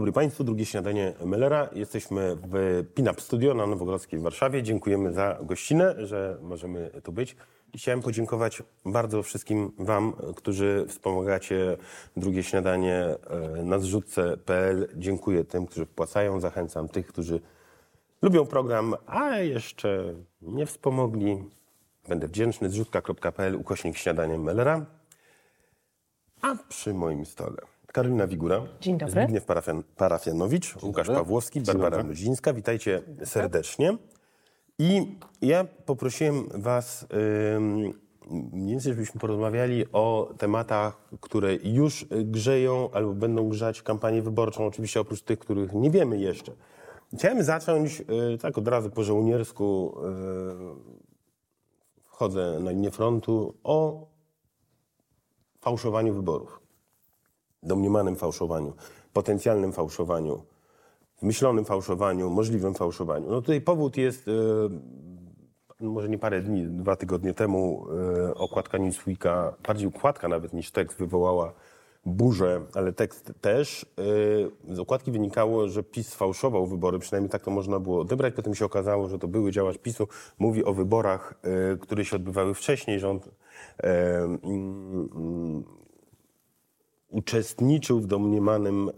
Dobry 0.00 0.12
Państwu, 0.12 0.44
drugie 0.44 0.66
śniadanie 0.66 1.14
Mellera. 1.24 1.68
Jesteśmy 1.72 2.36
w 2.36 2.84
Pinup 2.94 3.20
Studio 3.20 3.54
na 3.54 3.66
Nowogrodzkiej 3.66 4.18
w 4.18 4.22
Warszawie. 4.22 4.62
Dziękujemy 4.62 5.12
za 5.12 5.38
gościnę, 5.42 6.06
że 6.06 6.38
możemy 6.42 6.90
tu 7.02 7.12
być. 7.12 7.36
Chciałem 7.76 8.02
podziękować 8.02 8.62
bardzo 8.86 9.22
wszystkim 9.22 9.72
Wam, 9.78 10.12
którzy 10.36 10.84
wspomagacie 10.88 11.76
drugie 12.16 12.42
śniadanie 12.42 13.04
e, 13.04 13.64
na 13.64 13.78
zrzutce.pl. 13.78 14.88
Dziękuję 14.96 15.44
tym, 15.44 15.66
którzy 15.66 15.86
wpłacają. 15.86 16.40
Zachęcam 16.40 16.88
tych, 16.88 17.06
którzy 17.06 17.40
lubią 18.22 18.46
program, 18.46 18.94
a 19.06 19.38
jeszcze 19.38 20.14
nie 20.42 20.66
wspomogli. 20.66 21.44
Będę 22.08 22.28
wdzięczny. 22.28 22.70
Zrzutka.pl 22.70 23.56
ukośnik 23.56 23.96
śniadanie 23.96 24.38
Mellera. 24.38 24.86
A 26.42 26.54
przy 26.68 26.94
moim 26.94 27.26
stole 27.26 27.79
Karolina 27.92 28.26
Wigura. 28.26 28.62
Dzień 28.80 28.98
dobry. 28.98 29.22
Zbigniew 29.22 29.44
Parafian, 29.44 29.82
Parafianowicz, 29.96 30.82
Łukasz 30.82 31.06
Pawłowski, 31.06 31.60
Barbara 31.60 31.90
dobry. 31.90 32.08
Ludzińska. 32.08 32.52
Witajcie 32.52 33.02
serdecznie. 33.24 33.96
I 34.78 35.18
ja 35.42 35.64
poprosiłem 35.64 36.48
Was, 36.54 37.06
mniej 38.30 38.70
więcej, 38.70 38.92
żebyśmy 38.92 39.20
porozmawiali 39.20 39.84
o 39.92 40.34
tematach, 40.38 41.08
które 41.20 41.54
już 41.54 42.06
grzeją 42.10 42.90
albo 42.92 43.14
będą 43.14 43.48
grzać 43.48 43.82
kampanię 43.82 44.22
wyborczą, 44.22 44.66
oczywiście 44.66 45.00
oprócz 45.00 45.22
tych, 45.22 45.38
których 45.38 45.72
nie 45.72 45.90
wiemy 45.90 46.18
jeszcze. 46.18 46.52
Chciałem 47.14 47.42
zacząć 47.42 48.00
y, 48.34 48.38
tak 48.38 48.58
od 48.58 48.68
razu 48.68 48.90
po 48.90 49.04
żołniersku, 49.04 49.94
y, 51.98 52.04
wchodzę 52.04 52.60
na 52.60 52.70
linię 52.70 52.90
frontu, 52.90 53.54
o 53.64 54.06
fałszowaniu 55.60 56.14
wyborów 56.14 56.59
domniemanym 57.62 58.16
fałszowaniu, 58.16 58.72
potencjalnym 59.12 59.72
fałszowaniu, 59.72 60.42
wymyślonym 61.20 61.64
fałszowaniu, 61.64 62.30
możliwym 62.30 62.74
fałszowaniu. 62.74 63.30
No 63.30 63.40
tutaj 63.40 63.60
powód 63.60 63.96
jest, 63.96 64.28
e, 64.28 64.32
może 65.84 66.08
nie 66.08 66.18
parę 66.18 66.42
dni, 66.42 66.66
dwa 66.66 66.96
tygodnie 66.96 67.34
temu 67.34 67.86
e, 68.26 68.34
okładka 68.34 68.78
Newsweeka, 68.78 69.54
bardziej 69.66 69.88
układka 69.88 70.28
nawet 70.28 70.52
niż 70.52 70.70
tekst 70.70 70.98
wywołała 70.98 71.52
burzę, 72.06 72.60
ale 72.74 72.92
tekst 72.92 73.32
też. 73.40 73.86
E, 74.68 74.74
z 74.74 74.78
okładki 74.78 75.10
wynikało, 75.10 75.68
że 75.68 75.82
PiS 75.82 76.08
sfałszował 76.08 76.66
wybory, 76.66 76.98
przynajmniej 76.98 77.30
tak 77.30 77.42
to 77.42 77.50
można 77.50 77.80
było 77.80 78.00
odebrać. 78.00 78.34
Potem 78.34 78.54
się 78.54 78.64
okazało, 78.64 79.08
że 79.08 79.18
to 79.18 79.28
były 79.28 79.52
działacz 79.52 79.78
PiSu. 79.78 80.08
Mówi 80.38 80.64
o 80.64 80.74
wyborach, 80.74 81.40
które 81.80 82.04
się 82.04 82.16
odbywały 82.16 82.54
wcześniej. 82.54 83.00
Rząd 83.00 83.28
e, 83.82 84.18
mm, 84.22 85.64
uczestniczył 87.10 88.00
w 88.00 88.06
domniemanym 88.06 88.88
e, 88.88 88.92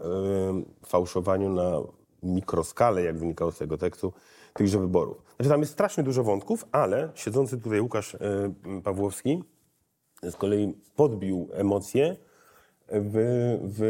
fałszowaniu 0.85 1.49
na 1.49 1.79
mikroskalę, 2.23 3.03
jak 3.03 3.17
wynikało 3.17 3.51
z 3.51 3.57
tego 3.57 3.77
tekstu, 3.77 4.13
tychże 4.53 4.79
wyborów. 4.79 5.23
Znaczy 5.35 5.49
tam 5.49 5.59
jest 5.59 5.73
strasznie 5.73 6.03
dużo 6.03 6.23
wątków, 6.23 6.65
ale 6.71 7.09
siedzący 7.15 7.57
tutaj 7.57 7.81
Łukasz 7.81 8.15
e, 8.15 8.19
Pawłowski 8.83 9.43
z 10.23 10.35
kolei 10.35 10.73
podbił 10.95 11.49
emocje 11.53 12.15
w, 12.87 13.13
w 13.63 13.83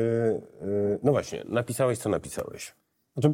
e, 0.62 1.00
no 1.04 1.12
właśnie, 1.12 1.44
napisałeś 1.48 2.00
co 2.00 2.10
napisałeś. 2.10 2.76
Znaczy, 3.14 3.34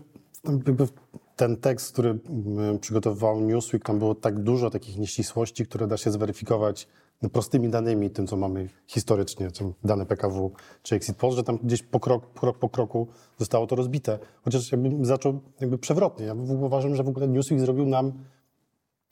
ten 1.40 1.58
tekst, 1.58 1.94
który 1.94 2.10
mm, 2.10 2.80
przygotowywał 2.80 3.42
Newsweek, 3.42 3.84
tam 3.84 4.00
było 4.00 4.16
tak 4.16 4.40
dużo 4.40 4.70
takich 4.70 4.98
nieścisłości, 4.98 5.66
które 5.66 5.88
da 5.88 5.98
się 5.98 6.12
zweryfikować 6.12 6.88
no, 7.22 7.30
prostymi 7.30 7.70
danymi, 7.70 8.10
tym 8.10 8.28
co 8.28 8.38
mamy 8.38 8.70
historycznie, 8.88 9.52
tym 9.52 9.74
dane 9.84 10.06
PKW 10.06 10.52
czy 10.84 10.96
Exit 10.96 11.18
Poll, 11.18 11.32
że 11.32 11.44
tam 11.44 11.58
gdzieś 11.64 11.84
po 11.84 12.00
krok, 12.00 12.34
krok 12.34 12.58
po 12.58 12.70
kroku 12.70 13.08
zostało 13.38 13.68
to 13.68 13.76
rozbite. 13.76 14.20
Chociaż 14.42 14.72
jakbym 14.72 15.06
zaczął 15.06 15.40
jakby 15.60 15.78
przewrotnie. 15.78 16.26
Ja 16.26 16.34
uważam, 16.60 16.96
że 16.96 17.04
w 17.04 17.08
ogóle 17.08 17.28
Newsweek 17.28 17.60
zrobił 17.60 17.86
nam 17.86 18.14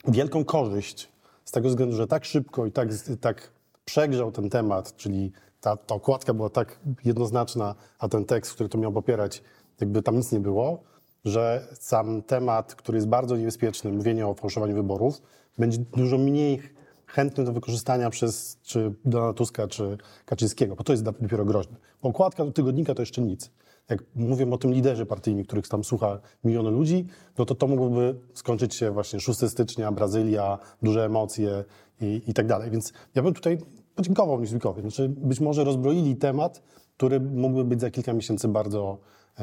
wielką 0.08 0.44
korzyść 0.44 1.08
z 1.44 1.50
tego 1.50 1.68
względu, 1.68 1.96
że 1.96 2.06
tak 2.06 2.24
szybko 2.24 2.66
i 2.66 2.72
tak, 2.72 2.88
tak 3.20 3.52
przegrzał 3.84 4.32
ten 4.32 4.50
temat, 4.50 4.96
czyli 4.96 5.32
ta, 5.60 5.76
ta 5.76 5.94
okładka 5.94 6.34
była 6.34 6.50
tak 6.50 6.80
jednoznaczna, 7.04 7.74
a 7.98 8.08
ten 8.08 8.24
tekst, 8.24 8.52
który 8.52 8.68
to 8.68 8.78
miał 8.78 8.92
popierać, 8.92 9.42
jakby 9.80 10.02
tam 10.02 10.16
nic 10.16 10.32
nie 10.32 10.40
było, 10.40 10.82
że 11.28 11.68
sam 11.80 12.22
temat, 12.22 12.74
który 12.74 12.98
jest 12.98 13.08
bardzo 13.08 13.36
niebezpieczny, 13.36 13.92
mówienie 13.92 14.26
o 14.26 14.34
fałszowaniu 14.34 14.74
wyborów, 14.74 15.22
będzie 15.58 15.78
dużo 15.78 16.18
mniej 16.18 16.60
chętny 17.06 17.44
do 17.44 17.52
wykorzystania 17.52 18.10
przez 18.10 18.58
czy 18.62 18.94
Donalda 19.04 19.34
Tuska, 19.34 19.68
czy 19.68 19.98
Kaczyńskiego, 20.24 20.76
bo 20.76 20.84
to 20.84 20.92
jest 20.92 21.02
dopiero 21.02 21.44
groźne. 21.44 21.76
Bo 22.02 22.08
okładka 22.08 22.44
do 22.44 22.52
tygodnika 22.52 22.94
to 22.94 23.02
jeszcze 23.02 23.22
nic. 23.22 23.50
Jak 23.88 24.04
mówię 24.14 24.50
o 24.50 24.58
tym 24.58 24.72
liderze 24.72 25.06
partyjnym, 25.06 25.44
których 25.44 25.68
tam 25.68 25.84
słucha 25.84 26.20
miliony 26.44 26.70
ludzi, 26.70 27.06
no 27.38 27.44
to 27.44 27.54
to 27.54 27.66
mogłoby 27.66 28.14
skończyć 28.34 28.74
się 28.74 28.90
właśnie 28.90 29.20
6 29.20 29.48
stycznia, 29.48 29.92
Brazylia, 29.92 30.58
duże 30.82 31.04
emocje 31.04 31.64
i, 32.00 32.22
i 32.26 32.34
tak 32.34 32.46
dalej. 32.46 32.70
Więc 32.70 32.92
ja 33.14 33.22
bym 33.22 33.34
tutaj 33.34 33.58
podziękował 33.94 34.40
Newsweekowi. 34.40 34.80
Znaczy 34.80 35.08
być 35.08 35.40
może 35.40 35.64
rozbroili 35.64 36.16
temat, 36.16 36.62
który 36.96 37.20
mógłby 37.20 37.64
być 37.64 37.80
za 37.80 37.90
kilka 37.90 38.12
miesięcy 38.12 38.48
bardzo, 38.48 38.98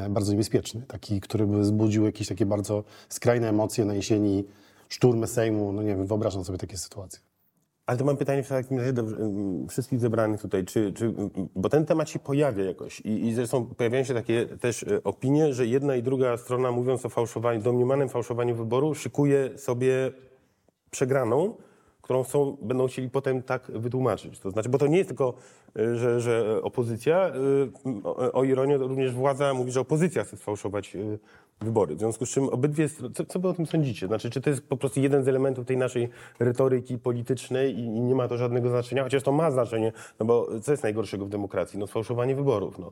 bardzo 0.10 0.32
niebezpieczny. 0.32 0.82
Taki, 0.88 1.22
który 1.22 1.48
by 1.48 1.60
wzbudził 1.60 2.06
jakieś 2.06 2.28
takie 2.28 2.46
bardzo 2.46 2.84
skrajne 3.10 3.50
emocje 3.50 3.86
na 3.86 3.94
jesieni, 3.94 4.44
szturmy 4.90 5.28
Sejmu. 5.28 5.72
No 5.72 5.82
nie 5.84 5.96
wiem, 5.96 6.06
wyobrażam 6.06 6.44
sobie 6.44 6.58
takie 6.58 6.78
sytuacje. 6.78 7.20
Ale 7.86 7.98
to 7.98 8.06
mam 8.06 8.18
pytanie 8.18 8.44
w 8.44 8.50
takim 8.50 8.78
razie 8.80 8.94
do 8.94 9.04
wszystkich 9.70 10.00
zebranych 10.00 10.42
tutaj, 10.42 10.66
czy, 10.66 10.94
czy, 10.94 11.14
bo 11.56 11.70
ten 11.70 11.86
temat 11.86 12.10
się 12.10 12.20
pojawia 12.20 12.64
jakoś 12.64 13.00
i, 13.00 13.28
i 13.28 13.34
zresztą 13.34 13.66
pojawiają 13.66 14.04
się 14.04 14.14
takie 14.14 14.46
też 14.46 14.84
e, 14.84 15.04
opinie, 15.04 15.54
że 15.54 15.66
jedna 15.66 15.96
i 15.96 16.04
druga 16.04 16.38
strona 16.38 16.72
mówiąc 16.72 17.06
o 17.06 17.10
fałszowaniu, 17.10 17.62
domniemanym 17.62 18.10
fałszowaniu 18.10 18.56
wyboru, 18.56 18.96
szykuje 18.96 19.58
sobie 19.58 20.12
przegraną, 20.92 21.56
którą 22.06 22.24
chcą, 22.24 22.58
będą 22.62 22.88
chcieli 22.88 23.10
potem 23.10 23.44
tak 23.44 23.72
wytłumaczyć. 23.72 24.40
To 24.40 24.52
znaczy, 24.52 24.70
bo 24.70 24.78
to 24.78 24.88
nie 24.88 24.98
jest 24.98 25.10
tylko, 25.10 25.34
y, 25.80 25.96
że, 25.96 26.22
że 26.22 26.62
opozycja, 26.62 27.32
y, 27.86 28.34
o, 28.34 28.44
ironię, 28.44 28.78
również 28.78 29.14
władza 29.14 29.54
mówi, 29.54 29.72
że 29.72 29.80
opozycja 29.80 30.24
chce 30.24 30.38
sfałszować 30.38 30.96
y, 30.96 31.20
wybory. 31.62 31.96
W 31.96 32.00
związku 32.00 32.26
z 32.26 32.30
czym 32.30 32.50
obydwie, 32.50 32.90
co, 32.90 33.26
co 33.26 33.40
wy 33.40 33.48
o 33.48 33.54
tym 33.54 33.66
sądzicie? 33.66 34.08
Znaczy, 34.08 34.30
czy 34.30 34.42
to 34.42 34.50
jest 34.50 34.68
po 34.68 34.78
prostu 34.78 35.00
jeden 35.00 35.24
z 35.24 35.28
elementów 35.28 35.66
tej 35.66 35.78
naszej 35.78 36.10
retoryki 36.40 36.98
politycznej 36.98 37.76
i, 37.76 37.80
i 37.80 38.02
nie 38.02 38.16
ma 38.16 38.28
to 38.28 38.38
żadnego 38.38 38.70
znaczenia? 38.70 39.04
Chociaż 39.04 39.24
to 39.24 39.32
ma 39.32 39.52
znaczenie, 39.52 39.92
no 40.20 40.26
bo 40.26 40.60
co 40.62 40.72
jest 40.72 40.84
najgorszego 40.84 41.26
w 41.26 41.30
demokracji? 41.30 41.80
No 41.80 41.88
sfałszowanie 41.88 42.36
wyborów. 42.36 42.80
No, 42.80 42.92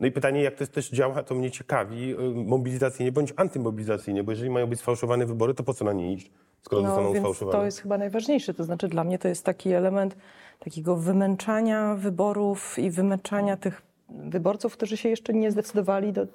no 0.00 0.06
i 0.06 0.12
pytanie, 0.12 0.42
jak 0.42 0.54
to 0.54 0.66
też 0.66 0.90
działa, 0.90 1.22
to 1.22 1.34
mnie 1.34 1.50
ciekawi, 1.50 2.14
mobilizacyjnie 2.34 3.12
bądź 3.12 3.32
antymobilizacyjnie, 3.36 4.24
bo 4.24 4.32
jeżeli 4.32 4.50
mają 4.50 4.66
być 4.66 4.80
sfałszowane 4.80 5.26
wybory, 5.26 5.54
to 5.54 5.62
po 5.62 5.74
co 5.74 5.84
na 5.84 5.92
nie 5.92 6.12
iść, 6.12 6.30
skoro 6.66 6.82
zostaną 6.82 7.02
No, 7.02 7.12
więc 7.12 7.24
sfałszowane? 7.24 7.58
to 7.58 7.64
jest 7.64 7.80
chyba 7.80 7.98
najważniejsze. 7.98 8.54
To 8.54 8.64
znaczy 8.64 8.88
dla 8.88 9.04
mnie 9.04 9.18
to 9.18 9.28
jest 9.28 9.44
taki 9.44 9.72
element 9.72 10.16
takiego 10.58 10.96
wymęczania 10.96 11.94
wyborów 11.94 12.78
i 12.78 12.90
wymęczania 12.90 13.56
tych 13.56 13.82
wyborców, 14.08 14.72
którzy 14.72 14.96
się 14.96 15.08
jeszcze 15.08 15.34
nie 15.34 15.50
zdecydowali, 15.50 16.12
do, 16.12 16.26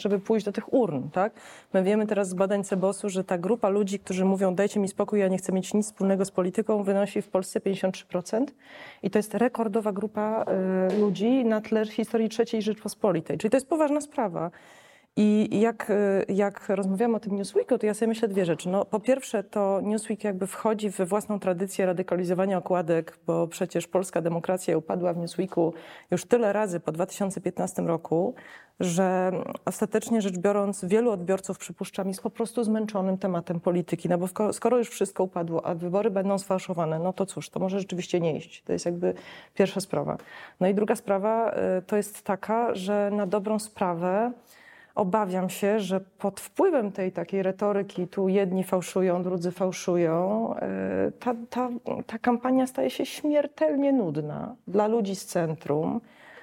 żeby 0.00 0.18
pójść 0.18 0.46
do 0.46 0.52
tych 0.52 0.72
urn. 0.72 1.10
Tak? 1.10 1.32
My 1.72 1.82
wiemy 1.82 2.06
teraz 2.06 2.28
z 2.28 2.34
badań 2.34 2.64
Cebosu, 2.64 3.08
że 3.08 3.24
ta 3.24 3.38
grupa 3.38 3.68
ludzi, 3.68 3.98
którzy 3.98 4.24
mówią 4.24 4.54
dajcie 4.54 4.80
mi 4.80 4.88
spokój, 4.88 5.20
ja 5.20 5.28
nie 5.28 5.38
chcę 5.38 5.52
mieć 5.52 5.74
nic 5.74 5.86
wspólnego 5.86 6.24
z 6.24 6.30
polityką, 6.30 6.82
wynosi 6.82 7.22
w 7.22 7.28
Polsce 7.28 7.60
53%. 7.60 8.44
I 9.02 9.10
to 9.10 9.18
jest 9.18 9.34
rekordowa 9.34 9.92
grupa 9.92 10.44
y, 10.92 10.98
ludzi 10.98 11.44
na 11.44 11.60
tle 11.60 11.86
historii 11.86 12.28
III 12.52 12.62
Rzeczpospolitej. 12.62 13.38
Czyli 13.38 13.50
to 13.50 13.56
jest 13.56 13.68
poważna 13.68 14.00
sprawa. 14.00 14.50
I 15.16 15.60
jak, 15.60 15.90
y, 15.90 16.24
jak 16.28 16.68
rozmawiamy 16.68 17.16
o 17.16 17.20
tym 17.20 17.36
Newsweeku, 17.36 17.78
to 17.78 17.86
ja 17.86 17.94
sobie 17.94 18.08
myślę 18.08 18.28
dwie 18.28 18.44
rzeczy. 18.44 18.68
No, 18.68 18.84
po 18.84 19.00
pierwsze, 19.00 19.44
to 19.44 19.80
Newsweek 19.82 20.24
jakby 20.24 20.46
wchodzi 20.46 20.90
we 20.90 21.06
własną 21.06 21.40
tradycję 21.40 21.86
radykalizowania 21.86 22.58
okładek, 22.58 23.18
bo 23.26 23.48
przecież 23.48 23.86
polska 23.86 24.20
demokracja 24.20 24.78
upadła 24.78 25.12
w 25.12 25.16
Newsweeku 25.16 25.74
już 26.10 26.24
tyle 26.24 26.52
razy 26.52 26.80
po 26.80 26.92
2015 26.92 27.82
roku, 27.82 28.34
że 28.80 29.32
ostatecznie 29.64 30.22
rzecz 30.22 30.38
biorąc, 30.38 30.84
wielu 30.84 31.10
odbiorców, 31.10 31.58
przypuszczam, 31.58 32.08
jest 32.08 32.22
po 32.22 32.30
prostu 32.30 32.64
zmęczonym 32.64 33.18
tematem 33.18 33.60
polityki. 33.60 34.08
No 34.08 34.18
bo 34.18 34.52
skoro 34.52 34.78
już 34.78 34.88
wszystko 34.88 35.24
upadło, 35.24 35.66
a 35.66 35.74
wybory 35.74 36.10
będą 36.10 36.38
sfałszowane, 36.38 36.98
no 36.98 37.12
to 37.12 37.26
cóż, 37.26 37.50
to 37.50 37.60
może 37.60 37.78
rzeczywiście 37.78 38.20
nie 38.20 38.36
iść. 38.36 38.62
To 38.62 38.72
jest 38.72 38.86
jakby 38.86 39.14
pierwsza 39.54 39.80
sprawa. 39.80 40.16
No 40.60 40.68
i 40.68 40.74
druga 40.74 40.96
sprawa 40.96 41.52
y, 41.78 41.82
to 41.82 41.96
jest 41.96 42.22
taka, 42.22 42.74
że 42.74 43.10
na 43.12 43.26
dobrą 43.26 43.58
sprawę 43.58 44.32
obawiam 44.94 45.50
się, 45.50 45.80
że 45.80 46.00
pod 46.00 46.40
wpływem 46.40 46.92
tej 46.92 47.12
takiej 47.12 47.42
retoryki, 47.42 48.08
tu 48.08 48.28
jedni 48.28 48.64
fałszują, 48.64 49.22
drudzy 49.22 49.50
fałszują, 49.50 50.54
y, 51.08 51.12
ta, 51.12 51.34
ta, 51.50 51.68
ta 52.06 52.18
kampania 52.18 52.66
staje 52.66 52.90
się 52.90 53.06
śmiertelnie 53.06 53.92
nudna 53.92 54.56
dla 54.68 54.86
ludzi 54.86 55.16
z 55.16 55.26
centrum, 55.26 56.00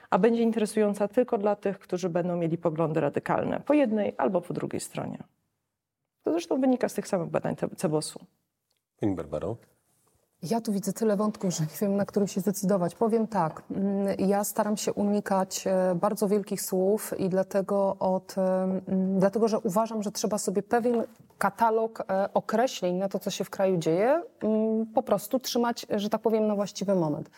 a 0.10 0.20
będzie 0.20 0.42
interesująca 0.42 1.08
tylko 1.08 1.38
dla 1.38 1.56
tych, 1.56 1.80
którzy 1.80 2.10
będą 2.10 2.38
mieli 2.38 2.58
poglądy 2.58 3.00
radykalne 3.00 3.62
po 3.66 3.74
jednej 3.74 4.14
albo 4.18 4.42
po 4.42 4.54
drugiej 4.54 4.80
stronie. 4.80 5.18
To 6.24 6.32
zresztą 6.32 6.62
wynika 6.62 6.90
z 6.90 6.94
tych 6.94 7.08
samych 7.08 7.30
badań 7.30 7.56
Cebosu. 7.76 8.20
Pani 9.00 9.16
Barbaro? 9.16 9.58
Ja 10.44 10.62
tu 10.62 10.72
widzę 10.72 10.94
tyle 10.94 11.18
wątków, 11.18 11.54
że 11.54 11.64
nie 11.64 11.78
wiem, 11.82 11.96
na 11.96 12.06
który 12.06 12.28
się 12.28 12.42
zdecydować. 12.42 12.96
Powiem 12.96 13.28
tak, 13.28 13.64
mm, 13.72 14.16
ja 14.20 14.44
staram 14.44 14.78
się 14.78 14.94
unikać 14.94 15.68
e, 15.68 15.96
bardzo 15.96 16.28
wielkich 16.28 16.62
słów 16.62 17.20
i 17.20 17.30
dlatego, 17.30 17.96
od, 18.00 18.38
e, 18.38 18.64
mm, 18.64 19.20
dlatego 19.20 19.48
że 19.48 19.60
uważam, 19.60 20.04
że 20.04 20.12
trzeba 20.12 20.38
sobie 20.38 20.64
pewien 20.64 21.04
katalog 21.38 22.00
e, 22.00 22.34
określeń 22.34 22.96
na 22.96 23.10
to, 23.10 23.20
co 23.20 23.30
się 23.30 23.44
w 23.44 23.50
kraju 23.50 23.78
dzieje, 23.78 24.22
mm, 24.44 24.86
po 24.86 25.04
prostu 25.04 25.40
trzymać, 25.40 25.86
że 25.90 26.10
tak 26.10 26.22
powiem, 26.22 26.48
na 26.48 26.56
właściwy 26.56 26.96
moment. 26.96 27.30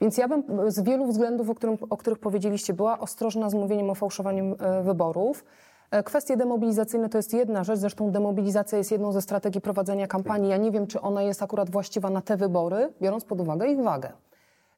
Więc 0.00 0.16
ja 0.16 0.28
bym 0.28 0.70
z 0.70 0.80
wielu 0.80 1.06
względów, 1.06 1.50
o, 1.50 1.54
którym, 1.54 1.78
o 1.90 1.96
których 1.96 2.18
powiedzieliście, 2.18 2.74
była 2.74 2.98
ostrożna 2.98 3.50
z 3.50 3.54
mówieniem 3.54 3.90
o 3.90 3.94
fałszowaniu 3.94 4.56
wyborów. 4.82 5.44
E, 5.92 6.02
Kwestie 6.02 6.36
demobilizacyjne 6.36 7.08
to 7.08 7.18
jest 7.18 7.32
jedna 7.34 7.64
rzecz, 7.64 7.78
zresztą 7.78 8.10
demobilizacja 8.10 8.78
jest 8.78 8.90
jedną 8.92 9.12
ze 9.12 9.22
strategii 9.22 9.60
prowadzenia 9.60 10.06
kampanii. 10.06 10.50
Ja 10.50 10.56
nie 10.56 10.70
wiem, 10.70 10.86
czy 10.86 11.00
ona 11.00 11.22
jest 11.22 11.42
akurat 11.42 11.70
właściwa 11.70 12.10
na 12.10 12.20
te 12.22 12.36
wybory, 12.36 12.92
biorąc 13.02 13.24
pod 13.24 13.40
uwagę 13.40 13.68
ich 13.68 13.82
wagę. 13.82 14.12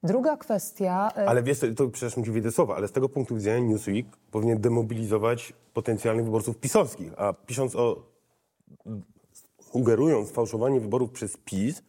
Druga 0.02 0.36
kwestia. 0.36 1.10
e, 1.16 1.28
Ale 1.28 1.42
wiesz, 1.42 1.60
to 1.76 1.88
przepraszam 1.88 2.24
ci 2.24 2.30
wyjdę 2.30 2.50
słowa, 2.52 2.76
ale 2.76 2.88
z 2.88 2.92
tego 2.92 3.08
punktu 3.08 3.34
widzenia 3.34 3.58
Newsweek 3.68 4.06
powinien 4.30 4.60
demobilizować 4.60 5.52
potencjalnych 5.74 6.24
wyborców 6.24 6.58
pisowskich, 6.58 7.12
a 7.16 7.32
pisząc 7.32 7.76
o, 7.76 7.96
sugerując 9.72 10.30
fałszowanie 10.30 10.80
wyborów 10.80 11.10
przez 11.10 11.36
PiS, 11.44 11.82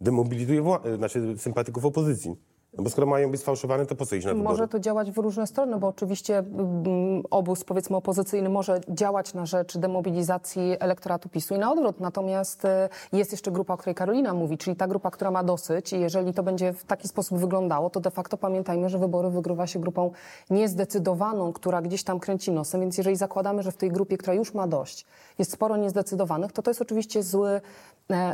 demobilizuje 0.00 0.62
wła- 0.62 0.96
znaczy 0.96 1.34
sympatyków 1.38 1.84
opozycji. 1.84 2.36
No 2.78 2.84
bo 2.84 2.90
skoro 2.90 3.06
mają 3.06 3.30
być 3.30 3.40
sfałszowane, 3.40 3.86
to 3.86 3.94
po 3.94 4.06
co 4.06 4.16
iść 4.16 4.26
na 4.26 4.32
wybory? 4.34 4.48
Może 4.48 4.68
to 4.68 4.80
działać 4.80 5.10
w 5.10 5.18
różne 5.18 5.46
strony, 5.46 5.78
bo 5.78 5.88
oczywiście 5.88 6.38
mm, 6.38 7.22
obóz, 7.30 7.64
powiedzmy, 7.64 7.96
opozycyjny 7.96 8.48
może 8.48 8.80
działać 8.88 9.34
na 9.34 9.46
rzecz 9.46 9.78
demobilizacji 9.78 10.76
elektoratu 10.80 11.28
PiSu 11.28 11.54
i 11.54 11.58
na 11.58 11.72
odwrót. 11.72 12.00
Natomiast 12.00 12.64
e, 12.64 12.88
jest 13.12 13.32
jeszcze 13.32 13.50
grupa, 13.50 13.74
o 13.74 13.76
której 13.76 13.94
Karolina 13.94 14.34
mówi, 14.34 14.58
czyli 14.58 14.76
ta 14.76 14.86
grupa, 14.86 15.10
która 15.10 15.30
ma 15.30 15.44
dosyć 15.44 15.92
i 15.92 16.00
jeżeli 16.00 16.34
to 16.34 16.42
będzie 16.42 16.72
w 16.72 16.84
taki 16.84 17.08
sposób 17.08 17.38
wyglądało, 17.38 17.90
to 17.90 18.00
de 18.00 18.10
facto 18.10 18.36
pamiętajmy, 18.36 18.88
że 18.88 18.98
wybory 18.98 19.30
wygrywa 19.30 19.66
się 19.66 19.78
grupą 19.80 20.10
niezdecydowaną, 20.50 21.52
która 21.52 21.82
gdzieś 21.82 22.02
tam 22.02 22.20
kręci 22.20 22.52
nosem, 22.52 22.80
więc 22.80 22.98
jeżeli 22.98 23.16
zakładamy, 23.16 23.62
że 23.62 23.72
w 23.72 23.76
tej 23.76 23.90
grupie, 23.90 24.18
która 24.18 24.34
już 24.34 24.54
ma 24.54 24.66
dość, 24.66 25.06
jest 25.38 25.52
sporo 25.52 25.76
niezdecydowanych, 25.76 26.52
to 26.52 26.62
to 26.62 26.70
jest 26.70 26.82
oczywiście 26.82 27.22
zły, 27.22 27.60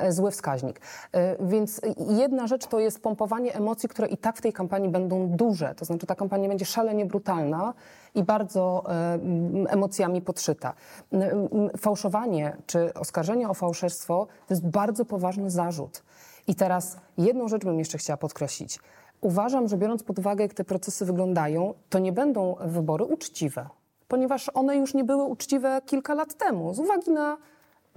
zły 0.08 0.30
wskaźnik. 0.30 0.80
E, 1.12 1.36
Więc 1.46 1.80
jedna 2.08 2.46
rzecz 2.46 2.66
to 2.66 2.80
jest 2.80 3.02
pompowanie 3.02 3.54
emocji, 3.54 3.88
które 3.88 4.08
i 4.08 4.16
tak 4.16 4.36
w 4.36 4.40
tej 4.40 4.52
kampanii 4.52 4.88
będą 4.88 5.28
duże. 5.28 5.74
To 5.74 5.84
znaczy 5.84 6.06
ta 6.06 6.14
kampania 6.14 6.48
będzie 6.48 6.64
szalenie 6.64 7.06
brutalna 7.06 7.74
i 8.14 8.22
bardzo 8.22 8.84
e, 8.88 9.18
emocjami 9.68 10.22
podszyta. 10.22 10.74
Fałszowanie 11.78 12.56
czy 12.66 12.94
oskarżenie 12.94 13.48
o 13.48 13.54
fałszerstwo 13.54 14.26
to 14.48 14.54
jest 14.54 14.66
bardzo 14.66 15.04
poważny 15.04 15.50
zarzut. 15.50 16.02
I 16.46 16.54
teraz 16.54 16.96
jedną 17.18 17.48
rzecz 17.48 17.64
bym 17.64 17.78
jeszcze 17.78 17.98
chciała 17.98 18.16
podkreślić. 18.16 18.78
Uważam, 19.20 19.68
że 19.68 19.76
biorąc 19.76 20.02
pod 20.02 20.18
uwagę, 20.18 20.44
jak 20.44 20.54
te 20.54 20.64
procesy 20.64 21.04
wyglądają, 21.04 21.74
to 21.90 21.98
nie 21.98 22.12
będą 22.12 22.56
wybory 22.60 23.04
uczciwe, 23.04 23.68
ponieważ 24.08 24.50
one 24.54 24.76
już 24.76 24.94
nie 24.94 25.04
były 25.04 25.24
uczciwe 25.24 25.80
kilka 25.86 26.14
lat 26.14 26.34
temu 26.34 26.74
z 26.74 26.78
uwagi 26.78 27.10
na 27.10 27.36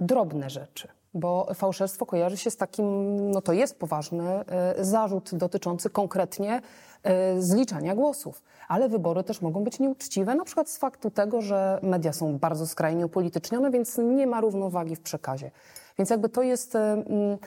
drobne 0.00 0.50
rzeczy. 0.50 0.88
Bo 1.14 1.46
fałszerstwo 1.54 2.06
kojarzy 2.06 2.36
się 2.36 2.50
z 2.50 2.56
takim, 2.56 3.16
no 3.30 3.40
to 3.40 3.52
jest 3.52 3.78
poważny 3.78 4.30
e, 4.30 4.84
zarzut 4.84 5.34
dotyczący 5.34 5.90
konkretnie 5.90 6.60
e, 7.02 7.42
zliczania 7.42 7.94
głosów. 7.94 8.42
Ale 8.68 8.88
wybory 8.88 9.24
też 9.24 9.42
mogą 9.42 9.64
być 9.64 9.78
nieuczciwe, 9.78 10.34
na 10.34 10.44
przykład 10.44 10.68
z 10.68 10.78
faktu 10.78 11.10
tego, 11.10 11.42
że 11.42 11.78
media 11.82 12.12
są 12.12 12.38
bardzo 12.38 12.66
skrajnie 12.66 13.06
upolitycznione, 13.06 13.70
więc 13.70 13.98
nie 13.98 14.26
ma 14.26 14.40
równowagi 14.40 14.96
w 14.96 15.00
przekazie. 15.00 15.50
Więc 15.98 16.10
jakby 16.10 16.28
to 16.28 16.42
jest 16.42 16.76
e, 16.76 16.92
mm, 16.92 17.38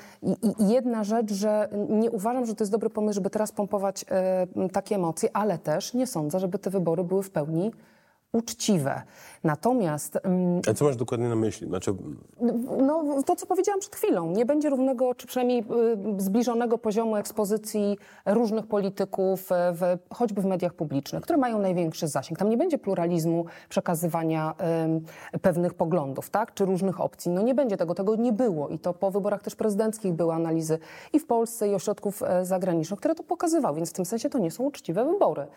jedna 0.60 1.04
rzecz, 1.04 1.34
że 1.34 1.70
nie 1.90 2.12
uważam, 2.12 2.46
że 2.46 2.56
to 2.56 2.64
jest 2.64 2.72
dobry 2.72 2.90
pomysł, 2.90 3.16
żeby 3.16 3.30
teraz 3.30 3.52
pompować 3.52 4.06
takie 4.72 4.96
emocje, 4.96 5.30
ale 5.34 5.58
też 5.58 5.94
nie 5.94 6.08
sądzę, 6.08 6.40
żeby 6.40 6.60
te 6.60 6.70
wybory 6.70 7.04
były 7.04 7.24
w 7.24 7.32
pełni 7.32 7.72
uczciwe. 8.34 9.02
Natomiast 9.44 10.20
mm, 10.24 10.62
A 10.70 10.74
co 10.74 10.86
masz 10.86 10.96
dokładnie 10.96 11.30
na 11.30 11.36
myśli? 11.36 11.68
Znaczy, 11.68 11.94
no, 12.78 13.24
to, 13.26 13.36
co 13.36 13.46
powiedziałam 13.46 13.80
przed 13.80 13.96
chwilą, 13.96 14.32
nie 14.32 14.46
będzie 14.46 14.70
równego, 14.70 15.16
czy 15.16 15.28
przynajmniej 15.28 15.60
y, 15.60 16.22
zbliżonego 16.22 16.78
poziomu 16.78 17.16
ekspozycji 17.16 17.98
różnych 18.26 18.68
polityków, 18.68 19.52
y, 19.52 19.56
w, 19.74 19.98
choćby 20.14 20.42
w 20.42 20.46
mediach 20.46 20.74
publicznych, 20.74 21.24
które 21.24 21.38
mają 21.38 21.60
największy 21.60 22.08
zasięg. 22.08 22.40
Tam 22.40 22.50
nie 22.50 22.58
będzie 22.58 22.78
pluralizmu 22.78 23.46
przekazywania 23.70 24.54
pewnych 25.42 25.74
poglądów, 25.74 26.30
tak, 26.30 26.54
czy 26.54 26.66
różnych 26.66 27.02
opcji. 27.02 27.32
No 27.32 27.42
nie 27.42 27.56
będzie 27.56 27.78
tego, 27.78 27.96
tego 27.96 28.16
nie 28.16 28.34
było 28.34 28.70
i 28.70 28.80
to 28.80 28.94
po 28.94 29.12
wyborach 29.12 29.42
też 29.42 29.56
prezydenckich 29.56 30.14
były 30.14 30.34
analizy 30.34 30.80
i 31.14 31.20
w 31.20 31.26
Polsce, 31.26 31.68
i 31.68 31.76
ośrodków 31.76 32.24
e, 32.24 32.46
zagranicznych, 32.46 33.00
które 33.00 33.16
to 33.16 33.24
pokazywały, 33.24 33.76
więc 33.76 33.90
w 33.90 33.94
tym 33.94 34.06
sensie 34.06 34.30
to 34.30 34.40
nie 34.40 34.52
są 34.52 34.64
uczciwe 34.64 35.06
wybory. 35.06 35.48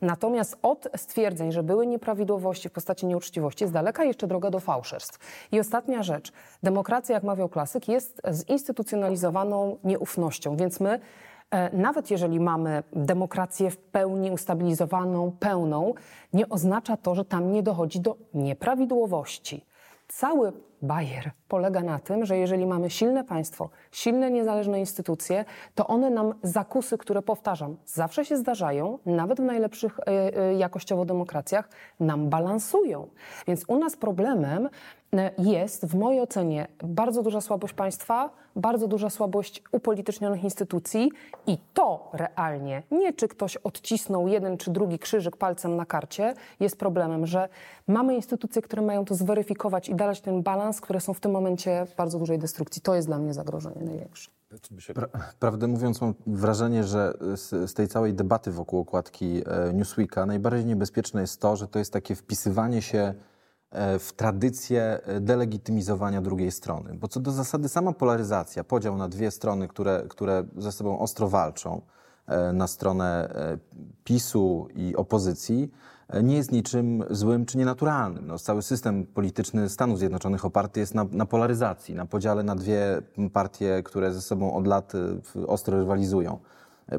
Natomiast 0.00 0.58
od 0.62 0.88
stwierdzeń, 0.96 1.52
że 1.52 1.62
były 1.62 1.86
nieprawidłowości 1.86 2.68
w 2.68 2.72
postaci 2.72 3.06
nieuczciwości, 3.06 3.64
jest 3.64 3.74
daleka 3.74 4.04
jeszcze 4.04 4.26
droga 4.26 4.50
do 4.50 4.60
fałszerstw. 4.60 5.18
I 5.52 5.60
ostatnia 5.60 6.02
rzecz. 6.02 6.32
Demokracja, 6.62 7.14
jak 7.14 7.24
mawiał 7.24 7.48
klasyk, 7.48 7.88
jest 7.88 8.22
zinstytucjonalizowaną 8.30 9.76
nieufnością, 9.84 10.56
więc 10.56 10.80
my 10.80 11.00
e, 11.50 11.76
nawet 11.76 12.10
jeżeli 12.10 12.40
mamy 12.40 12.82
demokrację 12.92 13.70
w 13.70 13.76
pełni 13.76 14.30
ustabilizowaną, 14.30 15.32
pełną, 15.40 15.94
nie 16.32 16.48
oznacza 16.48 16.96
to, 16.96 17.14
że 17.14 17.24
tam 17.24 17.52
nie 17.52 17.62
dochodzi 17.62 18.00
do 18.00 18.16
nieprawidłowości. 18.34 19.64
Cały 20.08 20.52
bajer 20.82 21.30
polega 21.48 21.82
na 21.82 21.98
tym, 21.98 22.24
że 22.26 22.38
jeżeli 22.38 22.66
mamy 22.66 22.90
silne 22.90 23.24
państwo, 23.24 23.70
silne 23.90 24.30
niezależne 24.30 24.80
instytucje, 24.80 25.44
to 25.74 25.86
one 25.86 26.10
nam 26.10 26.34
zakusy, 26.42 26.98
które 26.98 27.22
powtarzam, 27.22 27.76
zawsze 27.86 28.24
się 28.24 28.36
zdarzają, 28.36 28.98
nawet 29.06 29.40
w 29.40 29.44
najlepszych 29.44 30.00
e, 30.00 30.36
e, 30.36 30.54
jakościowo 30.54 31.04
demokracjach, 31.04 31.68
nam 32.00 32.28
balansują. 32.28 33.08
Więc 33.46 33.64
u 33.68 33.78
nas 33.78 33.96
problemem 33.96 34.68
jest 35.38 35.86
w 35.86 35.94
mojej 35.94 36.20
ocenie 36.20 36.68
bardzo 36.84 37.22
duża 37.22 37.40
słabość 37.40 37.74
państwa, 37.74 38.30
bardzo 38.56 38.88
duża 38.88 39.10
słabość 39.10 39.62
upolitycznionych 39.72 40.44
instytucji 40.44 41.10
i 41.46 41.58
to 41.74 42.10
realnie, 42.12 42.82
nie 42.90 43.12
czy 43.12 43.28
ktoś 43.28 43.56
odcisnął 43.56 44.28
jeden 44.28 44.56
czy 44.56 44.70
drugi 44.70 44.98
krzyżyk 44.98 45.36
palcem 45.36 45.76
na 45.76 45.86
karcie, 45.86 46.34
jest 46.60 46.78
problemem, 46.78 47.26
że 47.26 47.48
mamy 47.88 48.14
instytucje, 48.14 48.62
które 48.62 48.82
mają 48.82 49.04
to 49.04 49.14
zweryfikować 49.14 49.88
i 49.88 49.94
dać 49.94 50.20
ten 50.20 50.42
balans, 50.42 50.80
które 50.80 51.00
są 51.00 51.14
w 51.14 51.20
tym 51.20 51.32
momencie 51.32 51.86
w 51.86 51.96
bardzo 51.96 52.18
dużej 52.18 52.38
destrukcji. 52.38 52.82
To 52.82 52.94
jest 52.94 53.08
dla 53.08 53.18
mnie 53.18 53.34
zagrożenie 53.34 53.82
największe. 53.84 54.30
Pra, 54.94 55.08
prawdę 55.38 55.66
mówiąc, 55.66 56.00
mam 56.00 56.14
wrażenie, 56.26 56.84
że 56.84 57.12
z, 57.34 57.70
z 57.70 57.74
tej 57.74 57.88
całej 57.88 58.14
debaty 58.14 58.50
wokół 58.50 58.80
okładki 58.80 59.42
e, 59.46 59.72
Newsweeka 59.72 60.26
najbardziej 60.26 60.64
niebezpieczne 60.64 61.20
jest 61.20 61.40
to, 61.40 61.56
że 61.56 61.68
to 61.68 61.78
jest 61.78 61.92
takie 61.92 62.14
wpisywanie 62.14 62.82
się 62.82 63.14
w 63.98 64.12
tradycję 64.12 65.00
e, 65.04 65.20
delegitymizowania 65.20 66.22
drugiej 66.22 66.50
strony. 66.50 66.94
Bo 66.94 67.08
co 67.08 67.20
do 67.20 67.30
zasady, 67.30 67.68
sama 67.68 67.92
polaryzacja, 67.92 68.64
podział 68.64 68.96
na 68.96 69.08
dwie 69.08 69.30
strony, 69.30 69.68
które, 69.68 70.04
które 70.08 70.44
ze 70.56 70.72
sobą 70.72 70.98
ostro 70.98 71.28
walczą, 71.28 71.82
e, 72.26 72.52
na 72.52 72.66
stronę 72.66 73.28
e, 73.34 73.58
PiSu 74.04 74.68
i 74.74 74.96
opozycji, 74.96 75.70
e, 76.08 76.22
nie 76.22 76.36
jest 76.36 76.52
niczym 76.52 77.04
złym 77.10 77.46
czy 77.46 77.58
nienaturalnym. 77.58 78.26
No, 78.26 78.38
cały 78.38 78.62
system 78.62 79.06
polityczny 79.06 79.68
Stanów 79.68 79.98
Zjednoczonych 79.98 80.44
oparty 80.44 80.80
jest 80.80 80.94
na, 80.94 81.06
na 81.10 81.26
polaryzacji, 81.26 81.94
na 81.94 82.06
podziale 82.06 82.42
na 82.42 82.54
dwie 82.54 83.02
partie, 83.32 83.82
które 83.84 84.12
ze 84.12 84.22
sobą 84.22 84.54
od 84.54 84.66
lat 84.66 84.92
e, 84.94 85.46
ostro 85.46 85.78
rywalizują. 85.78 86.38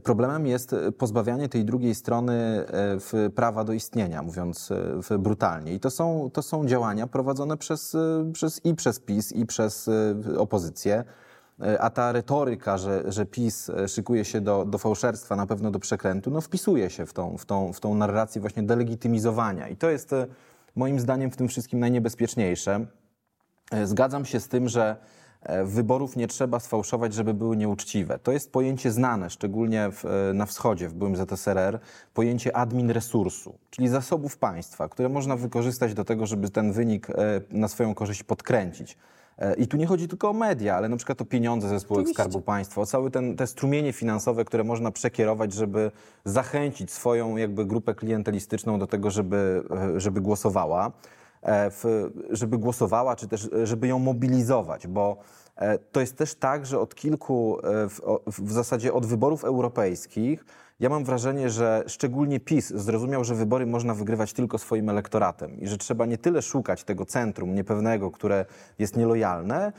Problemem 0.03 0.48
jest 0.48 0.75
pozbawianie 0.98 1.50
tej 1.50 1.65
drugiej 1.65 1.96
strony 1.96 2.65
e, 3.13 3.29
prawa 3.29 3.63
do 3.63 3.74
istnienia, 3.74 4.22
mówiąc 4.22 4.72
e, 5.12 5.17
brutalnie. 5.17 5.74
I 5.74 5.79
to 5.79 5.89
są, 5.89 6.29
to 6.34 6.41
są 6.41 6.65
działania 6.65 7.08
prowadzone 7.08 7.58
przez, 7.58 7.96
e, 7.96 8.32
przez, 8.34 8.65
i 8.65 8.75
przez 8.75 9.00
PiS, 9.00 9.32
i 9.32 9.46
przez 9.46 9.89
opozycję. 10.38 11.03
A 11.79 11.89
ta 11.89 12.12
retoryka, 12.12 12.77
że, 12.77 13.03
że 13.12 13.25
PiS 13.25 13.72
szykuje 13.88 14.25
się 14.25 14.41
do, 14.41 14.65
do 14.65 14.77
fałszerstwa, 14.77 15.36
na 15.36 15.46
pewno 15.46 15.72
do 15.72 15.79
przekrętu, 15.79 16.32
no 16.32 16.41
wpisuje 16.41 16.89
się 16.89 17.06
w 17.06 17.13
tą, 17.13 17.38
w, 17.38 17.46
tą, 17.46 17.74
w 17.74 17.79
tą 17.79 17.96
narrację 17.96 18.41
właśnie 18.41 18.63
delegitymizowania. 18.63 19.67
I 19.67 19.75
to 19.75 19.89
jest 19.89 20.15
moim 20.75 21.00
zdaniem 21.00 21.32
w 21.32 21.38
tym 21.38 21.48
wszystkim 21.48 21.79
najniebezpieczniejsze. 21.79 22.86
Zgadzam 23.84 24.25
się 24.25 24.39
z 24.39 24.48
tym, 24.48 24.70
że 24.70 24.96
wyborów 25.65 26.15
nie 26.15 26.27
trzeba 26.27 26.60
sfałszować, 26.60 27.13
żeby 27.13 27.34
były 27.34 27.58
nieuczciwe. 27.58 28.20
To 28.20 28.32
jest 28.32 28.51
pojęcie 28.51 28.91
znane, 28.91 29.29
szczególnie 29.29 29.89
w, 29.91 30.06
e, 30.06 30.34
na 30.34 30.46
wschodzie, 30.46 30.89
w 30.89 30.94
byłym 30.94 31.15
ZSRR, 31.15 31.79
pojęcie 32.13 32.56
admin 32.56 32.91
resursu, 32.91 33.58
czyli 33.70 33.88
zasobów 33.88 34.38
państwa, 34.38 34.89
które 34.89 35.10
można 35.10 35.36
wykorzystać 35.36 35.94
do 35.94 36.06
tego, 36.06 36.25
żeby 36.25 36.50
ten 36.50 36.72
wynik 36.72 37.10
e, 37.10 37.13
na 37.51 37.67
swoją 37.67 37.96
korzyść 37.96 38.24
podkręcić. 38.24 38.98
E, 39.38 39.53
I 39.53 39.67
tu 39.67 39.77
nie 39.77 39.88
chodzi 39.88 40.08
tylko 40.08 40.29
o 40.29 40.34
media, 40.34 40.75
ale 40.75 40.89
na 40.89 40.98
przykład 40.98 41.22
o 41.22 41.25
pieniądze 41.25 41.70
ze 41.70 41.79
spółek 41.79 42.01
Oczywiście. 42.01 42.24
Skarbu 42.24 42.41
Państwa, 42.41 42.82
o 42.82 42.86
całe 42.86 43.12
ten, 43.12 43.36
te 43.36 43.48
strumienie 43.48 43.94
finansowe, 43.94 44.46
które 44.46 44.63
można 44.63 44.91
przekierować, 44.91 45.53
żeby 45.53 45.91
zachęcić 46.25 46.91
swoją 46.91 47.38
jakby 47.38 47.65
grupę 47.65 47.96
klientelistyczną 47.96 48.79
do 48.79 48.88
tego, 48.88 49.12
żeby, 49.12 49.63
e, 49.96 50.00
żeby 50.00 50.22
głosowała, 50.22 50.88
e, 50.88 50.91
w, 51.48 52.10
żeby 52.30 52.58
głosowała, 52.58 53.16
czy 53.16 53.27
też 53.27 53.50
e, 53.54 53.68
żeby 53.68 53.88
ją 53.88 54.00
mobilizować, 54.00 54.88
bo 54.88 55.18
E, 55.58 55.77
To 55.80 56.00
jest 56.00 56.18
też 56.18 56.36
tak, 56.36 56.66
że 56.66 56.80
od 56.80 56.96
kilku, 56.96 57.60
e, 57.63 57.89
w, 57.89 58.01
w 58.27 58.51
zasadzie 58.51 58.94
od 58.94 59.06
wyborów 59.06 59.44
europejskich, 59.44 60.46
ja 60.80 60.89
mam 60.89 61.04
wrażenie, 61.04 61.50
że 61.50 61.84
szczególnie 61.88 62.39
PiS 62.39 62.74
zrozumiał, 62.74 63.24
że 63.24 63.36
wybory 63.36 63.66
można 63.66 63.94
wygrywać 63.94 64.34
tylko 64.34 64.58
swoim 64.58 64.89
elektoratem 64.89 65.60
i 65.60 65.68
że 65.68 65.77
trzeba 65.77 66.06
nie 66.06 66.18
tyle 66.18 66.42
szukać 66.42 66.84
tego 66.84 67.06
centrum 67.06 67.56
niepewnego, 67.56 68.12
które 68.12 68.46
jest 68.80 68.98
nielojalne, 68.98 69.66
e, 69.68 69.72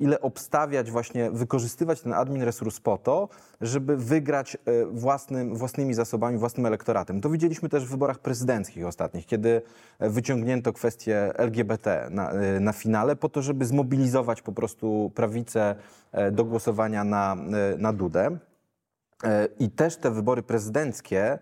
ile 0.00 0.20
obstawiać 0.20 0.90
właśnie, 0.90 1.30
wykorzystywać 1.30 2.00
ten 2.00 2.12
admin 2.12 2.42
resurs 2.42 2.80
po 2.80 2.98
to, 2.98 3.28
żeby 3.60 3.96
wygrać 3.96 4.56
e, 4.56 4.86
własnym, 4.86 5.56
własnymi 5.56 5.94
zasobami, 5.94 6.38
własnym 6.38 6.66
elektoratem. 6.66 7.20
To 7.20 7.30
widzieliśmy 7.30 7.68
też 7.68 7.86
w 7.86 7.90
wyborach 7.90 8.18
prezydenckich 8.18 8.86
ostatnich, 8.86 9.26
kiedy 9.26 9.62
e, 9.98 10.10
wyciągnięto 10.10 10.72
kwestię 10.72 11.38
LGBT 11.38 12.08
na, 12.10 12.30
e, 12.30 12.60
na 12.60 12.72
finale 12.72 13.16
po 13.16 13.28
to, 13.28 13.42
żeby 13.42 13.64
zmobilizować 13.64 14.42
po 14.42 14.52
prostu 14.52 15.12
prawicę 15.14 15.74
e, 16.12 16.30
do 16.30 16.44
głosowania 16.44 17.04
na, 17.04 17.36
e, 17.74 17.78
na 17.78 17.92
Dudę. 17.92 18.38
E, 19.24 19.48
I 19.58 19.70
też 19.70 19.96
te 19.96 20.10
wybory 20.10 20.42
prezydenckie 20.42 21.32
e, 21.32 21.38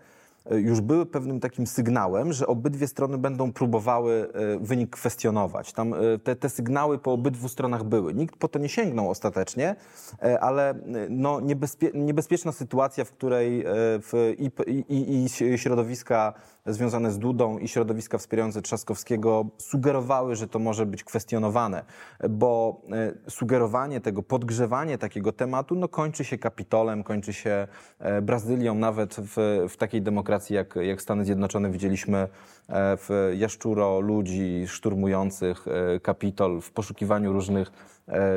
już 0.51 0.81
były 0.81 1.07
pewnym 1.07 1.41
takim 1.41 1.67
sygnałem, 1.67 2.33
że 2.33 2.47
obydwie 2.47 2.87
strony 2.87 3.19
będą 3.19 3.53
próbowały 3.53 4.29
e, 4.35 4.59
wynik 4.59 4.91
kwestionować. 4.91 5.73
Tam 5.73 5.95
e, 5.95 5.99
te, 6.19 6.37
te 6.37 6.49
sygnały 6.49 6.99
po 6.99 7.13
obydwu 7.13 7.49
stronach 7.49 7.85
były. 7.85 8.15
Nikt 8.15 8.37
po 8.37 8.49
to 8.49 8.59
nie 8.59 8.69
sięgnął 8.69 9.11
ostatecznie, 9.11 9.77
e, 10.23 10.41
ale 10.41 10.71
e, 10.71 10.77
no, 11.11 11.41
niebezpie, 11.41 11.91
niebezpieczna 11.95 12.53
sytuacja, 12.53 13.05
w 13.05 13.11
której 13.11 13.61
e, 13.61 13.65
w, 13.75 14.35
i, 14.39 14.51
i, 14.89 15.25
i 15.25 15.59
środowiska 15.59 16.35
związane 16.67 17.11
z 17.11 17.19
Dudą 17.19 17.59
i 17.59 17.69
środowiska 17.69 18.19
wspierające 18.19 18.63
Trzaskowskiego 18.63 19.47
sugerowały, 19.59 20.37
że 20.37 20.49
to 20.49 20.59
może 20.59 20.87
być 20.87 21.05
kwestionowane, 21.05 21.85
bo 22.31 22.81
e, 22.93 23.31
sugerowanie 23.31 24.01
tego, 24.01 24.23
podgrzewanie 24.23 24.99
takiego 24.99 25.33
tematu 25.33 25.75
no, 25.75 25.89
kończy 25.89 26.25
się 26.25 26.39
kapitolem, 26.39 27.05
kończy 27.05 27.33
się 27.33 27.69
e, 27.99 28.23
Brazylią, 28.23 28.75
nawet 28.75 29.17
w, 29.19 29.67
w 29.69 29.77
takiej 29.77 30.03
demokracji 30.03 30.57
jak, 30.57 30.77
jak 30.77 31.03
Stany 31.03 31.25
Zjednoczone 31.25 31.71
widzieliśmy 31.71 32.19
e, 32.19 32.29
w 32.97 33.33
jaszczuro 33.37 34.01
ludzi 34.01 34.65
szturmujących 34.67 35.67
kapitol 36.03 36.61
w 36.61 36.71
poszukiwaniu 36.71 37.33
różnych 37.33 37.73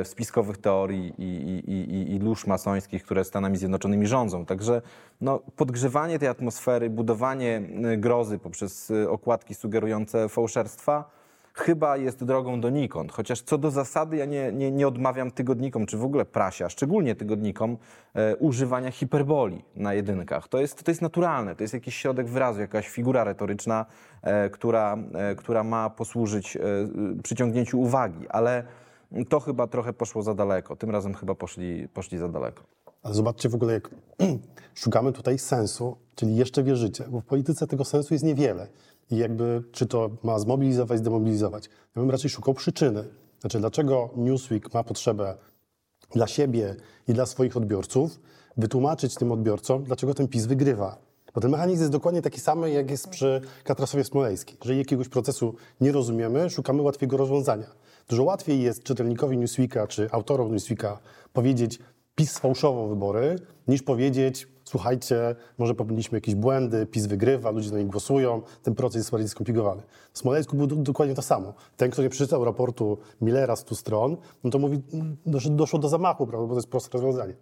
spiskowych 0.04 0.58
teorii 0.58 1.14
i, 1.18 1.24
i, 1.24 1.72
i, 1.72 2.14
i 2.14 2.18
lóż 2.18 2.46
masońskich, 2.46 3.02
które 3.02 3.24
Stanami 3.24 3.56
Zjednoczonymi 3.56 4.06
rządzą. 4.06 4.46
Także 4.46 4.82
no, 5.20 5.40
podgrzewanie 5.56 6.18
tej 6.18 6.28
atmosfery, 6.28 6.90
budowanie 6.90 7.62
y, 7.92 7.96
grozy 7.96 8.38
poprzez 8.38 8.90
y, 8.90 9.10
okładki 9.10 9.54
sugerujące 9.54 10.28
fałszerstwa 10.28 11.16
chyba 11.56 11.96
jest 11.96 12.24
drogą 12.24 12.60
donikąd. 12.60 13.12
Chociaż 13.12 13.42
co 13.42 13.58
do 13.58 13.70
zasady 13.70 14.16
ja 14.16 14.24
nie, 14.24 14.52
nie, 14.52 14.70
nie 14.70 14.88
odmawiam 14.88 15.30
tygodnikom, 15.30 15.86
czy 15.86 15.96
w 15.96 16.04
ogóle 16.04 16.24
prasie, 16.24 16.64
a 16.64 16.68
szczególnie 16.68 17.14
tygodnikom, 17.14 17.76
e, 18.14 18.36
używania 18.36 18.90
hiperboli 18.90 19.64
na 19.76 19.94
jedynkach. 19.94 20.48
To 20.48 20.60
jest, 20.60 20.84
to 20.84 20.90
jest 20.90 21.02
naturalne, 21.02 21.56
to 21.56 21.64
jest 21.64 21.74
jakiś 21.74 21.96
środek 21.96 22.26
wyrazu, 22.26 22.60
jakaś 22.60 22.88
figura 22.88 23.24
retoryczna, 23.24 23.86
e, 24.22 24.50
która, 24.50 24.96
e, 25.14 25.34
która 25.34 25.64
ma 25.64 25.90
posłużyć 25.90 26.56
e, 26.56 26.60
przyciągnięciu 27.22 27.80
uwagi, 27.80 28.28
ale 28.28 28.64
to 29.28 29.40
chyba 29.40 29.66
trochę 29.66 29.92
poszło 29.92 30.22
za 30.22 30.34
daleko. 30.34 30.76
Tym 30.76 30.90
razem 30.90 31.14
chyba 31.14 31.34
poszli, 31.34 31.88
poszli 31.88 32.18
za 32.18 32.28
daleko. 32.28 32.62
Ale 33.02 33.14
zobaczcie 33.14 33.48
w 33.48 33.54
ogóle, 33.54 33.72
jak 33.72 33.90
szukamy 34.74 35.12
tutaj 35.12 35.38
sensu, 35.38 35.96
czyli 36.14 36.36
jeszcze 36.36 36.62
wierzycie, 36.62 37.04
bo 37.08 37.20
w 37.20 37.24
polityce 37.24 37.66
tego 37.66 37.84
sensu 37.84 38.14
jest 38.14 38.24
niewiele. 38.24 38.68
I 39.10 39.16
jakby, 39.16 39.62
czy 39.72 39.86
to 39.86 40.10
ma 40.22 40.38
zmobilizować, 40.38 40.98
zdemobilizować. 40.98 41.64
Ja 41.96 42.02
bym 42.02 42.10
raczej 42.10 42.30
szukał 42.30 42.54
przyczyny. 42.54 43.04
Znaczy, 43.40 43.60
dlaczego 43.60 44.10
Newsweek 44.16 44.74
ma 44.74 44.84
potrzebę 44.84 45.36
dla 46.10 46.26
siebie 46.26 46.76
i 47.08 47.12
dla 47.12 47.26
swoich 47.26 47.56
odbiorców 47.56 48.20
wytłumaczyć 48.56 49.14
tym 49.14 49.32
odbiorcom, 49.32 49.84
dlaczego 49.84 50.14
ten 50.14 50.28
PiS 50.28 50.46
wygrywa. 50.46 50.98
Bo 51.34 51.40
ten 51.40 51.50
mechanizm 51.50 51.80
jest 51.80 51.92
dokładnie 51.92 52.22
taki 52.22 52.40
sam, 52.40 52.62
jak 52.62 52.90
jest 52.90 53.08
przy 53.08 53.40
katastrofie 53.64 54.04
smoleńskiej. 54.04 54.56
Jeżeli 54.60 54.78
jakiegoś 54.78 55.08
procesu 55.08 55.54
nie 55.80 55.92
rozumiemy, 55.92 56.50
szukamy 56.50 56.82
łatwiego 56.82 57.16
rozwiązania. 57.16 57.66
Dużo 58.08 58.24
łatwiej 58.24 58.62
jest 58.62 58.82
czytelnikowi 58.82 59.38
Newsweeka 59.38 59.86
czy 59.86 60.08
autorom 60.12 60.52
Newsweeka 60.52 60.98
powiedzieć, 61.32 61.78
PiS 62.14 62.32
sfałszował 62.32 62.88
wybory, 62.88 63.36
niż 63.68 63.82
powiedzieć, 63.82 64.48
słuchajcie, 64.64 65.36
może 65.58 65.74
popełniliśmy 65.74 66.16
jakieś 66.16 66.34
błędy, 66.34 66.86
PiS 66.86 67.06
wygrywa, 67.06 67.50
ludzie 67.50 67.70
na 67.70 67.78
nich 67.78 67.86
głosują, 67.86 68.42
ten 68.62 68.74
proces 68.74 68.96
jest 68.96 69.10
bardziej 69.10 69.28
skomplikowany. 69.28 69.82
W 70.12 70.18
Smoleńsku 70.18 70.56
było 70.56 70.66
do- 70.66 70.76
dokładnie 70.76 71.14
to 71.14 71.22
samo. 71.22 71.54
Ten, 71.76 71.90
kto 71.90 72.02
nie 72.02 72.08
przeczytał 72.08 72.44
raportu 72.44 72.98
Millera 73.20 73.56
z 73.56 73.60
100 73.60 73.74
stron, 73.74 74.16
no 74.44 74.50
to 74.50 74.58
mówi, 74.58 74.82
mm, 74.92 75.16
dosz- 75.26 75.56
doszło 75.56 75.78
do 75.78 75.88
zamachu, 75.88 76.26
prawda, 76.26 76.46
bo 76.46 76.54
to 76.54 76.58
jest 76.58 76.68
proste 76.68 76.98
rozwiązanie. 76.98 77.34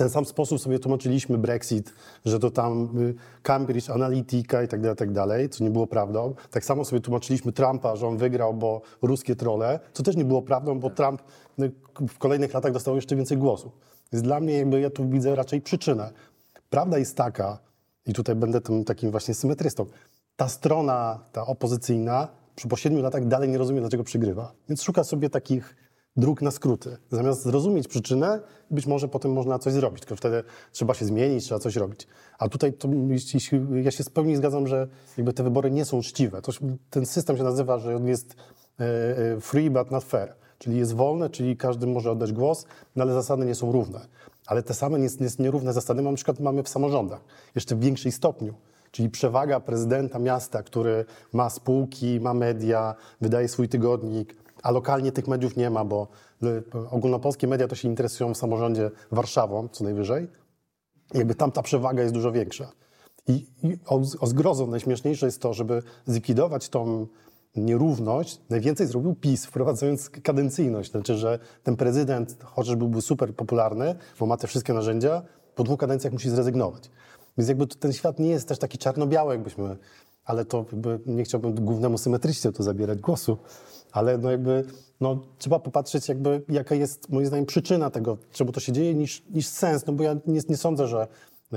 Ten 0.00 0.10
sam 0.10 0.24
sposób 0.24 0.60
sobie 0.60 0.78
tłumaczyliśmy 0.78 1.38
Brexit, 1.38 1.94
że 2.24 2.38
to 2.38 2.50
tam 2.50 2.98
y, 2.98 3.14
Cambridge 3.42 3.90
Analytica 3.90 4.62
i 4.62 4.68
tak 4.68 4.80
dalej, 4.80 4.96
tak 4.96 5.12
dalej, 5.12 5.48
co 5.48 5.64
nie 5.64 5.70
było 5.70 5.86
prawdą. 5.86 6.34
Tak 6.50 6.64
samo 6.64 6.84
sobie 6.84 7.00
tłumaczyliśmy 7.00 7.52
Trumpa, 7.52 7.96
że 7.96 8.06
on 8.06 8.16
wygrał, 8.16 8.54
bo 8.54 8.80
ruskie 9.02 9.36
trole, 9.36 9.80
co 9.92 10.02
też 10.02 10.16
nie 10.16 10.24
było 10.24 10.42
prawdą, 10.42 10.80
bo 10.80 10.90
Trump 10.90 11.22
y, 11.58 11.72
w 12.08 12.18
kolejnych 12.18 12.54
latach 12.54 12.72
dostał 12.72 12.96
jeszcze 12.96 13.16
więcej 13.16 13.38
głosów. 13.38 13.72
Więc 14.12 14.22
dla 14.22 14.40
mnie 14.40 14.58
jakby 14.58 14.80
ja 14.80 14.90
tu 14.90 15.08
widzę 15.08 15.34
raczej 15.34 15.60
przyczynę. 15.60 16.12
Prawda 16.70 16.98
jest 16.98 17.16
taka, 17.16 17.58
i 18.06 18.12
tutaj 18.12 18.34
będę 18.34 18.60
tym 18.60 18.84
takim 18.84 19.10
właśnie 19.10 19.34
symetrystą, 19.34 19.86
ta 20.36 20.48
strona, 20.48 21.20
ta 21.32 21.46
opozycyjna, 21.46 22.28
przy 22.56 22.68
po 22.68 22.76
siedmiu 22.76 23.02
latach 23.02 23.26
dalej 23.26 23.48
nie 23.48 23.58
rozumie, 23.58 23.80
dlaczego 23.80 24.04
przegrywa. 24.04 24.52
Więc 24.68 24.82
szuka 24.82 25.04
sobie 25.04 25.30
takich 25.30 25.76
dróg 26.16 26.42
na 26.42 26.50
skróty. 26.50 26.96
Zamiast 27.10 27.42
zrozumieć 27.42 27.88
przyczynę, 27.88 28.40
być 28.70 28.86
może 28.86 29.08
potem 29.08 29.32
można 29.32 29.58
coś 29.58 29.72
zrobić, 29.72 30.00
tylko 30.00 30.16
wtedy 30.16 30.44
trzeba 30.72 30.94
się 30.94 31.04
zmienić, 31.04 31.44
trzeba 31.44 31.58
coś 31.58 31.76
robić. 31.76 32.06
A 32.38 32.48
tutaj 32.48 32.72
to, 32.72 32.88
ja 33.82 33.90
się 33.90 34.04
w 34.04 34.10
pełni 34.10 34.36
zgadzam, 34.36 34.66
że 34.66 34.88
jakby 35.16 35.32
te 35.32 35.42
wybory 35.42 35.70
nie 35.70 35.84
są 35.84 35.96
uczciwe. 35.96 36.42
To, 36.42 36.52
ten 36.90 37.06
system 37.06 37.36
się 37.36 37.42
nazywa, 37.42 37.78
że 37.78 37.96
on 37.96 38.06
jest 38.06 38.36
e, 38.80 38.84
e, 39.36 39.40
free 39.40 39.70
but 39.70 39.90
not 39.90 40.04
fair, 40.04 40.34
czyli 40.58 40.78
jest 40.78 40.94
wolne, 40.94 41.30
czyli 41.30 41.56
każdy 41.56 41.86
może 41.86 42.10
oddać 42.10 42.32
głos, 42.32 42.64
no 42.96 43.02
ale 43.04 43.14
zasady 43.14 43.46
nie 43.46 43.54
są 43.54 43.72
równe. 43.72 44.00
Ale 44.46 44.62
te 44.62 44.74
same 44.74 44.98
nie- 44.98 45.08
nie- 45.20 45.28
nierówne 45.44 45.72
zasady 45.72 46.02
na 46.02 46.12
przykład 46.12 46.40
mamy 46.40 46.62
w 46.62 46.68
samorządach, 46.68 47.20
jeszcze 47.54 47.76
w 47.76 47.80
większym 47.80 48.12
stopniu. 48.12 48.54
Czyli 48.90 49.10
przewaga 49.10 49.60
prezydenta 49.60 50.18
miasta, 50.18 50.62
który 50.62 51.04
ma 51.32 51.50
spółki, 51.50 52.20
ma 52.20 52.34
media, 52.34 52.94
wydaje 53.20 53.48
swój 53.48 53.68
tygodnik, 53.68 54.34
a 54.62 54.70
lokalnie 54.70 55.12
tych 55.12 55.28
mediów 55.28 55.56
nie 55.56 55.70
ma, 55.70 55.84
bo 55.84 56.08
y, 56.42 56.62
ogólnopolskie 56.90 57.46
media 57.46 57.68
to 57.68 57.74
się 57.74 57.88
interesują 57.88 58.34
w 58.34 58.36
samorządzie 58.36 58.90
Warszawą 59.10 59.68
co 59.68 59.84
najwyżej. 59.84 60.28
Jakby 61.14 61.34
tam 61.34 61.52
ta 61.52 61.62
przewaga 61.62 62.02
jest 62.02 62.14
dużo 62.14 62.32
większa. 62.32 62.72
I, 63.28 63.46
i 63.62 63.78
o, 63.86 64.00
o 64.20 64.26
zgrozą 64.26 64.66
najśmieszniejsze 64.66 65.26
jest 65.26 65.42
to, 65.42 65.54
żeby 65.54 65.82
zlikwidować 66.06 66.68
tą 66.68 67.06
nierówność, 67.56 68.40
najwięcej 68.50 68.86
zrobił 68.86 69.14
PiS, 69.14 69.46
wprowadzając 69.46 70.10
kadencyjność. 70.10 70.90
Znaczy, 70.90 71.16
że 71.16 71.38
ten 71.62 71.76
prezydent, 71.76 72.36
chociaż 72.44 72.76
byłby 72.76 73.02
super 73.02 73.34
popularny, 73.34 73.94
bo 74.20 74.26
ma 74.26 74.36
te 74.36 74.46
wszystkie 74.46 74.72
narzędzia, 74.72 75.22
po 75.54 75.64
dwóch 75.64 75.80
kadencjach 75.80 76.12
musi 76.12 76.30
zrezygnować. 76.30 76.90
Więc 77.38 77.48
jakby 77.48 77.66
to- 77.66 77.78
ten 77.78 77.92
świat 77.92 78.18
nie 78.18 78.30
jest 78.30 78.48
też 78.48 78.58
taki 78.58 78.78
czarno-biały, 78.78 79.34
jakbyśmy, 79.34 79.76
ale 80.24 80.44
to 80.44 80.64
nie 81.06 81.24
chciałbym 81.24 81.54
głównemu 81.54 81.98
symetrycznie 81.98 82.52
tu 82.52 82.62
zabierać 82.62 83.00
głosu, 83.00 83.38
ale 83.92 84.18
no 84.18 84.30
jakby 84.30 84.64
no, 85.00 85.18
trzeba 85.38 85.58
popatrzeć 85.58 86.08
jakby 86.08 86.42
jaka 86.48 86.74
jest 86.74 87.10
moim 87.10 87.26
zdaniem 87.26 87.46
przyczyna 87.46 87.90
tego, 87.90 88.18
czemu 88.32 88.52
to 88.52 88.60
się 88.60 88.72
dzieje 88.72 88.94
niż, 88.94 89.22
niż 89.30 89.46
sens, 89.46 89.86
no 89.86 89.92
bo 89.92 90.04
ja 90.04 90.14
nie, 90.26 90.40
nie 90.48 90.56
sądzę, 90.56 90.88
że 90.88 91.00
e, 91.52 91.56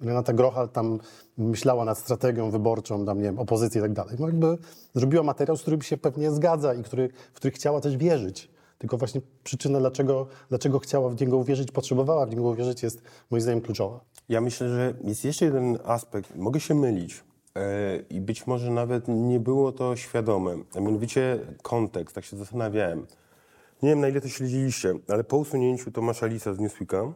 Renata 0.00 0.32
Grochal 0.32 0.68
tam 0.68 0.98
myślała 1.38 1.84
nad 1.84 1.98
strategią 1.98 2.50
wyborczą, 2.50 3.06
tam, 3.06 3.18
nie 3.18 3.24
wiem, 3.24 3.38
opozycji 3.38 3.78
i 3.78 3.82
tak 3.82 3.92
dalej. 3.92 4.16
No 4.18 4.26
jakby 4.26 4.58
zrobiła 4.94 5.22
materiał, 5.22 5.56
z 5.56 5.62
którym 5.62 5.82
się 5.82 5.96
pewnie 5.96 6.30
zgadza 6.30 6.74
i 6.74 6.82
który, 6.82 7.08
w 7.32 7.36
który 7.36 7.50
chciała 7.50 7.80
też 7.80 7.96
wierzyć. 7.96 8.50
Tylko 8.78 8.96
właśnie 8.96 9.20
przyczyna, 9.44 9.78
dlaczego, 9.78 10.26
dlaczego 10.48 10.78
chciała 10.78 11.08
w 11.08 11.20
niego 11.20 11.36
uwierzyć, 11.36 11.70
potrzebowała 11.70 12.26
w 12.26 12.30
niego 12.30 12.42
uwierzyć, 12.42 12.82
jest 12.82 13.02
moim 13.30 13.40
zdaniem 13.40 13.60
kluczowa. 13.60 14.00
Ja 14.28 14.40
myślę, 14.40 14.68
że 14.68 14.94
jest 15.04 15.24
jeszcze 15.24 15.44
jeden 15.44 15.78
aspekt. 15.84 16.36
Mogę 16.36 16.60
się 16.60 16.74
mylić 16.74 17.24
i 18.10 18.20
być 18.20 18.46
może 18.46 18.70
nawet 18.70 19.08
nie 19.08 19.40
było 19.40 19.72
to 19.72 19.96
świadome. 19.96 20.56
A 20.76 20.80
mianowicie 20.80 21.38
kontekst, 21.62 22.14
tak 22.14 22.24
się 22.24 22.36
zastanawiałem. 22.36 23.06
Nie 23.82 23.90
wiem, 23.90 24.00
na 24.00 24.08
ile 24.08 24.20
to 24.20 24.28
śledziliście, 24.28 24.94
ale 25.08 25.24
po 25.24 25.36
usunięciu 25.36 25.90
Tomasza 25.90 26.26
Lisa 26.26 26.54
z 26.54 26.58
Newsweeka, 26.58 26.98
e, 26.98 27.12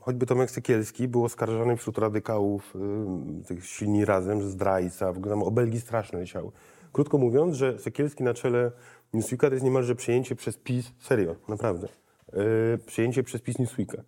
choćby 0.00 0.26
Tomek 0.26 0.50
Sykielski 0.50 1.08
był 1.08 1.24
oskarżony 1.24 1.76
wśród 1.76 1.98
radykałów 1.98 2.74
e, 2.76 3.44
tych 3.44 3.66
silni 3.66 4.04
razem, 4.04 4.42
że 4.42 4.48
zdrajca, 4.48 5.12
w 5.12 5.16
ogóle 5.16 5.30
tam 5.30 5.42
obelgi 5.42 5.80
straszne 5.80 6.18
leciały. 6.18 6.50
Krótko 6.92 7.18
mówiąc, 7.18 7.56
że 7.56 7.78
Sykielski 7.78 8.24
na 8.24 8.34
czele 8.34 8.72
Newsweeka 9.12 9.48
to 9.48 9.54
jest 9.54 9.64
niemalże 9.64 9.94
przejęcie 9.94 10.36
przez 10.36 10.56
PiS, 10.56 10.92
serio, 10.98 11.36
naprawdę, 11.48 11.88
e, 12.32 12.78
przejęcie 12.86 13.22
przez 13.22 13.40
PiS 13.40 13.58
Newsweeka. 13.58 14.02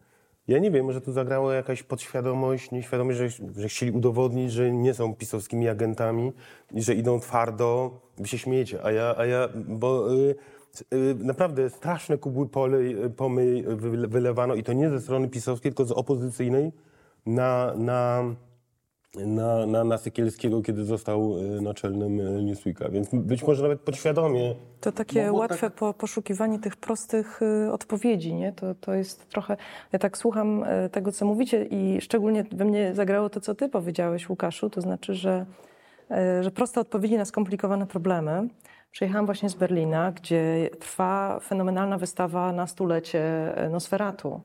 Ja 0.50 0.58
nie 0.58 0.70
wiem, 0.70 0.86
może 0.86 1.00
tu 1.00 1.12
zagrało 1.12 1.52
jakaś 1.52 1.82
podświadomość, 1.82 2.70
nieświadomość, 2.70 3.18
że, 3.18 3.28
że 3.56 3.68
chcieli 3.68 3.92
udowodnić, 3.92 4.52
że 4.52 4.72
nie 4.72 4.94
są 4.94 5.14
pisowskimi 5.14 5.68
agentami 5.68 6.32
i 6.72 6.82
że 6.82 6.94
idą 6.94 7.20
twardo. 7.20 8.00
Wy 8.18 8.28
się 8.28 8.38
śmiejecie, 8.38 8.84
a 8.84 8.92
ja, 8.92 9.14
a 9.16 9.26
ja 9.26 9.48
bo 9.54 10.14
y, 10.14 10.34
y, 10.94 11.14
naprawdę 11.14 11.70
straszne 11.70 12.18
kubły 12.18 12.48
polej, 12.48 12.96
pomyj 13.16 13.64
wyle- 13.64 14.08
wylewano 14.08 14.54
i 14.54 14.62
to 14.62 14.72
nie 14.72 14.90
ze 14.90 15.00
strony 15.00 15.28
pisowskiej, 15.28 15.72
tylko 15.72 15.84
z 15.84 15.92
opozycyjnej 15.92 16.72
na, 17.26 17.74
na, 17.76 18.24
na, 19.14 19.66
na, 19.66 19.84
na 19.84 19.98
Sykielskiego, 19.98 20.62
kiedy 20.62 20.84
został 20.84 21.38
y, 21.38 21.60
naczelnym 21.60 22.20
y, 22.20 22.44
Newsweeka. 22.44 22.88
Więc 22.88 23.08
być 23.12 23.42
może 23.42 23.62
nawet 23.62 23.80
podświadomie 23.80 24.54
To 24.80 24.92
takie 24.92 25.26
bo 25.26 25.38
łatwe 25.38 25.70
po, 25.70 25.94
poszukiwanie 25.94 26.58
tych 26.58 26.76
prostych 26.76 27.42
y, 27.42 27.72
odpowiedzi, 27.72 28.34
nie? 28.34 28.52
To, 28.52 28.74
to 28.74 28.94
jest 28.94 29.28
trochę... 29.28 29.56
Ja 29.92 29.98
tak 29.98 30.18
słucham 30.18 30.64
y, 30.64 30.90
tego, 30.90 31.12
co 31.12 31.26
mówicie 31.26 31.64
i 31.64 32.00
szczególnie 32.00 32.44
we 32.52 32.64
mnie 32.64 32.94
zagrało 32.94 33.30
to, 33.30 33.40
co 33.40 33.54
ty 33.54 33.68
powiedziałeś, 33.68 34.28
Łukaszu, 34.28 34.70
to 34.70 34.80
znaczy, 34.80 35.14
że, 35.14 35.46
y, 36.10 36.42
że 36.42 36.50
proste 36.50 36.80
odpowiedzi 36.80 37.16
na 37.16 37.24
skomplikowane 37.24 37.86
problemy. 37.86 38.48
Przyjechałam 38.92 39.26
właśnie 39.26 39.48
z 39.48 39.54
Berlina, 39.54 40.12
gdzie 40.12 40.70
trwa 40.78 41.40
fenomenalna 41.40 41.98
wystawa 41.98 42.52
na 42.52 42.66
stulecie 42.66 43.52
y, 43.66 43.70
Nosferatu. 43.70 44.40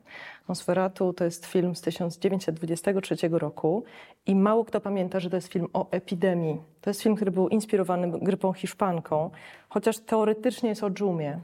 Nosferatu 0.48 1.12
to 1.12 1.24
jest 1.24 1.46
film 1.46 1.76
z 1.76 1.80
1923 1.80 3.16
roku 3.30 3.84
i 4.26 4.34
mało 4.34 4.64
kto 4.64 4.80
pamięta, 4.80 5.20
że 5.20 5.30
to 5.30 5.36
jest 5.36 5.52
film 5.52 5.66
o 5.72 5.90
epidemii. 5.90 6.60
To 6.80 6.90
jest 6.90 7.02
film, 7.02 7.16
który 7.16 7.30
był 7.30 7.48
inspirowany 7.48 8.18
grypą 8.20 8.52
hiszpanką, 8.52 9.30
chociaż 9.68 9.98
teoretycznie 9.98 10.68
jest 10.68 10.84
o 10.84 10.90
dżumie. 10.90 11.40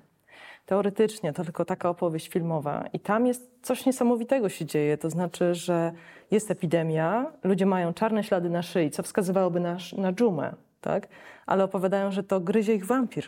Teoretycznie 0.66 1.32
to 1.32 1.44
tylko 1.44 1.64
taka 1.64 1.88
opowieść 1.88 2.28
filmowa. 2.28 2.84
I 2.92 3.00
tam 3.00 3.26
jest 3.26 3.50
coś 3.62 3.86
niesamowitego 3.86 4.48
się 4.48 4.66
dzieje. 4.66 4.98
To 4.98 5.10
znaczy, 5.10 5.54
że 5.54 5.92
jest 6.30 6.50
epidemia, 6.50 7.32
ludzie 7.44 7.66
mają 7.66 7.94
czarne 7.94 8.24
ślady 8.24 8.50
na 8.50 8.62
szyi, 8.62 8.90
co 8.90 9.02
wskazywałoby 9.02 9.60
na, 9.60 9.76
na 9.96 10.12
dżumę, 10.12 10.54
tak? 10.82 11.08
Ale 11.46 11.64
opowiadają, 11.64 12.10
że 12.10 12.22
to 12.22 12.40
gryzie 12.40 12.74
ich 12.74 12.86
wampir. 12.86 13.24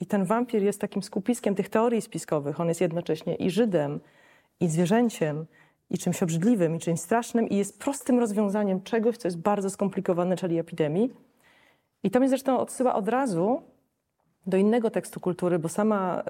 I 0.00 0.06
ten 0.06 0.24
wampir 0.24 0.62
jest 0.62 0.80
takim 0.80 1.02
skupiskiem 1.02 1.54
tych 1.54 1.68
teorii 1.68 2.02
spiskowych. 2.02 2.60
On 2.60 2.68
jest 2.68 2.80
jednocześnie 2.80 3.34
i 3.34 3.50
Żydem, 3.50 4.00
i 4.60 4.68
zwierzęciem, 4.68 5.46
i 5.90 5.98
czymś 5.98 6.22
obrzydliwym, 6.22 6.76
i 6.76 6.78
czymś 6.78 7.00
strasznym, 7.00 7.48
i 7.48 7.56
jest 7.56 7.78
prostym 7.78 8.18
rozwiązaniem 8.18 8.82
czegoś, 8.82 9.16
co 9.16 9.28
jest 9.28 9.38
bardzo 9.38 9.70
skomplikowane, 9.70 10.36
czyli 10.36 10.58
epidemii. 10.58 11.10
I 12.02 12.10
to 12.10 12.20
mnie 12.20 12.28
zresztą 12.28 12.58
odsyła 12.58 12.94
od 12.94 13.08
razu 13.08 13.62
do 14.46 14.56
innego 14.56 14.90
tekstu 14.90 15.20
kultury, 15.20 15.58
bo 15.58 15.68
sama 15.68 16.20
y, 16.20 16.24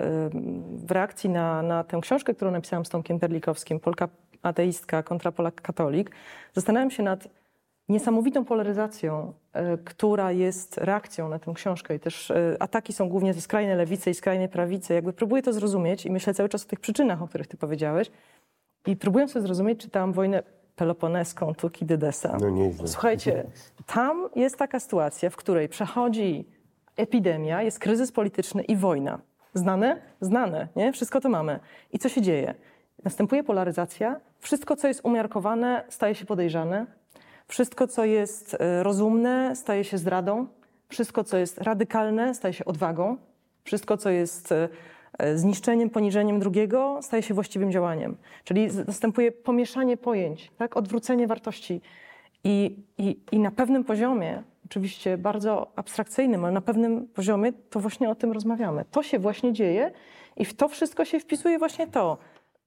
w 0.86 0.90
reakcji 0.90 1.30
na, 1.30 1.62
na 1.62 1.84
tę 1.84 1.98
książkę, 2.02 2.34
którą 2.34 2.50
napisałam 2.50 2.84
z 2.84 2.88
Tomkiem 2.88 3.18
Perlikowskim, 3.18 3.80
Polka 3.80 4.08
ateistka 4.42 5.02
kontra 5.02 5.32
Polak 5.32 5.62
katolik, 5.62 6.10
zastanawiam 6.52 6.90
się 6.90 7.02
nad 7.02 7.28
niesamowitą 7.88 8.44
polaryzacją, 8.44 9.32
y, 9.74 9.78
która 9.84 10.32
jest 10.32 10.78
reakcją 10.78 11.28
na 11.28 11.38
tę 11.38 11.52
książkę. 11.54 11.94
I 11.94 12.00
też 12.00 12.30
y, 12.30 12.56
ataki 12.60 12.92
są 12.92 13.08
głównie 13.08 13.34
ze 13.34 13.40
skrajnej 13.40 13.76
lewicy 13.76 14.10
i 14.10 14.14
skrajnej 14.14 14.48
prawicy. 14.48 14.94
Jakby 14.94 15.12
próbuję 15.12 15.42
to 15.42 15.52
zrozumieć 15.52 16.06
i 16.06 16.10
myślę 16.10 16.34
cały 16.34 16.48
czas 16.48 16.64
o 16.64 16.68
tych 16.68 16.80
przyczynach, 16.80 17.22
o 17.22 17.28
których 17.28 17.46
ty 17.46 17.56
powiedziałeś. 17.56 18.10
I 18.86 18.96
próbując 18.96 19.32
to 19.32 19.40
zrozumieć, 19.40 19.80
czytałam 19.80 20.12
wojnę 20.12 20.42
peloponeską 20.76 21.54
Tukidydesa. 21.54 22.36
No 22.40 22.50
nieźle. 22.50 22.88
Słuchajcie, 22.88 23.44
tam 23.86 24.28
jest 24.36 24.56
taka 24.56 24.80
sytuacja, 24.80 25.30
w 25.30 25.36
której 25.36 25.68
przechodzi 25.68 26.48
epidemia, 26.96 27.62
jest 27.62 27.78
kryzys 27.78 28.12
polityczny 28.12 28.62
i 28.62 28.76
wojna. 28.76 29.18
Znane? 29.54 30.00
Znane, 30.20 30.68
nie? 30.76 30.92
Wszystko 30.92 31.20
to 31.20 31.28
mamy. 31.28 31.60
I 31.92 31.98
co 31.98 32.08
się 32.08 32.22
dzieje? 32.22 32.54
Następuje 33.04 33.44
polaryzacja. 33.44 34.20
Wszystko, 34.38 34.76
co 34.76 34.88
jest 34.88 35.00
umiarkowane, 35.04 35.84
staje 35.88 36.14
się 36.14 36.24
podejrzane. 36.24 36.86
Wszystko, 37.52 37.86
co 37.86 38.04
jest 38.04 38.56
e, 38.60 38.82
rozumne, 38.82 39.56
staje 39.56 39.84
się 39.84 39.98
zdradą. 39.98 40.46
Wszystko, 40.88 41.24
co 41.24 41.36
jest 41.36 41.58
radykalne, 41.58 42.34
staje 42.34 42.54
się 42.54 42.64
odwagą. 42.64 43.16
Wszystko, 43.64 43.96
co 43.96 44.10
jest 44.10 44.52
e, 44.52 44.68
e, 45.18 45.38
zniszczeniem, 45.38 45.90
poniżeniem 45.90 46.40
drugiego, 46.40 46.98
staje 47.02 47.22
się 47.22 47.34
właściwym 47.34 47.72
działaniem. 47.72 48.16
Czyli 48.44 48.68
następuje 48.86 49.32
pomieszanie 49.32 49.96
pojęć, 49.96 50.50
tak? 50.58 50.76
odwrócenie 50.76 51.26
wartości. 51.26 51.80
I, 52.44 52.76
i, 52.98 53.18
I 53.32 53.38
na 53.38 53.50
pewnym 53.50 53.84
poziomie, 53.84 54.42
oczywiście 54.64 55.18
bardzo 55.18 55.72
abstrakcyjnym, 55.76 56.44
ale 56.44 56.52
na 56.52 56.60
pewnym 56.60 57.06
poziomie, 57.06 57.52
to 57.70 57.80
właśnie 57.80 58.10
o 58.10 58.14
tym 58.14 58.32
rozmawiamy. 58.32 58.84
To 58.90 59.02
się 59.02 59.18
właśnie 59.18 59.52
dzieje 59.52 59.92
i 60.36 60.44
w 60.44 60.54
to 60.54 60.68
wszystko 60.68 61.04
się 61.04 61.20
wpisuje 61.20 61.58
właśnie 61.58 61.86
to. 61.86 62.18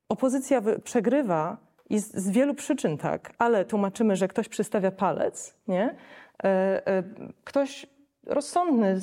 Opozycja 0.10 0.62
przegrywa 0.84 1.65
i 1.90 2.00
z, 2.00 2.16
z 2.16 2.30
wielu 2.30 2.54
przyczyn 2.54 2.98
tak, 2.98 3.34
ale 3.38 3.66
tłumaczymy, 3.66 4.16
że 4.16 4.28
ktoś 4.28 4.50
przystawia 4.50 4.92
palec, 4.92 5.54
nie? 5.68 5.96
E, 6.44 6.88
e, 6.88 7.04
ktoś 7.44 7.88
rozsądny, 8.26 9.00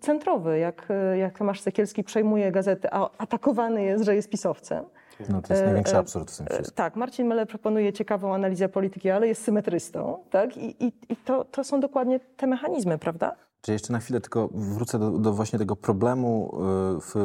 centrowy, 0.00 0.58
jak, 0.58 0.86
e, 0.90 1.18
jak 1.18 1.38
Tomasz 1.38 1.60
Sekielski 1.60 2.04
przejmuje 2.04 2.52
gazetę, 2.52 2.94
a 2.94 3.10
atakowany 3.18 3.84
jest, 3.84 4.04
że 4.04 4.14
jest 4.14 4.30
pisowcem. 4.30 4.84
No 5.28 5.42
to 5.42 5.52
jest 5.52 5.62
E, 5.62 5.66
największy 5.66 5.94
e, 5.94 5.98
absurd 5.98 6.30
w 6.30 6.36
tym 6.36 6.46
E, 6.46 6.54
wszystkim. 6.54 6.76
Tak, 6.76 6.96
Marcin 6.96 7.26
Mele 7.26 7.46
proponuje 7.46 7.92
ciekawą 7.92 8.34
analizę 8.34 8.68
polityki, 8.68 9.10
ale 9.10 9.28
jest 9.28 9.44
symetrystą, 9.44 10.18
tak? 10.30 10.56
I, 10.56 10.84
i, 10.84 10.92
i 11.08 11.16
to, 11.16 11.44
to 11.44 11.64
są 11.64 11.80
dokładnie 11.80 12.20
te 12.36 12.46
mechanizmy, 12.46 12.98
prawda? 12.98 13.36
Czy 13.60 13.72
jeszcze 13.72 13.92
na 13.92 13.98
chwilę 13.98 14.20
tylko 14.20 14.48
wrócę 14.52 14.98
do, 14.98 15.10
do 15.10 15.32
właśnie 15.32 15.58
tego 15.58 15.76
problemu 15.76 16.58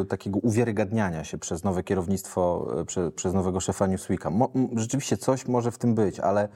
y, 0.01 0.05
takiego 0.05 0.39
uwiarygadniania 0.39 1.23
się 1.23 1.37
przez 1.37 1.63
nowe 1.63 1.83
kierownictwo, 1.83 2.67
y, 2.81 2.85
prze, 2.85 3.11
przez 3.11 3.33
nowego 3.33 3.59
szefa 3.59 3.87
Newsweeka. 3.87 4.29
Mo, 4.29 4.49
m, 4.55 4.69
rzeczywiście 4.75 5.17
coś 5.17 5.47
może 5.47 5.71
w 5.71 5.77
tym 5.77 5.95
być, 5.95 6.19
ale 6.19 6.49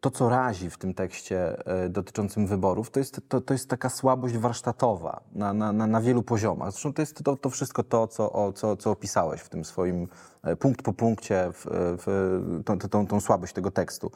to, 0.00 0.10
co 0.10 0.28
razi 0.28 0.70
w 0.70 0.78
tym 0.78 0.94
tekście 0.94 1.56
y, 1.86 1.88
dotyczącym 1.88 2.46
wyborów, 2.46 2.90
to 2.90 2.98
jest, 2.98 3.20
to, 3.28 3.40
to 3.40 3.54
jest 3.54 3.68
taka 3.68 3.88
słabość 3.88 4.36
warsztatowa 4.36 5.20
na, 5.32 5.52
na, 5.52 5.72
na, 5.72 6.00
wielu 6.00 6.22
poziomach. 6.22 6.70
Zresztą 6.72 6.92
to 6.92 7.02
jest 7.02 7.24
to, 7.24 7.36
to 7.36 7.50
wszystko 7.50 7.82
to, 7.82 8.08
co, 8.08 8.32
o, 8.32 8.52
co, 8.52 8.76
co 8.76 8.90
opisałeś 8.90 9.40
w 9.40 9.48
tym 9.48 9.64
swoim 9.64 10.08
e, 10.42 10.56
punkt 10.56 10.82
po 10.82 10.92
punkcie, 10.92 11.48
w, 11.52 11.66
w, 11.70 12.62
tą, 12.64 12.78
tą, 12.78 13.06
tą 13.06 13.20
słabość 13.20 13.52
tego 13.52 13.70
tekstu. 13.70 14.10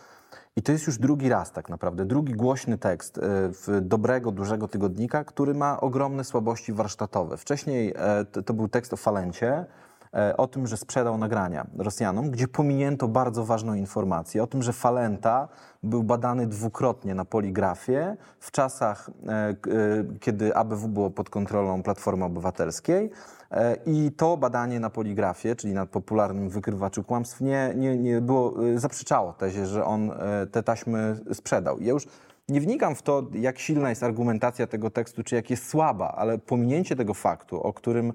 I 0.57 0.63
to 0.63 0.73
jest 0.73 0.87
już 0.87 0.99
drugi 0.99 1.29
raz 1.29 1.53
tak 1.53 1.69
naprawdę, 1.69 2.05
drugi 2.05 2.33
głośny 2.33 2.79
tekst 2.79 3.19
e, 3.19 3.21
w 3.49 3.81
dobrego, 3.83 4.31
dużego 4.31 4.69
tygodnika, 4.69 5.25
który 5.25 5.55
ma 5.55 5.81
ogromne 5.81 6.25
słabości 6.25 6.73
warsztatowe. 6.73 7.37
Wcześniej 7.37 7.95
e, 7.97 8.25
to, 8.25 8.55
był 8.55 8.69
tekst 8.69 8.93
o 8.93 8.97
Falencie, 8.97 9.49
e, 9.49 9.67
o 10.37 10.47
tym, 10.47 10.67
że 10.67 10.77
sprzedał 10.77 11.19
nagrania 11.19 11.67
Rosjanom, 11.79 12.31
gdzie 12.31 12.49
pominięto 12.49 13.09
bardzo 13.09 13.45
ważną 13.45 13.75
informację 13.75 14.43
o 14.43 14.47
tym, 14.47 14.63
że 14.63 14.73
Falenta 14.73 15.49
był 15.83 16.03
badany 16.03 16.47
dwukrotnie 16.47 17.15
na 17.15 17.25
poligrafie 17.25 18.17
w 18.41 18.51
czasach, 18.51 19.11
e, 19.27 19.33
e, 19.33 19.55
kiedy 20.21 20.57
ABW 20.57 20.89
było 20.89 21.11
pod 21.11 21.31
kontrolą 21.31 21.83
Platformy 21.83 22.25
Obywatelskiej. 22.25 23.11
E, 23.51 23.77
I 23.87 24.13
to 24.17 24.37
badanie 24.37 24.81
na 24.81 24.91
poligrafie, 24.91 25.57
czyli 25.57 25.75
na 25.75 25.87
popularnym 25.87 26.49
wykrywaczu 26.49 27.05
kłamstw, 27.05 27.41
nie, 27.41 27.73
nie, 27.77 27.97
nie 27.97 28.21
było, 28.21 28.69
e, 28.69 28.79
zaprzeczało 28.79 29.33
tezie, 29.33 29.67
że 29.67 29.85
on 29.85 30.11
e, 30.11 30.47
te 30.47 30.63
taśmy 30.63 31.17
sprzedał. 31.33 31.81
Ja 31.81 31.93
już 31.93 32.07
nie 32.49 32.61
wnikam 32.61 32.95
w 32.95 33.03
to, 33.03 33.23
jak 33.33 33.59
silna 33.59 33.91
jest 33.91 34.03
argumentacja 34.03 34.67
tego 34.67 34.91
tekstu, 34.91 35.23
czy 35.23 35.35
jak 35.35 35.51
jest 35.51 35.69
słaba, 35.69 36.15
ale 36.17 36.39
pominięcie 36.39 36.97
tego 36.97 37.15
faktu, 37.15 37.63
o 37.63 37.73
którym 37.73 38.09
e, 38.09 38.13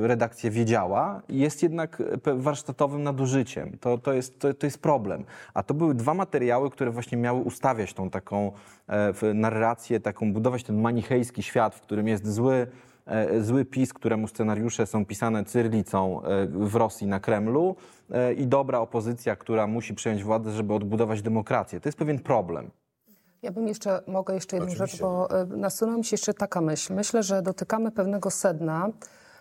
redakcja 0.00 0.50
wiedziała, 0.50 1.22
jest 1.28 1.62
jednak 1.62 1.98
pe- 1.98 2.40
warsztatowym 2.40 3.02
nadużyciem. 3.02 3.78
To, 3.80 3.98
to, 3.98 4.12
jest, 4.12 4.38
to, 4.38 4.54
to 4.54 4.66
jest 4.66 4.82
problem. 4.82 5.24
A 5.54 5.62
to 5.62 5.74
były 5.74 5.94
dwa 5.94 6.14
materiały, 6.14 6.70
które 6.70 6.90
właśnie 6.90 7.18
miały 7.18 7.40
ustawiać 7.40 7.94
tą 7.94 8.10
taką 8.10 8.52
e, 8.88 9.34
narrację, 9.34 10.00
taką 10.00 10.32
budować 10.32 10.62
ten 10.64 10.80
manichejski 10.80 11.42
świat, 11.42 11.74
w 11.74 11.80
którym 11.80 12.08
jest 12.08 12.32
zły, 12.32 12.66
e, 13.06 13.40
zły 13.40 13.64
PiS, 13.64 13.92
któremu 13.92 14.28
scenariusze 14.28 14.86
są 14.86 15.06
pisane 15.06 15.44
cyrlicą 15.44 16.22
e, 16.22 16.46
w 16.46 16.74
Rosji 16.74 17.06
na 17.06 17.20
Kremlu 17.20 17.76
e, 18.10 18.32
i 18.32 18.46
dobra 18.46 18.78
opozycja, 18.78 19.36
która 19.36 19.66
musi 19.66 19.94
przejąć 19.94 20.24
władzę, 20.24 20.52
żeby 20.52 20.74
odbudować 20.74 21.22
demokrację. 21.22 21.80
To 21.80 21.88
jest 21.88 21.98
pewien 21.98 22.18
problem. 22.18 22.70
Ja 23.42 23.52
bym 23.52 23.68
jeszcze, 23.68 24.00
mogę 24.06 24.34
jeszcze 24.34 24.56
jedną 24.56 24.74
rzecz, 24.74 25.00
bo 25.00 25.28
nasunęła 25.46 25.98
mi 25.98 26.04
się 26.04 26.14
jeszcze 26.14 26.34
taka 26.34 26.60
myśl. 26.60 26.94
Myślę, 26.94 27.22
że 27.22 27.42
dotykamy 27.42 27.90
pewnego 27.90 28.30
sedna, 28.30 28.88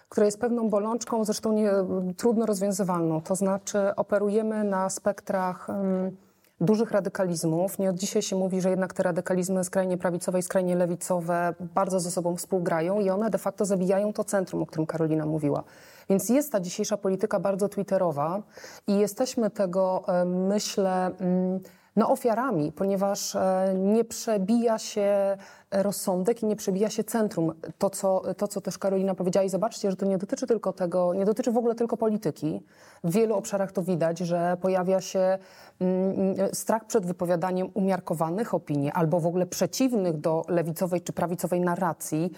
które 0.10 0.26
jest 0.26 0.40
pewną 0.40 0.70
bolączką, 0.70 1.26
zresztą 1.26 1.54
nie, 1.54 1.72
trudno 2.18 2.46
rozwiązywalną. 2.46 3.22
To 3.22 3.36
znaczy 3.36 3.96
operujemy 3.96 4.64
na 4.64 4.90
spektrach 4.90 5.70
ym, 5.70 6.18
dużych 6.62 6.92
radykalizmów. 6.92 7.80
Nie 7.80 7.90
od 7.90 7.96
dzisiaj 7.96 8.22
się 8.22 8.36
mówi, 8.36 8.62
że 8.62 8.70
jednak 8.70 8.94
te 8.94 9.04
radykalizmy 9.04 9.64
skrajnie 9.64 9.98
prawicowe 9.98 10.40
i 10.40 10.42
skrajnie 10.42 10.76
lewicowe 10.76 11.54
bardzo 11.60 12.00
ze 12.00 12.12
sobą 12.12 12.36
współgrają 12.36 13.00
i 13.00 13.10
one 13.10 13.30
de 13.30 13.38
facto 13.38 13.66
zabijają 13.66 14.14
to 14.14 14.24
centrum, 14.24 14.64
o 14.64 14.66
którym 14.66 14.86
Karolina 14.86 15.26
mówiła. 15.26 15.64
Więc 16.10 16.30
jest 16.30 16.52
ta 16.52 16.60
dzisiejsza 16.60 16.98
polityka 16.98 17.40
bardzo 17.40 17.70
twitterowa 17.70 18.42
i 18.88 19.00
jesteśmy 19.00 19.50
tego, 19.50 20.06
y, 20.22 20.26
myślę, 20.26 21.12
mm, 21.20 21.60
no, 21.96 22.10
ofiarami, 22.10 22.72
ponieważ 22.72 23.36
e, 23.36 23.74
nie 23.78 24.06
przebija 24.06 24.78
się 24.78 25.38
rozsądek 25.84 26.44
i 26.44 26.46
nie 26.46 26.56
przebija 26.56 26.90
się 26.90 27.04
centrum. 27.04 27.54
To 27.78 27.90
co, 27.90 28.22
to, 28.38 28.48
co 28.48 28.62
też 28.62 28.78
Karolina 28.78 29.16
powiedziała 29.16 29.44
i 29.44 29.50
zobaczcie, 29.50 29.92
że 29.92 29.98
to 29.98 30.06
nie 30.06 30.18
dotyczy 30.18 30.48
tylko 30.48 30.74
tego, 30.74 31.14
nie 31.14 31.26
dotyczy 31.26 31.52
w 31.52 31.58
ogóle 31.58 31.76
tylko 31.76 31.98
polityki. 31.98 32.62
W 33.04 33.12
wielu 33.12 33.36
obszarach 33.36 33.72
to 33.72 33.84
widać, 33.84 34.20
że 34.20 34.58
pojawia 34.62 35.02
się 35.02 35.38
mm, 35.80 36.36
strach 36.54 36.86
przed 36.86 37.06
wypowiadaniem 37.06 37.70
umiarkowanych 37.74 38.54
opinii 38.54 38.92
albo 38.92 39.20
w 39.20 39.26
ogóle 39.26 39.46
przeciwnych 39.46 40.18
do 40.18 40.46
lewicowej 40.48 41.02
czy 41.02 41.14
prawicowej 41.14 41.62
narracji. 41.62 42.32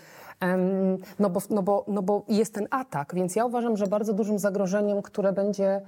No 1.19 1.29
bo, 1.29 1.41
no, 1.49 1.63
bo, 1.63 1.85
no 1.87 2.01
bo 2.01 2.23
jest 2.27 2.53
ten 2.53 2.67
atak, 2.69 3.15
więc 3.15 3.35
ja 3.35 3.45
uważam, 3.45 3.77
że 3.77 3.87
bardzo 3.87 4.13
dużym 4.13 4.39
zagrożeniem, 4.39 5.01
które 5.01 5.33
będzie 5.33 5.81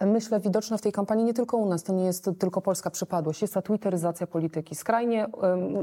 myślę, 0.00 0.40
widoczne 0.40 0.78
w 0.78 0.82
tej 0.82 0.92
kampanii 0.92 1.24
nie 1.24 1.34
tylko 1.34 1.56
u 1.56 1.68
nas, 1.68 1.82
to 1.82 1.92
nie 1.92 2.04
jest 2.04 2.30
tylko 2.38 2.60
polska 2.60 2.90
przypadłość, 2.90 3.42
jest 3.42 3.54
ta 3.54 3.62
twitteryzacja 3.62 4.26
polityki. 4.26 4.74
Skrajnie 4.74 5.26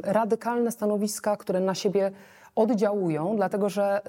radykalne 0.03 0.71
stanowiska, 0.71 1.37
które 1.37 1.59
na 1.59 1.75
siebie 1.75 2.11
oddziałują, 2.55 3.35
dlatego 3.35 3.69
że 3.69 4.01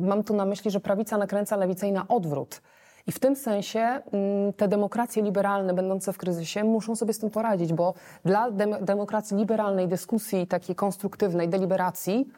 mam 0.00 0.24
tu 0.24 0.34
na 0.34 0.44
myśli, 0.44 0.70
że 0.70 0.80
prawica 0.80 1.18
nakręca 1.18 1.56
lewicę 1.56 1.88
i 1.88 1.92
na 1.92 2.08
odwrót. 2.08 2.60
I 3.06 3.12
w 3.12 3.18
tym 3.18 3.36
sensie 3.36 3.80
mm, 3.80 4.52
te 4.52 4.68
demokracje 4.68 5.22
liberalne 5.22 5.74
będące 5.74 6.12
w 6.12 6.18
kryzysie 6.18 6.64
muszą 6.64 6.96
sobie 6.96 7.12
z 7.12 7.18
tym 7.18 7.30
poradzić, 7.30 7.72
bo 7.72 7.94
dla 8.24 8.50
dem 8.50 8.74
demokracji 8.80 9.36
liberalnej, 9.36 9.88
dyskusji 9.88 10.46
takiej 10.46 10.76
konstruktywnej, 10.76 11.48
deliberacji, 11.48 12.28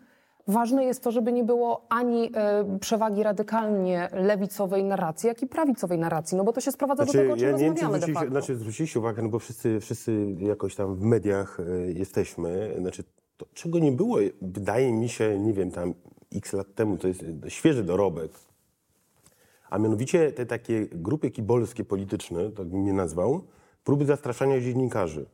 Ważne 0.49 0.85
jest 0.85 1.03
to, 1.03 1.13
żeby 1.13 1.33
nie 1.33 1.45
było 1.45 1.87
ani 1.89 2.31
e, 2.35 2.79
przewagi 2.81 3.23
radykalnie 3.23 4.09
lewicowej 4.13 4.85
narracji, 4.85 5.27
jak 5.27 5.43
i 5.43 5.47
prawicowej 5.47 5.99
narracji, 5.99 6.37
no 6.37 6.45
bo 6.45 6.53
to 6.53 6.61
się 6.61 6.73
sprowadza 6.73 7.05
do 7.05 7.13
tego, 7.13 7.33
o 7.33 7.37
czym 7.37 7.47
ja 7.47 7.53
nie 7.53 7.59
wiem, 7.59 7.75
czy 7.75 7.83
rozmawiamy 7.83 7.99
zwróciliście, 7.99 8.31
znaczy, 8.31 8.57
zwróciliście 8.57 8.99
uwagę, 8.99 9.23
no 9.23 9.29
bo 9.29 9.39
wszyscy, 9.39 9.81
wszyscy 9.81 10.37
jakoś 10.39 10.75
tam 10.75 10.95
w 10.95 11.01
mediach 11.01 11.61
e, 11.61 11.93
jesteśmy. 11.93 12.75
Znaczy, 12.79 13.05
to, 13.37 13.47
czego 13.55 13.79
nie 13.79 13.93
było, 13.93 14.19
wydaje 14.43 14.93
mi 14.93 15.09
się, 15.09 15.39
nie 15.39 15.53
wiem, 15.53 15.71
tam 15.71 15.95
x 16.35 16.53
lat 16.53 16.75
temu, 16.75 16.97
to 16.97 17.09
jest 17.09 17.25
świeży 17.49 17.85
dorobek. 17.85 18.31
A 19.71 19.79
mianowicie 19.79 20.33
te 20.33 20.47
takie 20.47 20.87
grupy 20.93 21.31
kibolskie 21.31 21.85
polityczne, 21.85 22.51
tak 22.51 22.67
bym 22.67 22.87
je 22.87 22.93
nazwał, 22.93 23.45
próby 23.85 24.07
zastraszania 24.07 24.61
dziennikarzy. 24.61 25.27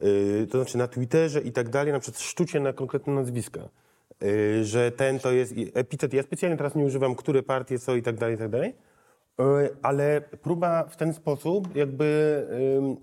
Yy, 0.00 0.46
to 0.46 0.58
znaczy 0.58 0.78
na 0.78 0.88
Twitterze 0.88 1.40
i 1.40 1.52
tak 1.52 1.68
dalej, 1.68 1.92
na 1.92 2.00
przykład 2.00 2.20
szczucie 2.20 2.60
na 2.60 2.72
konkretne 2.72 3.14
nazwiska. 3.14 3.68
Yy, 4.22 4.64
że 4.64 4.90
ten 4.92 5.18
to 5.18 5.32
jest 5.32 5.54
epitet. 5.74 6.12
Ja 6.14 6.22
specjalnie 6.22 6.56
teraz 6.56 6.74
nie 6.74 6.84
używam, 6.84 7.14
które 7.14 7.42
partie 7.42 7.78
są 7.78 7.96
i 7.96 8.02
tak 8.02 8.16
dalej, 8.16 8.34
i 8.34 8.38
tak 8.38 8.48
dalej. 8.48 8.74
Yy, 9.38 9.44
ale 9.82 10.20
próba 10.20 10.84
w 10.84 10.96
ten 10.96 11.14
sposób 11.14 11.76
jakby 11.76 12.46
ym, 12.78 12.96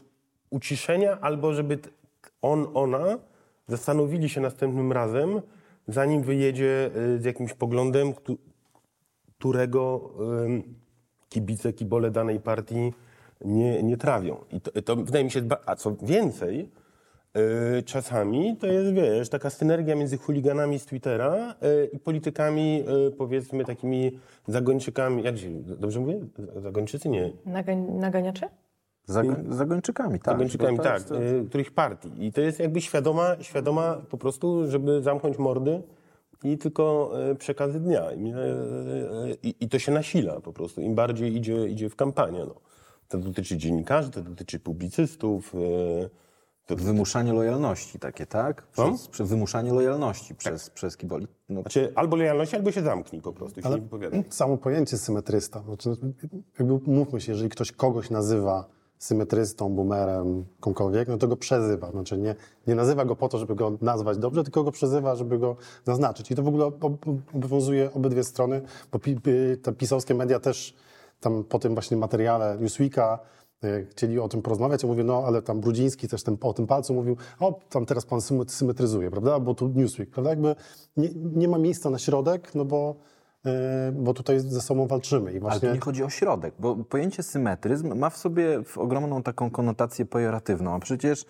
uciszenia 0.50 1.20
albo 1.22 1.54
żeby 1.54 1.80
on, 2.42 2.68
ona 2.74 3.20
zastanowili 3.68 4.30
się 4.30 4.42
następnym 4.42 4.92
razem, 4.92 5.42
zanim 5.88 6.24
wyjedzie 6.24 6.90
yy, 6.96 7.20
z 7.20 7.26
jakimś 7.26 7.54
poglądem, 7.54 8.14
któ- 8.14 8.38
którego 9.38 10.12
ym, 10.46 10.64
kibice, 11.30 11.74
kibole 11.74 12.12
danej 12.12 12.40
partii 12.40 12.94
nie, 13.46 13.84
nie 13.84 13.98
trawią. 13.98 14.38
I 14.52 14.62
to, 14.62 14.82
to 14.82 14.96
wydaje 14.96 15.24
mi 15.24 15.32
się, 15.32 15.42
a 15.66 15.76
co 15.76 15.96
więcej, 16.02 16.70
yy, 17.36 17.84
czasami 17.84 18.58
to 18.58 18.68
jest, 18.68 18.94
wiesz, 18.94 19.30
taka 19.30 19.50
synergia 19.50 19.96
między 19.96 20.18
chuliganami 20.18 20.80
z 20.80 20.86
Twittera 20.86 21.56
yy, 21.62 21.90
i 21.94 22.00
politykami, 22.00 22.78
yy, 22.78 23.12
powiedzmy, 23.18 23.66
takimi 23.66 24.20
zagończykami, 24.48 25.24
jak 25.24 25.38
się, 25.38 25.50
dobrze 25.64 26.00
mówię? 26.00 26.20
Zagończycy? 26.56 27.10
Nie. 27.10 27.32
Nagań, 27.46 27.78
naganiacze? 27.92 28.50
Zagoń, 29.06 29.36
zagończykami, 29.50 30.20
tak. 30.20 30.34
Zagończykami, 30.34 30.78
tak, 30.80 30.94
jest- 30.94 31.12
yy, 31.12 31.46
których 31.50 31.72
partii. 31.72 32.26
I 32.26 32.32
to 32.32 32.42
jest 32.42 32.60
jakby 32.60 32.82
świadoma, 32.82 33.36
świadoma 33.42 34.02
po 34.10 34.18
prostu, 34.18 34.68
żeby 34.72 35.02
zamknąć 35.02 35.38
mordy 35.38 35.82
i 36.44 36.58
tylko 36.58 37.12
przekazy 37.40 37.80
dnia. 37.80 38.12
I, 38.12 38.34
i, 39.50 39.56
I 39.60 39.70
to 39.70 39.80
się 39.80 39.92
nasila 39.92 40.42
po 40.42 40.54
prostu. 40.54 40.82
Im 40.82 40.96
bardziej 40.96 41.36
idzie, 41.36 41.68
idzie 41.68 41.90
w 41.90 41.96
kampanię. 41.96 42.40
No. 42.48 42.56
To 43.08 43.18
dotyczy 43.18 43.58
dziennikarzy, 43.58 44.12
to 44.12 44.22
dotyczy 44.22 44.60
publicystów. 44.60 45.52
To, 45.52 45.58
Wymuszanie 46.76 47.34
lojalności 47.34 48.00
takie, 48.00 48.26
tak? 48.26 48.68
Przez, 48.68 49.08
przez 49.08 49.30
wymuszanie 49.30 49.74
lojalności 49.74 50.36
przez, 50.36 50.70
przez 50.70 50.98
kiboli. 50.98 51.28
No, 51.50 51.62
znaczy 51.62 51.92
albo 51.96 52.16
lojalność, 52.16 52.54
albo 52.54 52.72
się 52.72 52.82
zamknij 52.82 53.22
po 53.22 53.34
prostu, 53.34 53.62
się 53.62 53.70
nie 53.70 53.76
wypowiadaj. 53.82 54.24
Samo 54.30 54.58
pojęcie 54.58 54.98
symetrysta. 54.98 55.64
Znaczy, 55.68 55.90
jakby 56.60 56.80
mówmy 56.92 57.22
się, 57.22 57.32
jeżeli 57.32 57.50
ktoś 57.50 57.72
kogoś 57.72 58.10
nazywa 58.10 58.66
symetrystą, 58.98 59.70
boomerem, 59.70 60.46
kimkolwiek, 60.64 61.08
no 61.08 61.18
to 61.18 61.28
go 61.28 61.38
przezywa. 61.38 61.92
Znaczy 61.92 62.18
nie, 62.18 62.36
nie 62.68 62.76
nazywa 62.76 63.06
go 63.06 63.16
po 63.16 63.30
to, 63.30 63.38
żeby 63.38 63.56
go 63.56 63.78
nazwać 63.82 64.18
dobrze, 64.18 64.44
tylko 64.44 64.64
go 64.64 64.72
przezywa, 64.72 65.16
żeby 65.16 65.40
go 65.40 65.56
zaznaczyć. 65.84 66.32
I 66.32 66.36
to 66.36 66.44
w 66.44 66.48
ogóle 66.48 66.66
ob- 66.66 67.06
obowiązuje 67.36 67.94
obydwie 67.94 68.24
strony, 68.24 68.62
bo 68.92 69.00
pi, 69.00 69.16
pi, 69.16 69.32
te 69.62 69.74
pisowskie 69.74 70.16
media 70.16 70.40
też 70.40 70.76
tam 71.20 71.44
po 71.44 71.60
tym 71.60 71.74
właśnie 71.74 71.98
materiale 71.98 72.58
Newsweeka 72.60 73.20
chcieli 73.90 74.20
o 74.20 74.30
tym 74.30 74.42
porozmawiać, 74.42 74.84
a 74.84 74.88
mówię, 74.88 75.04
no 75.04 75.24
ale 75.28 75.42
tam 75.42 75.62
Brudziński 75.62 76.08
też 76.08 76.24
ten, 76.24 76.38
o 76.42 76.54
tym 76.54 76.68
palcu 76.68 76.94
mówił, 76.94 77.18
o 77.40 77.60
tam 77.70 77.86
teraz 77.86 78.06
pan 78.06 78.20
symet- 78.20 78.52
symetryzuje, 78.52 79.12
prawda, 79.12 79.40
bo 79.40 79.54
tu 79.54 79.68
Newsweek, 79.68 80.10
prawda, 80.10 80.30
jakby 80.30 80.56
nie, 80.98 81.10
nie 81.16 81.48
ma 81.48 81.58
miejsca 81.58 81.90
na 81.90 82.00
środek, 82.00 82.56
no 82.56 82.66
bo, 82.66 82.96
e, 83.46 83.92
bo 83.92 84.14
tutaj 84.14 84.40
ze 84.40 84.62
sobą 84.62 84.88
walczymy 84.88 85.32
i 85.32 85.34
Ale 85.34 85.40
właśnie... 85.40 85.70
tu 85.70 85.76
nie 85.76 85.82
chodzi 85.82 86.04
o 86.04 86.10
środek, 86.10 86.54
bo 86.60 86.76
pojęcie 86.76 87.24
symetryzm 87.24 87.96
ma 87.98 88.10
w 88.10 88.18
sobie 88.18 88.62
ogromną 88.76 89.24
taką 89.24 89.52
konotację 89.52 90.06
pejoratywną, 90.06 90.74
a 90.74 90.80
przecież 90.80 91.24
e, 91.24 91.26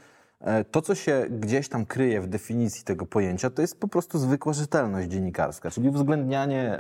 to, 0.72 0.82
co 0.82 0.96
się 0.96 1.26
gdzieś 1.30 1.70
tam 1.70 1.86
kryje 1.86 2.22
w 2.22 2.28
definicji 2.28 2.84
tego 2.84 3.06
pojęcia, 3.06 3.50
to 3.50 3.62
jest 3.62 3.80
po 3.80 3.88
prostu 3.88 4.20
zwykła 4.20 4.54
rzetelność 4.54 5.10
dziennikarska, 5.10 5.72
czyli 5.72 5.90
uwzględnianie 5.90 6.80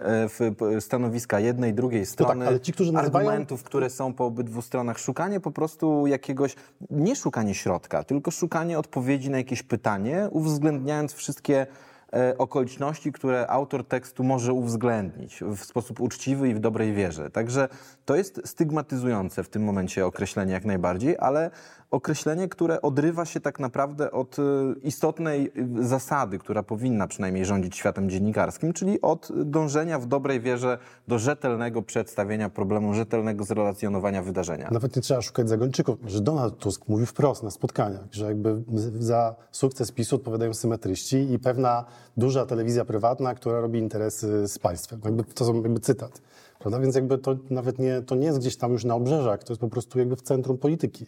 e, 0.77 0.81
stanowiska 0.81 1.39
jednej, 1.39 1.73
drugiej 1.73 2.05
strony, 2.05 2.39
tak, 2.39 2.47
ale 2.47 2.59
ci, 2.59 2.73
którzy 2.73 2.91
nazywają- 2.91 3.27
argumentów, 3.27 3.63
które 3.63 3.89
są 3.89 4.13
po 4.13 4.25
obydwu 4.25 4.61
stronach, 4.61 4.99
szukanie 4.99 5.39
po 5.39 5.51
prostu 5.51 6.07
jakiegoś, 6.07 6.55
nie 6.89 7.15
szukanie 7.15 7.55
środka, 7.55 8.03
tylko 8.03 8.31
szukanie 8.31 8.79
odpowiedzi 8.79 9.29
na 9.29 9.37
jakieś 9.37 9.63
pytanie, 9.63 10.27
uwzględniając 10.31 11.13
wszystkie 11.13 11.67
e, 12.13 12.37
okoliczności, 12.37 13.11
które 13.11 13.47
autor 13.47 13.87
tekstu 13.87 14.23
może 14.23 14.53
uwzględnić 14.53 15.39
w 15.57 15.63
sposób 15.65 16.01
uczciwy 16.01 16.49
i 16.49 16.53
w 16.53 16.59
dobrej 16.59 16.93
wierze. 16.93 17.29
Także 17.29 17.67
to 18.05 18.15
jest 18.15 18.41
stygmatyzujące 18.45 19.43
w 19.43 19.49
tym 19.49 19.63
momencie 19.63 20.05
określenie 20.05 20.53
jak 20.53 20.65
najbardziej, 20.65 21.15
ale 21.19 21.51
określenie, 21.91 22.47
które 22.47 22.81
odrywa 22.81 23.25
się 23.25 23.39
tak 23.39 23.59
naprawdę 23.59 24.11
od 24.11 24.39
e, 24.39 24.43
istotnej 24.83 25.51
e, 25.81 25.87
zasady, 25.87 26.39
która 26.39 26.63
powinna 26.63 27.07
przynajmniej 27.07 27.45
rządzić 27.45 27.75
światem 27.75 28.09
dziennikarskim, 28.09 28.73
czyli 28.73 29.01
od 29.01 29.29
dążenia 29.45 29.99
w 29.99 30.05
dobrej 30.05 30.41
wierze 30.41 30.77
do 31.07 31.19
rzetelnego 31.19 31.81
przedstawienia 31.81 32.49
problemu, 32.49 32.93
rzetelnego 32.93 33.43
zrelacjonowania 33.43 34.23
wydarzenia. 34.23 34.69
Nawet 34.71 34.95
nie 34.95 35.01
trzeba 35.01 35.21
szukać 35.21 35.49
zagończyków, 35.49 35.99
że 36.05 36.21
Donald 36.21 36.57
Tusk 36.57 36.87
mówi 36.87 37.05
wprost 37.05 37.43
na 37.43 37.51
spotkaniach, 37.51 38.07
że 38.11 38.25
jakby 38.25 38.63
za 38.99 39.35
sukces 39.51 39.91
PiSu 39.91 40.15
odpowiadają 40.15 40.53
symetryści 40.53 41.33
i 41.33 41.39
pewna 41.39 41.85
duża 42.17 42.45
telewizja 42.45 42.85
prywatna, 42.85 43.35
która 43.35 43.61
robi 43.61 43.79
interesy 43.79 44.47
z 44.47 44.59
państwem. 44.59 45.01
Jakby 45.05 45.23
to 45.23 45.45
są 45.45 45.53
jakby 45.61 45.79
cytat. 45.79 46.21
Prawda? 46.59 46.79
Więc 46.79 46.95
jakby 46.95 47.17
to 47.17 47.35
nawet 47.49 47.79
nie, 47.79 48.01
to 48.01 48.15
nie 48.15 48.25
jest 48.25 48.39
gdzieś 48.39 48.57
tam 48.57 48.71
już 48.71 48.85
na 48.85 48.95
obrzeżach, 48.95 49.43
to 49.43 49.53
jest 49.53 49.61
po 49.61 49.69
prostu 49.69 49.99
jakby 49.99 50.15
w 50.15 50.21
centrum 50.21 50.57
polityki. 50.57 51.05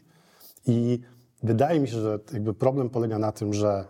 I 0.68 1.00
wydaje 1.44 1.80
mi 1.80 1.88
się, 1.88 2.02
że 2.02 2.20
jakby 2.34 2.54
problem 2.54 2.90
polega 2.90 3.20
na 3.20 3.32
tym, 3.32 3.54
że 3.54 3.86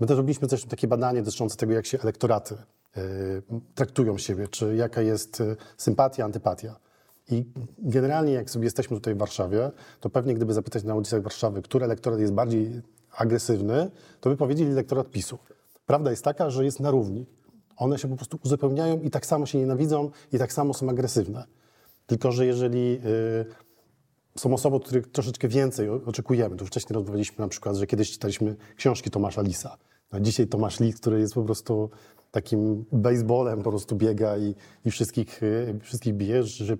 my 0.00 0.06
też 0.06 0.16
robiliśmy 0.16 0.48
też 0.48 0.64
takie 0.64 0.88
badanie 0.88 1.22
dotyczące 1.22 1.56
tego, 1.56 1.72
jak 1.72 1.86
się 1.86 2.00
elektoraty 2.00 2.54
y, 2.96 3.42
traktują 3.74 4.18
siebie, 4.18 4.48
czy 4.48 4.76
jaka 4.76 5.00
jest 5.00 5.40
y, 5.40 5.56
sympatia, 5.76 6.24
antypatia. 6.24 6.76
I 7.30 7.44
generalnie, 7.78 8.32
jak 8.32 8.50
sobie 8.50 8.64
jesteśmy 8.64 8.96
tutaj 8.96 9.14
w 9.14 9.18
Warszawie, 9.18 9.70
to 10.00 10.10
pewnie 10.10 10.34
gdyby 10.34 10.54
zapytać 10.54 10.84
na 10.84 10.94
ulicach 10.94 11.22
Warszawy, 11.22 11.62
który 11.62 11.84
elektorat 11.84 12.20
jest 12.20 12.32
bardziej 12.32 12.82
agresywny, 13.16 13.90
to 14.20 14.30
by 14.30 14.36
powiedzieli 14.36 14.70
elektorat 14.70 15.10
PiSu. 15.10 15.38
Prawda 15.86 16.10
jest 16.10 16.24
taka, 16.24 16.50
że 16.50 16.64
jest 16.64 16.80
na 16.80 16.90
równi. 16.90 17.26
One 17.76 17.98
się 17.98 18.08
po 18.08 18.16
prostu 18.16 18.38
uzupełniają 18.44 19.00
i 19.00 19.10
tak 19.10 19.26
samo 19.26 19.46
się 19.46 19.58
nienawidzą 19.58 20.10
i 20.32 20.38
tak 20.38 20.52
samo 20.52 20.74
są 20.74 20.90
agresywne. 20.90 21.44
Tylko, 22.06 22.32
że 22.32 22.46
jeżeli 22.46 23.00
y, 23.04 23.63
są 24.38 24.54
osoby, 24.54 24.76
od 24.76 24.84
których 24.84 25.10
troszeczkę 25.10 25.48
więcej 25.48 25.88
oczekujemy. 25.88 26.56
Tu 26.56 26.66
wcześniej 26.66 26.94
rozmawialiśmy 26.94 27.36
na 27.38 27.48
przykład, 27.48 27.76
że 27.76 27.86
kiedyś 27.86 28.10
czytaliśmy 28.12 28.56
książki 28.76 29.10
Tomasza 29.10 29.42
Lisa. 29.42 29.76
No, 30.12 30.20
dzisiaj 30.20 30.46
Tomasz 30.46 30.80
Lis, 30.80 30.96
który 30.96 31.20
jest 31.20 31.34
po 31.34 31.42
prostu 31.42 31.90
takim 32.30 32.84
baseballem, 32.92 33.62
po 33.62 33.70
prostu 33.70 33.96
biega 33.96 34.36
i, 34.36 34.54
i 34.84 34.90
wszystkich, 34.90 35.42
y, 35.42 35.78
wszystkich 35.82 36.14
bije, 36.14 36.42
że 36.42 36.76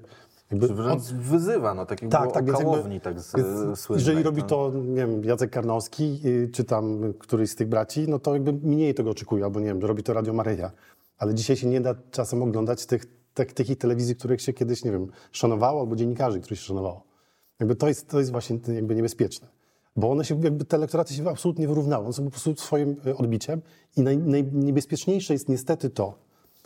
jakby 0.51 0.85
on, 0.85 1.01
wyzywa, 1.15 1.75
no 1.75 1.87
tak 1.87 2.03
było 2.45 2.71
o 2.73 2.83
więc 2.83 2.99
jakby- 2.99 3.01
tak 3.01 3.21
z, 3.21 3.89
Jeżeli 3.91 4.23
robi 4.23 4.43
no. 4.43 4.49
to, 4.49 4.73
nie 4.75 5.07
wiem, 5.07 5.25
Jacek 5.25 5.51
Karnowski, 5.51 6.21
y, 6.25 6.51
czy 6.53 6.65
tam 6.65 7.15
któryś 7.19 7.51
z 7.51 7.55
tych 7.55 7.69
braci, 7.69 8.09
no 8.09 8.19
to 8.19 8.33
jakby 8.35 8.53
mniej 8.53 8.95
tego 8.95 9.11
oczekuje, 9.11 9.45
albo 9.45 9.61
nie 9.61 9.67
wiem, 9.67 9.81
robi 9.81 10.03
to 10.03 10.13
Radio 10.13 10.33
Maryja. 10.33 10.71
Ale 11.19 11.35
dzisiaj 11.35 11.57
się 11.57 11.67
nie 11.67 11.81
da 11.81 11.95
czasem 12.11 12.43
oglądać 12.43 12.87
tych, 12.87 13.07
tych, 13.35 13.53
tych 13.53 13.79
telewizji, 13.79 14.17
których 14.17 14.43
się 14.43 14.53
kiedyś, 14.53 14.85
nie 14.85 14.91
wiem, 14.91 15.07
szanowało, 15.33 15.81
albo 15.81 15.97
dziennikarzy, 15.97 16.41
których 16.41 16.59
się 16.59 16.67
szanowało. 16.67 17.14
Jakby 17.61 17.77
to 17.77 17.89
jest, 17.89 18.09
to 18.09 18.19
jest 18.19 18.31
właśnie 18.31 18.59
jakby 18.75 18.95
niebezpieczne. 18.95 19.49
bo 19.97 20.11
one 20.11 20.25
się, 20.25 20.41
jakby 20.43 20.65
te 20.65 20.77
elektoraty 20.77 21.15
się 21.15 21.31
absolutnie 21.31 21.69
wyrównały, 21.69 22.05
one 22.05 22.13
są 22.13 22.25
po 22.25 22.31
prostu 22.31 22.57
swoim 22.57 22.97
e, 23.07 23.17
odbiciem 23.17 23.63
i 23.97 24.03
naj, 24.03 24.19
najniebezpieczniejsze 24.19 25.33
jest 25.33 25.49
niestety 25.49 25.91
to, 25.91 26.19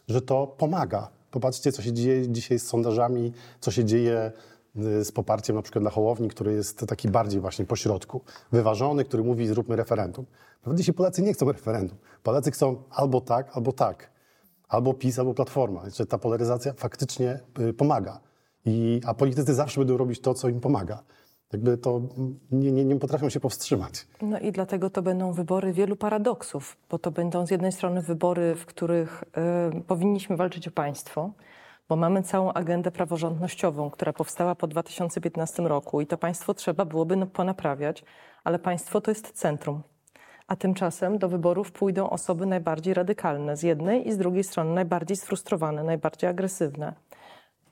że 0.08 0.22
to 0.22 0.46
pomaga. 0.46 1.10
Popatrzcie, 1.30 1.72
co 1.72 1.82
się 1.82 1.92
dzieje 1.92 2.28
dzisiaj 2.28 2.58
z 2.58 2.66
sondażami, 2.66 3.32
co 3.60 3.70
się 3.70 3.84
dzieje 3.84 4.32
y, 4.76 5.04
z 5.04 5.12
poparciem 5.12 5.56
na 5.56 5.62
przykład 5.62 5.84
na 5.84 5.90
Hołowni, 5.90 6.28
który 6.28 6.52
jest 6.52 6.86
taki 6.86 7.08
bardziej 7.08 7.40
właśnie 7.40 7.64
pośrodku, 7.64 8.20
wyważony, 8.52 9.04
który 9.04 9.24
mówi 9.24 9.46
zróbmy 9.46 9.76
referendum. 9.76 10.26
Naprawdę 10.56 10.84
się 10.84 10.92
Polacy 10.92 11.22
nie 11.22 11.32
chcą 11.32 11.52
referendum. 11.52 11.98
Polacy 12.22 12.50
chcą 12.50 12.82
albo 12.90 13.20
tak, 13.20 13.56
albo 13.56 13.72
tak. 13.72 14.10
Albo 14.68 14.94
PiS, 14.94 15.18
albo 15.18 15.34
Platforma. 15.34 15.90
Że 15.90 16.06
ta 16.06 16.18
polaryzacja 16.18 16.72
faktycznie 16.72 17.40
y, 17.60 17.72
pomaga. 17.72 18.20
I, 18.64 19.00
a 19.06 19.14
politycy 19.14 19.54
zawsze 19.54 19.80
będą 19.80 19.96
robić 19.96 20.20
to, 20.20 20.34
co 20.34 20.48
im 20.48 20.60
pomaga. 20.60 21.02
Jakby 21.52 21.78
to 21.78 22.00
nie, 22.50 22.72
nie, 22.72 22.84
nie 22.84 22.96
potrafią 22.96 23.28
się 23.28 23.40
powstrzymać. 23.40 24.06
No 24.22 24.38
i 24.38 24.52
dlatego 24.52 24.90
to 24.90 25.02
będą 25.02 25.32
wybory 25.32 25.72
wielu 25.72 25.96
paradoksów, 25.96 26.76
bo 26.90 26.98
to 26.98 27.10
będą 27.10 27.46
z 27.46 27.50
jednej 27.50 27.72
strony 27.72 28.02
wybory, 28.02 28.54
w 28.54 28.66
których 28.66 29.24
y, 29.78 29.82
powinniśmy 29.82 30.36
walczyć 30.36 30.68
o 30.68 30.70
państwo, 30.70 31.32
bo 31.88 31.96
mamy 31.96 32.22
całą 32.22 32.52
agendę 32.52 32.90
praworządnościową, 32.90 33.90
która 33.90 34.12
powstała 34.12 34.54
po 34.54 34.66
2015 34.66 35.62
roku 35.62 36.00
i 36.00 36.06
to 36.06 36.18
państwo 36.18 36.54
trzeba 36.54 36.84
byłoby 36.84 37.26
ponaprawiać, 37.26 38.04
ale 38.44 38.58
państwo 38.58 39.00
to 39.00 39.10
jest 39.10 39.32
centrum. 39.32 39.82
A 40.48 40.56
tymczasem 40.56 41.18
do 41.18 41.28
wyborów 41.28 41.72
pójdą 41.72 42.10
osoby 42.10 42.46
najbardziej 42.46 42.94
radykalne 42.94 43.56
z 43.56 43.62
jednej 43.62 44.08
i 44.08 44.12
z 44.12 44.18
drugiej 44.18 44.44
strony 44.44 44.74
najbardziej 44.74 45.16
sfrustrowane, 45.16 45.84
najbardziej 45.84 46.30
agresywne. 46.30 46.94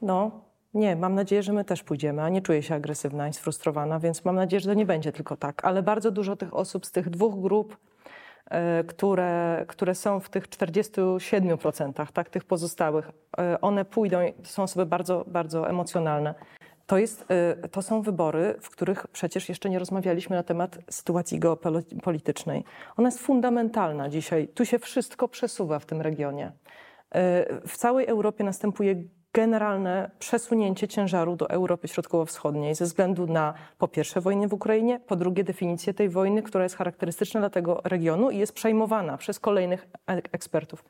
No, 0.03 0.46
nie, 0.77 0.97
mam 0.97 1.15
nadzieję, 1.15 1.43
że 1.43 1.53
my 1.53 1.65
też 1.65 1.83
pójdziemy, 1.83 2.23
a 2.23 2.29
nie 2.29 2.43
czuję 2.43 2.63
się 2.63 2.75
agresywna 2.75 3.29
i 3.29 3.33
sfrustrowana, 3.33 4.01
więc 4.01 4.25
mam 4.25 4.37
nadzieję, 4.37 4.61
że 4.61 4.69
to 4.69 4.75
nie 4.75 4.87
będzie 4.87 5.13
tylko 5.13 5.37
tak. 5.37 5.65
Ale 5.65 5.83
bardzo 5.83 6.11
dużo 6.11 6.37
tych 6.37 6.57
osób 6.57 6.87
z 6.87 6.93
tych 6.93 7.11
dwóch 7.11 7.41
grup, 7.41 7.77
e, 8.51 8.85
które, 8.85 9.65
które 9.69 9.95
są 9.95 10.21
w 10.21 10.29
tych 10.29 10.49
47%, 10.49 12.13
tak, 12.13 12.31
tych 12.31 12.45
pozostałych, 12.45 13.11
e, 13.39 13.61
one 13.61 13.85
pójdą, 13.85 14.19
to 14.43 14.49
są 14.49 14.63
osoby 14.63 14.87
bardzo, 14.87 15.25
bardzo 15.27 15.69
emocjonalne. 15.71 16.35
To, 16.87 16.99
jest, 16.99 17.25
e, 17.29 17.69
to 17.69 17.83
są 17.83 18.03
wybory, 18.03 18.55
w 18.61 18.71
których 18.71 19.07
przecież 19.07 19.49
jeszcze 19.49 19.71
nie 19.71 19.79
rozmawialiśmy 19.79 20.37
na 20.37 20.43
temat 20.43 20.79
sytuacji 20.91 21.39
geopolitycznej. 21.39 22.65
Ona 22.97 23.09
jest 23.09 23.19
fundamentalna 23.19 24.09
dzisiaj. 24.09 24.49
Tu 24.49 24.65
się 24.65 24.79
wszystko 24.79 25.29
przesuwa 25.29 25.79
w 25.79 25.87
tym 25.87 26.01
regionie. 26.01 26.53
W 27.67 27.77
całej 27.77 28.07
Europie 28.07 28.45
następuje 28.45 28.95
generalne 29.37 30.11
przesunięcie 30.19 30.89
ciężaru 30.89 31.37
do 31.37 31.51
Europy 31.51 31.89
Środkowo-Wschodniej 31.89 32.75
ze 32.75 32.85
względu 32.85 33.27
na 33.27 33.55
po 33.79 33.89
pierwsze 33.89 34.21
wojnę 34.21 34.49
w 34.49 34.53
Ukrainie, 34.53 35.01
po 35.07 35.17
drugie 35.17 35.45
definicję 35.45 35.95
tej 35.95 36.09
wojny, 36.09 36.43
która 36.43 36.65
jest 36.65 36.77
charakterystyczna 36.77 37.41
dla 37.41 37.51
tego 37.51 37.81
regionu 37.85 38.31
i 38.31 38.39
jest 38.39 38.53
przejmowana 38.53 39.17
przez 39.17 39.41
kolejnych 39.41 39.87
ekspertów. 40.07 40.85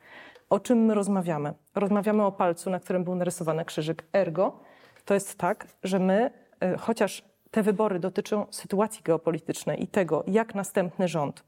O 0.49 0.59
czym 0.59 0.77
my 0.85 0.93
rozmawiamy? 0.93 1.53
Rozmawiamy 1.75 2.25
o 2.25 2.31
palcu, 2.31 2.69
na 2.69 2.79
którym 2.79 3.03
był 3.03 3.15
narysowany 3.15 3.65
krzyżyk. 3.65 4.03
Ergo, 4.13 4.59
to 5.05 5.13
jest 5.13 5.37
tak, 5.37 5.67
że 5.83 5.99
my, 5.99 6.31
y, 6.63 6.77
chociaż 6.77 7.23
te 7.51 7.63
wybory 7.63 7.99
dotyczą 7.99 8.45
sytuacji 8.51 9.03
geopolitycznej 9.03 9.83
i 9.83 9.87
tego, 9.87 10.23
jak 10.27 10.55
następny 10.55 11.07
rząd 11.07 11.43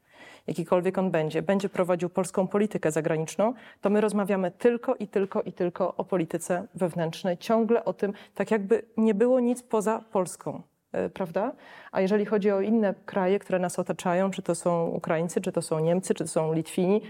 jakikolwiek 0.46 0.98
on 0.98 1.10
będzie, 1.10 1.42
będzie 1.42 1.68
prowadził 1.68 2.08
polską 2.08 2.48
politykę 2.48 2.90
zagraniczną, 2.90 3.54
to 3.80 3.90
my 3.90 4.00
rozmawiamy 4.00 4.50
tylko 4.50 4.94
i 4.94 5.08
tylko 5.08 5.42
i 5.42 5.52
tylko 5.52 5.94
o 5.96 6.04
polityce 6.04 6.66
wewnętrznej, 6.74 7.38
ciągle 7.38 7.84
o 7.84 7.92
tym, 7.92 8.12
tak 8.34 8.50
jakby 8.50 8.82
nie 8.96 9.14
było 9.14 9.40
nic 9.40 9.62
poza 9.62 10.04
Polską. 10.12 10.62
E, 10.92 11.08
prawda? 11.08 11.52
A 11.92 12.00
jeżeli 12.00 12.24
chodzi 12.24 12.50
o 12.50 12.60
inne 12.60 12.94
kraje, 13.06 13.38
które 13.38 13.58
nas 13.58 13.78
otaczają, 13.78 14.30
czy 14.30 14.42
to 14.42 14.54
są 14.54 14.86
Ukraińcy, 14.86 15.40
czy 15.40 15.52
to 15.52 15.62
są 15.62 15.78
Niemcy, 15.78 16.14
czy 16.14 16.24
to 16.24 16.30
są 16.30 16.52
Litwini, 16.52 17.00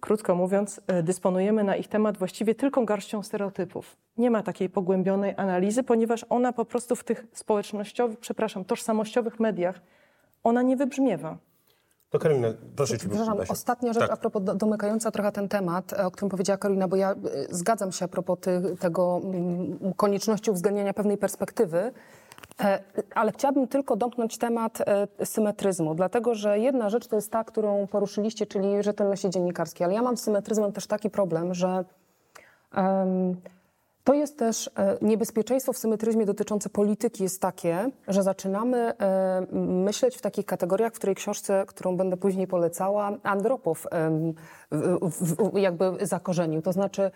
krótko 0.00 0.34
mówiąc, 0.34 0.80
e, 0.86 1.02
dysponujemy 1.02 1.64
na 1.64 1.76
ich 1.76 1.88
temat 1.88 2.18
właściwie 2.18 2.54
tylko 2.54 2.84
garścią 2.84 3.22
stereotypów. 3.22 3.96
Nie 4.16 4.30
ma 4.30 4.42
takiej 4.42 4.70
pogłębionej 4.70 5.34
analizy, 5.36 5.82
ponieważ 5.82 6.26
ona 6.28 6.52
po 6.52 6.64
prostu 6.64 6.96
w 6.96 7.04
tych 7.04 7.26
społecznościowych, 7.32 8.18
przepraszam, 8.18 8.64
tożsamościowych 8.64 9.40
mediach, 9.40 9.80
ona 10.44 10.62
nie 10.62 10.76
wybrzmiewa. 10.76 11.38
To 12.10 12.18
Karolina, 12.18 12.48
proszę 12.76 12.98
Cię. 12.98 13.08
Przepraszam, 13.08 13.38
ostatnia 13.48 13.92
rzecz 13.92 14.02
tak. 14.02 14.10
a 14.10 14.16
propos 14.16 14.42
domykająca 14.56 15.10
trochę 15.10 15.32
ten 15.32 15.48
temat, 15.48 15.92
o 15.92 16.10
którym 16.10 16.30
powiedziała 16.30 16.56
Karolina, 16.58 16.88
bo 16.88 16.96
ja 16.96 17.12
y, 17.12 17.16
zgadzam 17.50 17.92
się 17.92 18.04
a 18.04 18.08
propos 18.08 18.38
ty, 18.40 18.76
tego 18.80 19.20
mm, 19.24 19.94
konieczności 19.96 20.50
uwzględniania 20.50 20.94
pewnej 20.94 21.18
perspektywy, 21.18 21.92
e, 22.60 22.82
ale 23.14 23.32
chciałabym 23.32 23.68
tylko 23.68 23.96
domknąć 23.96 24.38
temat 24.38 24.78
e, 24.80 25.26
symetryzmu, 25.26 25.94
dlatego 25.94 26.34
że 26.34 26.58
jedna 26.58 26.90
rzecz 26.90 27.06
to 27.06 27.16
jest 27.16 27.32
ta, 27.32 27.44
którą 27.44 27.86
poruszyliście, 27.86 28.46
czyli 28.46 28.82
rzetelności 28.82 29.30
dziennikarskie, 29.30 29.84
ale 29.84 29.94
ja 29.94 30.02
mam 30.02 30.16
z 30.16 30.20
symetryzmem 30.22 30.72
też 30.72 30.86
taki 30.86 31.10
problem, 31.10 31.54
że 31.54 31.84
um, 32.76 33.36
to 34.06 34.14
jest 34.14 34.38
też 34.38 34.70
e, 34.76 34.98
niebezpieczeństwo 35.02 35.72
w 35.72 35.78
symetryzmie 35.78 36.26
dotyczące 36.26 36.68
polityki 36.68 37.22
jest 37.22 37.40
takie, 37.40 37.90
że 38.08 38.22
zaczynamy 38.22 38.78
e, 38.98 39.46
myśleć 39.52 40.16
w 40.16 40.20
takich 40.20 40.46
kategoriach, 40.46 40.92
w 40.92 40.96
której 40.96 41.14
książce, 41.16 41.64
którą 41.66 41.96
będę 41.96 42.16
później 42.16 42.46
polecała, 42.46 43.12
Andropow 43.22 43.86
jakby 45.54 46.06
zakorzenił. 46.06 46.62
To 46.62 46.72
znaczy 46.72 47.10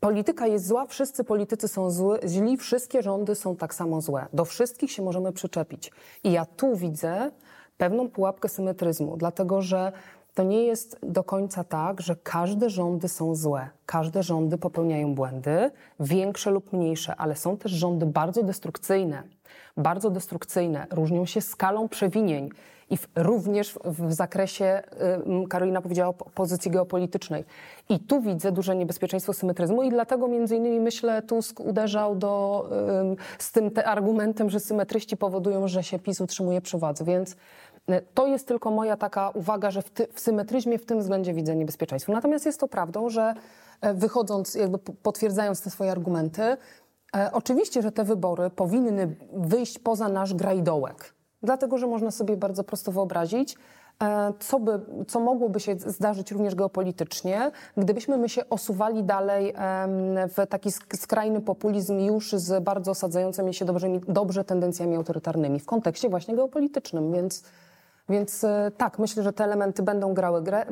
polityka 0.00 0.46
jest 0.46 0.66
zła, 0.66 0.86
wszyscy 0.86 1.24
politycy 1.24 1.68
są 1.68 1.90
zły, 1.90 2.20
źli, 2.26 2.56
wszystkie 2.56 3.02
rządy 3.02 3.34
są 3.34 3.56
tak 3.56 3.74
samo 3.74 4.00
złe. 4.00 4.26
Do 4.32 4.44
wszystkich 4.44 4.92
się 4.92 5.02
możemy 5.02 5.32
przyczepić. 5.32 5.92
I 6.24 6.32
ja 6.32 6.46
tu 6.46 6.76
widzę 6.76 7.30
pewną 7.78 8.08
pułapkę 8.08 8.48
symetryzmu, 8.48 9.16
dlatego 9.16 9.62
że 9.62 9.92
to 10.40 10.44
nie 10.44 10.64
jest 10.64 10.98
do 11.02 11.24
końca 11.24 11.64
tak, 11.64 12.00
że 12.00 12.16
każde 12.16 12.70
rządy 12.70 13.08
są 13.08 13.34
złe. 13.34 13.68
Każde 13.86 14.22
rządy 14.22 14.58
popełniają 14.58 15.14
błędy, 15.14 15.70
większe 16.00 16.50
lub 16.50 16.72
mniejsze, 16.72 17.16
ale 17.16 17.36
są 17.36 17.56
też 17.56 17.72
rządy 17.72 18.06
bardzo 18.06 18.42
destrukcyjne. 18.42 19.22
Bardzo 19.76 20.10
destrukcyjne, 20.10 20.86
różnią 20.90 21.26
się 21.26 21.40
skalą 21.40 21.88
przewinień 21.88 22.50
i 22.90 22.96
w, 22.96 23.08
również 23.16 23.72
w, 23.72 24.06
w 24.06 24.12
zakresie, 24.12 24.82
y, 25.44 25.48
Karolina 25.48 25.82
powiedziała, 25.82 26.12
pozycji 26.12 26.70
geopolitycznej. 26.70 27.44
I 27.88 28.00
tu 28.00 28.20
widzę 28.20 28.52
duże 28.52 28.76
niebezpieczeństwo 28.76 29.32
symetryzmu 29.32 29.82
i 29.82 29.90
dlatego 29.90 30.28
między 30.28 30.56
innymi 30.56 30.80
myślę 30.80 31.22
Tusk 31.22 31.60
uderzał 31.60 32.16
do, 32.16 32.66
y, 33.12 33.42
z 33.42 33.52
tym 33.52 33.70
argumentem, 33.84 34.50
że 34.50 34.60
symetryści 34.60 35.16
powodują, 35.16 35.68
że 35.68 35.82
się 35.82 35.98
PiS 35.98 36.20
utrzymuje 36.20 36.60
przy 36.60 36.78
władzy. 36.78 37.04
Więc 37.04 37.36
to 38.14 38.26
jest 38.26 38.48
tylko 38.48 38.70
moja 38.70 38.96
taka 38.96 39.30
uwaga, 39.30 39.70
że 39.70 39.82
w, 39.82 39.90
ty, 39.90 40.06
w 40.12 40.20
symetryzmie 40.20 40.78
w 40.78 40.86
tym 40.86 41.00
względzie 41.00 41.34
widzę 41.34 41.56
niebezpieczeństwo. 41.56 42.12
Natomiast 42.12 42.46
jest 42.46 42.60
to 42.60 42.68
prawdą, 42.68 43.08
że 43.08 43.34
e, 43.80 43.94
wychodząc, 43.94 44.54
jakby 44.54 44.78
potwierdzając 44.78 45.62
te 45.62 45.70
swoje 45.70 45.90
argumenty, 45.90 46.42
e, 46.42 46.56
oczywiście, 47.32 47.82
że 47.82 47.92
te 47.92 48.04
wybory 48.04 48.50
powinny 48.50 49.16
wyjść 49.32 49.78
poza 49.78 50.08
nasz 50.08 50.34
grajdołek. 50.34 51.14
Dlatego, 51.42 51.78
że 51.78 51.86
można 51.86 52.10
sobie 52.10 52.36
bardzo 52.36 52.64
prosto 52.64 52.92
wyobrazić, 52.92 53.56
e, 54.02 54.32
co, 54.38 54.60
by, 54.60 54.80
co 55.08 55.20
mogłoby 55.20 55.60
się 55.60 55.76
zdarzyć 55.78 56.32
również 56.32 56.54
geopolitycznie, 56.54 57.50
gdybyśmy 57.76 58.18
my 58.18 58.28
się 58.28 58.48
osuwali 58.48 59.04
dalej 59.04 59.54
w 60.36 60.46
taki 60.48 60.70
skrajny 60.96 61.40
populizm 61.40 61.98
już 61.98 62.32
z 62.32 62.64
bardzo 62.64 62.90
osadzającymi 62.90 63.54
się 63.54 63.64
dobrze, 63.64 63.88
dobrze 64.08 64.44
tendencjami 64.44 64.96
autorytarnymi 64.96 65.60
w 65.60 65.66
kontekście 65.66 66.08
właśnie 66.08 66.36
geopolitycznym. 66.36 67.12
Więc 67.12 67.44
więc 68.10 68.44
e, 68.44 68.70
tak, 68.76 68.98
myślę, 68.98 69.22
że 69.22 69.32
te 69.32 69.44
elementy 69.44 69.82
będą 69.82 70.14
grały 70.14 70.42
grę, 70.42 70.66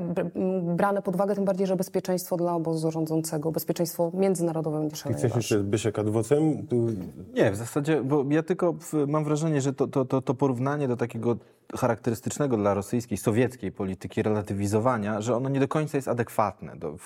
brane 0.63 1.03
pod 1.03 1.15
uwagę, 1.15 1.35
tym 1.35 1.45
bardziej, 1.45 1.67
że 1.67 1.77
bezpieczeństwo 1.77 2.37
dla 2.37 2.55
obozu 2.55 2.91
rządzącego, 2.91 3.53
bezpieczeństwo 3.53 4.11
międzynarodowe 4.15 4.79
będzie 4.81 4.97
szalenie 4.97 5.19
Chcesz 5.19 5.37
jeszcze 5.37 5.59
Bysiek 5.59 5.99
adwocem? 5.99 6.67
Tu... 6.67 6.87
Nie, 7.35 7.51
w 7.51 7.57
zasadzie, 7.57 8.03
bo 8.03 8.25
ja 8.31 8.43
tylko 8.43 8.75
mam 9.07 9.25
wrażenie, 9.25 9.61
że 9.61 9.73
to, 9.73 9.87
to, 9.87 10.05
to, 10.05 10.23
to 10.23 10.35
porównanie 10.35 10.89
do 10.89 10.97
takiego 10.97 11.37
charakterystycznego 11.77 12.57
dla 12.57 12.75
rosyjskiej, 12.75 13.19
sowieckiej 13.19 13.73
polityki 13.73 14.23
relatywizowania, 14.23 15.21
że 15.21 15.37
ono 15.37 15.49
nie 15.49 15.61
do 15.61 15.69
końca 15.69 15.99
jest 15.99 16.09
adekwatne. 16.09 16.77
Do, 16.77 16.97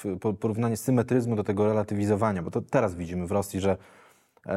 porównanie 0.41 0.77
symetryzmu 0.77 1.37
do 1.37 1.45
tego 1.45 1.67
relatywizowania, 1.67 2.43
bo 2.43 2.51
to 2.51 2.61
teraz 2.61 2.95
widzimy 2.95 3.27
w 3.27 3.33
Rosji, 3.33 3.61
że 3.61 3.77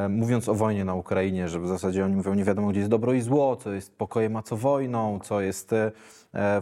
mówiąc 0.10 0.50
o 0.50 0.56
wojnie 0.56 0.86
na 0.86 0.94
Ukrainie, 0.94 1.50
że 1.50 1.60
w 1.60 1.68
zasadzie 1.68 2.06
oni 2.06 2.16
mówią, 2.16 2.34
nie 2.34 2.44
wiadomo 2.44 2.68
gdzie 2.68 2.80
jest 2.80 2.92
dobro 2.92 3.14
i 3.14 3.22
zło, 3.22 3.56
co 3.56 3.74
jest 3.74 3.98
pokojem, 3.98 4.36
a 4.36 4.42
co 4.42 4.58
wojną, 4.58 5.20
co 5.20 5.42
jest, 5.42 5.74
e, 5.74 5.92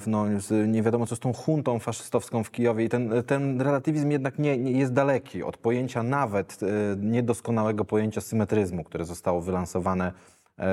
no, 0.08 0.26
nie 0.68 0.84
wiadomo 0.84 1.06
co 1.06 1.16
z 1.16 1.20
tą 1.20 1.34
huntą 1.34 1.80
faszystowską 1.80 2.44
w 2.44 2.52
Kijowie. 2.52 2.86
I 2.86 2.90
ten, 2.90 3.24
ten 3.28 3.62
relatywizm 3.62 4.10
jednak 4.10 4.40
nie, 4.40 4.58
nie 4.58 4.72
jest 4.72 4.94
daleki 4.94 5.44
od 5.44 5.58
pojęcia 5.58 6.04
nawet 6.04 6.60
e, 6.64 6.68
niedoskonałego 6.98 7.86
pojęcia 7.86 8.22
symetryzmu, 8.22 8.84
które 8.84 9.06
zostało 9.06 9.42
wylansowane 9.42 10.12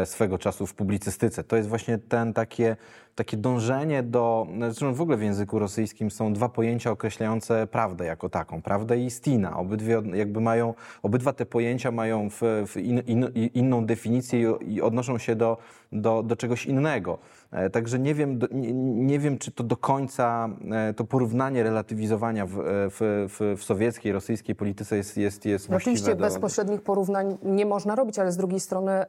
swego 0.05 0.39
czasu 0.39 0.67
w 0.67 0.75
publicystyce. 0.75 1.45
To 1.45 1.57
jest 1.57 1.69
właśnie 1.69 1.99
ten 1.99 2.33
takie, 2.33 2.77
takie 3.21 3.37
dążenie 3.37 4.03
do, 4.03 4.47
zresztą 4.61 4.95
w 4.95 5.01
ogóle 5.01 5.17
w 5.17 5.23
języku 5.23 5.59
rosyjskim 5.59 6.11
są 6.11 6.33
dwa 6.33 6.49
pojęcia 6.49 6.91
określające 6.91 7.67
prawdę 7.67 8.05
jako 8.05 8.29
taką, 8.29 8.63
prawdę 8.63 8.99
i 8.99 9.05
istina. 9.05 9.57
Obydwie 9.57 10.03
jakby 10.15 10.41
mają, 10.41 10.75
obydwa 11.03 11.33
te 11.33 11.47
pojęcia 11.47 11.91
mają 11.91 12.31
w, 12.31 12.41
w 12.67 12.77
in, 12.77 12.99
in, 13.07 13.31
inną 13.55 13.87
definicję 13.87 14.55
i, 14.61 14.75
i 14.75 14.83
odnoszą 14.83 15.19
się 15.19 15.37
do, 15.37 15.57
do, 15.93 16.23
do 16.23 16.37
czegoś 16.37 16.67
innego. 16.67 17.19
E, 17.51 17.71
Także 17.71 17.99
nie 17.99 18.15
wiem, 18.15 18.39
nie, 18.53 18.73
nie 18.73 19.19
wiem, 19.19 19.39
czy 19.39 19.53
to 19.53 19.65
do 19.65 19.77
końca 19.77 20.49
e, 20.71 20.95
to 20.95 21.05
porównanie 21.05 21.63
relatywizowania 21.63 22.47
w, 22.47 22.59
e, 22.59 22.63
w, 22.91 23.29
w, 23.29 23.59
w 23.61 23.65
sowieckiej, 23.65 24.13
rosyjskiej 24.13 24.55
polityce 24.55 24.97
jest, 24.97 25.17
jest, 25.17 25.45
jest 25.47 25.69
No 25.69 25.77
Oczywiście 25.77 26.05
właściwe 26.05 26.29
do- 26.29 26.35
bezpośrednich 26.35 26.83
porównań 26.83 27.39
nie 27.43 27.67
można 27.67 27.95
robić, 27.95 28.19
ale 28.19 28.33
z 28.33 28.37
drugiej 28.37 28.61
strony, 28.61 29.05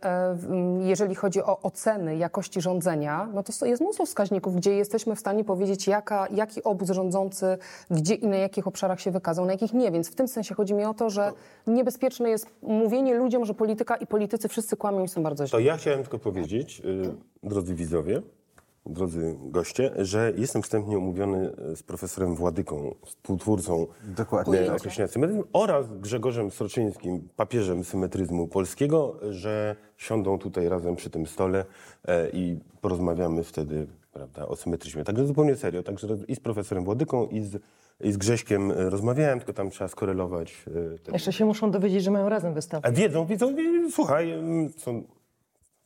jeżeli 0.80 1.16
chodzi 1.16 1.44
o 1.44 1.62
oceny 1.62 2.18
jakości 2.18 2.62
rządzenia, 2.62 3.30
no 3.34 3.44
to 3.44 3.66
jest 3.66 3.82
mnóstwo 3.82 4.01
wskaźników, 4.06 4.56
gdzie 4.56 4.74
jesteśmy 4.74 5.16
w 5.16 5.20
stanie 5.20 5.44
powiedzieć, 5.44 5.88
jaka, 5.88 6.28
jaki 6.32 6.64
obóz 6.64 6.90
rządzący, 6.90 7.58
gdzie 7.92 8.16
i 8.16 8.28
na 8.28 8.38
jakich 8.38 8.68
obszarach 8.68 9.02
się 9.02 9.12
wykazał, 9.12 9.46
na 9.46 9.52
jakich 9.52 9.74
nie. 9.74 9.92
Więc 9.92 10.12
w 10.12 10.16
tym 10.16 10.28
sensie 10.28 10.56
chodzi 10.56 10.74
mi 10.74 10.86
o 10.86 10.94
to, 10.94 11.10
że 11.10 11.32
niebezpieczne 11.68 12.30
jest 12.30 12.48
mówienie 12.62 13.16
ludziom, 13.16 13.46
że 13.46 13.54
polityka 13.54 13.96
i 13.96 14.08
politycy 14.08 14.48
wszyscy 14.48 14.78
kłamią 14.78 15.04
i 15.04 15.08
są 15.08 15.24
bardzo 15.24 15.48
źli. 15.48 15.52
To 15.52 15.60
ja 15.60 15.78
chciałem 15.78 16.02
tylko 16.02 16.20
powiedzieć, 16.20 16.82
y, 16.86 17.16
drodzy 17.44 17.76
widzowie, 17.76 18.22
drodzy 18.86 19.36
goście, 19.44 19.92
że 19.98 20.34
jestem 20.38 20.62
wstępnie 20.62 20.98
umówiony 20.98 21.52
y, 21.72 21.76
z 21.76 21.84
profesorem 21.84 22.36
Władyką, 22.36 22.96
współtwórcą 23.06 23.88
Dokładnie. 24.18 24.60
y, 24.62 24.74
określenia 24.74 25.08
symetryzmu 25.08 25.44
oraz 25.54 25.98
Grzegorzem 26.00 26.52
Sroczyńskim, 26.52 27.30
papieżem 27.36 27.84
symetryzmu 27.84 28.48
polskiego, 28.48 29.16
że 29.30 29.76
siądą 29.98 30.40
tutaj 30.40 30.70
razem 30.70 30.96
przy 30.96 31.10
tym 31.10 31.28
stole 31.28 31.66
e, 32.08 32.30
i 32.30 32.60
porozmawiamy 32.82 33.44
wtedy 33.44 33.88
prawda, 34.14 34.48
o 34.48 34.56
symetryzmie. 34.56 35.04
Także 35.04 35.26
zupełnie 35.28 35.56
serio. 35.56 35.84
Także 35.84 36.08
i 36.28 36.36
z 36.36 36.40
profesorem 36.40 36.84
Władyką, 36.84 37.28
i 37.28 37.42
z, 37.42 37.62
i 38.02 38.12
z 38.12 38.18
Grześkiem 38.18 38.72
rozmawiałem, 38.72 39.40
tylko 39.40 39.54
tam 39.54 39.70
trzeba 39.70 39.88
skorelować 39.88 40.66
y, 40.96 41.00
te 41.00 41.12
Jeszcze 41.12 41.34
się 41.34 41.46
muszą 41.46 41.72
dowiedzieć, 41.72 42.04
że 42.04 42.12
mają 42.12 42.30
razem 42.30 42.54
występ. 42.54 42.86
a 42.86 42.92
wiedzą, 42.92 43.26
wiedzą, 43.26 43.56
wie- 43.56 43.92
słuchaj, 43.92 44.32
mm, 44.32 44.70
są 44.78 45.04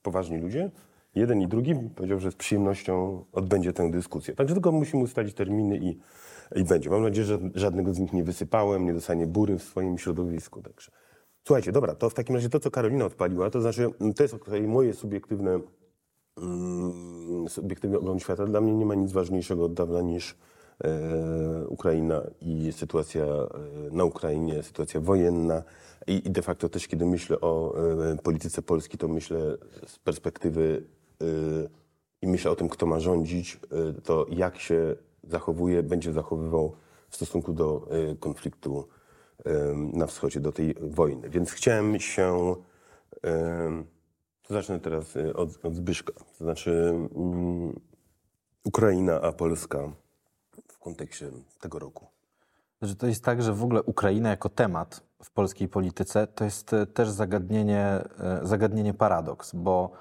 poważni 0.01 0.37
ludzie. 0.37 0.71
Jeden 1.15 1.41
i 1.41 1.47
drugi 1.47 1.75
powiedział, 1.95 2.19
że 2.19 2.31
z 2.31 2.35
przyjemnością 2.35 3.25
odbędzie 3.33 3.73
tę 3.73 3.91
dyskusję. 3.91 4.35
Także 4.35 4.55
tylko 4.55 4.71
musimy 4.71 5.03
ustalić 5.03 5.33
terminy 5.33 5.77
i, 5.77 5.99
i 6.55 6.63
będzie. 6.63 6.89
Mam 6.89 7.01
nadzieję, 7.01 7.27
że 7.27 7.39
żadnego 7.55 7.93
z 7.93 7.99
nich 7.99 8.13
nie 8.13 8.23
wysypałem, 8.23 8.85
nie 8.85 8.93
dostanie 8.93 9.27
bury 9.27 9.57
w 9.57 9.63
swoim 9.63 9.97
środowisku. 9.97 10.61
Także. 10.61 10.91
Słuchajcie, 11.43 11.71
dobra, 11.71 11.95
to 11.95 12.09
w 12.09 12.13
takim 12.13 12.35
razie 12.35 12.49
to, 12.49 12.59
co 12.59 12.71
Karolina 12.71 13.05
odpaliła, 13.05 13.49
to 13.49 13.61
znaczy, 13.61 13.89
mm, 14.01 14.13
to 14.13 14.23
jest 14.23 14.35
moje 14.67 14.93
subiektywne, 14.93 15.59
mm, 16.37 17.49
subiektywny 17.49 17.97
ogląd 17.97 18.21
świata. 18.21 18.45
Dla 18.45 18.61
mnie 18.61 18.73
nie 18.73 18.85
ma 18.85 18.95
nic 18.95 19.11
ważniejszego 19.11 19.65
od 19.65 19.73
dawna 19.73 20.01
niż 20.01 20.37
e, 20.83 21.67
Ukraina 21.67 22.21
i 22.41 22.71
sytuacja 22.71 23.25
e, 23.25 23.47
na 23.91 24.03
Ukrainie, 24.03 24.63
sytuacja 24.63 24.99
wojenna. 24.99 25.63
I, 26.07 26.27
I 26.27 26.31
de 26.31 26.41
facto 26.41 26.69
też, 26.69 26.87
kiedy 26.87 27.05
myślę 27.05 27.41
o 27.41 27.75
e, 28.11 28.17
polityce 28.17 28.61
Polski, 28.61 28.97
to 28.97 29.07
myślę 29.07 29.57
z 29.87 29.99
perspektywy 29.99 30.83
i 32.21 32.27
myślę 32.27 32.51
o 32.51 32.55
tym, 32.55 32.69
kto 32.69 32.85
ma 32.85 32.99
rządzić, 32.99 33.59
e, 33.71 34.01
to 34.01 34.25
jak 34.29 34.59
się 34.59 34.95
zachowuje, 35.23 35.83
będzie 35.83 36.13
zachowywał 36.13 36.75
w 37.09 37.15
stosunku 37.15 37.53
do 37.53 37.87
e, 38.11 38.15
konfliktu 38.15 38.87
na 39.93 40.07
wschodzie, 40.07 40.39
do 40.39 40.51
tej 40.51 40.75
wojny. 40.81 41.29
Więc 41.29 41.51
chciałem 41.51 41.99
się 41.99 42.55
zacznę 44.49 44.79
teraz 44.79 45.15
y, 45.15 45.35
od, 45.35 45.65
od 45.65 45.75
Zbyszka. 45.75 46.13
To 46.13 46.43
znaczy 46.43 46.71
mm, 47.15 47.79
Ukraina, 48.63 49.21
a 49.21 49.31
Polska 49.31 49.91
w 50.67 50.79
kontekście 50.79 51.31
tego 51.59 51.79
roku. 51.79 52.07
Że 52.81 52.95
to 52.95 53.07
jest 53.07 53.23
tak, 53.23 53.41
że 53.41 53.53
w 53.53 53.63
ogóle 53.63 53.83
Ukraina 53.83 54.29
jako 54.29 54.49
temat 54.49 55.03
w 55.23 55.31
polskiej 55.31 55.67
polityce 55.67 56.27
to 56.27 56.43
jest 56.43 56.71
też 56.93 57.09
zagadnienie, 57.09 58.03
zagadnienie 58.43 58.93
paradoks, 58.93 59.55
bo 59.55 59.91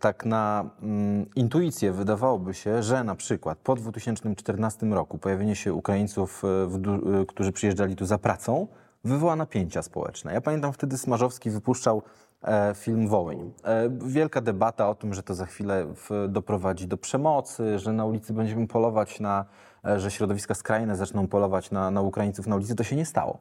tak 0.00 0.26
na 0.26 0.70
mm, 0.82 1.26
intuicję 1.36 1.92
wydawałoby 1.92 2.54
się, 2.54 2.82
że 2.82 3.04
na 3.04 3.14
przykład 3.14 3.58
po 3.58 3.74
2014 3.74 4.86
roku 4.86 5.18
pojawienie 5.18 5.56
się 5.56 5.74
Ukraińców, 5.74 6.44
e, 6.44 6.66
w, 6.66 6.76
e, 7.22 7.26
którzy 7.26 7.52
przyjeżdżali 7.52 7.96
tu 7.96 8.06
za 8.06 8.18
pracą, 8.18 8.66
wywoła 9.04 9.36
napięcia 9.36 9.82
społeczne. 9.82 10.32
Ja 10.32 10.40
pamiętam 10.40 10.72
wtedy 10.72 10.98
Smarzowski 10.98 11.50
wypuszczał 11.50 12.02
e, 12.42 12.74
film 12.74 13.08
Wołyń. 13.08 13.52
E, 13.64 13.90
wielka 14.06 14.40
debata 14.40 14.88
o 14.88 14.94
tym, 14.94 15.14
że 15.14 15.22
to 15.22 15.34
za 15.34 15.46
chwilę 15.46 15.86
w, 15.94 16.26
doprowadzi 16.28 16.86
do 16.86 16.96
przemocy, 16.96 17.78
że 17.78 17.92
na 17.92 18.04
ulicy 18.04 18.32
będziemy 18.32 18.66
polować 18.66 19.20
na, 19.20 19.44
że 19.96 20.10
środowiska 20.10 20.54
skrajne 20.54 20.96
zaczną 20.96 21.28
polować 21.28 21.70
na, 21.70 21.90
na 21.90 22.00
Ukraińców 22.00 22.46
na 22.46 22.56
ulicy. 22.56 22.74
To 22.74 22.84
się 22.84 22.96
nie 22.96 23.06
stało. 23.06 23.38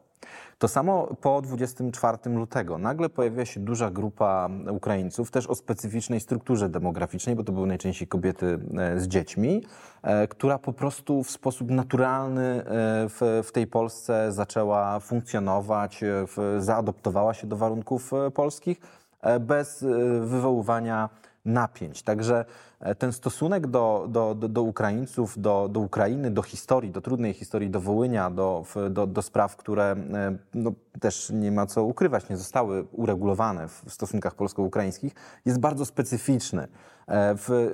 To 0.60 0.68
samo 0.68 1.16
po 1.22 1.42
24 1.42 2.18
lutego. 2.26 2.78
Nagle 2.78 3.10
pojawiła 3.10 3.46
się 3.46 3.60
duża 3.60 3.92
grupa 3.92 4.50
Ukraińców, 4.70 5.32
też 5.32 5.48
o 5.48 5.56
specyficznej 5.56 6.20
strukturze 6.20 6.70
demograficznej, 6.70 7.36
bo 7.36 7.44
to 7.44 7.52
były 7.52 7.68
najczęściej 7.68 8.08
kobiety 8.08 8.60
e, 8.78 9.00
z 9.00 9.08
dziećmi, 9.08 9.64
e, 10.04 10.28
która 10.28 10.60
po 10.60 10.74
prostu 10.74 11.24
w 11.24 11.32
sposób 11.32 11.72
naturalny 11.72 12.42
e, 12.42 12.64
w, 13.10 13.42
w 13.44 13.52
tej 13.52 13.68
Polsce 13.68 14.32
zaczęła 14.32 15.00
funkcjonować, 15.00 16.04
e, 16.04 16.08
w, 16.28 16.58
zaadoptowała 16.60 17.34
się 17.34 17.48
do 17.48 17.58
warunków 17.58 18.14
e, 18.14 18.32
polskich 18.32 18.82
e, 19.22 19.40
bez 19.40 19.84
e, 19.84 19.88
wywoływania 20.20 21.10
napięć. 21.46 22.04
Także 22.04 22.46
e, 22.80 22.96
ten 22.96 23.14
stosunek 23.14 23.68
do, 23.68 24.06
do, 24.10 24.36
do, 24.36 24.48
do 24.48 24.64
Ukraińców, 24.64 25.42
do, 25.42 25.70
do 25.72 25.80
Ukrainy, 25.80 26.32
do 26.32 26.42
historii, 26.42 26.92
do 26.92 27.02
trudnej 27.02 27.34
historii, 27.34 27.70
do 27.70 27.82
Wołynia, 27.82 28.30
do, 28.30 28.66
do, 28.90 29.08
do 29.08 29.22
spraw, 29.22 29.56
które 29.56 29.84
e, 30.14 30.38
no, 30.54 30.72
też 31.00 31.30
nie 31.34 31.52
ma 31.52 31.66
co 31.66 31.84
ukrywać, 31.84 32.30
nie 32.30 32.38
zostały 32.38 32.86
uregulowane 32.92 33.68
w 33.68 33.84
stosunkach 33.88 34.36
polsko-ukraińskich, 34.36 35.14
jest 35.46 35.60
bardzo 35.60 35.86
specyficzny. 35.86 36.68
E, 37.08 37.36
W, 37.36 37.70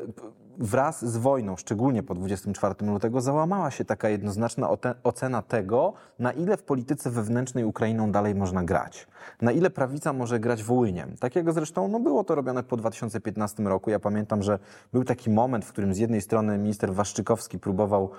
wraz 0.57 1.05
z 1.05 1.17
wojną, 1.17 1.55
szczególnie 1.55 2.03
po 2.03 2.15
24 2.15 2.75
lutego, 2.81 3.21
załamała 3.21 3.71
się 3.71 3.85
taka 3.85 4.09
jednoznaczna 4.09 4.69
ocena 5.03 5.41
tego, 5.41 5.93
na 6.19 6.31
ile 6.31 6.57
w 6.57 6.63
polityce 6.63 7.09
wewnętrznej 7.09 7.63
Ukrainą 7.63 8.11
dalej 8.11 8.35
można 8.35 8.63
grać. 8.63 9.07
Na 9.41 9.51
ile 9.51 9.69
prawica 9.69 10.13
może 10.13 10.39
grać 10.39 10.63
Wołyniem. 10.63 11.15
Takiego 11.19 11.53
zresztą 11.53 11.87
no 11.87 11.99
było 11.99 12.23
to 12.23 12.35
robione 12.35 12.63
po 12.63 12.77
2015 12.77 13.63
roku. 13.63 13.89
Ja 13.89 13.99
pamiętam, 13.99 14.43
że 14.43 14.59
był 14.93 15.03
taki 15.03 15.29
moment, 15.29 15.65
w 15.65 15.71
którym 15.71 15.93
z 15.93 15.97
jednej 15.97 16.21
strony 16.21 16.57
minister 16.57 16.93
Waszczykowski 16.93 17.59
próbował 17.59 18.09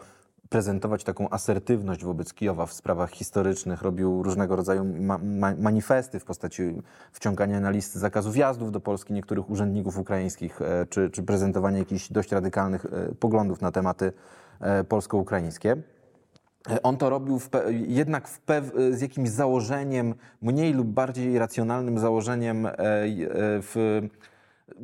prezentować 0.48 1.04
taką 1.04 1.30
asertywność 1.30 2.04
wobec 2.04 2.34
Kijowa 2.34 2.66
w 2.66 2.72
sprawach 2.72 3.10
historycznych, 3.10 3.82
robił 3.82 4.22
różnego 4.22 4.56
rodzaju 4.56 4.84
ma 4.84 5.18
ma 5.18 5.54
manifesty 5.58 6.20
w 6.20 6.24
postaci 6.24 6.62
wciągania 7.12 7.60
na 7.60 7.70
listy 7.70 7.98
zakazu 7.98 8.30
wjazdów 8.30 8.72
do 8.72 8.80
Polski 8.80 9.12
niektórych 9.12 9.50
urzędników 9.50 9.98
ukraińskich, 9.98 10.62
e, 10.62 10.86
czy, 10.90 11.10
czy 11.10 11.22
prezentowania 11.22 11.78
jakichś 11.78 12.12
dość 12.12 12.32
radykalnych 12.32 12.84
e, 12.84 13.14
poglądów 13.14 13.60
na 13.60 13.72
tematy 13.72 14.12
e, 14.60 14.84
polsko-ukraińskie. 14.84 15.76
On 16.82 16.96
to 16.96 17.10
robił 17.10 17.38
w 17.38 17.50
jednak 17.86 18.28
w 18.28 18.40
z 18.90 19.00
jakimś 19.00 19.28
założeniem, 19.28 20.14
mniej 20.42 20.72
lub 20.72 20.88
bardziej 20.88 21.38
racjonalnym 21.38 21.98
założeniem 21.98 22.68
w 23.62 24.02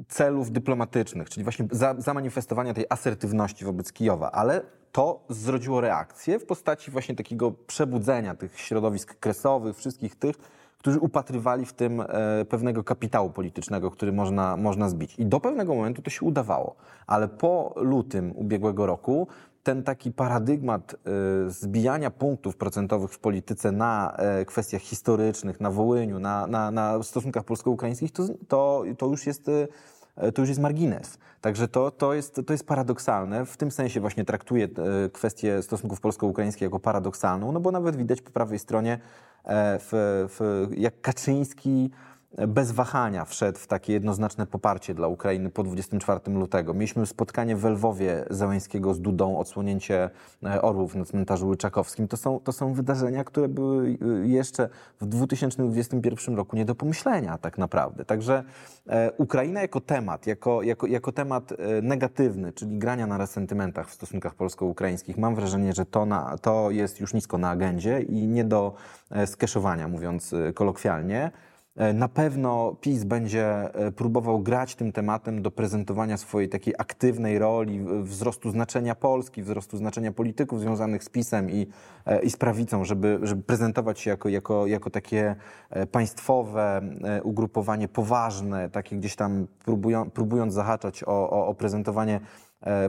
celów 0.08 0.50
dyplomatycznych, 0.50 1.30
czyli 1.30 1.44
właśnie 1.44 1.68
za, 1.70 1.94
zamanifestowania 1.98 2.74
tej 2.74 2.86
asertywności 2.88 3.64
wobec 3.64 3.92
Kijowa, 3.92 4.30
ale 4.30 4.62
to 4.92 5.24
zrodziło 5.28 5.80
reakcję 5.80 6.38
w 6.38 6.46
postaci 6.46 6.90
właśnie 6.90 7.14
takiego 7.14 7.52
przebudzenia 7.52 8.34
tych 8.34 8.60
środowisk 8.60 9.14
kresowych, 9.18 9.76
wszystkich 9.76 10.16
tych, 10.16 10.36
którzy 10.78 10.98
upatrywali 10.98 11.66
w 11.66 11.72
tym 11.72 12.00
e, 12.00 12.06
pewnego 12.44 12.84
kapitału 12.84 13.30
politycznego, 13.30 13.90
który 13.90 14.12
można, 14.12 14.56
można 14.56 14.88
zbić. 14.88 15.14
I 15.18 15.26
do 15.26 15.40
pewnego 15.40 15.74
momentu 15.74 16.02
to 16.02 16.10
się 16.10 16.26
udawało, 16.26 16.76
ale 17.06 17.28
po 17.28 17.74
lutym 17.76 18.32
ubiegłego 18.36 18.86
roku 18.86 19.28
ten 19.64 19.82
taki 19.82 20.12
paradygmat 20.12 20.94
e, 20.94 21.50
zbijania 21.50 22.10
punktów 22.10 22.56
procentowych 22.56 23.10
w 23.12 23.18
polityce 23.18 23.72
na 23.72 24.16
e, 24.16 24.44
kwestiach 24.44 24.82
historycznych, 24.82 25.60
na 25.60 25.70
Wołyniu, 25.70 26.18
na, 26.18 26.46
na, 26.46 26.70
na 26.70 27.02
stosunkach 27.02 27.44
polsko-ukraińskich, 27.44 28.12
to, 28.12 28.26
to, 28.48 28.84
to 28.98 29.06
już 29.06 29.26
jest 29.26 29.48
e, 29.48 30.32
to 30.32 30.42
już 30.42 30.48
jest 30.48 30.60
margines. 30.60 31.18
Także 31.40 31.68
to, 31.68 31.90
to, 31.90 32.14
jest, 32.14 32.40
to 32.46 32.52
jest 32.52 32.66
paradoksalne. 32.66 33.46
W 33.46 33.56
tym 33.56 33.70
sensie 33.70 34.00
właśnie 34.00 34.24
traktuję 34.24 34.64
e, 34.64 35.10
kwestię 35.10 35.62
stosunków 35.62 36.00
polsko-ukraińskich 36.00 36.62
jako 36.62 36.80
paradoksalną, 36.80 37.52
no 37.52 37.60
bo 37.60 37.70
nawet 37.70 37.96
widać 37.96 38.22
po 38.22 38.30
prawej 38.30 38.58
stronie, 38.58 38.98
w, 39.80 39.88
w, 40.28 40.68
jak 40.76 41.00
Kaczyński 41.00 41.90
bez 42.38 42.72
wahania 42.72 43.24
wszedł 43.24 43.58
w 43.58 43.66
takie 43.66 43.92
jednoznaczne 43.92 44.46
poparcie 44.46 44.94
dla 44.94 45.08
Ukrainy 45.08 45.50
po 45.50 45.62
24 45.62 46.20
lutego. 46.26 46.74
Mieliśmy 46.74 47.06
spotkanie 47.06 47.56
w 47.56 47.64
Lwowie 47.64 48.24
Załęskiego 48.30 48.94
z 48.94 49.00
Dudą, 49.00 49.38
odsłonięcie 49.38 50.10
e, 50.44 50.62
orłów 50.62 50.94
na 50.94 51.04
cmentarzu 51.04 51.48
Łyczakowskim. 51.48 52.08
To 52.08 52.16
są, 52.16 52.40
to 52.40 52.52
są 52.52 52.72
wydarzenia, 52.72 53.24
które 53.24 53.48
były 53.48 53.98
e, 54.22 54.28
jeszcze 54.28 54.68
w 55.00 55.06
2021 55.06 56.36
roku 56.36 56.56
nie 56.56 56.64
do 56.64 56.74
pomyślenia 56.74 57.38
tak 57.38 57.58
naprawdę. 57.58 58.04
Także 58.04 58.44
e, 58.88 59.12
Ukraina 59.12 59.62
jako 59.62 59.80
temat, 59.80 60.26
jako, 60.26 60.62
jako, 60.62 60.86
jako 60.86 61.12
temat 61.12 61.52
negatywny, 61.82 62.52
czyli 62.52 62.78
grania 62.78 63.06
na 63.06 63.18
resentymentach 63.18 63.88
w 63.88 63.94
stosunkach 63.94 64.34
polsko-ukraińskich, 64.34 65.18
mam 65.18 65.34
wrażenie, 65.34 65.72
że 65.72 65.86
to, 65.86 66.06
na, 66.06 66.38
to 66.38 66.70
jest 66.70 67.00
już 67.00 67.14
nisko 67.14 67.38
na 67.38 67.50
agendzie 67.50 68.00
i 68.00 68.26
nie 68.26 68.44
do 68.44 68.74
skeszowania, 69.26 69.88
mówiąc 69.88 70.34
kolokwialnie. 70.54 71.30
E, 71.76 71.92
Na 71.92 72.08
pewno 72.08 72.76
PiS 72.80 73.04
będzie 73.04 73.74
e, 73.74 73.92
próbował 73.92 74.40
grać 74.40 74.74
tym 74.74 74.92
tematem 74.92 75.42
do 75.42 75.50
prezentowania 75.50 76.16
swojej 76.16 76.48
takiej 76.48 76.74
aktywnej 76.78 77.38
roli, 77.38 77.84
wzrostu 78.02 78.50
znaczenia 78.50 78.94
Polski, 78.94 79.42
wzrostu 79.42 79.76
znaczenia 79.76 80.12
polityków 80.12 80.60
związanych 80.60 81.04
z 81.04 81.08
PiSem 81.08 81.50
i, 81.50 81.66
e, 82.06 82.22
i 82.22 82.30
z 82.30 82.36
prawicą, 82.36 82.84
żeby, 82.84 83.18
żeby 83.22 83.42
prezentować 83.42 84.00
się 84.00 84.10
jako, 84.10 84.28
jako, 84.28 84.66
jako 84.66 84.90
takie 84.90 85.36
państwowe 85.92 86.80
ugrupowanie 87.22 87.88
poważne, 87.88 88.70
takie 88.70 88.96
gdzieś 88.96 89.16
tam 89.16 89.46
próbują, 89.64 90.10
próbując 90.10 90.54
zahaczać 90.54 91.04
o, 91.04 91.30
o, 91.30 91.46
o 91.46 91.54
prezentowanie 91.54 92.20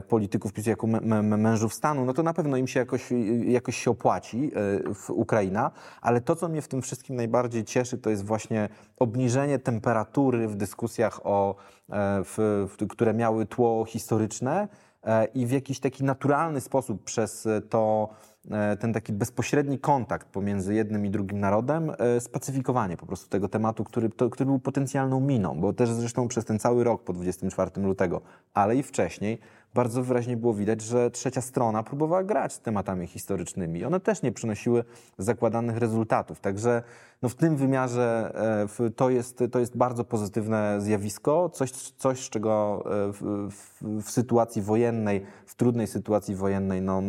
polityków 0.08 0.52
PiSu 0.52 0.70
jako 0.70 0.86
mę- 0.86 1.00
mę- 1.00 1.36
mężów 1.36 1.74
stanu, 1.74 2.04
no 2.04 2.12
to 2.12 2.22
na 2.22 2.34
pewno 2.34 2.56
im 2.56 2.66
się 2.66 2.80
jakoś, 2.80 3.08
jakoś 3.46 3.76
się 3.76 3.90
opłaci 3.90 4.50
e, 4.54 4.94
w 4.94 5.10
Ukraina, 5.10 5.70
ale 6.00 6.20
to, 6.20 6.36
co 6.36 6.48
mnie 6.48 6.62
w 6.62 6.68
tym 6.68 6.82
wszystkim 6.82 7.16
najbardziej 7.16 7.64
cieszy, 7.64 7.98
to 7.98 8.10
jest 8.10 8.24
właśnie 8.24 8.68
obniżenie 8.98 9.58
temperatury 9.58 10.48
w 10.48 10.56
dyskusjach, 10.56 11.20
o, 11.24 11.54
e, 11.90 12.22
w, 12.24 12.66
w, 12.68 12.86
które 12.88 13.14
miały 13.14 13.46
tło 13.46 13.84
historyczne 13.84 14.68
e, 15.04 15.24
i 15.24 15.46
w 15.46 15.50
jakiś 15.50 15.80
taki 15.80 16.04
naturalny 16.04 16.60
sposób 16.60 17.04
przez 17.04 17.48
to, 17.68 18.08
e, 18.50 18.76
ten 18.76 18.92
taki 18.92 19.12
bezpośredni 19.12 19.78
kontakt 19.78 20.28
pomiędzy 20.28 20.74
jednym 20.74 21.06
i 21.06 21.10
drugim 21.10 21.40
narodem, 21.40 21.92
e, 21.98 22.20
spacyfikowanie 22.20 22.96
po 22.96 23.06
prostu 23.06 23.28
tego 23.28 23.48
tematu, 23.48 23.84
który, 23.84 24.08
to, 24.08 24.30
który 24.30 24.46
był 24.46 24.58
potencjalną 24.58 25.20
miną, 25.20 25.60
bo 25.60 25.72
też 25.72 25.90
zresztą 25.90 26.28
przez 26.28 26.44
ten 26.44 26.58
cały 26.58 26.84
rok 26.84 27.02
po 27.04 27.12
24 27.12 27.70
lutego, 27.82 28.20
ale 28.54 28.76
i 28.76 28.82
wcześniej, 28.82 29.38
bardzo 29.76 30.02
wyraźnie 30.02 30.36
było 30.36 30.54
widać, 30.54 30.80
że 30.80 31.10
trzecia 31.10 31.40
strona 31.40 31.82
próbowała 31.82 32.24
grać 32.24 32.52
z 32.52 32.60
tematami 32.60 33.06
historycznymi. 33.06 33.84
One 33.84 34.00
też 34.00 34.22
nie 34.22 34.32
przynosiły 34.32 34.84
zakładanych 35.18 35.76
rezultatów. 35.76 36.40
Także 36.40 36.82
no 37.22 37.28
w 37.28 37.34
tym 37.34 37.56
wymiarze 37.56 38.32
e, 38.80 38.90
to 38.90 39.10
jest, 39.10 39.44
to 39.52 39.58
jest 39.58 39.76
bardzo 39.76 40.04
pozytywne 40.04 40.80
zjawisko, 40.80 41.48
coś, 41.48 41.70
coś 41.72 42.30
czego 42.30 42.84
e, 42.86 43.12
w, 43.12 43.50
w, 43.50 44.02
w 44.02 44.10
sytuacji 44.10 44.62
wojennej, 44.62 45.26
w 45.46 45.54
trudnej 45.54 45.86
sytuacji 45.86 46.34
wojennej, 46.34 46.82
no, 46.82 47.02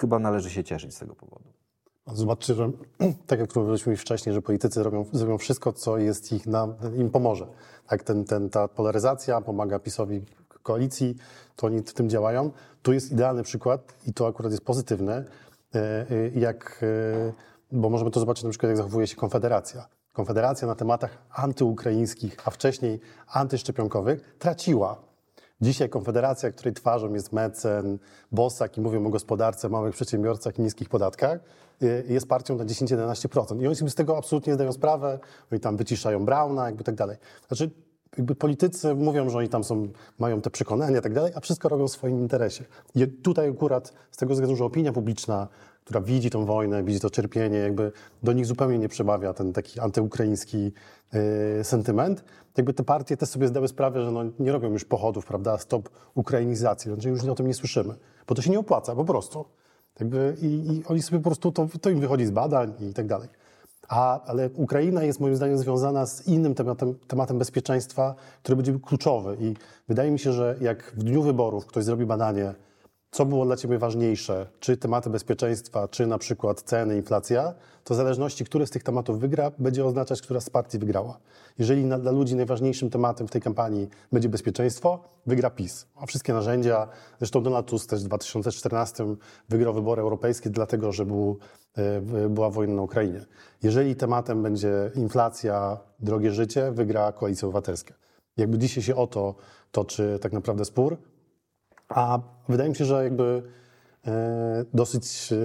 chyba 0.00 0.18
należy 0.18 0.50
się 0.50 0.64
cieszyć 0.64 0.94
z 0.94 0.98
tego 0.98 1.14
powodu. 1.14 1.44
Zobaczcie, 2.06 2.54
że 2.54 2.70
tak 3.26 3.40
jak 3.40 3.56
mówiliśmy 3.56 3.92
już 3.92 4.00
wcześniej, 4.00 4.34
że 4.34 4.42
politycy 4.42 4.82
robią, 4.82 5.04
zrobią 5.12 5.38
wszystko, 5.38 5.72
co 5.72 5.98
jest 5.98 6.32
ich 6.32 6.46
na, 6.46 6.68
im 6.98 7.10
pomoże. 7.10 7.46
Tak, 7.86 8.02
ten, 8.02 8.24
ten, 8.24 8.50
ta 8.50 8.68
polaryzacja 8.68 9.40
pomaga 9.40 9.78
PiSowi 9.78 10.22
koalicji, 10.66 11.16
to 11.56 11.66
oni 11.66 11.82
w 11.82 11.92
tym 11.92 12.10
działają. 12.10 12.50
Tu 12.82 12.92
jest 12.92 13.12
idealny 13.12 13.42
przykład 13.42 13.94
i 14.06 14.12
to 14.12 14.26
akurat 14.26 14.52
jest 14.52 14.64
pozytywne, 14.64 15.24
e, 15.74 15.78
e, 16.10 16.28
jak, 16.28 16.80
e, 16.82 17.32
bo 17.72 17.90
możemy 17.90 18.10
to 18.10 18.20
zobaczyć 18.20 18.44
na 18.44 18.50
przykład, 18.50 18.68
jak 18.68 18.76
zachowuje 18.76 19.06
się 19.06 19.16
Konfederacja. 19.16 19.86
Konfederacja 20.12 20.68
na 20.68 20.74
tematach 20.74 21.18
antyukraińskich, 21.30 22.36
a 22.44 22.50
wcześniej 22.50 23.00
antyszczepionkowych 23.26 24.36
traciła. 24.38 24.96
Dzisiaj 25.60 25.88
Konfederacja, 25.88 26.50
której 26.50 26.74
twarzą 26.74 27.14
jest 27.14 27.32
Mecen, 27.32 27.98
Bosak 28.32 28.78
i 28.78 28.80
mówią 28.80 29.06
o 29.06 29.10
gospodarce, 29.10 29.68
małych 29.68 29.94
przedsiębiorcach 29.94 30.58
i 30.58 30.62
niskich 30.62 30.88
podatkach, 30.88 31.38
jest 32.08 32.28
partią 32.28 32.56
na 32.56 32.64
10-11%. 32.64 33.62
I 33.62 33.66
oni 33.66 33.76
sobie 33.76 33.90
z 33.90 33.94
tego 33.94 34.16
absolutnie 34.18 34.50
nie 34.50 34.54
zdają 34.54 34.72
sprawę, 34.72 35.18
oni 35.52 35.60
tam 35.60 35.76
wyciszają 35.76 36.24
Brauna, 36.24 36.66
jakby 36.66 36.84
tak 36.84 36.94
dalej. 36.94 37.16
Znaczy, 37.48 37.70
jakby 38.16 38.34
politycy 38.34 38.94
mówią, 38.94 39.30
że 39.30 39.38
oni 39.38 39.48
tam 39.48 39.64
są, 39.64 39.88
mają 40.18 40.40
te 40.40 40.50
przekonania 40.50 40.98
i 40.98 41.02
tak 41.02 41.12
dalej, 41.12 41.32
a 41.34 41.40
wszystko 41.40 41.68
robią 41.68 41.88
w 41.88 41.90
swoim 41.90 42.18
interesie. 42.18 42.64
I 42.94 43.06
tutaj 43.06 43.48
akurat 43.48 43.92
z 44.10 44.16
tego 44.16 44.32
względu, 44.32 44.56
że 44.56 44.64
opinia 44.64 44.92
publiczna, 44.92 45.48
która 45.84 46.00
widzi 46.00 46.30
tą 46.30 46.44
wojnę, 46.44 46.82
widzi 46.82 47.00
to 47.00 47.10
cierpienie, 47.10 47.58
jakby 47.58 47.92
do 48.22 48.32
nich 48.32 48.46
zupełnie 48.46 48.78
nie 48.78 48.88
przemawia 48.88 49.34
ten 49.34 49.52
taki 49.52 49.80
antyukraiński 49.80 50.72
yy, 51.12 51.64
sentyment. 51.64 52.24
Jakby 52.56 52.72
te 52.72 52.84
partie 52.84 53.16
też 53.16 53.28
sobie 53.28 53.48
zdały 53.48 53.68
sprawę, 53.68 54.04
że 54.04 54.10
no, 54.10 54.24
nie 54.38 54.52
robią 54.52 54.72
już 54.72 54.84
pochodów, 54.84 55.26
prawda, 55.26 55.58
stop 55.58 55.88
ukrainizacji, 56.14 56.92
znaczy 56.92 57.08
już 57.08 57.24
o 57.24 57.34
tym 57.34 57.46
nie 57.46 57.54
słyszymy, 57.54 57.94
bo 58.26 58.34
to 58.34 58.42
się 58.42 58.50
nie 58.50 58.58
opłaca 58.58 58.94
po 58.94 59.04
prostu. 59.04 59.44
Jakby 60.00 60.36
i, 60.42 60.46
I 60.46 60.84
oni 60.86 61.02
sobie 61.02 61.18
po 61.18 61.24
prostu, 61.24 61.52
to, 61.52 61.68
to 61.80 61.90
im 61.90 62.00
wychodzi 62.00 62.26
z 62.26 62.30
badań 62.30 62.72
i 62.80 62.94
tak 62.94 63.06
dalej. 63.06 63.28
A, 63.88 64.22
ale 64.24 64.50
Ukraina 64.54 65.02
jest 65.02 65.20
moim 65.20 65.36
zdaniem 65.36 65.58
związana 65.58 66.06
z 66.06 66.28
innym 66.28 66.54
tematem, 66.54 66.94
tematem 67.08 67.38
bezpieczeństwa, 67.38 68.14
który 68.42 68.56
będzie 68.56 68.78
kluczowy. 68.78 69.36
I 69.40 69.54
wydaje 69.88 70.10
mi 70.10 70.18
się, 70.18 70.32
że 70.32 70.56
jak 70.60 70.82
w 70.82 71.04
dniu 71.04 71.22
wyborów 71.22 71.66
ktoś 71.66 71.84
zrobi 71.84 72.06
badanie, 72.06 72.54
co 73.10 73.26
było 73.26 73.44
dla 73.46 73.56
Ciebie 73.56 73.78
ważniejsze, 73.78 74.46
czy 74.60 74.76
tematy 74.76 75.10
bezpieczeństwa, 75.10 75.88
czy 75.88 76.06
na 76.06 76.18
przykład 76.18 76.62
ceny, 76.62 76.96
inflacja, 76.96 77.54
to 77.84 77.94
w 77.94 77.96
zależności, 77.96 78.44
który 78.44 78.66
z 78.66 78.70
tych 78.70 78.82
tematów 78.82 79.20
wygra, 79.20 79.52
będzie 79.58 79.84
oznaczać, 79.84 80.22
która 80.22 80.40
z 80.40 80.50
partii 80.50 80.78
wygrała. 80.78 81.18
Jeżeli 81.58 81.84
na, 81.84 81.98
dla 81.98 82.10
ludzi 82.10 82.36
najważniejszym 82.36 82.90
tematem 82.90 83.28
w 83.28 83.30
tej 83.30 83.42
kampanii 83.42 83.88
będzie 84.12 84.28
bezpieczeństwo, 84.28 85.04
wygra 85.26 85.50
PiS. 85.50 85.86
Ma 86.00 86.06
wszystkie 86.06 86.32
narzędzia. 86.32 86.88
Zresztą 87.18 87.42
Donald 87.42 87.66
Tusk 87.66 87.90
też 87.90 88.00
w 88.00 88.06
2014 88.06 89.16
wygrał 89.48 89.74
wybory 89.74 90.02
europejskie, 90.02 90.50
dlatego 90.50 90.92
że 90.92 91.06
był, 91.06 91.38
e, 91.76 92.28
była 92.28 92.50
wojna 92.50 92.74
na 92.74 92.82
Ukrainie. 92.82 93.24
Jeżeli 93.62 93.96
tematem 93.96 94.42
będzie 94.42 94.90
inflacja, 94.94 95.78
drogie 96.00 96.32
życie, 96.32 96.72
wygra 96.72 97.12
Koalicja 97.12 97.48
Obywatelska. 97.48 97.94
Jakby 98.36 98.58
dzisiaj 98.58 98.82
się 98.82 98.96
o 98.96 99.06
to 99.06 99.34
toczy 99.72 100.18
tak 100.22 100.32
naprawdę 100.32 100.64
spór, 100.64 100.96
a 101.88 102.18
wydaje 102.48 102.70
mi 102.70 102.76
się, 102.76 102.84
że 102.84 103.04
jakby 103.04 103.42
e, 104.06 104.64
dosyć 104.74 105.32
e, 105.32 105.36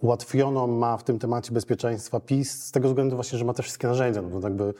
ułatwiono 0.00 0.66
ma 0.66 0.96
w 0.96 1.04
tym 1.04 1.18
temacie 1.18 1.52
bezpieczeństwa 1.52 2.20
PiS 2.20 2.64
z 2.64 2.70
tego 2.72 2.88
względu 2.88 3.16
właśnie, 3.16 3.38
że 3.38 3.44
ma 3.44 3.54
te 3.54 3.62
wszystkie 3.62 3.88
narzędzia. 3.88 4.22
No 4.22 4.40
jakby 4.42 4.74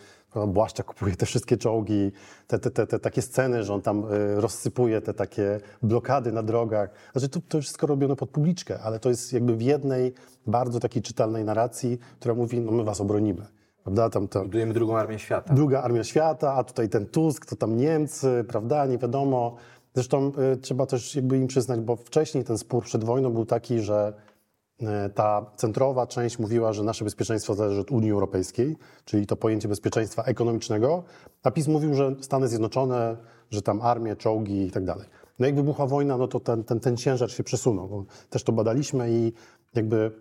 Błaszczak 0.48 0.86
kupuje 0.86 1.16
te 1.16 1.26
wszystkie 1.26 1.56
czołgi, 1.56 2.12
te, 2.46 2.58
te, 2.58 2.70
te, 2.70 2.86
te 2.86 2.98
takie 2.98 3.22
sceny, 3.22 3.64
że 3.64 3.74
on 3.74 3.82
tam 3.82 4.04
e, 4.04 4.40
rozsypuje 4.40 5.00
te 5.00 5.14
takie 5.14 5.60
blokady 5.82 6.32
na 6.32 6.42
drogach. 6.42 6.90
Znaczy 7.12 7.28
to, 7.28 7.40
to 7.48 7.60
wszystko 7.60 7.86
robione 7.86 8.16
pod 8.16 8.30
publiczkę, 8.30 8.80
ale 8.80 8.98
to 8.98 9.08
jest 9.08 9.32
jakby 9.32 9.56
w 9.56 9.62
jednej 9.62 10.12
bardzo 10.46 10.80
takiej 10.80 11.02
czytelnej 11.02 11.44
narracji, 11.44 11.98
która 12.20 12.34
mówi, 12.34 12.60
no 12.60 12.72
my 12.72 12.84
was 12.84 13.00
obronimy. 13.00 13.46
Prawda? 13.82 14.10
Tam, 14.10 14.28
tam, 14.28 14.42
Budujemy 14.42 14.74
drugą 14.74 14.96
armię 14.98 15.18
świata. 15.18 15.54
druga 15.54 15.82
armia 15.82 16.04
świata, 16.04 16.54
a 16.54 16.64
tutaj 16.64 16.88
ten 16.88 17.06
Tusk, 17.06 17.46
to 17.46 17.56
tam 17.56 17.76
Niemcy, 17.76 18.44
prawda, 18.48 18.86
nie 18.86 18.98
wiadomo. 18.98 19.56
Zresztą 19.94 20.32
y, 20.54 20.56
trzeba 20.56 20.86
też 20.86 21.16
jakby 21.16 21.38
im 21.38 21.46
przyznać, 21.46 21.80
bo 21.80 21.96
wcześniej 21.96 22.44
ten 22.44 22.58
spór 22.58 22.84
przed 22.84 23.04
wojną 23.04 23.30
był 23.30 23.46
taki, 23.46 23.80
że 23.80 24.12
y, 24.82 24.86
ta 25.14 25.46
centrowa 25.56 26.06
część 26.06 26.38
mówiła, 26.38 26.72
że 26.72 26.82
nasze 26.82 27.04
bezpieczeństwo 27.04 27.54
zależy 27.54 27.80
od 27.80 27.90
Unii 27.90 28.10
Europejskiej, 28.10 28.76
czyli 29.04 29.26
to 29.26 29.36
pojęcie 29.36 29.68
bezpieczeństwa 29.68 30.22
ekonomicznego, 30.22 31.04
a 31.42 31.50
PiS 31.50 31.68
mówił, 31.68 31.94
że 31.94 32.14
Stany 32.20 32.48
Zjednoczone, 32.48 33.16
że 33.50 33.62
tam 33.62 33.82
armie, 33.82 34.16
czołgi 34.16 34.66
i 34.66 34.70
tak 34.70 34.84
dalej. 34.84 35.06
No 35.38 35.46
jak 35.46 35.54
wybuchła 35.54 35.86
wojna, 35.86 36.16
no 36.16 36.28
to 36.28 36.40
ten, 36.40 36.64
ten, 36.64 36.80
ten 36.80 36.96
ciężar 36.96 37.30
się 37.30 37.44
przesunął. 37.44 38.04
Też 38.30 38.42
to 38.42 38.52
badaliśmy 38.52 39.10
i 39.10 39.32
jakby 39.74 40.12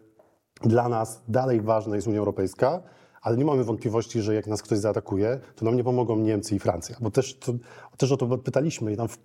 dla 0.62 0.90
nas 0.90 1.22
dalej 1.28 1.62
ważna 1.62 1.96
jest 1.96 2.08
Unia 2.08 2.20
Europejska, 2.20 2.82
ale 3.22 3.38
nie 3.38 3.46
mamy 3.46 3.64
wątpliwości, 3.64 4.22
że 4.22 4.36
jak 4.36 4.48
nas 4.48 4.62
ktoś 4.62 4.78
zaatakuje, 4.80 5.40
to 5.56 5.66
nam 5.66 5.76
nie 5.76 5.84
pomogą 5.84 6.18
Niemcy 6.18 6.56
i 6.56 6.60
Francja. 6.60 6.96
Bo 7.02 7.12
też, 7.12 7.38
to, 7.38 7.54
też 7.98 8.12
o 8.12 8.18
to 8.18 8.38
pytaliśmy 8.38 8.94
i 8.94 8.98
tam 8.98 9.08
w, 9.08 9.18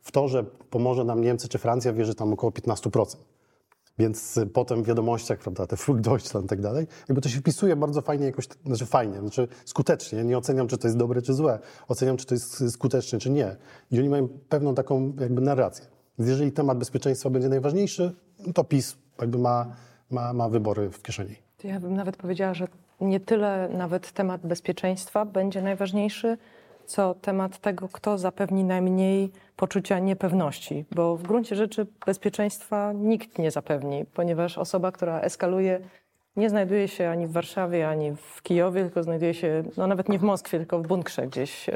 w 0.00 0.12
to, 0.12 0.28
że 0.28 0.44
pomoże 0.70 1.04
nam 1.04 1.20
Niemcy 1.20 1.48
czy 1.48 1.58
Francja 1.58 1.92
wierzy 1.92 2.14
tam 2.14 2.32
około 2.32 2.52
15%. 2.52 3.16
Więc 3.98 4.40
potem 4.52 4.82
w 4.82 4.86
wiadomościach, 4.86 5.38
prawda, 5.38 5.66
te 5.66 5.76
Flug 5.76 6.00
Deutschland 6.00 6.46
i 6.46 6.48
tak 6.48 6.60
dalej, 6.60 6.86
jakby 7.08 7.20
to 7.20 7.28
się 7.28 7.38
wpisuje 7.38 7.76
bardzo 7.76 8.02
fajnie 8.02 8.26
jakoś, 8.26 8.48
znaczy 8.66 8.86
fajnie, 8.86 9.20
znaczy 9.20 9.48
skutecznie. 9.64 10.24
Nie 10.24 10.38
oceniam, 10.38 10.68
czy 10.68 10.78
to 10.78 10.88
jest 10.88 10.96
dobre, 10.96 11.22
czy 11.22 11.34
złe. 11.34 11.58
Oceniam, 11.88 12.16
czy 12.16 12.26
to 12.26 12.34
jest 12.34 12.72
skuteczne, 12.72 13.18
czy 13.18 13.30
nie. 13.30 13.56
I 13.90 13.98
oni 13.98 14.08
mają 14.08 14.28
pewną 14.28 14.74
taką 14.74 15.12
jakby 15.20 15.40
narrację. 15.40 15.86
Więc 16.18 16.30
jeżeli 16.30 16.52
temat 16.52 16.78
bezpieczeństwa 16.78 17.30
będzie 17.30 17.48
najważniejszy, 17.48 18.14
to 18.54 18.64
PiS 18.64 18.96
jakby 19.20 19.38
ma, 19.38 19.76
ma, 20.10 20.32
ma 20.32 20.48
wybory 20.48 20.90
w 20.90 21.02
kieszeni. 21.02 21.36
Ja 21.64 21.80
bym 21.80 21.94
nawet 21.94 22.16
powiedziała, 22.16 22.54
że 22.54 22.68
nie 23.00 23.20
tyle 23.20 23.68
nawet 23.68 24.12
temat 24.12 24.40
bezpieczeństwa 24.46 25.24
będzie 25.24 25.62
najważniejszy, 25.62 26.38
co 26.86 27.14
temat 27.14 27.58
tego, 27.58 27.88
kto 27.88 28.18
zapewni 28.18 28.64
najmniej 28.64 29.30
poczucia 29.56 29.98
niepewności, 29.98 30.84
bo 30.94 31.16
w 31.16 31.22
gruncie 31.22 31.56
rzeczy 31.56 31.86
bezpieczeństwa 32.06 32.92
nikt 32.92 33.38
nie 33.38 33.50
zapewni, 33.50 34.04
ponieważ 34.14 34.58
osoba, 34.58 34.92
która 34.92 35.20
eskaluje 35.20 35.80
nie 36.36 36.50
znajduje 36.50 36.88
się 36.88 37.08
ani 37.08 37.26
w 37.26 37.32
Warszawie, 37.32 37.88
ani 37.88 38.12
w 38.16 38.42
Kijowie, 38.42 38.82
tylko 38.82 39.02
znajduje 39.02 39.34
się, 39.34 39.62
no 39.76 39.86
nawet 39.86 40.08
nie 40.08 40.18
w 40.18 40.22
Moskwie, 40.22 40.58
tylko 40.58 40.78
w 40.78 40.86
bunkrze 40.86 41.26
gdzieś. 41.26 41.70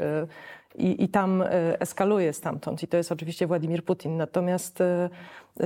I, 0.77 1.03
I 1.03 1.09
tam 1.09 1.41
e, 1.41 1.81
eskaluje 1.81 2.33
stamtąd. 2.33 2.83
I 2.83 2.87
to 2.87 2.97
jest 2.97 3.11
oczywiście 3.11 3.47
Władimir 3.47 3.85
Putin. 3.85 4.17
Natomiast 4.17 4.81
e, 4.81 5.09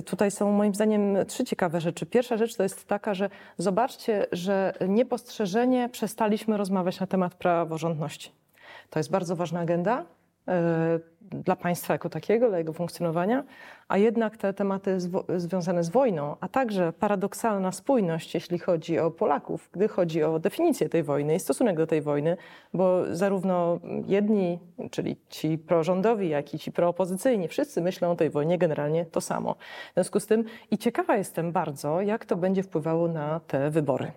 tutaj 0.05 0.31
są 0.31 0.51
moim 0.51 0.75
zdaniem 0.75 1.17
trzy 1.27 1.43
ciekawe 1.43 1.81
rzeczy. 1.81 2.05
Pierwsza 2.05 2.37
rzecz 2.37 2.55
to 2.55 2.63
jest 2.63 2.87
taka, 2.87 3.13
że 3.13 3.29
zobaczcie, 3.57 4.25
że 4.31 4.73
niepostrzeżenie 4.87 5.89
przestaliśmy 5.89 6.57
rozmawiać 6.57 6.99
na 6.99 7.07
temat 7.07 7.35
praworządności. 7.35 8.31
To 8.89 8.99
jest 8.99 9.11
bardzo 9.11 9.35
ważna 9.35 9.59
agenda 9.59 10.05
dla 11.31 11.55
państwa 11.55 11.93
jako 11.93 12.09
takiego, 12.09 12.49
dla 12.49 12.57
jego 12.57 12.73
funkcjonowania, 12.73 13.43
a 13.87 13.97
jednak 13.97 14.37
te 14.37 14.53
tematy 14.53 14.97
zwo- 14.97 15.39
związane 15.39 15.83
z 15.83 15.89
wojną, 15.89 16.35
a 16.41 16.47
także 16.47 16.93
paradoksalna 16.93 17.71
spójność, 17.71 18.33
jeśli 18.33 18.59
chodzi 18.59 18.99
o 18.99 19.11
Polaków, 19.11 19.69
gdy 19.71 19.87
chodzi 19.87 20.23
o 20.23 20.39
definicję 20.39 20.89
tej 20.89 21.03
wojny 21.03 21.35
i 21.35 21.39
stosunek 21.39 21.77
do 21.77 21.87
tej 21.87 22.01
wojny, 22.01 22.37
bo 22.73 23.15
zarówno 23.15 23.79
jedni, 24.07 24.59
czyli 24.91 25.17
ci 25.29 25.57
prorządowi, 25.57 26.29
jak 26.29 26.53
i 26.53 26.59
ci 26.59 26.71
proopozycyjni, 26.71 27.47
wszyscy 27.47 27.81
myślą 27.81 28.11
o 28.11 28.15
tej 28.15 28.29
wojnie 28.29 28.57
generalnie 28.57 29.05
to 29.05 29.21
samo. 29.21 29.55
W 29.91 29.93
związku 29.93 30.19
z 30.19 30.27
tym 30.27 30.43
i 30.71 30.77
ciekawa 30.77 31.17
jestem 31.17 31.51
bardzo, 31.51 32.01
jak 32.01 32.25
to 32.25 32.35
będzie 32.35 32.63
wpływało 32.63 33.07
na 33.07 33.39
te 33.39 33.69
wybory. 33.69 34.11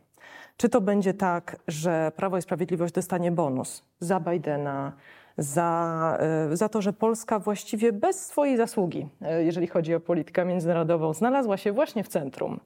Czy 0.57 0.69
to 0.69 0.81
będzie 0.81 1.15
tak, 1.15 1.57
że 1.69 2.13
Prawo 2.17 2.39
i 2.39 2.43
Sprawiedliwość 2.43 2.95
dostanie 2.95 3.31
bonus 3.31 3.83
za 4.01 4.21
Bidena, 4.21 4.93
za, 5.39 6.19
e, 6.53 6.57
za 6.57 6.69
to, 6.69 6.83
że 6.83 6.93
Polska 6.93 7.39
właściwie 7.39 7.93
bez 7.93 8.27
swojej 8.27 8.57
zasługi, 8.57 9.09
e, 9.23 9.45
jeżeli 9.45 9.67
chodzi 9.67 9.95
o 9.95 10.01
politykę 10.01 10.45
międzynarodową, 10.45 11.13
znalazła 11.15 11.57
się 11.57 11.73
właśnie 11.73 12.05
w 12.05 12.09
centrum. 12.09 12.61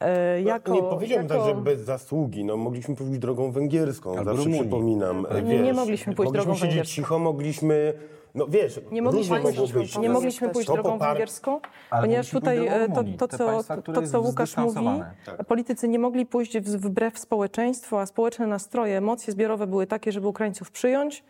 E, 0.00 0.42
Jako, 0.42 0.70
No, 0.70 0.76
nie 0.76 0.82
powiedziałbym 0.82 1.28
jako... 1.28 1.44
tak, 1.46 1.56
że 1.56 1.62
bez 1.62 1.80
zasługi. 1.80 2.44
No, 2.44 2.56
mogliśmy 2.56 2.96
pójść 2.96 3.18
drogą 3.18 3.50
węgierską, 3.52 4.10
Albo 4.10 4.24
zawsze 4.24 4.38
Rumunii. 4.42 4.60
przypominam. 4.60 5.26
Nie- 5.44 5.60
nie 5.62 5.72
mogliśmy 5.74 6.14
pójść 6.14 6.26
mogliśmy 6.28 6.44
drogą 6.44 6.54
siedzieć 6.54 6.70
węgierską. 6.70 6.94
cicho, 6.94 7.18
mogliśmy... 7.18 7.92
No 8.34 8.46
wiesz, 8.48 8.80
Nie 8.92 9.02
mogliśmy, 9.02 9.40
pójść, 9.40 9.72
być. 9.72 9.98
nie 9.98 10.08
mogliśmy 10.08 10.48
pójść 10.48 10.68
drogą 10.68 10.90
popar- 10.98 11.08
węgierską, 11.08 11.60
ponieważ 12.00 12.30
tutaj 12.30 12.68
to, 12.94 13.28
to, 13.28 13.38
co, 13.38 13.46
państwa, 13.46 13.76
to, 13.82 14.02
co 14.02 14.20
Łukasz 14.20 14.56
mówi, 14.56 14.70
zdystansowane. 14.70 15.14
politycy 15.48 15.88
nie 15.88 15.98
mogli 15.98 16.26
pójść 16.26 16.58
wbrew 16.58 17.18
społeczeństwu, 17.18 17.96
a 17.96 18.06
społeczne 18.06 18.46
nastroje, 18.46 18.96
emocje 18.98 19.32
zbiorowe 19.32 19.66
były 19.66 19.86
takie, 19.86 20.12
żeby 20.12 20.26
Ukraińców 20.28 20.70
przyjąć, 20.70 21.24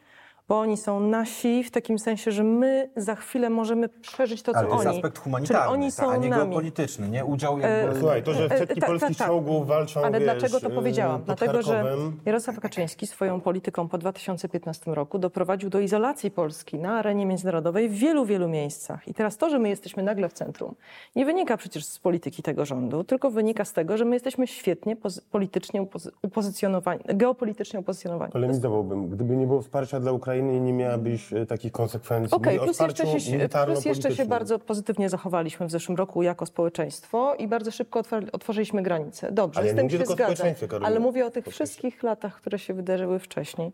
bo 0.48 0.60
oni 0.60 0.76
są 0.76 1.00
nasi 1.00 1.64
w 1.64 1.70
takim 1.70 1.98
sensie, 1.98 2.30
że 2.32 2.44
my 2.44 2.90
za 2.96 3.14
chwilę 3.14 3.50
możemy 3.50 3.88
przeżyć 3.88 4.42
to, 4.42 4.52
co 4.52 4.58
Ale 4.58 4.68
to 4.68 4.74
oni. 4.74 4.84
jest 4.84 4.96
aspekt 4.96 5.18
humanitarny, 5.18 5.62
Czyli 5.64 5.74
oni 5.74 5.86
tak, 5.86 5.94
są 6.06 6.10
a 6.12 6.16
nie 6.16 6.28
nami. 6.28 6.42
geopolityczny, 6.42 7.08
nie? 7.08 7.24
Udział 7.24 7.58
jakby... 7.58 7.98
Słuchaj, 8.00 8.22
to, 8.22 8.34
że 8.34 8.42
E, 8.44 8.54
e, 8.54 8.58
setki 8.58 8.80
tak, 8.80 8.88
polskich 8.90 9.08
tak, 9.08 9.18
tak. 9.18 9.26
czołgów 9.26 9.66
walczą, 9.66 10.00
Ale 10.00 10.10
wiesz, 10.20 10.22
dlaczego 10.22 10.60
to 10.60 10.66
e, 10.66 10.70
powiedziałam? 10.70 11.22
Dlatego, 11.24 11.62
że. 11.62 11.84
Jarosław 12.26 12.60
Kaczyński 12.60 13.06
swoją 13.06 13.40
polityką 13.40 13.88
po 13.88 13.98
2015 13.98 14.94
roku 14.94 15.18
doprowadził 15.18 15.70
do 15.70 15.80
izolacji 15.80 16.30
Polski 16.30 16.78
na 16.78 16.98
arenie 16.98 17.26
międzynarodowej 17.26 17.88
w 17.88 17.92
wielu, 17.92 18.24
wielu 18.24 18.48
miejscach. 18.48 19.08
I 19.08 19.14
teraz 19.14 19.36
to, 19.36 19.50
że 19.50 19.58
my 19.58 19.68
jesteśmy 19.68 20.02
nagle 20.02 20.28
w 20.28 20.32
centrum, 20.32 20.74
nie 21.16 21.24
wynika 21.26 21.56
przecież 21.56 21.84
z 21.84 21.98
polityki 21.98 22.42
tego 22.42 22.64
rządu, 22.64 23.04
tylko 23.04 23.30
wynika 23.30 23.64
z 23.64 23.72
tego, 23.72 23.96
że 23.96 24.04
my 24.04 24.16
jesteśmy 24.16 24.46
świetnie 24.46 24.96
politycznie 25.30 25.82
upozy- 25.82 26.10
upozycjonowani, 26.22 27.00
geopolitycznie 27.06 27.80
upozycjonowani. 27.80 28.32
Polemizowałbym. 28.32 29.08
Gdyby 29.08 29.36
nie 29.36 29.46
było 29.46 29.62
wsparcia 29.62 30.00
dla 30.00 30.12
Ukrainy, 30.12 30.41
nie 30.42 30.72
miałabyś 30.72 31.32
e, 31.32 31.46
takich 31.46 31.72
konsekwencji. 31.72 32.36
Okej, 32.36 32.52
Mówię 32.52 32.60
o 32.60 32.64
plus, 32.64 32.80
jeszcze 32.80 33.06
się, 33.20 33.48
plus 33.66 33.84
jeszcze 33.84 34.14
się 34.14 34.26
bardzo 34.26 34.58
pozytywnie 34.58 35.08
zachowaliśmy 35.08 35.66
w 35.66 35.70
zeszłym 35.70 35.96
roku 35.96 36.22
jako 36.22 36.46
społeczeństwo 36.46 37.34
i 37.34 37.48
bardzo 37.48 37.70
szybko 37.70 38.00
otwar- 38.00 38.28
otworzyliśmy 38.32 38.82
granice. 38.82 39.32
Dobrze, 39.32 39.60
Ale 39.60 39.70
z 39.72 39.74
tym 39.74 39.84
mówię 39.84 39.98
się 39.98 40.06
zgadzam, 40.06 40.46
ale 40.82 41.00
mówię 41.00 41.26
o 41.26 41.30
tych 41.30 41.46
wszystkich 41.46 42.02
latach, 42.02 42.36
które 42.36 42.58
się 42.58 42.74
wydarzyły 42.74 43.18
wcześniej. 43.18 43.72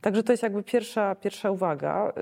Także 0.00 0.22
to 0.22 0.32
jest 0.32 0.42
jakby 0.42 0.62
pierwsza, 0.62 1.14
pierwsza 1.14 1.50
uwaga. 1.50 2.12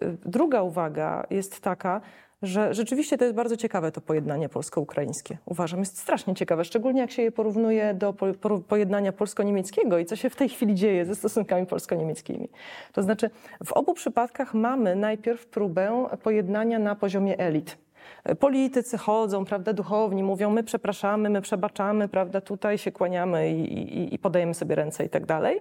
Yy, 0.00 0.08
yy, 0.08 0.16
Druga 0.24 0.62
uwaga 0.62 1.26
jest 1.30 1.60
taka, 1.60 2.00
że 2.42 2.74
rzeczywiście 2.74 3.18
to 3.18 3.24
jest 3.24 3.36
bardzo 3.36 3.56
ciekawe 3.56 3.92
to 3.92 4.00
pojednanie 4.00 4.48
polsko-ukraińskie. 4.48 5.38
Uważam, 5.46 5.80
jest 5.80 5.98
strasznie 5.98 6.34
ciekawe, 6.34 6.64
szczególnie 6.64 7.00
jak 7.00 7.10
się 7.10 7.22
je 7.22 7.32
porównuje 7.32 7.94
do 7.94 8.12
po- 8.12 8.26
poru- 8.26 8.62
pojednania 8.62 9.12
polsko-niemieckiego 9.12 9.98
i 9.98 10.04
co 10.04 10.16
się 10.16 10.30
w 10.30 10.36
tej 10.36 10.48
chwili 10.48 10.74
dzieje 10.74 11.04
ze 11.04 11.14
stosunkami 11.14 11.66
polsko-niemieckimi. 11.66 12.48
To 12.92 13.02
znaczy, 13.02 13.30
w 13.64 13.72
obu 13.72 13.94
przypadkach 13.94 14.54
mamy 14.54 14.96
najpierw 14.96 15.46
próbę 15.46 16.06
pojednania 16.22 16.78
na 16.78 16.94
poziomie 16.94 17.38
elit. 17.38 17.78
Politycy 18.40 18.98
chodzą, 18.98 19.44
prawda, 19.44 19.72
duchowni, 19.72 20.22
mówią, 20.22 20.50
my 20.50 20.62
przepraszamy, 20.62 21.30
my 21.30 21.40
przebaczamy, 21.42 22.08
prawda, 22.08 22.40
tutaj 22.40 22.78
się 22.78 22.92
kłaniamy 22.92 23.50
i, 23.50 23.72
i, 23.98 24.14
i 24.14 24.18
podajemy 24.18 24.54
sobie 24.54 24.74
ręce 24.74 25.04
i 25.04 25.08
tak 25.08 25.26
dalej. 25.26 25.60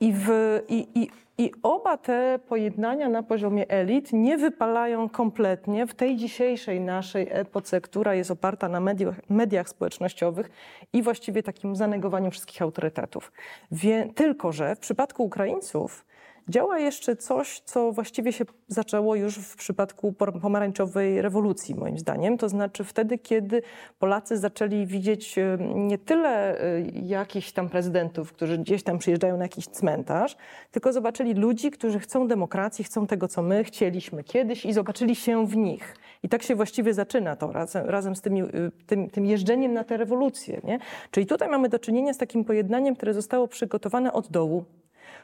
I, 0.00 0.12
w, 0.12 0.28
i, 0.68 0.88
i, 0.94 1.10
I 1.38 1.52
oba 1.62 1.96
te 1.96 2.38
pojednania 2.48 3.08
na 3.08 3.22
poziomie 3.22 3.68
elit 3.68 4.12
nie 4.12 4.38
wypalają 4.38 5.08
kompletnie 5.08 5.86
w 5.86 5.94
tej 5.94 6.16
dzisiejszej 6.16 6.80
naszej 6.80 7.28
epoce, 7.30 7.80
która 7.80 8.14
jest 8.14 8.30
oparta 8.30 8.68
na 8.68 8.80
mediach, 8.80 9.20
mediach 9.28 9.68
społecznościowych 9.68 10.50
i 10.92 11.02
właściwie 11.02 11.42
takim 11.42 11.76
zanegowaniu 11.76 12.30
wszystkich 12.30 12.62
autorytetów. 12.62 13.32
Wie, 13.70 14.08
tylko, 14.14 14.52
że 14.52 14.76
w 14.76 14.78
przypadku 14.78 15.24
Ukraińców 15.24 16.04
działa 16.48 16.78
jeszcze 16.78 17.16
coś, 17.16 17.60
co 17.60 17.92
właściwie 17.92 18.32
się 18.32 18.44
zaczęło 18.68 19.14
już 19.14 19.34
w 19.34 19.56
przypadku 19.56 20.12
pomarańczowej 20.42 21.22
rewolucji, 21.22 21.74
moim 21.74 21.98
zdaniem. 21.98 22.38
To 22.38 22.48
znaczy 22.48 22.84
wtedy, 22.84 23.18
kiedy 23.18 23.62
Polacy 23.98 24.38
zaczęli 24.38 24.86
widzieć 24.86 25.38
e, 25.38 25.58
nie 25.74 25.98
tyle 25.98 26.60
e, 26.60 26.80
jakichś 26.92 27.52
tam 27.52 27.68
prezydentów, 27.68 28.32
którzy 28.32 28.58
gdzieś 28.58 28.82
tam 28.82 28.98
przyjeżdżają 28.98 29.36
na 29.36 29.44
jakiś 29.44 29.66
cmentarz, 29.66 30.36
tylko 30.70 30.92
zobaczyli 30.92 31.34
ludzi, 31.34 31.70
którzy 31.70 31.98
chcą 31.98 32.28
demokracji, 32.28 32.84
chcą 32.84 33.06
tego, 33.06 33.28
co 33.28 33.42
my 33.42 33.64
chcieliśmy 33.64 34.24
kiedyś 34.24 34.64
i 34.64 34.72
zobaczyli 34.72 35.16
się 35.16 35.46
w 35.46 35.56
nich. 35.56 35.96
I 36.22 36.28
tak 36.28 36.42
się 36.42 36.54
właściwie 36.54 36.94
zaczyna 36.94 37.36
to 37.36 37.52
razem, 37.52 37.86
razem 37.86 38.16
z 38.16 38.20
tymi, 38.20 38.42
y, 38.42 38.72
tym, 38.86 39.10
tym 39.10 39.26
jeżdżeniem 39.26 39.72
na 39.72 39.84
te 39.84 39.96
rewolucje. 39.96 40.60
Nie? 40.64 40.78
Czyli 41.10 41.26
tutaj 41.26 41.48
mamy 41.48 41.68
do 41.68 41.78
czynienia 41.78 42.14
z 42.14 42.18
takim 42.18 42.44
pojednaniem, 42.44 42.96
które 42.96 43.14
zostało 43.14 43.48
przygotowane 43.48 44.12
od 44.12 44.30
dołu. 44.30 44.64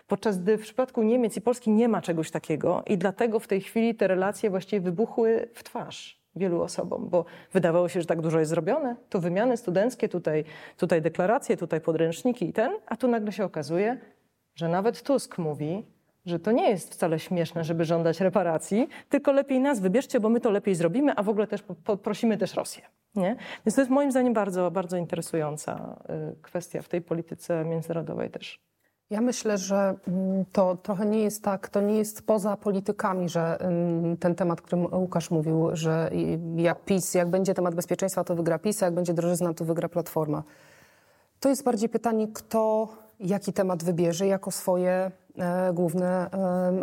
Podczas 0.08 0.38
gdy 0.38 0.58
w 0.58 0.62
przypadku 0.62 1.02
Niemiec 1.02 1.36
i 1.36 1.40
Polski 1.40 1.70
nie 1.70 1.88
ma 1.88 2.02
czegoś 2.02 2.30
takiego 2.30 2.82
i 2.86 2.98
dlatego 2.98 3.40
w 3.40 3.48
tej 3.48 3.60
chwili 3.60 3.94
te 3.94 4.08
relacje 4.08 4.50
właściwie 4.50 4.80
wybuchły 4.80 5.48
w 5.54 5.62
twarz 5.62 6.22
wielu 6.36 6.62
osobom, 6.62 7.08
bo 7.08 7.24
wydawało 7.52 7.88
się, 7.88 8.00
że 8.00 8.06
tak 8.06 8.20
dużo 8.20 8.38
jest 8.38 8.50
zrobione. 8.50 8.96
Tu 9.08 9.20
wymiany 9.20 9.56
studenckie, 9.56 10.08
tutaj, 10.08 10.44
tutaj 10.76 11.02
deklaracje, 11.02 11.56
tutaj 11.56 11.80
podręczniki 11.80 12.48
i 12.48 12.52
ten, 12.52 12.72
a 12.86 12.96
tu 12.96 13.08
nagle 13.08 13.32
się 13.32 13.44
okazuje, 13.44 13.98
że 14.54 14.68
nawet 14.68 15.02
Tusk 15.02 15.38
mówi, 15.38 15.84
że 16.26 16.38
to 16.38 16.52
nie 16.52 16.70
jest 16.70 16.92
wcale 16.92 17.18
śmieszne, 17.18 17.64
żeby 17.64 17.84
żądać 17.84 18.20
reparacji, 18.20 18.88
tylko 19.08 19.32
lepiej 19.32 19.60
nas 19.60 19.80
wybierzcie, 19.80 20.20
bo 20.20 20.28
my 20.28 20.40
to 20.40 20.50
lepiej 20.50 20.74
zrobimy, 20.74 21.12
a 21.16 21.22
w 21.22 21.28
ogóle 21.28 21.46
też 21.46 21.62
poprosimy 21.84 22.38
też 22.38 22.54
Rosję. 22.54 22.82
Nie? 23.14 23.36
Więc 23.66 23.74
to 23.74 23.80
jest 23.80 23.90
moim 23.90 24.10
zdaniem 24.10 24.32
bardzo, 24.32 24.70
bardzo 24.70 24.96
interesująca 24.96 26.02
y, 26.32 26.42
kwestia 26.42 26.82
w 26.82 26.88
tej 26.88 27.02
polityce 27.02 27.64
międzynarodowej 27.64 28.30
też. 28.30 28.60
Ja 29.12 29.20
myślę, 29.20 29.58
że 29.58 29.94
mm, 30.08 30.44
to 30.52 30.76
trochę 30.76 31.06
nie 31.06 31.18
jest 31.18 31.42
tak, 31.42 31.68
to 31.68 31.80
nie 31.80 31.98
jest 31.98 32.26
poza 32.26 32.56
politykami, 32.56 33.28
że 33.28 33.60
mm, 33.60 34.16
ten 34.16 34.34
temat, 34.34 34.60
o 34.60 34.62
którym 34.62 34.94
Łukasz 34.94 35.30
mówił, 35.30 35.70
że 35.72 36.10
jak 36.56 36.84
PiS, 36.84 37.14
jak 37.14 37.30
będzie 37.30 37.54
temat 37.54 37.74
bezpieczeństwa, 37.74 38.24
to 38.24 38.34
wygra 38.34 38.58
PiS, 38.58 38.82
a 38.82 38.86
jak 38.86 38.94
będzie 38.94 39.14
drożyzna, 39.14 39.54
to 39.54 39.64
wygra 39.64 39.88
Platforma. 39.88 40.42
To 41.40 41.48
jest 41.48 41.64
bardziej 41.64 41.88
pytanie, 41.88 42.28
kto 42.34 42.88
jaki 43.22 43.52
temat 43.52 43.84
wybierze 43.84 44.26
jako 44.26 44.50
swoje 44.50 45.10
e, 45.38 45.72
główne, 45.72 46.30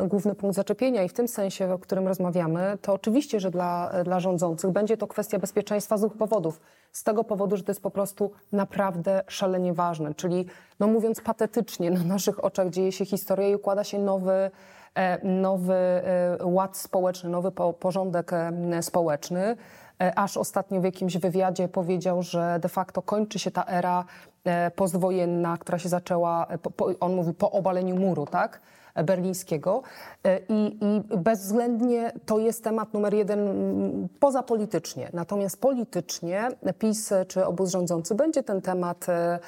e, 0.03 0.07
główny 0.07 0.35
punkt 0.35 0.55
zaczepienia. 0.55 1.03
I 1.03 1.09
w 1.09 1.13
tym 1.13 1.27
sensie, 1.27 1.73
o 1.73 1.79
którym 1.79 2.07
rozmawiamy, 2.07 2.77
to 2.81 2.93
oczywiście, 2.93 3.39
że 3.39 3.51
dla, 3.51 3.91
dla 4.03 4.19
rządzących 4.19 4.71
będzie 4.71 4.97
to 4.97 5.07
kwestia 5.07 5.39
bezpieczeństwa 5.39 5.97
z 5.97 6.01
dwóch 6.01 6.17
powodów. 6.17 6.61
Z 6.91 7.03
tego 7.03 7.23
powodu, 7.23 7.57
że 7.57 7.63
to 7.63 7.71
jest 7.71 7.81
po 7.81 7.91
prostu 7.91 8.31
naprawdę 8.51 9.23
szalenie 9.27 9.73
ważne. 9.73 10.15
Czyli, 10.15 10.45
no 10.79 10.87
mówiąc 10.87 11.21
patetycznie, 11.21 11.91
na 11.91 12.03
naszych 12.03 12.43
oczach 12.43 12.69
dzieje 12.69 12.91
się 12.91 13.05
historia 13.05 13.49
i 13.49 13.55
układa 13.55 13.83
się 13.83 13.99
nowy, 13.99 14.51
e, 14.95 15.27
nowy 15.27 15.73
e, 15.73 16.37
ład 16.43 16.77
społeczny, 16.77 17.29
nowy 17.29 17.51
po, 17.51 17.73
porządek 17.73 18.33
e, 18.33 18.83
społeczny. 18.83 19.55
E, 20.03 20.19
Aż 20.19 20.37
ostatnio 20.37 20.81
w 20.81 20.83
jakimś 20.83 21.17
wywiadzie 21.17 21.67
powiedział, 21.67 22.23
że 22.23 22.59
de 22.61 22.69
facto 22.69 23.01
kończy 23.01 23.39
się 23.39 23.51
ta 23.51 23.65
era 23.65 24.05
e, 24.43 24.71
postwojenna, 24.71 25.57
która 25.57 25.79
się 25.79 25.89
zaczęła, 25.89 26.45
e, 26.47 26.57
po, 26.57 26.89
on 26.99 27.15
mówił, 27.15 27.33
po 27.33 27.51
obaleniu 27.51 27.95
muru, 27.95 28.25
tak? 28.25 28.61
Berlińskiego 28.95 29.83
E, 30.23 30.39
i, 30.49 30.77
i 30.81 31.17
bezwzględnie 31.17 32.11
to 32.25 32.39
jest 32.39 32.63
temat 32.63 32.93
numer 32.93 33.13
jeden 33.13 33.39
mm, 33.39 34.09
pozapolitycznie. 34.19 35.09
Natomiast 35.13 35.61
politycznie 35.61 36.47
PiS 36.79 37.13
czy 37.27 37.45
obóz 37.45 37.69
rządzący 37.69 38.15
będzie 38.15 38.43
ten 38.43 38.61
temat 38.61 39.09
e, 39.09 39.39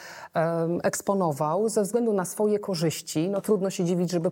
eksponował 0.83 1.69
ze 1.69 1.83
względu 1.83 2.13
na 2.13 2.25
swoje 2.25 2.59
korzyści. 2.59 3.29
No 3.29 3.41
trudno 3.41 3.69
się 3.69 3.85
dziwić, 3.85 4.11
żeby 4.11 4.31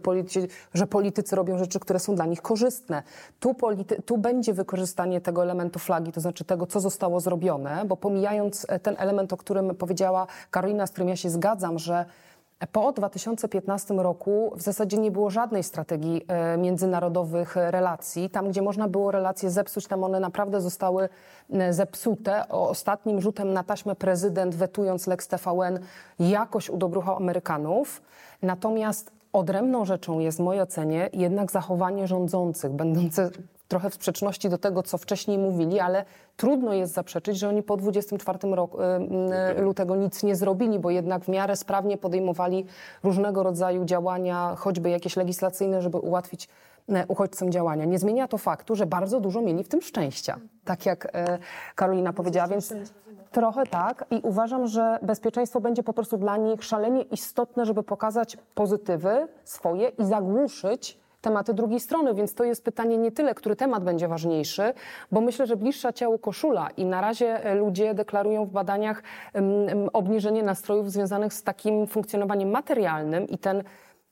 że 0.74 0.88
politycy 0.88 1.36
robią 1.36 1.58
rzeczy, 1.58 1.80
które 1.80 2.00
są 2.00 2.16
dla 2.16 2.26
nich 2.26 2.42
korzystne. 2.42 3.04
Tu, 3.40 3.54
polity, 3.54 4.02
tu 4.02 4.18
będzie 4.18 4.54
wykorzystanie 4.54 5.22
tego 5.22 5.44
elementu 5.44 5.80
flagi, 5.80 6.12
to 6.12 6.22
znaczy 6.22 6.44
tego, 6.44 6.66
co 6.66 6.80
zostało 6.80 7.20
zrobione, 7.20 7.86
bo 7.86 7.98
pomijając 7.98 8.66
e, 8.70 8.80
ten 8.80 8.96
element, 8.98 9.34
o 9.34 9.38
którym 9.38 9.76
powiedziała 9.76 10.28
Karolina, 10.52 10.88
z 10.88 10.92
którym 10.92 11.10
ja 11.10 11.16
się 11.16 11.30
zgadzam, 11.30 11.80
że 11.80 12.06
po 12.68 12.92
2015 12.92 13.94
roku 13.94 14.54
w 14.56 14.62
zasadzie 14.62 14.98
nie 14.98 15.12
było 15.12 15.30
żadnej 15.30 15.64
strategii 15.64 16.26
e, 16.28 16.58
międzynarodowych 16.58 17.56
relacji. 17.56 18.30
Tam, 18.30 18.50
gdzie 18.50 18.62
można 18.62 18.88
było 18.88 19.12
relacje 19.12 19.50
zepsuć, 19.52 19.88
tam 19.88 20.04
one 20.04 20.20
naprawdę 20.20 20.62
zostały 20.62 21.10
e, 21.54 21.74
zepsute. 21.74 22.50
Ostatnim 22.50 23.22
rzutem 23.22 23.54
na 23.54 23.64
taśmę 23.64 23.96
prezydent, 23.96 24.56
wetując 24.56 25.08
Lex 25.08 25.28
TVN, 25.28 25.80
jakoś 26.20 26.70
udobruchał 26.70 27.16
Amerykanów. 27.16 28.02
Natomiast 28.42 29.12
odrębną 29.34 29.86
rzeczą 29.86 30.20
jest 30.20 30.38
w 30.38 30.42
mojej 30.42 30.62
ocenie 30.62 31.10
jednak 31.14 31.52
zachowanie 31.52 32.08
rządzących, 32.08 32.72
będące 32.72 33.30
trochę 33.70 33.90
w 33.90 33.94
sprzeczności 33.94 34.50
do 34.50 34.58
tego, 34.58 34.84
co 34.84 34.98
wcześniej 34.98 35.38
mówili, 35.38 35.80
ale 35.80 36.06
trudno 36.38 36.74
jest 36.74 36.94
zaprzeczyć, 36.94 37.40
że 37.40 37.50
oni 37.50 37.64
po 37.64 37.78
24 37.78 38.56
roku, 38.56 38.78
y, 38.82 39.62
lutego 39.62 39.96
nic 39.96 40.24
nie 40.24 40.36
zrobili, 40.36 40.80
bo 40.80 40.90
jednak 40.90 41.26
w 41.26 41.28
miarę 41.28 41.56
sprawnie 41.56 41.98
podejmowali 41.98 42.66
różnego 43.04 43.44
rodzaju 43.44 43.86
działania, 43.86 44.56
choćby 44.58 44.90
jakieś 44.90 45.16
legislacyjne, 45.16 45.82
żeby 45.82 45.98
ułatwić 45.98 46.50
e, 46.90 47.06
uchodźcom 47.08 47.52
działania. 47.52 47.86
Nie 47.86 48.00
zmienia 48.00 48.28
to 48.28 48.38
faktu, 48.38 48.76
że 48.76 48.86
bardzo 48.86 49.20
dużo 49.20 49.42
mieli 49.42 49.64
w 49.64 49.68
tym 49.68 49.82
szczęścia, 49.82 50.40
tak 50.66 50.86
jak 50.86 51.08
e, 51.14 51.38
Karolina 51.76 52.14
powiedziała, 52.14 52.48
więc 52.48 52.74
trochę 53.32 53.66
tak 53.66 54.06
i 54.12 54.22
uważam, 54.24 54.68
że 54.68 55.00
bezpieczeństwo 55.02 55.62
będzie 55.62 55.84
po 55.84 55.94
prostu 55.94 56.18
dla 56.18 56.38
nich 56.38 56.64
szalenie 56.64 57.02
istotne, 57.02 57.66
żeby 57.66 57.84
pokazać 57.84 58.38
pozytywy 58.56 59.28
swoje 59.44 59.90
i 59.90 60.06
zagłuszyć 60.06 60.99
tematy 61.22 61.54
drugiej 61.54 61.80
strony, 61.80 62.14
więc 62.14 62.34
to 62.34 62.44
jest 62.44 62.64
pytanie 62.64 62.98
nie 62.98 63.12
tyle, 63.12 63.36
który 63.36 63.56
temat 63.56 63.84
będzie 63.84 64.08
ważniejszy, 64.08 64.74
bo 65.12 65.22
myślę, 65.22 65.48
że 65.48 65.56
bliższa 65.56 65.94
ciału 65.94 66.20
koszula 66.20 66.70
i 66.78 66.86
na 66.86 67.02
razie 67.02 67.46
e, 67.46 67.56
ludzie 67.56 67.94
deklarują 67.94 68.46
w 68.46 68.52
badaniach 68.52 69.04
obniżenie 69.94 70.44
nastrojów 70.44 70.92
związanych 70.92 71.34
z 71.34 71.44
takim 71.44 71.88
funkcjonowaniem 71.88 72.50
materialnym 72.50 73.28
i 73.28 73.38
ten 73.38 73.64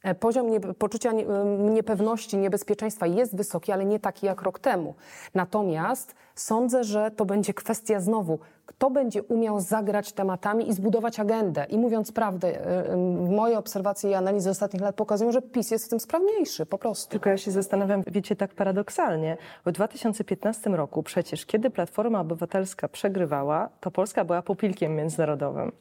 e, 0.04 0.16
Poziom 0.16 0.50
nie, 0.50 0.60
poczucia 0.60 1.12
nie, 1.12 1.26
niepewności, 1.58 2.38
niebezpieczeństwa 2.38 3.08
jest 3.08 3.36
wysoki, 3.36 3.72
ale 3.72 3.86
nie 3.86 4.00
taki 4.00 4.26
jak 4.26 4.42
rok 4.42 4.60
temu. 4.60 4.96
Natomiast 5.36 6.16
sądzę, 6.36 6.84
że 6.84 7.12
to 7.12 7.26
będzie 7.26 7.54
kwestia 7.54 8.00
znowu, 8.00 8.40
kto 8.68 8.90
będzie 8.90 9.24
umiał 9.24 9.60
zagrać 9.60 10.12
tematami 10.12 10.70
i 10.70 10.74
zbudować 10.74 11.20
agendę. 11.20 11.66
I 11.70 11.78
mówiąc 11.78 12.12
prawdę, 12.12 12.66
e, 12.66 12.90
em, 12.90 13.36
moje 13.36 13.58
obserwacje 13.58 14.12
i 14.12 14.14
analizy 14.14 14.50
ostatnich 14.50 14.82
lat 14.82 14.96
pokazują, 14.96 15.32
że 15.32 15.42
PiS 15.42 15.72
jest 15.72 15.86
w 15.86 15.90
tym 15.90 16.00
sprawniejszy, 16.00 16.66
po 16.66 16.78
prostu. 16.78 17.12
Tylko 17.12 17.30
ja 17.30 17.38
się 17.38 17.52
zastanawiam, 17.52 18.04
wiecie, 18.08 18.36
tak 18.36 18.54
paradoksalnie, 18.54 19.38
w 19.66 19.72
2015 19.72 20.76
roku 20.76 21.04
przecież, 21.04 21.46
kiedy 21.46 21.70
Platforma 21.70 22.20
Obywatelska 22.20 22.88
przegrywała, 22.88 23.70
to 23.80 23.92
Polska 23.92 24.26
była 24.26 24.42
pupilkiem 24.42 24.96
międzynarodowym. 24.96 25.72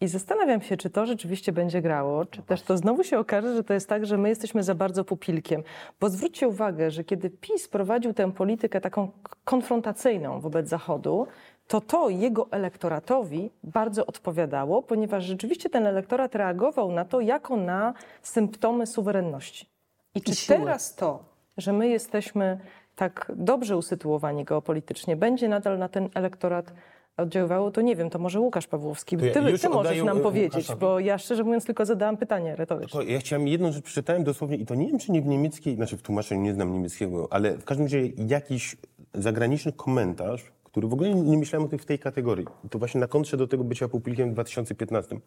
I 0.00 0.08
zastanawiam 0.08 0.62
się, 0.62 0.76
czy 0.76 0.90
to 0.90 1.06
rzeczywiście 1.06 1.52
będzie 1.52 1.82
grało, 1.82 2.26
czy 2.26 2.42
też 2.42 2.62
to 2.62 2.76
znowu 2.76 3.04
się 3.04 3.18
okaże, 3.18 3.56
że 3.56 3.64
to 3.64 3.74
jest 3.74 3.88
tak, 3.88 4.06
że 4.06 4.18
my 4.18 4.28
jesteśmy 4.28 4.62
za 4.62 4.74
bardzo 4.74 5.04
pupilkiem. 5.04 5.62
Bo 6.00 6.10
zwróćcie 6.10 6.48
uwagę, 6.48 6.90
że 6.90 7.04
kiedy 7.04 7.30
PiS 7.30 7.68
prowadził 7.68 8.14
tę 8.14 8.32
politykę 8.32 8.80
taką 8.80 9.10
konfrontacyjną 9.44 10.40
wobec 10.40 10.68
Zachodu, 10.68 11.26
to 11.68 11.80
to 11.80 12.08
jego 12.08 12.46
elektoratowi 12.50 13.50
bardzo 13.64 14.06
odpowiadało, 14.06 14.82
ponieważ 14.82 15.24
rzeczywiście 15.24 15.70
ten 15.70 15.86
elektorat 15.86 16.34
reagował 16.34 16.92
na 16.92 17.04
to 17.04 17.20
jako 17.20 17.56
na 17.56 17.94
symptomy 18.22 18.86
suwerenności. 18.86 19.66
I 20.14 20.20
czy 20.22 20.34
siły. 20.34 20.58
teraz 20.58 20.94
to, 20.94 21.24
że 21.56 21.72
my 21.72 21.88
jesteśmy 21.88 22.60
tak 22.96 23.32
dobrze 23.36 23.76
usytuowani 23.76 24.44
geopolitycznie, 24.44 25.16
będzie 25.16 25.48
nadal 25.48 25.78
na 25.78 25.88
ten 25.88 26.08
elektorat 26.14 26.72
oddziaływało, 27.16 27.70
to 27.70 27.80
nie 27.80 27.96
wiem, 27.96 28.10
to 28.10 28.18
może 28.18 28.40
Łukasz 28.40 28.66
Pawłowski, 28.66 29.16
To 29.16 29.24
ja 29.26 29.32
ty, 29.32 29.58
ty 29.58 29.68
możesz 29.68 30.02
nam 30.02 30.20
powiedzieć, 30.20 30.54
Łukaszowi. 30.54 30.80
bo 30.80 31.00
ja 31.00 31.18
szczerze 31.18 31.44
mówiąc 31.44 31.64
tylko 31.64 31.86
zadałam 31.86 32.16
pytanie 32.16 32.56
retoryczne. 32.56 33.00
To 33.00 33.06
ja 33.06 33.18
chciałem 33.18 33.48
jedną 33.48 33.72
rzecz, 33.72 33.84
przeczytałem 33.84 34.24
dosłownie 34.24 34.56
i 34.56 34.66
to 34.66 34.74
nie 34.74 34.86
wiem, 34.86 34.98
czy 34.98 35.12
nie 35.12 35.22
w 35.22 35.26
niemieckiej, 35.26 35.76
znaczy 35.76 35.96
w 35.96 36.02
tłumaczeniu 36.02 36.42
nie 36.42 36.54
znam 36.54 36.72
niemieckiego, 36.72 37.28
ale 37.30 37.58
w 37.58 37.64
każdym 37.64 37.86
razie 37.86 38.06
jakiś 38.06 38.76
zagraniczny 39.14 39.72
komentarz, 39.72 40.52
który 40.76 40.88
w 40.88 40.92
ogóle 40.92 41.14
nie, 41.14 41.38
myślałem 41.38 41.66
o 41.66 41.68
tym 41.68 41.78
w 41.78 41.84
tej 41.84 41.98
kategorii. 41.98 42.46
To 42.70 42.78
właśnie 42.78 43.00
na 43.00 43.06
kontrze 43.06 43.36
do 43.36 43.46
tego 43.46 43.64
bycia 43.64 43.88
pupilkiem 43.88 44.30
w 44.30 44.32
2015. 44.32 45.20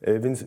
E, 0.00 0.18
Więc 0.18 0.44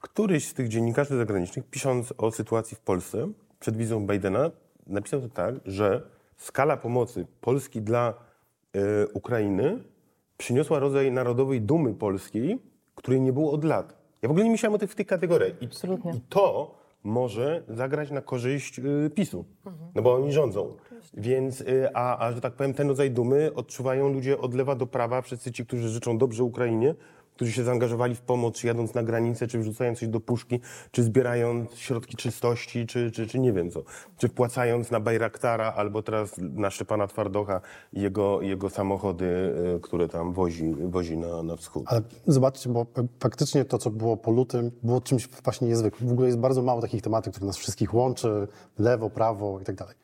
któryś 0.00 0.48
z 0.48 0.54
tych 0.54 0.68
dziennikarzy 0.68 1.16
zagranicznych, 1.16 1.64
pisząc 1.70 2.14
o 2.18 2.30
sytuacji 2.30 2.76
w 2.76 2.80
Polsce 2.80 3.28
przed 3.60 3.76
wizą 3.76 4.06
Bidena, 4.06 4.50
napisał 4.86 5.20
to 5.20 5.28
tak, 5.28 5.54
że 5.64 6.02
skala 6.36 6.76
pomocy 6.76 7.26
Polski 7.40 7.82
dla 7.82 8.14
e, 8.72 9.08
Ukrainy 9.08 9.78
przyniosła 10.38 10.78
rodzaj 10.78 11.12
narodowej 11.12 11.60
dumy 11.60 11.94
polskiej, 11.94 12.58
której 12.94 13.20
nie 13.20 13.32
było 13.32 13.52
od 13.52 13.64
lat. 13.64 13.96
Ja 14.22 14.28
w 14.28 14.30
ogóle 14.30 14.44
nie 14.44 14.50
myślałem 14.50 14.74
o 14.74 14.78
tych 14.78 14.90
w 14.90 14.94
tych 14.94 15.06
kategoriach. 15.06 15.62
I, 15.62 15.64
Absolutnie. 15.64 16.12
I 16.14 16.20
to 16.28 16.74
może 17.04 17.62
zagrać 17.68 18.10
na 18.10 18.20
korzyść 18.20 18.78
y, 18.78 19.10
PiSu, 19.14 19.44
no 19.94 20.02
bo 20.02 20.14
oni 20.14 20.32
rządzą. 20.32 20.76
Więc, 21.14 21.60
y, 21.60 21.88
a, 21.94 22.26
a 22.26 22.32
że 22.32 22.40
tak 22.40 22.52
powiem, 22.52 22.74
ten 22.74 22.88
rodzaj 22.88 23.10
dumy 23.10 23.54
odczuwają 23.54 24.12
ludzie 24.12 24.38
od 24.38 24.54
lewa 24.54 24.74
do 24.74 24.86
prawa, 24.86 25.22
wszyscy 25.22 25.52
ci, 25.52 25.66
którzy 25.66 25.88
życzą 25.88 26.18
dobrze 26.18 26.44
Ukrainie, 26.44 26.94
którzy 27.34 27.52
się 27.52 27.64
zaangażowali 27.64 28.14
w 28.14 28.20
pomoc, 28.20 28.54
czy 28.54 28.66
jadąc 28.66 28.94
na 28.94 29.02
granicę, 29.02 29.46
czy 29.46 29.58
wrzucając 29.58 29.98
coś 29.98 30.08
do 30.08 30.20
puszki, 30.20 30.60
czy 30.90 31.02
zbierając 31.02 31.74
środki 31.74 32.16
czystości, 32.16 32.86
czy, 32.86 33.10
czy, 33.10 33.26
czy 33.26 33.38
nie 33.38 33.52
wiem 33.52 33.70
co, 33.70 33.82
czy 34.18 34.28
wpłacając 34.28 34.90
na 34.90 35.00
Bajraktara, 35.00 35.72
albo 35.76 36.02
teraz 36.02 36.34
na 36.38 36.70
Szczepana 36.70 37.06
Twardocha 37.06 37.60
jego, 37.92 38.42
jego 38.42 38.70
samochody, 38.70 39.24
y, 39.76 39.80
które 39.80 40.08
tam 40.08 40.32
wozi, 40.32 40.74
wozi 40.74 41.16
na, 41.16 41.42
na 41.42 41.56
wschód. 41.56 41.84
Ale 41.86 42.02
zobaczcie, 42.26 42.70
bo 42.70 42.86
faktycznie 43.20 43.64
to, 43.64 43.78
co 43.78 43.90
było 43.90 44.16
po 44.16 44.30
lutym, 44.30 44.70
było 44.82 45.00
czymś 45.00 45.28
właśnie 45.28 45.68
niezwykłym. 45.68 46.08
W 46.08 46.12
ogóle 46.12 46.26
jest 46.26 46.38
bardzo 46.38 46.62
mało 46.62 46.80
takich 46.80 47.02
tematów, 47.02 47.32
które 47.32 47.46
nas 47.46 47.56
wszystkich 47.56 47.94
łączy, 47.94 48.48
lewo, 48.78 49.10
prawo 49.10 49.60
i 49.60 49.64
tak 49.64 49.76
dalej. 49.76 49.94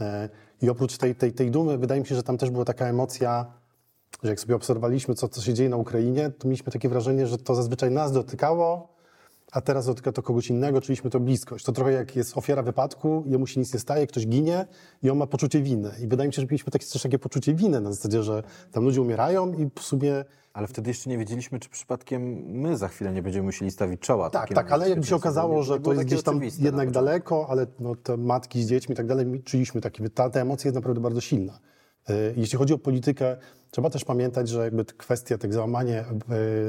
E, 0.00 0.28
I 0.62 0.70
oprócz 0.70 0.96
tej, 0.96 1.14
tej, 1.14 1.32
tej 1.32 1.50
dumy, 1.50 1.78
wydaje 1.78 2.00
mi 2.00 2.06
się, 2.06 2.14
że 2.14 2.22
tam 2.22 2.38
też 2.38 2.50
była 2.50 2.64
taka 2.64 2.86
emocja, 2.86 3.46
że 4.22 4.30
jak 4.30 4.40
sobie 4.40 4.54
obserwowaliśmy, 4.54 5.14
co, 5.14 5.28
co 5.28 5.42
się 5.42 5.54
dzieje 5.54 5.68
na 5.68 5.76
Ukrainie, 5.76 6.30
to 6.30 6.48
mieliśmy 6.48 6.72
takie 6.72 6.88
wrażenie, 6.88 7.26
że 7.26 7.38
to 7.38 7.54
zazwyczaj 7.54 7.90
nas 7.90 8.12
dotykało, 8.12 8.92
a 9.52 9.60
teraz 9.60 9.86
dotyka 9.86 10.12
to 10.12 10.22
kogoś 10.22 10.50
innego, 10.50 10.80
czuliśmy 10.80 11.10
to 11.10 11.20
bliskość. 11.20 11.64
To 11.64 11.72
trochę 11.72 11.92
jak 11.92 12.16
jest 12.16 12.38
ofiara 12.38 12.62
wypadku, 12.62 13.24
jemu 13.26 13.46
się 13.46 13.60
nic 13.60 13.74
nie 13.74 13.80
staje, 13.80 14.06
ktoś 14.06 14.26
ginie 14.26 14.66
i 15.02 15.10
on 15.10 15.18
ma 15.18 15.26
poczucie 15.26 15.62
winy. 15.62 15.90
I 16.02 16.06
wydaje 16.06 16.28
mi 16.28 16.34
się, 16.34 16.42
że 16.42 16.46
mieliśmy 16.46 16.72
takie, 16.72 16.86
też 16.86 17.02
takie 17.02 17.18
poczucie 17.18 17.54
winy 17.54 17.80
na 17.80 17.92
zasadzie, 17.92 18.22
że 18.22 18.42
tam 18.72 18.84
ludzie 18.84 19.02
umierają 19.02 19.52
i 19.52 19.70
w 19.74 19.82
sumie 19.82 20.24
Ale 20.52 20.66
wtedy 20.66 20.90
jeszcze 20.90 21.10
nie 21.10 21.18
wiedzieliśmy, 21.18 21.58
czy 21.58 21.68
przypadkiem 21.68 22.22
my 22.46 22.76
za 22.76 22.88
chwilę 22.88 23.12
nie 23.12 23.22
będziemy 23.22 23.46
musieli 23.46 23.70
stawić 23.70 24.00
czoła. 24.00 24.30
Tak, 24.30 24.54
tak, 24.54 24.72
ale 24.72 24.90
jakby 24.90 25.06
się 25.06 25.16
okazało, 25.16 25.62
że 25.62 25.80
to 25.80 25.92
jest 25.92 26.02
takie 26.02 26.06
gdzieś 26.06 26.22
tam 26.22 26.42
jednak 26.42 26.62
początku. 26.62 26.92
daleko, 26.92 27.46
ale 27.48 27.66
no, 27.80 27.94
te 27.94 28.16
matki 28.16 28.62
z 28.62 28.68
dziećmi 28.68 28.92
i 28.92 28.96
tak 28.96 29.06
dalej, 29.06 29.42
czuliśmy 29.44 29.80
taki, 29.80 30.10
ta, 30.10 30.30
ta 30.30 30.40
emocja 30.40 30.68
jest 30.68 30.74
naprawdę 30.74 31.00
bardzo 31.00 31.20
silna. 31.20 31.58
Y, 32.10 32.34
Jeśli 32.36 32.58
chodzi 32.58 32.74
o 32.74 32.78
politykę, 32.78 33.36
trzeba 33.70 33.90
też 33.90 34.04
pamiętać, 34.04 34.48
że 34.48 34.64
jakby 34.64 34.84
kwestia 34.84 35.38
tych 35.38 35.52
załamanie 35.52 36.04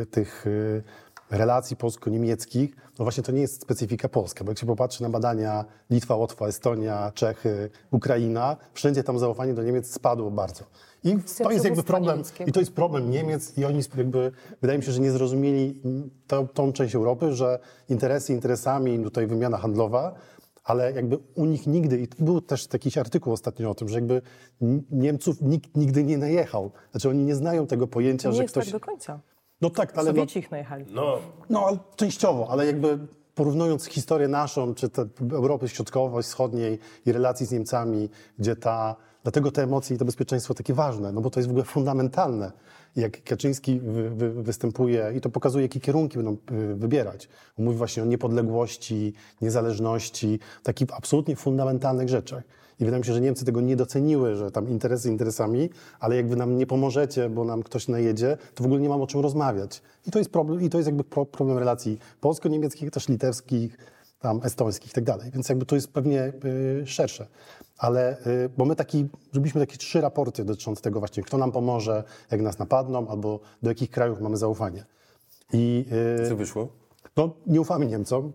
y, 0.01 0.05
tych 0.05 0.47
y, 0.47 0.83
relacji 1.31 1.75
polsko-niemieckich, 1.75 2.75
no 2.99 3.05
właśnie 3.05 3.23
to 3.23 3.31
nie 3.31 3.41
jest 3.41 3.61
specyfika 3.61 4.09
polska, 4.09 4.43
bo 4.43 4.51
jak 4.51 4.59
się 4.59 4.65
popatrzy 4.65 5.03
na 5.03 5.09
badania 5.09 5.65
Litwa, 5.89 6.15
Łotwa, 6.15 6.47
Estonia, 6.47 7.11
Czechy, 7.15 7.69
Ukraina, 7.91 8.57
wszędzie 8.73 9.03
tam 9.03 9.19
zaufanie 9.19 9.53
do 9.53 9.63
Niemiec 9.63 9.91
spadło 9.91 10.31
bardzo. 10.31 10.63
I 11.03 11.17
to 11.43 11.51
jest 11.51 11.65
jakby 11.65 11.83
problem, 11.83 12.23
i 12.47 12.51
to 12.51 12.59
jest 12.59 12.73
problem 12.73 13.11
Niemiec 13.11 13.57
i 13.57 13.65
oni 13.65 13.79
jakby, 13.97 14.31
wydaje 14.61 14.79
mi 14.79 14.85
się, 14.85 14.91
że 14.91 14.99
nie 14.99 15.11
zrozumieli 15.11 15.81
mm, 15.85 16.09
tą, 16.27 16.47
tą 16.47 16.73
część 16.73 16.95
Europy, 16.95 17.33
że 17.33 17.59
interesy 17.89 18.33
interesami, 18.33 19.03
tutaj 19.03 19.27
wymiana 19.27 19.57
handlowa, 19.57 20.15
ale 20.63 20.91
jakby 20.91 21.17
u 21.35 21.45
nich 21.45 21.67
nigdy, 21.67 21.99
i 21.99 22.07
był 22.19 22.41
też 22.41 22.67
jakiś 22.73 22.97
artykuł 22.97 23.33
ostatnio 23.33 23.69
o 23.69 23.75
tym, 23.75 23.89
że 23.89 23.95
jakby 23.95 24.21
Niemców 24.91 25.41
nikt 25.41 25.77
nigdy 25.77 26.03
nie 26.03 26.17
najechał. 26.17 26.71
Znaczy 26.91 27.09
oni 27.09 27.23
nie 27.23 27.35
znają 27.35 27.67
tego 27.67 27.87
pojęcia, 27.87 28.23
To 28.23 28.29
nie 28.29 28.35
że 28.37 28.43
jest 28.43 28.53
ktoś... 28.53 28.65
tak 28.65 28.73
do 28.73 28.79
końca. 28.79 29.19
No 29.61 29.69
tak, 29.69 29.97
ale 29.97 30.13
no, 30.13 30.15
Sowieci 30.15 30.39
ich 30.39 30.51
najechali. 30.51 30.85
No, 30.89 31.17
no 31.49 31.65
ale 31.65 31.77
częściowo, 31.95 32.47
ale 32.49 32.65
jakby 32.65 32.99
porównując 33.35 33.85
historię 33.85 34.27
naszą, 34.27 34.75
czy 34.75 34.89
te 34.89 35.05
Europy 35.31 35.69
Środkowej, 35.69 36.23
Wschodniej 36.23 36.79
i 37.05 37.11
relacji 37.11 37.45
z 37.45 37.51
Niemcami, 37.51 38.09
gdzie 38.39 38.55
ta 38.55 38.95
Dlatego 39.23 39.51
te 39.51 39.63
emocje 39.63 39.95
i 39.95 39.99
to 39.99 40.05
bezpieczeństwo 40.05 40.53
takie 40.53 40.73
ważne, 40.73 41.11
no 41.11 41.21
bo 41.21 41.29
to 41.29 41.39
jest 41.39 41.47
w 41.47 41.51
ogóle 41.51 41.65
fundamentalne. 41.65 42.51
Jak 42.95 43.23
Kaczyński 43.23 43.79
wy, 43.79 44.09
wy, 44.09 44.43
występuje 44.43 45.13
i 45.17 45.21
to 45.21 45.29
pokazuje, 45.29 45.65
jakie 45.65 45.79
kierunki 45.79 46.17
będą 46.17 46.37
y, 46.51 46.75
wybierać. 46.75 47.29
Mówi 47.57 47.77
właśnie 47.77 48.03
o 48.03 48.05
niepodległości, 48.05 49.13
niezależności, 49.41 50.39
takich 50.63 50.97
absolutnie 50.97 51.35
fundamentalnych 51.35 52.09
rzeczach. 52.09 52.43
I 52.79 52.85
wydaje 52.85 52.99
mi 52.99 53.05
się, 53.05 53.13
że 53.13 53.21
Niemcy 53.21 53.45
tego 53.45 53.61
nie 53.61 53.75
doceniły, 53.75 54.35
że 54.35 54.51
tam 54.51 54.69
interesy 54.69 55.09
interesami, 55.09 55.69
ale 55.99 56.15
jak 56.15 56.27
wy 56.27 56.35
nam 56.35 56.57
nie 56.57 56.67
pomożecie, 56.67 57.29
bo 57.29 57.43
nam 57.43 57.63
ktoś 57.63 57.87
najedzie, 57.87 58.37
to 58.55 58.63
w 58.63 58.65
ogóle 58.65 58.81
nie 58.81 58.89
mam 58.89 59.01
o 59.01 59.07
czym 59.07 59.21
rozmawiać. 59.21 59.81
I 60.07 60.11
to 60.11 60.19
jest 60.19 60.31
problem, 60.31 60.61
i 60.61 60.69
to 60.69 60.77
jest 60.77 60.87
jakby 60.87 61.03
pro- 61.03 61.25
problem 61.25 61.57
relacji 61.57 61.99
polsko-niemieckich, 62.21 62.91
też 62.91 63.07
litewskich, 63.07 63.77
tam 64.23 64.39
estońskich 64.43 64.91
i 64.91 64.93
tak 64.93 65.03
dalej. 65.03 65.31
Więc 65.31 65.49
jakby 65.49 65.65
to 65.65 65.75
jest 65.75 65.91
pewnie 65.91 66.33
y, 66.45 66.83
szersze. 66.85 67.27
Ale, 67.77 68.17
y, 68.27 68.49
bo 68.57 68.65
my 68.65 68.75
taki, 68.75 69.09
zrobiliśmy 69.31 69.61
takie 69.61 69.77
trzy 69.77 70.01
raporty 70.01 70.45
dotyczące 70.45 70.81
tego 70.81 70.99
właśnie, 70.99 71.23
kto 71.23 71.37
nam 71.37 71.51
pomoże, 71.51 72.03
jak 72.31 72.41
nas 72.41 72.59
napadną, 72.59 73.07
albo 73.07 73.39
do 73.63 73.69
jakich 73.69 73.89
krajów 73.89 74.21
mamy 74.21 74.37
zaufanie. 74.37 74.85
I 75.53 75.85
y, 76.23 76.29
Co 76.29 76.35
wyszło? 76.35 76.67
no, 77.17 77.35
nie 77.47 77.61
ufamy 77.61 77.85
Niemcom, 77.85 78.33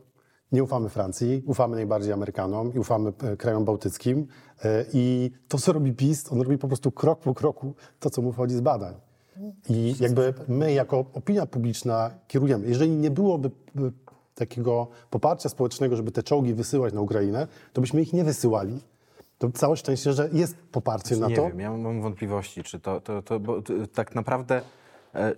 nie 0.53 0.63
ufamy 0.63 0.89
Francji, 0.89 1.43
ufamy 1.47 1.77
najbardziej 1.77 2.13
Amerykanom 2.13 2.75
i 2.75 2.79
ufamy 2.79 3.13
e, 3.23 3.37
krajom 3.37 3.65
bałtyckim. 3.65 4.27
E, 4.65 4.85
I 4.93 5.31
to, 5.49 5.59
co 5.59 5.73
robi 5.73 5.93
PiS, 5.93 6.33
on 6.33 6.41
robi 6.41 6.59
po 6.59 6.69
prostu 6.69 6.93
krok 6.93 7.21
po 7.21 7.35
kroku 7.35 7.75
to, 8.01 8.11
co 8.11 8.23
mu 8.23 8.33
wchodzi 8.33 8.55
z 8.55 8.61
badań. 8.61 8.95
I 9.69 9.95
jakby 10.01 10.35
my, 10.49 10.73
jako 10.73 11.05
opinia 11.15 11.47
publiczna, 11.47 12.11
kierujemy. 12.27 12.69
Jeżeli 12.69 12.91
nie 12.91 13.11
byłoby 13.11 13.51
by 13.75 13.93
takiego 14.39 14.87
poparcia 15.11 15.49
społecznego, 15.49 15.97
żeby 15.97 16.13
te 16.13 16.23
czołgi 16.23 16.55
wysyłać 16.55 16.95
na 16.95 17.01
Ukrainę, 17.01 17.47
to 17.73 17.81
byśmy 17.81 18.03
ich 18.03 18.13
nie 18.13 18.25
wysyłali. 18.25 18.81
To 19.39 19.51
całe 19.51 19.77
szczęście, 19.77 20.13
że 20.13 20.29
jest 20.33 20.57
poparcie 20.73 21.17
na 21.17 21.29
nie 21.29 21.37
to. 21.37 21.49
wiem, 21.49 21.61
ja 21.61 21.71
mam 21.77 22.03
wątpliwości, 22.03 22.63
czy 22.63 22.81
to, 22.81 23.01
to, 23.01 23.23
to 23.23 23.41
bo 23.41 23.63
to, 23.63 23.73
tak 23.95 24.15
naprawdę, 24.15 24.63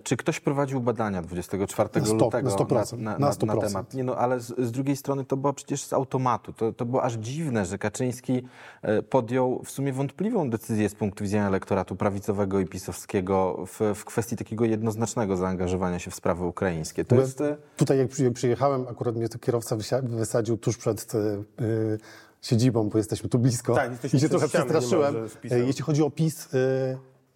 czy 0.03 0.17
ktoś 0.17 0.39
prowadził 0.39 0.81
badania 0.81 1.21
24 1.21 1.89
Na 1.95 2.05
sto- 2.05 2.15
lutego 2.15 2.49
na 2.49 2.55
100%, 2.55 2.97
na, 2.97 3.11
na 3.11 3.17
na, 3.19 3.27
na 3.27 3.33
100%. 3.33 3.61
temat? 3.61 3.93
Nie 3.93 4.03
no, 4.03 4.15
ale 4.15 4.39
z, 4.39 4.53
z 4.59 4.71
drugiej 4.71 4.95
strony 4.95 5.25
to 5.25 5.37
było 5.37 5.53
przecież 5.53 5.83
z 5.83 5.93
automatu. 5.93 6.53
To, 6.53 6.73
to 6.73 6.85
było 6.85 7.03
aż 7.03 7.13
dziwne, 7.13 7.65
że 7.65 7.77
Kaczyński 7.77 8.43
e, 8.81 9.01
podjął 9.01 9.63
w 9.63 9.71
sumie 9.71 9.93
wątpliwą 9.93 10.49
decyzję 10.49 10.89
z 10.89 10.95
punktu 10.95 11.23
widzenia 11.23 11.47
elektoratu 11.47 11.95
prawicowego 11.95 12.59
i 12.59 12.65
pisowskiego 12.65 13.65
w, 13.67 13.79
w 13.95 14.05
kwestii 14.05 14.35
takiego 14.35 14.65
jednoznacznego 14.65 15.37
zaangażowania 15.37 15.99
się 15.99 16.11
w 16.11 16.15
sprawy 16.15 16.45
ukraińskie. 16.45 17.05
To 17.05 17.15
jest... 17.15 17.41
e, 17.41 17.57
Tutaj 17.77 17.97
jak 17.97 18.07
przy- 18.07 18.23
jak 18.23 18.33
przyjechałem, 18.33 18.87
akurat 18.87 19.15
mnie 19.15 19.29
to 19.29 19.39
kierowca 19.39 19.77
wysadził 20.03 20.57
tuż 20.57 20.77
przed 20.77 21.15
e, 21.15 21.17
e, 21.17 21.33
siedzibą, 22.41 22.89
bo 22.89 22.97
jesteśmy 22.97 23.29
tu 23.29 23.39
blisko. 23.39 23.75
Tak, 23.75 23.91
jesteśmy 23.91 24.19
I 24.19 24.21
się 24.21 24.29
trochę 24.29 24.47
przestraszyłem. 24.47 25.15
E, 25.51 25.59
Jeśli 25.59 25.83
chodzi 25.83 26.03
o 26.03 26.09
PiS, 26.09 26.49
e, 26.53 26.57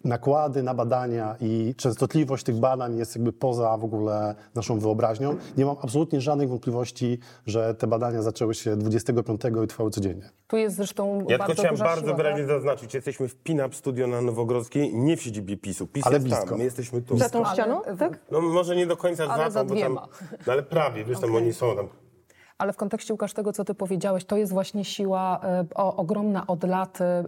nakłady 0.05 0.63
na 0.63 0.73
badania 0.73 1.35
i 1.41 1.75
częstotliwość 1.77 2.43
tych 2.43 2.55
badań 2.55 2.97
jest 2.97 3.15
jakby 3.15 3.33
poza 3.33 3.77
w 3.77 3.83
ogóle 3.83 4.35
naszą 4.55 4.79
wyobraźnią. 4.79 5.35
Nie 5.57 5.65
mam 5.65 5.75
absolutnie 5.81 6.21
żadnych 6.21 6.49
wątpliwości, 6.49 7.19
że 7.45 7.75
te 7.75 7.87
badania 7.87 8.21
zaczęły 8.21 8.55
się 8.55 8.75
25 8.77 9.41
i 9.63 9.67
trwały 9.67 9.91
codziennie. 9.91 10.29
Tu 10.47 10.57
jest 10.57 10.75
zresztą 10.75 11.17
Ja 11.19 11.25
tylko 11.25 11.37
bardzo 11.37 11.53
chciałem 11.53 11.75
duża 11.75 11.85
bardzo 11.85 12.05
siła, 12.05 12.15
wyraźnie 12.15 12.41
tak? 12.41 12.47
zaznaczyć, 12.47 12.93
jesteśmy 12.93 13.27
w 13.27 13.35
Pinap 13.35 13.75
Studio 13.75 14.07
na 14.07 14.21
Nowogrodzkiej, 14.21 14.95
nie 14.95 15.17
w 15.17 15.21
siedzibie 15.21 15.57
PiSu. 15.57 15.87
PiS 15.87 16.05
Ale 16.07 16.15
jest 16.15 16.25
blisko. 16.25 16.45
tam, 16.45 16.57
my 16.57 16.63
jesteśmy 16.63 17.01
tu. 17.01 17.17
Za 17.17 17.29
tą 17.29 17.45
ścianą, 17.45 17.81
tak? 17.99 18.19
No 18.31 18.41
może 18.41 18.75
nie 18.75 18.87
do 18.87 18.97
końca 18.97 19.23
Ale 19.23 19.51
za 19.51 19.63
tą, 19.63 19.69
za 19.69 19.75
bo 19.75 19.81
tam, 19.81 19.93
no 20.47 20.53
ale 20.53 20.63
prawie, 20.63 21.05
wiesz, 21.05 21.19
tam 21.19 21.35
oni 21.35 21.53
są 21.53 21.75
tam. 21.75 21.87
Ale 22.57 22.73
w 22.73 22.77
kontekście 22.77 23.13
Łukasz 23.13 23.33
tego, 23.33 23.53
co 23.53 23.65
ty 23.65 23.73
powiedziałeś, 23.73 24.25
to 24.25 24.37
jest 24.37 24.53
właśnie 24.53 24.85
siła 24.85 25.39
e, 25.43 25.65
o, 25.75 25.95
ogromna 25.95 26.47
od 26.47 26.63
lat 26.63 27.01
e, 27.01 27.23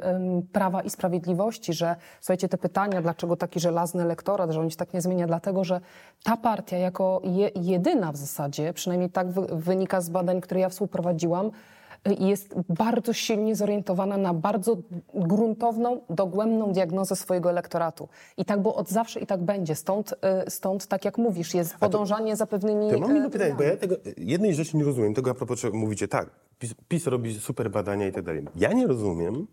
Prawa 0.52 0.82
i 0.82 0.90
Sprawiedliwości, 0.90 1.74
że 1.74 1.96
słuchajcie, 2.22 2.50
te 2.50 2.58
pytania, 2.58 3.02
dlaczego 3.02 3.36
taki 3.36 3.60
żelazny 3.60 4.04
elektorat, 4.04 4.52
że 4.52 4.60
on 4.60 4.70
się 4.70 4.76
tak 4.76 4.94
nie 4.94 5.02
zmienia, 5.02 5.28
dlatego 5.28 5.64
że 5.64 5.82
ta 6.24 6.38
partia 6.38 6.78
jako 6.78 7.22
je, 7.24 7.52
jedyna 7.56 8.12
w 8.12 8.18
zasadzie, 8.18 8.74
przynajmniej 8.74 9.10
tak 9.10 9.32
wy, 9.32 9.48
wynika 9.52 10.02
z 10.02 10.10
badań, 10.10 10.42
które 10.42 10.60
ja 10.60 10.70
współprowadziłam, 10.70 11.52
jest 12.20 12.56
bardzo 12.70 13.14
silnie 13.14 13.56
zorientowana 13.56 14.18
na 14.18 14.34
bardzo 14.34 14.78
gruntowną, 15.14 16.02
dogłębną 16.10 16.72
diagnozę 16.72 17.16
swojego 17.16 17.50
elektoratu. 17.50 18.08
I 18.38 18.46
tak 18.46 18.62
było 18.62 18.76
od 18.76 18.90
zawsze 18.90 19.20
i 19.20 19.26
tak 19.26 19.44
będzie. 19.44 19.76
Stąd, 19.76 20.14
e, 20.22 20.52
stąd 20.52 20.88
tak 20.88 21.06
jak 21.06 21.18
mówisz, 21.18 21.54
jest 21.54 21.76
podążanie 21.76 22.36
za 22.36 22.48
pewnymi... 22.48 22.92
To 22.92 23.00
mam 23.00 23.16
jedno 23.16 23.30
pytanie, 23.30 23.56
bo 23.58 23.64
ja 23.64 23.78
tego, 23.78 23.96
jednej 24.18 24.56
rzeczy 24.56 24.78
nie 24.78 24.84
rozumiem, 24.84 25.14
tego 25.14 25.32
a 25.32 25.34
propos 25.34 25.64
mówicie, 25.74 26.08
tak, 26.08 26.30
PiS, 26.60 26.74
PiS 26.88 27.08
robi 27.08 27.40
super 27.40 27.72
badania 27.72 28.08
i 28.08 28.12
tak 28.12 28.24
dalej. 28.24 28.46
Ja 28.56 28.74
nie 28.74 28.88
rozumiem 28.88 29.48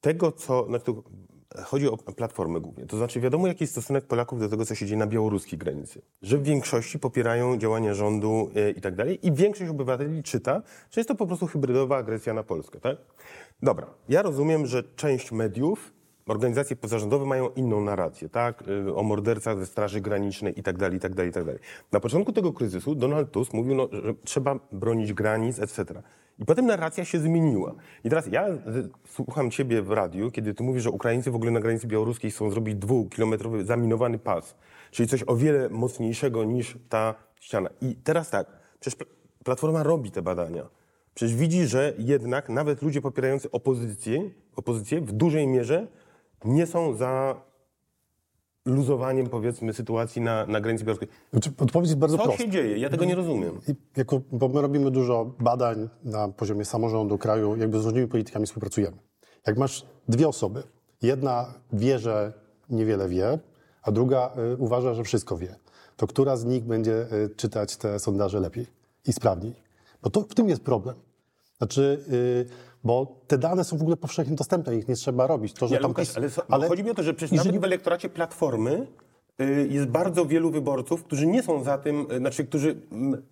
tego, 0.00 0.32
co, 0.32 0.66
na 0.68 0.78
to 0.78 1.02
chodzi 1.56 1.88
o 1.88 1.96
platformę 1.96 2.60
głównie. 2.60 2.86
To 2.86 2.96
znaczy 2.96 3.20
wiadomo, 3.20 3.46
jaki 3.46 3.62
jest 3.62 3.72
stosunek 3.72 4.04
Polaków 4.04 4.40
do 4.40 4.48
tego, 4.48 4.64
co 4.66 4.74
się 4.74 4.86
dzieje 4.86 4.98
na 4.98 5.06
białoruskiej 5.06 5.58
granicy. 5.58 6.02
Że 6.22 6.38
w 6.38 6.42
większości 6.42 6.98
popierają 6.98 7.56
działania 7.56 7.94
rządu 7.94 8.50
e, 8.56 8.70
i 8.70 8.80
tak 8.80 8.94
dalej 8.94 9.26
i 9.26 9.32
większość 9.32 9.70
obywateli 9.70 10.22
czyta, 10.22 10.62
że 10.90 11.00
jest 11.00 11.08
to 11.08 11.14
po 11.14 11.26
prostu 11.26 11.46
hybrydowa 11.46 11.96
agresja 11.96 12.34
na 12.34 12.42
Polskę, 12.42 12.80
tak? 12.80 12.96
Dobra, 13.62 13.86
ja 14.08 14.22
rozumiem, 14.22 14.66
że 14.66 14.82
część 14.96 15.32
mediów 15.32 15.92
Organizacje 16.28 16.76
pozarządowe 16.76 17.26
mają 17.26 17.48
inną 17.50 17.80
narrację, 17.80 18.28
tak? 18.28 18.64
Y, 18.68 18.94
O 18.94 19.02
mordercach 19.02 19.58
ze 19.58 19.66
Straży 19.66 20.00
Granicznej 20.00 20.60
i 20.60 20.62
tak 20.62 20.78
dalej, 20.78 20.96
i 20.96 21.00
tak 21.00 21.14
dalej, 21.14 21.30
i 21.30 21.32
tak 21.34 21.44
dalej. 21.44 21.60
Na 21.92 22.00
początku 22.00 22.32
tego 22.32 22.52
kryzysu 22.52 22.94
Donald 22.94 23.30
Tusk 23.30 23.52
mówił, 23.52 23.74
no, 23.74 23.88
że 23.92 24.14
trzeba 24.24 24.58
bronić 24.72 25.12
granic, 25.12 25.58
etc. 25.58 25.84
I 26.38 26.44
potem 26.44 26.66
narracja 26.66 27.04
się 27.04 27.18
zmieniła. 27.18 27.74
I 28.04 28.08
teraz 28.08 28.26
ja 28.26 28.46
słucham 29.04 29.50
ciebie 29.50 29.82
w 29.82 29.90
radiu, 29.90 30.30
kiedy 30.30 30.54
ty 30.54 30.62
mówisz, 30.62 30.82
że 30.82 30.90
Ukraińcy 30.90 31.30
w 31.30 31.34
ogóle 31.34 31.50
na 31.50 31.60
granicy 31.60 31.86
białoruskiej 31.86 32.30
chcą 32.30 32.50
zrobić 32.50 32.74
dwukilometrowy 32.74 33.64
zaminowany 33.64 34.18
pas, 34.18 34.54
czyli 34.90 35.08
coś 35.08 35.24
o 35.26 35.36
wiele 35.36 35.68
mocniejszego 35.68 36.44
niż 36.44 36.78
ta 36.88 37.14
ściana. 37.40 37.70
I 37.80 37.96
teraz 37.96 38.30
tak, 38.30 38.46
przecież 38.80 38.98
Pl- 38.98 39.08
Platforma 39.44 39.82
robi 39.82 40.10
te 40.10 40.22
badania. 40.22 40.68
Przecież 41.14 41.36
widzi, 41.36 41.66
że 41.66 41.94
jednak 41.98 42.48
nawet 42.48 42.82
ludzie 42.82 43.00
popierający 43.00 43.50
opozycję, 43.50 44.30
opozycję 44.56 45.00
w 45.00 45.12
dużej 45.12 45.46
mierze 45.46 45.86
nie 46.44 46.66
są 46.66 46.94
za 46.94 47.40
luzowaniem, 48.68 49.26
powiedzmy, 49.26 49.72
sytuacji 49.72 50.22
na, 50.22 50.46
na 50.46 50.60
granicy 50.60 50.84
białoruskiej. 50.84 51.08
Znaczy, 51.32 51.50
odpowiedź 51.58 51.88
jest 51.88 51.98
bardzo 51.98 52.16
Co 52.16 52.22
prosta. 52.22 52.42
się 52.42 52.50
dzieje? 52.50 52.78
Ja 52.78 52.90
tego 52.90 53.04
nie 53.04 53.14
rozumiem. 53.14 53.58
I 53.68 53.74
Jako, 53.96 54.20
bo 54.32 54.48
my 54.48 54.60
robimy 54.62 54.90
dużo 54.90 55.32
badań 55.40 55.88
na 56.04 56.28
poziomie 56.28 56.64
samorządu, 56.64 57.18
kraju, 57.18 57.56
jakby 57.56 57.80
z 57.80 57.84
różnymi 57.84 58.06
politykami 58.08 58.46
współpracujemy. 58.46 58.96
Jak 59.46 59.58
masz 59.58 59.86
dwie 60.08 60.28
osoby, 60.28 60.62
jedna 61.02 61.54
wie, 61.72 61.98
że 61.98 62.32
niewiele 62.70 63.08
wie, 63.08 63.38
a 63.82 63.92
druga 63.92 64.32
y, 64.52 64.56
uważa, 64.56 64.94
że 64.94 65.04
wszystko 65.04 65.36
wie, 65.36 65.56
to 65.96 66.06
która 66.06 66.36
z 66.36 66.44
nich 66.44 66.64
będzie 66.64 67.06
y, 67.12 67.30
czytać 67.36 67.76
te 67.76 67.98
sondaże 67.98 68.40
lepiej 68.40 68.66
i 69.06 69.12
sprawniej? 69.12 69.54
Bo 70.02 70.10
to, 70.10 70.20
w 70.20 70.34
tym 70.34 70.48
jest 70.48 70.62
problem. 70.62 70.96
Znaczy, 71.58 72.04
y, 72.12 72.46
bo 72.84 73.06
te 73.26 73.38
dane 73.38 73.64
są 73.64 73.78
w 73.78 73.82
ogóle 73.82 73.96
powszechnie 73.96 74.36
dostępne, 74.36 74.76
ich 74.76 74.88
nie 74.88 74.94
trzeba 74.94 75.26
robić. 75.26 75.52
To, 75.52 75.68
że 75.68 75.78
tam 75.78 75.90
Łukasz, 75.90 76.16
ale, 76.16 76.30
so, 76.30 76.42
ale 76.48 76.68
chodzi 76.68 76.84
mi 76.84 76.90
o 76.90 76.94
to, 76.94 77.02
że 77.02 77.14
przecież 77.14 77.32
jeżeli- 77.32 77.48
nawet 77.48 77.60
w 77.60 77.64
elektoracie 77.64 78.08
Platformy 78.08 78.86
y, 79.40 79.68
jest 79.70 79.86
bardzo 79.86 80.26
wielu 80.26 80.50
wyborców, 80.50 81.04
którzy 81.04 81.26
nie 81.26 81.42
są 81.42 81.64
za 81.64 81.78
tym, 81.78 82.06
y, 82.12 82.18
znaczy, 82.18 82.44
którzy 82.44 82.80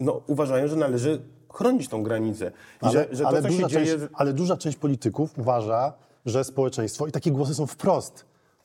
no, 0.00 0.20
uważają, 0.26 0.68
że 0.68 0.76
należy 0.76 1.22
chronić 1.52 1.88
tą 1.88 2.02
granicę. 2.02 2.52
Ale, 2.80 2.92
że, 2.92 3.08
że 3.12 3.22
to, 3.22 3.28
ale, 3.28 3.42
co 3.42 3.48
się 3.48 3.54
duża 3.54 3.68
dzieje... 3.68 3.86
część, 3.86 4.12
ale 4.14 4.32
duża 4.32 4.56
część 4.56 4.76
polityków 4.76 5.38
uważa, 5.38 5.92
że 6.26 6.44
społeczeństwo, 6.44 7.06
i 7.06 7.12
takie 7.12 7.30
głosy 7.30 7.54
są 7.54 7.66
wprost, 7.66 8.24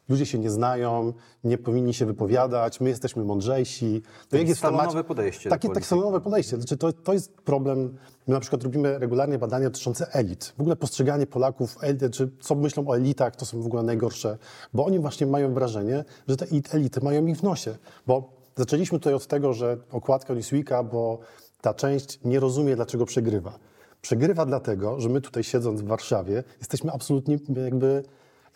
ludzie 0.09 0.25
się 0.25 0.39
nie 0.39 0.49
znają, 0.49 1.13
nie 1.43 1.57
powinni 1.57 1.93
się 1.93 2.05
wypowiadać, 2.05 2.79
my 2.81 2.89
jesteśmy 2.89 3.23
mądrzejsi. 3.23 4.01
To 4.29 4.37
jak 4.37 4.47
jest 4.47 4.61
salonowe 4.61 5.03
podejście 5.03 5.49
Takie 5.49 5.69
tak 5.69 5.85
salonowe 5.85 6.21
podejście. 6.21 6.57
Znaczy, 6.57 6.77
to, 6.77 6.93
to 6.93 7.13
jest 7.13 7.33
problem. 7.33 7.97
My 8.27 8.33
na 8.33 8.39
przykład 8.39 8.63
robimy 8.63 8.99
regularnie 8.99 9.37
badania 9.37 9.69
dotyczące 9.69 10.13
elit. 10.13 10.53
W 10.57 10.61
ogóle 10.61 10.75
postrzeganie 10.75 11.27
Polaków, 11.27 11.77
elity, 11.81 12.09
czy 12.09 12.31
co 12.39 12.55
myślą 12.55 12.87
o 12.87 12.97
elitach, 12.97 13.35
to 13.35 13.45
są 13.45 13.61
w 13.61 13.65
ogóle 13.65 13.83
najgorsze, 13.83 14.37
bo 14.73 14.85
oni 14.85 14.99
właśnie 14.99 15.27
mają 15.27 15.53
wrażenie, 15.53 16.03
że 16.27 16.37
te 16.37 16.45
elity 16.71 17.01
mają 17.01 17.25
ich 17.25 17.37
w 17.37 17.43
nosie. 17.43 17.77
Bo 18.07 18.29
zaczęliśmy 18.55 18.99
tutaj 18.99 19.13
od 19.13 19.27
tego, 19.27 19.53
że 19.53 19.77
okładka 19.91 20.33
Newsweeka, 20.33 20.83
bo 20.83 21.19
ta 21.61 21.73
część 21.73 22.19
nie 22.25 22.39
rozumie, 22.39 22.75
dlaczego 22.75 23.05
przegrywa. 23.05 23.59
Przegrywa 24.01 24.45
dlatego, 24.45 24.99
że 24.99 25.09
my 25.09 25.21
tutaj 25.21 25.43
siedząc 25.43 25.81
w 25.81 25.87
Warszawie 25.87 26.43
jesteśmy 26.59 26.91
absolutnie 26.91 27.39
jakby 27.63 28.03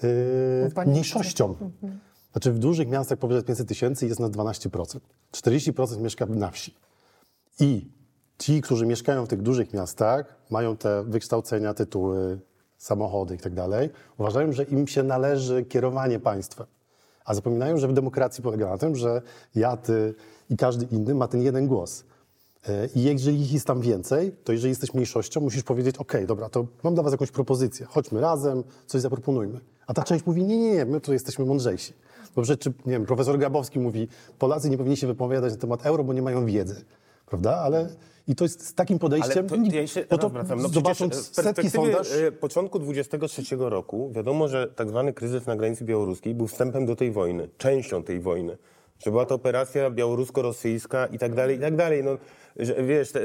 yy, 0.04 0.72
panice. 0.76 0.92
mniejszością. 0.92 1.56
Znaczy 2.32 2.52
w 2.52 2.60
dużych 2.60 2.88
miastach 2.88 3.20
powyżej 3.20 3.44
500 3.44 3.68
tysięcy 3.68 4.08
jest 4.08 4.20
nas 4.20 4.32
12%. 4.32 5.00
40% 5.32 6.02
mieszka 6.02 6.26
na 6.26 6.52
wsi. 6.52 6.76
I 7.60 7.90
ci, 8.38 8.62
którzy 8.62 8.86
mieszkają 8.86 9.26
w 9.26 9.28
tych 9.28 9.42
dużych 9.42 9.74
miastach, 9.74 10.36
mają 10.50 10.78
te 10.78 11.04
wykształcenia, 11.04 11.74
tytuły, 11.74 12.40
samochody 12.78 13.36
i 13.36 13.38
tak 13.38 13.54
dalej, 13.54 13.90
uważają, 14.18 14.52
że 14.52 14.64
im 14.64 14.88
się 14.88 15.04
należy 15.04 15.66
kierowanie 15.66 16.20
państwem. 16.20 16.68
A 17.26 17.34
zapominają, 17.34 17.78
że 17.78 17.88
w 17.88 17.94
demokracji 17.94 18.44
polega 18.44 18.70
na 18.70 18.78
tym, 18.78 18.96
że 18.96 19.22
ja, 19.56 19.78
ty 19.78 20.16
i 20.50 20.58
każdy 20.58 20.86
inny 20.86 21.16
ma 21.16 21.28
ten 21.28 21.42
jeden 21.42 21.68
głos. 21.68 22.04
E, 22.68 22.88
I 22.96 23.04
jeżeli 23.04 23.42
ich 23.42 23.54
jest 23.54 23.68
tam 23.68 23.82
więcej, 23.82 24.32
to 24.44 24.52
jeżeli 24.52 24.70
jesteś 24.70 24.94
mniejszością, 24.94 25.42
musisz 25.42 25.64
powiedzieć, 25.64 25.98
ok, 25.98 26.14
dobra, 26.28 26.50
to 26.50 26.66
mam 26.84 26.94
dla 26.94 27.04
was 27.04 27.12
jakąś 27.12 27.32
propozycję, 27.32 27.86
chodźmy 27.86 28.22
razem, 28.22 28.64
coś 28.86 29.02
zaproponujmy. 29.02 29.60
A 29.88 29.94
ta 29.94 30.04
część 30.04 30.26
mówi, 30.26 30.44
nie, 30.44 30.58
nie, 30.58 30.72
nie, 30.72 30.86
my 30.86 31.02
tu 31.02 31.14
jesteśmy 31.14 31.46
mądrzejsi. 31.46 31.94
Dobrze, 32.36 32.58
czy, 32.58 32.70
nie 32.70 32.92
wiem, 32.92 33.06
profesor 33.06 33.40
Grabowski 33.40 33.80
mówi, 33.80 34.08
Polacy 34.40 34.70
nie 34.70 34.78
powinni 34.78 34.98
się 34.98 35.08
wypowiadać 35.08 35.54
na 35.54 35.60
temat 35.60 35.86
euro, 35.86 36.04
bo 36.04 36.14
nie 36.14 36.22
mają 36.22 36.46
wiedzy. 36.46 36.86
Prawda? 37.26 37.58
Ale 37.58 37.90
i 38.28 38.36
to 38.36 38.44
jest 38.46 38.68
z 38.68 38.74
takim 38.74 38.94
Ale 38.94 39.00
podejściem, 39.00 39.48
to, 39.48 39.56
ja 39.56 39.82
jeszcze 39.82 40.06
no 40.12 40.18
to. 40.18 40.32
No 40.58 40.70
zobacząc 40.70 41.30
w 41.30 41.36
setki 41.36 41.70
sondaż, 41.70 42.12
e, 42.12 42.32
początku 42.32 42.80
23 42.80 43.70
roku 43.70 44.12
wiadomo, 44.12 44.48
że 44.48 44.68
tak 44.68 44.90
zwany 44.90 45.14
kryzys 45.14 45.46
na 45.46 45.56
granicy 45.56 45.84
białoruskiej 45.84 46.36
był 46.36 46.48
wstępem 46.48 46.86
do 46.86 46.96
tej 46.96 47.12
wojny, 47.12 47.50
częścią 47.58 48.04
tej 48.04 48.20
wojny. 48.20 48.58
Że 49.06 49.12
była 49.12 49.26
to 49.26 49.36
operacja 49.36 49.92
białorusko-rosyjska 49.92 51.08
i 51.12 51.18
tak 51.18 51.34
dalej, 51.34 51.58
i 51.58 51.60
tak 51.60 51.76
dalej. 51.76 52.04
No, 52.04 52.18
że, 52.60 52.84
wiesz, 52.84 53.12
te, 53.12 53.20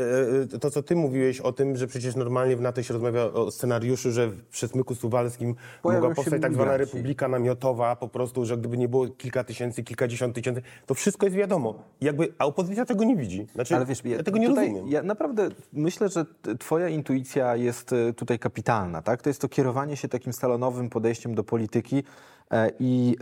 e, 0.55 0.59
to 0.61 0.71
co 0.71 0.83
ty 0.83 0.97
mówiłeś 0.97 1.41
o 1.41 1.53
tym, 1.53 1.77
że 1.77 1.87
przecież 1.87 2.17
normalnie 2.17 2.57
w 2.57 2.61
NATO 2.61 2.83
się 2.83 2.95
rozmawia 2.95 3.25
o 3.25 3.51
scenariuszu, 3.51 4.11
że 4.11 4.29
w 4.29 4.45
przesmyku 4.47 4.95
suwalskim 4.95 5.55
Pojawią 5.83 6.01
mogła 6.01 6.15
powstać 6.15 6.43
tak 6.43 6.55
zwana 6.55 6.77
republika 6.77 7.29
namiotowa, 7.29 7.97
po 7.97 8.09
prostu, 8.09 8.45
że 8.45 8.57
gdyby 8.57 8.79
nie 8.79 8.89
było 8.89 9.09
kilka 9.09 9.45
tysięcy, 9.45 9.83
kilkadziesiąt 9.83 10.35
tysięcy, 10.35 10.63
to 10.87 10.95
wszystko 10.95 11.27
jest 11.27 11.37
wiadomo. 11.37 11.75
Jakby, 12.01 12.33
a 12.39 12.47
opozycja 12.47 12.85
tego 12.85 13.05
nie 13.05 13.17
widzi. 13.17 13.47
Znaczy, 13.55 13.77
Ale 13.77 13.87
wiesz, 13.87 14.05
ja, 14.05 14.23
tego 14.23 14.39
nie 14.39 14.49
tutaj, 14.49 14.69
rozumiem. 14.69 14.89
Ja 14.89 15.03
naprawdę 15.03 15.49
myślę, 15.73 16.09
że 16.09 16.25
twoja 16.59 16.89
intuicja 16.89 17.57
jest 17.57 17.93
e, 17.93 18.13
tutaj 18.13 18.39
kapitalna, 18.39 19.03
tak? 19.03 19.23
To 19.23 19.31
jest 19.31 19.41
to 19.41 19.49
kierowanie 19.49 19.97
się 19.97 20.09
takim 20.09 20.33
salonowym 20.33 20.91
podejściem 20.91 21.35
do 21.35 21.45
polityki 21.45 21.97
e, 21.99 22.03
i 22.79 23.17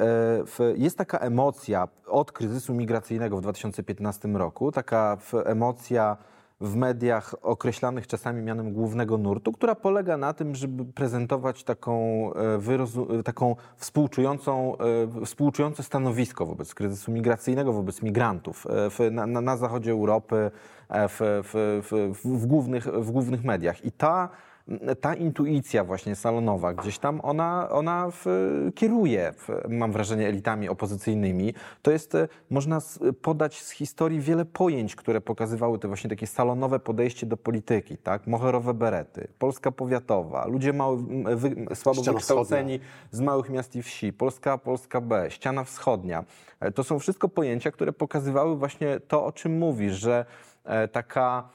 e, 0.61 0.65
jest 0.77 0.99
taka 0.99 1.19
emocja 1.19 1.89
od 2.07 2.33
kryzysu 2.33 2.75
migracyjnego 2.75 3.37
w 3.37 3.41
2015 3.41 4.29
roku, 4.29 4.73
taka 4.73 5.19
emocja 5.45 6.17
w 6.61 6.77
mediach 6.77 7.35
określanych 7.43 8.07
czasami 8.07 8.43
mianem 8.43 8.73
głównego 8.73 9.19
nurtu, 9.19 9.53
która 9.53 9.75
polega 9.75 10.17
na 10.17 10.33
tym, 10.33 10.55
żeby 10.55 10.85
prezentować 10.85 11.65
taką, 11.65 12.31
e, 12.35 13.19
e, 13.19 13.23
taką 13.23 13.57
współczującą, 13.77 14.77
e, 15.21 15.25
współczujące 15.25 15.83
stanowisko 15.83 16.47
wobec 16.47 16.75
kryzysu 16.75 17.13
migracyjnego, 17.13 17.73
wobec 17.73 18.03
migrantów 18.03 18.67
e, 18.67 18.91
w, 18.91 18.99
na, 19.11 19.27
na, 19.27 19.57
zachodzie 19.57 19.91
Europy, 19.91 20.51
e, 20.89 21.09
w, 21.09 21.21
w, 21.21 22.13
w, 22.25 22.47
głównych, 22.47 22.85
w 22.85 23.11
głównych 23.11 23.45
mediach. 23.45 23.85
I 23.85 23.93
ta, 23.93 24.29
ta 25.01 25.15
intuicja 25.15 25.85
właśnie 25.85 26.17
salonowa, 26.17 26.75
gdzieś 26.75 26.99
tam 26.99 27.21
ona, 27.23 27.69
ona 27.71 28.11
w, 28.11 28.27
kieruje, 28.75 29.33
w, 29.37 29.49
mam 29.69 29.93
wrażenie, 29.93 30.29
elitami 30.29 30.69
opozycyjnymi. 30.69 31.55
To 31.83 31.91
jest, 31.91 32.15
e, 32.15 32.29
można 32.51 32.81
podać 33.23 33.63
z 33.63 33.71
historii 33.71 34.21
wiele 34.21 34.45
pojęć, 34.45 34.97
które 34.97 35.21
pokazywały 35.21 35.79
to 35.79 35.89
właśnie 35.89 36.11
takie 36.11 36.27
salonowe 36.27 36.81
podejście 36.81 37.27
do 37.27 37.37
polityki, 37.37 37.97
tak? 37.97 38.27
Moherowe 38.27 38.75
berety, 38.75 39.29
Polska 39.39 39.73
powiatowa, 39.73 40.47
ludzie 40.47 40.73
mały, 40.73 40.97
wy, 41.37 41.75
słabo 41.75 42.03
Ściana 42.03 42.15
wykształceni 42.15 42.81
z 43.11 43.21
małych 43.21 43.51
miast 43.51 43.77
i 43.77 43.83
wsi, 43.83 44.13
Polska, 44.13 44.59
Polska 44.59 45.01
B, 45.01 45.27
ściana 45.31 45.65
wschodnia. 45.65 46.25
E, 46.61 46.71
To 46.71 46.85
są 46.85 46.99
wszystko 46.99 47.29
pojęcia, 47.29 47.71
które 47.71 47.93
pokazywały 47.93 48.57
właśnie 48.57 49.01
to, 49.01 49.25
o 49.25 49.33
czym 49.33 49.59
mówisz, 49.59 49.95
że 49.95 50.25
e, 50.65 50.89
taka 50.89 51.49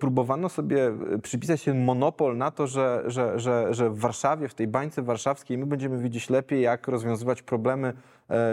próbowano 0.00 0.48
sobie 0.48 0.86
e, 0.86 1.18
przypisać 1.18 1.62
ten 1.62 1.84
monopol 1.84 2.36
na 2.36 2.50
to, 2.50 2.66
że, 2.66 3.02
że, 3.06 3.40
że, 3.40 3.74
że 3.74 3.90
w 3.90 3.98
Warszawie, 3.98 4.48
w 4.48 4.54
tej 4.54 4.66
bańce 4.66 5.02
warszawskiej 5.02 5.58
my 5.58 5.66
będziemy 5.66 5.98
wiedzieć 5.98 6.30
lepiej, 6.30 6.62
jak 6.62 6.88
rozwiązywać 6.88 7.42
problemy 7.42 7.88
e, 7.88 7.92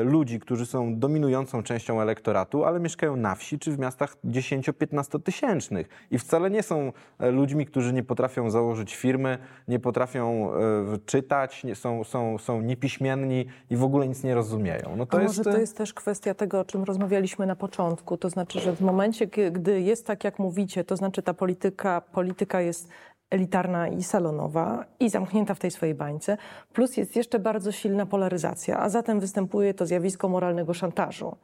ludzi, 0.04 0.40
którzy 0.40 0.66
są 0.66 1.00
dominującą 1.00 1.64
częścią 1.64 2.02
elektoratu, 2.02 2.66
ale 2.66 2.80
mieszkają 2.80 3.16
na 3.16 3.36
wsi 3.36 3.60
czy 3.60 3.72
w 3.72 3.80
miastach 3.80 4.16
10-15 4.26 5.22
tysięcznych 5.22 5.90
i 6.12 6.20
wcale 6.20 6.50
nie 6.50 6.64
są 6.64 6.92
e, 7.20 7.32
ludźmi, 7.32 7.66
którzy 7.66 7.94
nie 7.94 8.04
potrafią 8.04 8.50
założyć 8.50 8.96
firmy, 8.96 9.38
nie 9.68 9.80
potrafią 9.80 10.54
e, 10.54 10.58
czytać, 11.06 11.64
nie, 11.64 11.76
są, 11.76 12.04
są, 12.04 12.38
są 12.38 12.62
niepiśmienni 12.62 13.46
i 13.70 13.76
w 13.78 13.84
ogóle 13.84 14.08
nic 14.08 14.24
nie 14.24 14.36
rozumieją. 14.36 14.96
No 14.98 15.06
to 15.06 15.18
A 15.18 15.22
jest, 15.22 15.38
może 15.38 15.52
to 15.52 15.58
jest 15.58 15.78
też 15.78 15.94
kwestia 15.94 16.34
tego, 16.34 16.60
o 16.60 16.66
czym 16.66 16.84
rozmawialiśmy 16.84 17.46
na 17.46 17.56
początku. 17.56 18.18
To 18.18 18.30
znaczy, 18.30 18.60
że 18.60 18.76
w 18.76 18.82
momencie, 18.82 19.28
gdy 19.28 19.82
jest 19.82 20.08
tak, 20.08 20.24
jak 20.24 20.40
mówicie, 20.40 20.84
to 20.84 20.98
znaczy 20.98 21.22
ta 21.22 21.34
polityka, 21.34 22.02
polityka 22.02 22.62
jest 22.62 22.90
elitarna 23.34 23.88
i 23.88 24.04
salonowa 24.04 24.86
i 25.00 25.10
zamknięta 25.10 25.54
w 25.54 25.60
tej 25.60 25.72
swojej 25.72 25.96
bańce, 25.96 26.38
plus 26.74 26.98
jest 26.98 27.16
jeszcze 27.16 27.40
bardzo 27.40 27.72
silna 27.72 28.06
polaryzacja, 28.06 28.80
a 28.80 28.90
zatem 28.90 29.20
występuje 29.20 29.74
to 29.74 29.86
zjawisko 29.86 30.30
moralnego 30.30 30.74
szantażu. 30.74 31.36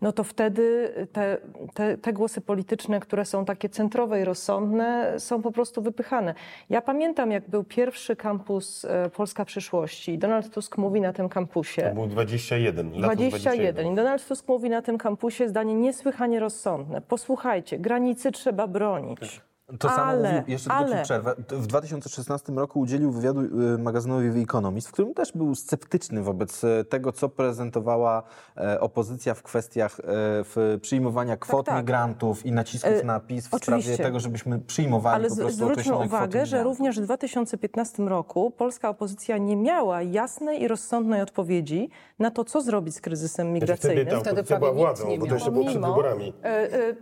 No 0.00 0.12
to 0.12 0.24
wtedy 0.24 0.92
te, 1.12 1.38
te, 1.74 1.98
te 1.98 2.12
głosy 2.12 2.40
polityczne, 2.40 3.00
które 3.00 3.24
są 3.24 3.44
takie 3.44 3.68
centrowe 3.68 4.20
i 4.20 4.24
rozsądne, 4.24 5.14
są 5.20 5.42
po 5.42 5.52
prostu 5.52 5.82
wypychane. 5.82 6.34
Ja 6.70 6.82
pamiętam, 6.82 7.30
jak 7.30 7.50
był 7.50 7.64
pierwszy 7.64 8.16
kampus 8.16 8.84
e, 8.84 9.10
Polska 9.10 9.44
Przyszłości. 9.44 10.18
Donald 10.18 10.54
Tusk 10.54 10.78
mówi 10.78 11.00
na 11.00 11.12
tym 11.12 11.28
kampusie. 11.28 11.82
To 11.82 11.94
był 11.94 12.06
21. 12.06 13.00
lato 13.00 13.16
21. 13.16 13.92
I 13.92 13.96
Donald 13.96 14.28
Tusk 14.28 14.48
mówi 14.48 14.70
na 14.70 14.82
tym 14.82 14.98
kampusie 14.98 15.48
zdanie 15.48 15.74
niesłychanie 15.74 16.40
rozsądne. 16.40 17.00
Posłuchajcie, 17.00 17.78
granicy 17.78 18.32
trzeba 18.32 18.66
bronić. 18.66 19.40
To 19.78 19.88
samo 19.88 20.02
ale, 20.02 20.32
mówił, 20.32 20.44
jeszcze 20.48 20.70
tylko 20.70 20.84
ale, 20.84 21.02
przerwę. 21.02 21.34
W 21.48 21.66
2016 21.66 22.52
roku 22.52 22.80
udzielił 22.80 23.12
wywiadu 23.12 23.40
y, 23.40 23.78
magazynowi 23.78 24.32
The 24.32 24.38
Economist, 24.38 24.88
w 24.88 24.92
którym 24.92 25.14
też 25.14 25.32
był 25.32 25.54
sceptyczny 25.54 26.22
wobec 26.22 26.64
e, 26.64 26.84
tego, 26.84 27.12
co 27.12 27.28
prezentowała 27.28 28.22
e, 28.56 28.80
opozycja 28.80 29.34
w 29.34 29.42
kwestiach 29.42 30.00
e, 30.00 30.04
w 30.44 30.78
przyjmowania 30.82 31.36
kwot 31.36 31.66
tak. 31.66 31.76
migrantów 31.76 32.46
i 32.46 32.52
nacisków 32.52 33.04
na 33.04 33.20
PiS 33.20 33.48
w 33.48 33.54
oczywiście. 33.54 33.92
sprawie 33.92 34.08
tego, 34.08 34.20
żebyśmy 34.20 34.58
przyjmowali 34.58 35.16
ale 35.16 35.28
po 35.28 35.36
prostu 35.36 35.64
zwróćmy 35.64 35.96
uwagę, 35.96 36.46
że 36.46 36.62
również 36.62 37.00
w 37.00 37.02
2015 37.02 38.02
roku 38.02 38.50
polska 38.50 38.88
opozycja 38.88 39.38
nie 39.38 39.56
miała 39.56 40.02
jasnej 40.02 40.62
i 40.62 40.68
rozsądnej 40.68 41.22
odpowiedzi 41.22 41.90
na 42.18 42.30
to, 42.30 42.44
co 42.44 42.62
zrobić 42.62 42.94
z 42.94 43.00
kryzysem 43.00 43.46
Wtedy 43.46 43.54
migracyjnym. 43.54 44.06
ta 44.06 44.20
Wtedy 44.20 44.30
opozycja 44.30 44.58
była 44.58 44.72
władzą, 44.72 45.08
nie 45.08 45.18
bo 45.18 45.26
to 45.26 45.34
jeszcze 45.34 45.50
było 45.50 45.64
przed 45.64 45.82
wyborami. 45.82 46.32
E, 46.42 46.46
e, 46.46 46.88
e, 46.88 46.94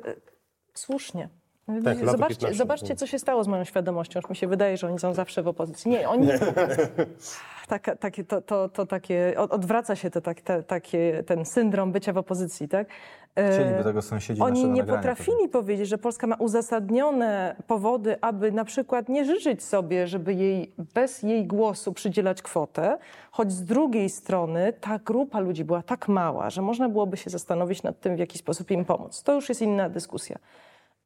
słusznie. 0.75 1.29
Tak, 1.67 1.85
lato 1.85 2.11
zobaczcie, 2.11 2.37
15. 2.37 2.55
zobaczcie, 2.55 2.97
co 2.97 3.07
się 3.07 3.19
stało 3.19 3.45
z 3.45 3.49
moją 3.49 3.64
świadomością. 3.64 4.21
Już 4.21 4.31
mi 4.31 4.37
się 4.37 4.47
wydaje, 4.47 4.77
że 4.77 4.87
oni 4.87 4.99
są 4.99 5.14
zawsze 5.14 5.43
w 5.43 5.49
opozycji. 5.49 5.91
Nie, 5.91 6.09
oni 6.09 6.27
nie. 6.29 6.39
Takie, 8.01 8.25
to, 8.25 8.43
to, 8.43 8.69
to 8.69 8.87
takie, 8.87 9.35
od- 9.39 9.53
odwraca 9.53 9.97
się 9.97 10.11
to, 10.11 10.21
tak, 10.21 10.41
te, 10.41 10.62
takie, 10.62 11.23
ten 11.27 11.45
syndrom 11.45 11.93
bycia 11.93 12.12
w 12.12 12.19
opozycji, 12.19 12.69
tak? 12.69 12.89
E, 13.37 13.53
Chcieliby 13.53 13.85
tego 13.85 14.03
sąsiedzi 14.03 14.43
Oni 14.43 14.69
nie 14.69 14.85
potrafili 14.85 15.49
powiedzieć, 15.49 15.89
że 15.89 15.99
Polska 15.99 16.27
ma 16.27 16.37
uzasadnione 16.37 17.57
powody, 17.67 18.17
aby 18.21 18.53
na 18.53 18.64
przykład 18.64 19.09
nie 19.09 19.25
życzyć 19.25 19.62
sobie, 19.64 20.07
żeby 20.07 20.35
jej 20.35 20.73
bez 20.95 21.23
jej 21.23 21.47
głosu 21.47 21.93
przydzielać 21.93 22.43
kwotę, 22.43 22.99
choć 23.31 23.53
z 23.53 23.64
drugiej 23.64 24.09
strony 24.11 24.73
ta 24.81 24.99
grupa 24.99 25.41
ludzi 25.41 25.64
była 25.64 25.83
tak 25.83 26.09
mała, 26.09 26.51
że 26.51 26.62
można 26.62 26.89
byłoby 26.89 27.17
się 27.17 27.31
zastanowić 27.31 27.83
nad 27.83 28.01
tym, 28.01 28.17
w 28.17 28.19
jaki 28.19 28.39
sposób 28.39 28.71
im 28.71 28.85
pomóc. 28.85 29.23
To 29.23 29.35
już 29.35 29.49
jest 29.49 29.62
inna 29.62 29.89
dyskusja. 29.89 30.39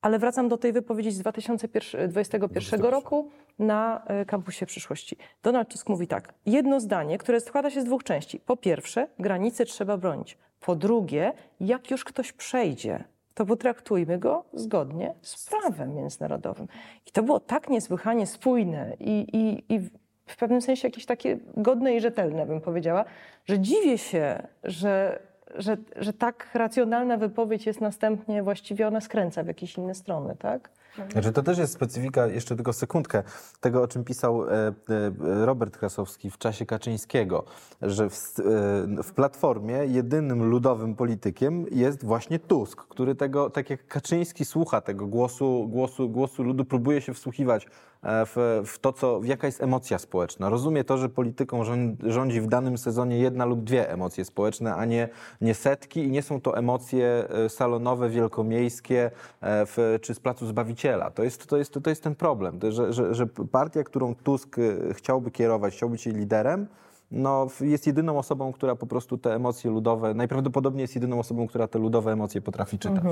Ale 0.03 0.19
wracam 0.19 0.49
do 0.49 0.59
tej 0.59 0.73
wypowiedzi 0.73 1.11
z 1.11 1.19
2021 1.19 2.81
roku 2.81 3.31
na 3.59 4.05
e, 4.07 4.25
kampusie 4.25 4.67
przyszłości. 4.67 5.17
Donald 5.43 5.69
Tusk 5.69 5.89
mówi 5.89 6.07
tak. 6.07 6.35
Jedno 6.47 6.81
zdanie, 6.81 7.19
które 7.19 7.41
składa 7.41 7.71
się 7.71 7.81
z 7.81 7.85
dwóch 7.85 8.05
części. 8.05 8.41
Po 8.41 8.57
pierwsze, 8.57 9.09
granice 9.19 9.65
trzeba 9.65 9.97
bronić. 9.97 10.39
Po 10.61 10.77
drugie, 10.77 11.33
jak 11.61 11.91
już 11.91 12.05
ktoś 12.05 12.33
przejdzie, 12.33 13.05
to 13.35 13.47
potraktujmy 13.47 14.19
go 14.19 14.45
zgodnie 14.53 15.15
z 15.23 15.49
prawem 15.49 15.95
międzynarodowym. 15.95 16.69
I 17.07 17.11
to 17.11 17.23
było 17.23 17.41
tak 17.41 17.69
niesłychanie 17.69 18.27
spójne 18.27 18.97
i, 19.01 19.27
i, 19.33 19.75
i 19.75 19.81
w 20.27 20.37
pewnym 20.37 20.63
sensie 20.63 20.89
jakieś 20.89 21.07
takie 21.07 21.39
godne 21.57 21.95
i 21.95 22.01
rzetelne, 22.01 22.47
bym 22.47 22.61
powiedziała, 22.61 23.05
że 23.47 23.59
dziwię 23.59 23.99
się, 23.99 24.47
że, 24.65 25.21
że, 25.55 25.77
że 25.97 26.13
tak 26.13 26.49
racjonalna 26.55 27.17
wypowiedź 27.17 27.67
jest 27.67 27.81
następnie 27.81 28.43
właściwie 28.43 28.89
ona 28.89 29.01
skręca 29.01 29.43
w 29.43 29.47
jakieś 29.47 29.77
inne 29.77 29.95
strony, 29.95 30.37
tak? 30.39 30.71
Znaczy, 31.13 31.33
to 31.33 31.43
też 31.43 31.59
jest 31.59 31.73
specyfika, 31.73 32.27
jeszcze 32.27 32.57
tylko 32.57 32.73
sekundkę, 32.73 33.23
tego 33.61 33.83
o 33.83 33.89
czym 33.89 34.05
pisał 34.05 34.45
e, 34.45 34.51
e, 34.51 34.73
Robert 35.19 35.79
Krasowski 35.79 36.31
w 36.31 36.39
czasie 36.39 36.67
Kaczyńskiego, 36.67 37.45
że 37.83 38.11
w, 38.11 38.15
e, 38.15 39.03
w 39.03 39.13
Platformie 39.13 39.75
jedynym 39.75 40.45
ludowym 40.45 40.95
politykiem 40.95 41.67
jest 41.71 42.05
właśnie 42.05 42.39
Tusk, 42.39 42.83
który 42.89 43.15
tego, 43.15 43.51
tak 43.51 43.71
jak 43.71 43.87
Kaczyński 43.87 44.45
słucha 44.45 44.81
tego 44.81 45.07
głosu, 45.07 45.69
głosu, 45.69 46.09
głosu 46.09 46.43
ludu, 46.43 46.65
próbuje 46.65 47.01
się 47.01 47.15
wsłuchiwać 47.15 47.67
w, 48.03 48.63
w 48.67 48.79
to, 48.79 48.93
co, 48.93 49.21
w 49.21 49.27
jaka 49.27 49.47
jest 49.47 49.63
emocja 49.63 49.99
społeczna. 49.99 50.49
Rozumie 50.49 50.85
to, 50.85 50.99
że 50.99 51.09
polityką 51.09 51.65
rząd- 51.65 51.97
rządzi 52.07 52.41
w 52.41 52.47
danym 52.47 52.79
sezonie 52.79 53.19
jedna 53.19 53.45
lub 53.45 53.65
dwie 53.65 53.91
emocje 53.91 54.25
społeczne, 54.25 54.75
a 54.75 54.85
nie, 54.85 55.09
nie 55.41 55.55
setki 55.55 56.05
i 56.05 56.11
nie 56.11 56.23
są 56.23 56.41
to 56.41 56.59
emocje 56.59 57.29
e, 57.29 57.49
salonowe, 57.49 58.11
wielkomiejskie 58.11 59.11
e, 59.41 59.67
w, 59.67 59.99
czy 60.03 60.15
z 60.15 60.21
Placu 60.21 60.47
Zbawiciela. 60.47 61.11
To 61.11 61.23
jest, 61.23 61.47
to 61.47 61.57
jest, 61.57 61.75
to 61.83 61.91
jest 61.91 62.03
ten 62.03 62.15
problem, 62.15 62.59
że, 62.69 62.93
że, 62.93 63.15
że 63.15 63.27
partia, 63.27 63.85
którą 63.85 64.15
Tusk 64.15 64.59
e, 64.59 64.95
chciałby 64.95 65.31
kierować, 65.31 65.75
chciałby 65.75 65.93
być 65.93 66.07
jej 66.07 66.15
liderem, 66.15 66.67
no, 67.11 67.47
jest 67.61 67.87
jedyną 67.87 68.19
osobą, 68.19 68.53
która 68.53 68.77
po 68.77 68.87
prostu 68.87 69.19
te 69.19 69.35
emocje 69.35 69.71
ludowe, 69.71 70.15
najprawdopodobniej 70.15 70.83
jest 70.83 70.95
jedyną 70.95 71.19
osobą, 71.19 71.47
która 71.47 71.69
te 71.69 71.79
ludowe 71.79 72.13
emocje 72.13 72.41
potrafi 72.41 72.79
czytać. 72.79 73.03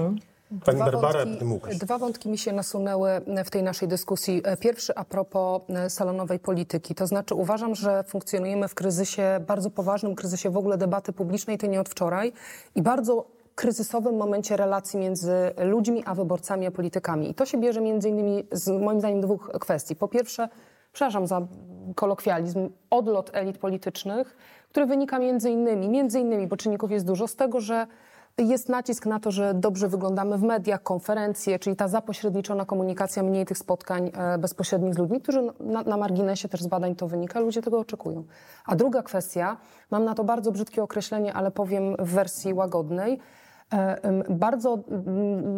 Pani 0.65 0.77
Dwa 0.77 0.91
Barbara, 0.91 1.25
wątki, 1.25 1.79
dwa 1.79 1.99
wątki 1.99 2.29
mi 2.29 2.39
się 2.39 2.53
nasunęły 2.53 3.11
w 3.45 3.51
tej 3.51 3.63
naszej 3.63 3.89
dyskusji. 3.89 4.43
Pierwszy 4.61 4.95
a 4.95 5.05
propos 5.05 5.63
e, 5.69 5.91
salonowej 5.91 6.39
polityki. 6.39 6.95
To 6.95 7.07
znaczy 7.07 7.35
uważam, 7.35 7.75
że 7.75 8.05
funkcjonujemy 8.05 8.69
w 8.69 8.75
kryzysie, 8.75 9.41
bardzo 9.47 9.71
poważnym 9.71 10.15
kryzysie 10.15 10.51
w 10.51 10.57
ogóle 10.57 10.79
debaty 10.79 11.13
publicznej, 11.13 11.59
to 11.59 11.67
nie 11.67 11.81
od 11.81 11.89
wczoraj 11.89 12.33
i 12.75 12.83
bardzo 12.83 13.25
kryzysowym 13.55 14.17
momencie 14.17 14.57
relacji 14.57 14.99
między 14.99 15.33
ludźmi 15.65 16.03
a 16.07 16.15
wyborcami 16.15 16.67
a 16.67 16.71
politykami. 16.71 17.31
I 17.31 17.35
to 17.35 17.47
się 17.47 17.59
bierze 17.59 17.81
między 17.81 18.09
innymi 18.09 18.45
z 18.53 18.69
moim 18.83 19.01
zdaniem 19.01 19.21
dwóch 19.21 19.51
kwestii. 19.61 19.97
Po 19.97 20.09
pierwsze, 20.09 20.49
przepraszam 20.93 21.27
za 21.27 21.47
kolokwializm, 21.95 22.69
odlot 22.91 23.31
elit 23.33 23.59
politycznych, 23.59 24.37
który 24.71 24.87
wynika 24.87 25.19
między 25.19 25.51
innymi, 25.51 25.89
między 25.89 26.21
innymi, 26.21 26.47
bo 26.47 26.57
czynników 26.57 26.91
jest 26.91 27.07
dużo, 27.07 27.29
z 27.29 27.37
tego, 27.37 27.61
że 27.61 27.87
jest 28.39 28.69
nacisk 28.69 29.07
na 29.07 29.21
to, 29.21 29.31
że 29.31 29.55
dobrze 29.55 29.89
wyglądamy 29.89 30.39
w 30.39 30.43
mediach, 30.43 30.83
konferencje, 30.83 31.59
czyli 31.59 31.77
ta 31.77 31.89
zapośredniczona 31.89 32.65
komunikacja, 32.65 33.23
mniej 33.23 33.47
tych 33.47 33.59
spotkań 33.59 34.11
e, 34.15 34.39
bezpośrednich 34.39 34.95
z 34.95 34.99
ludźmi, 34.99 35.21
którzy 35.21 35.43
na, 35.61 35.83
na 35.83 35.97
marginesie 35.97 36.49
też 36.49 36.63
z 36.63 36.67
badań 36.67 36.95
to 36.97 37.09
wynika, 37.09 37.41
ludzie 37.41 37.63
tego 37.63 37.79
oczekują. 37.79 38.25
A 38.67 38.77
druga 38.77 39.03
kwestia, 39.03 39.57
mam 39.91 40.05
na 40.05 40.15
to 40.15 40.25
bardzo 40.25 40.53
brzydkie 40.53 40.83
określenie, 40.83 41.35
ale 41.35 41.51
powiem 41.51 41.97
w 41.99 42.13
wersji 42.13 42.55
łagodnej, 42.55 43.19
e, 43.73 44.25
bardzo 44.31 44.79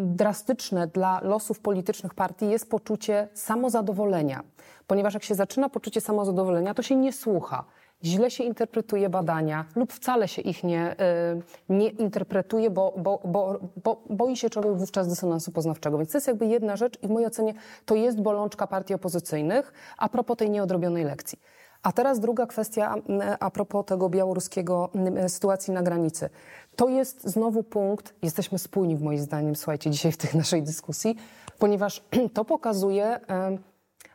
drastyczne 0.04 0.86
dla 0.86 1.20
losów 1.22 1.60
politycznych 1.60 2.14
partii 2.14 2.50
jest 2.50 2.70
poczucie 2.70 3.28
samozadowolenia. 3.34 4.42
Ponieważ 4.90 5.14
jak 5.14 5.22
się 5.22 5.34
zaczyna 5.34 5.68
poczucie 5.68 6.00
samozadowolenia, 6.00 6.74
to 6.74 6.82
się 6.82 6.96
nie 6.96 7.12
słucha. 7.12 7.64
Źle 8.04 8.30
się 8.30 8.44
interpretuje 8.44 9.08
badania 9.08 9.64
lub 9.76 9.92
wcale 9.92 10.28
się 10.28 10.42
ich 10.42 10.64
nie, 10.64 10.92
y, 10.92 11.42
nie 11.68 11.88
interpretuje, 11.88 12.70
bo, 12.70 12.94
bo, 12.96 13.20
bo, 13.24 13.58
bo 13.84 14.02
boi 14.10 14.36
się 14.36 14.50
człowiek 14.50 14.76
wówczas 14.76 15.08
dysonansu 15.08 15.52
poznawczego. 15.52 15.98
Więc 15.98 16.12
to 16.12 16.16
jest 16.16 16.26
jakby 16.26 16.46
jedna 16.46 16.76
rzecz 16.76 17.02
i 17.02 17.06
w 17.06 17.10
mojej 17.10 17.28
ocenie 17.28 17.54
to 17.84 17.94
jest 17.94 18.20
bolączka 18.20 18.66
partii 18.66 18.94
opozycyjnych 18.94 19.72
a 19.98 20.08
propos 20.08 20.36
tej 20.36 20.50
nieodrobionej 20.50 21.04
lekcji. 21.04 21.38
A 21.82 21.92
teraz 21.92 22.20
druga 22.20 22.46
kwestia 22.46 22.94
a 23.40 23.50
propos 23.50 23.86
tego 23.86 24.08
białoruskiego 24.08 24.90
mm, 24.94 25.28
sytuacji 25.28 25.72
na 25.72 25.82
granicy. 25.82 26.30
To 26.76 26.88
jest 26.88 27.28
znowu 27.28 27.62
punkt, 27.62 28.14
jesteśmy 28.22 28.58
spójni 28.58 28.96
w 28.96 29.02
moim 29.02 29.18
zdaniem, 29.18 29.56
słuchajcie, 29.56 29.90
dzisiaj 29.90 30.12
w 30.12 30.16
tej 30.16 30.30
naszej 30.34 30.62
dyskusji, 30.62 31.16
ponieważ 31.58 32.02
to 32.34 32.44
pokazuje 32.44 33.20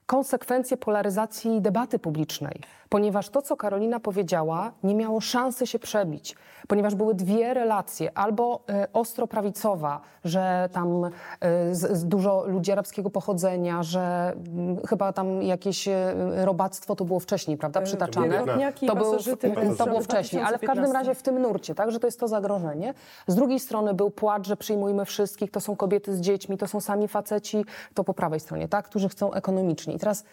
konsekwencje 0.06 0.78
polaryzacji 0.78 1.62
debaty 1.62 2.00
publicznej, 2.00 2.62
ponieważ 2.90 3.30
to, 3.30 3.42
co 3.42 3.58
Karolina 3.58 4.00
powiedziała, 4.00 4.72
nie 4.84 4.96
miało 4.96 5.22
szansy 5.22 5.68
się 5.68 5.80
przebić, 5.80 6.36
ponieważ 6.68 6.96
były 6.96 7.16
dwie 7.16 7.54
relacje, 7.54 8.18
albo 8.18 8.64
e, 8.70 8.88
ostro 8.94 9.28
prawicowa, 9.28 10.02
że 10.24 10.70
tam 10.72 11.06
e, 11.06 11.12
dużo 12.04 12.44
ludzi 12.48 12.72
arabskiego 12.72 13.10
pochodzenia, 13.10 13.84
że 13.84 14.34
mm, 14.48 14.78
chyba 14.88 15.14
tam 15.14 15.44
jakieś 15.44 15.88
e, 15.88 16.14
robactwo 16.46 16.96
to 16.96 17.06
było 17.06 17.20
wcześniej, 17.20 17.58
prawda, 17.58 17.82
przytaczane. 17.82 18.28
To, 18.88 18.96
był, 18.96 19.18
to 19.78 19.86
było 19.86 20.02
wcześniej, 20.02 20.44
ale 20.44 20.58
w 20.58 20.62
każdym 20.62 20.86
2015. 20.86 20.94
razie 20.94 21.16
w 21.16 21.24
tym 21.24 21.42
nurcie, 21.42 21.76
tak, 21.76 21.92
że 21.92 22.00
to 22.00 22.08
jest 22.08 22.20
to 22.20 22.28
zagrożenie. 22.28 22.94
Z 23.28 23.36
drugiej 23.36 23.60
strony 23.60 23.94
był 23.94 24.12
płacz, 24.12 24.48
że 24.48 24.58
przyjmujmy 24.58 25.06
wszystkich, 25.06 25.52
to 25.52 25.62
są 25.62 25.76
kobiety 25.76 26.16
z 26.16 26.22
dziećmi, 26.22 26.58
to 26.58 26.68
są 26.68 26.82
sami 26.82 27.08
faceci, 27.08 27.66
to 27.94 28.04
po 28.04 28.14
prawej 28.14 28.40
stronie, 28.40 28.68
tak, 28.68 28.86
którzy 28.86 29.10
chcą 29.10 29.34
ekonomicznie. 29.34 29.95
I 29.96 30.00
teraz 30.00 30.26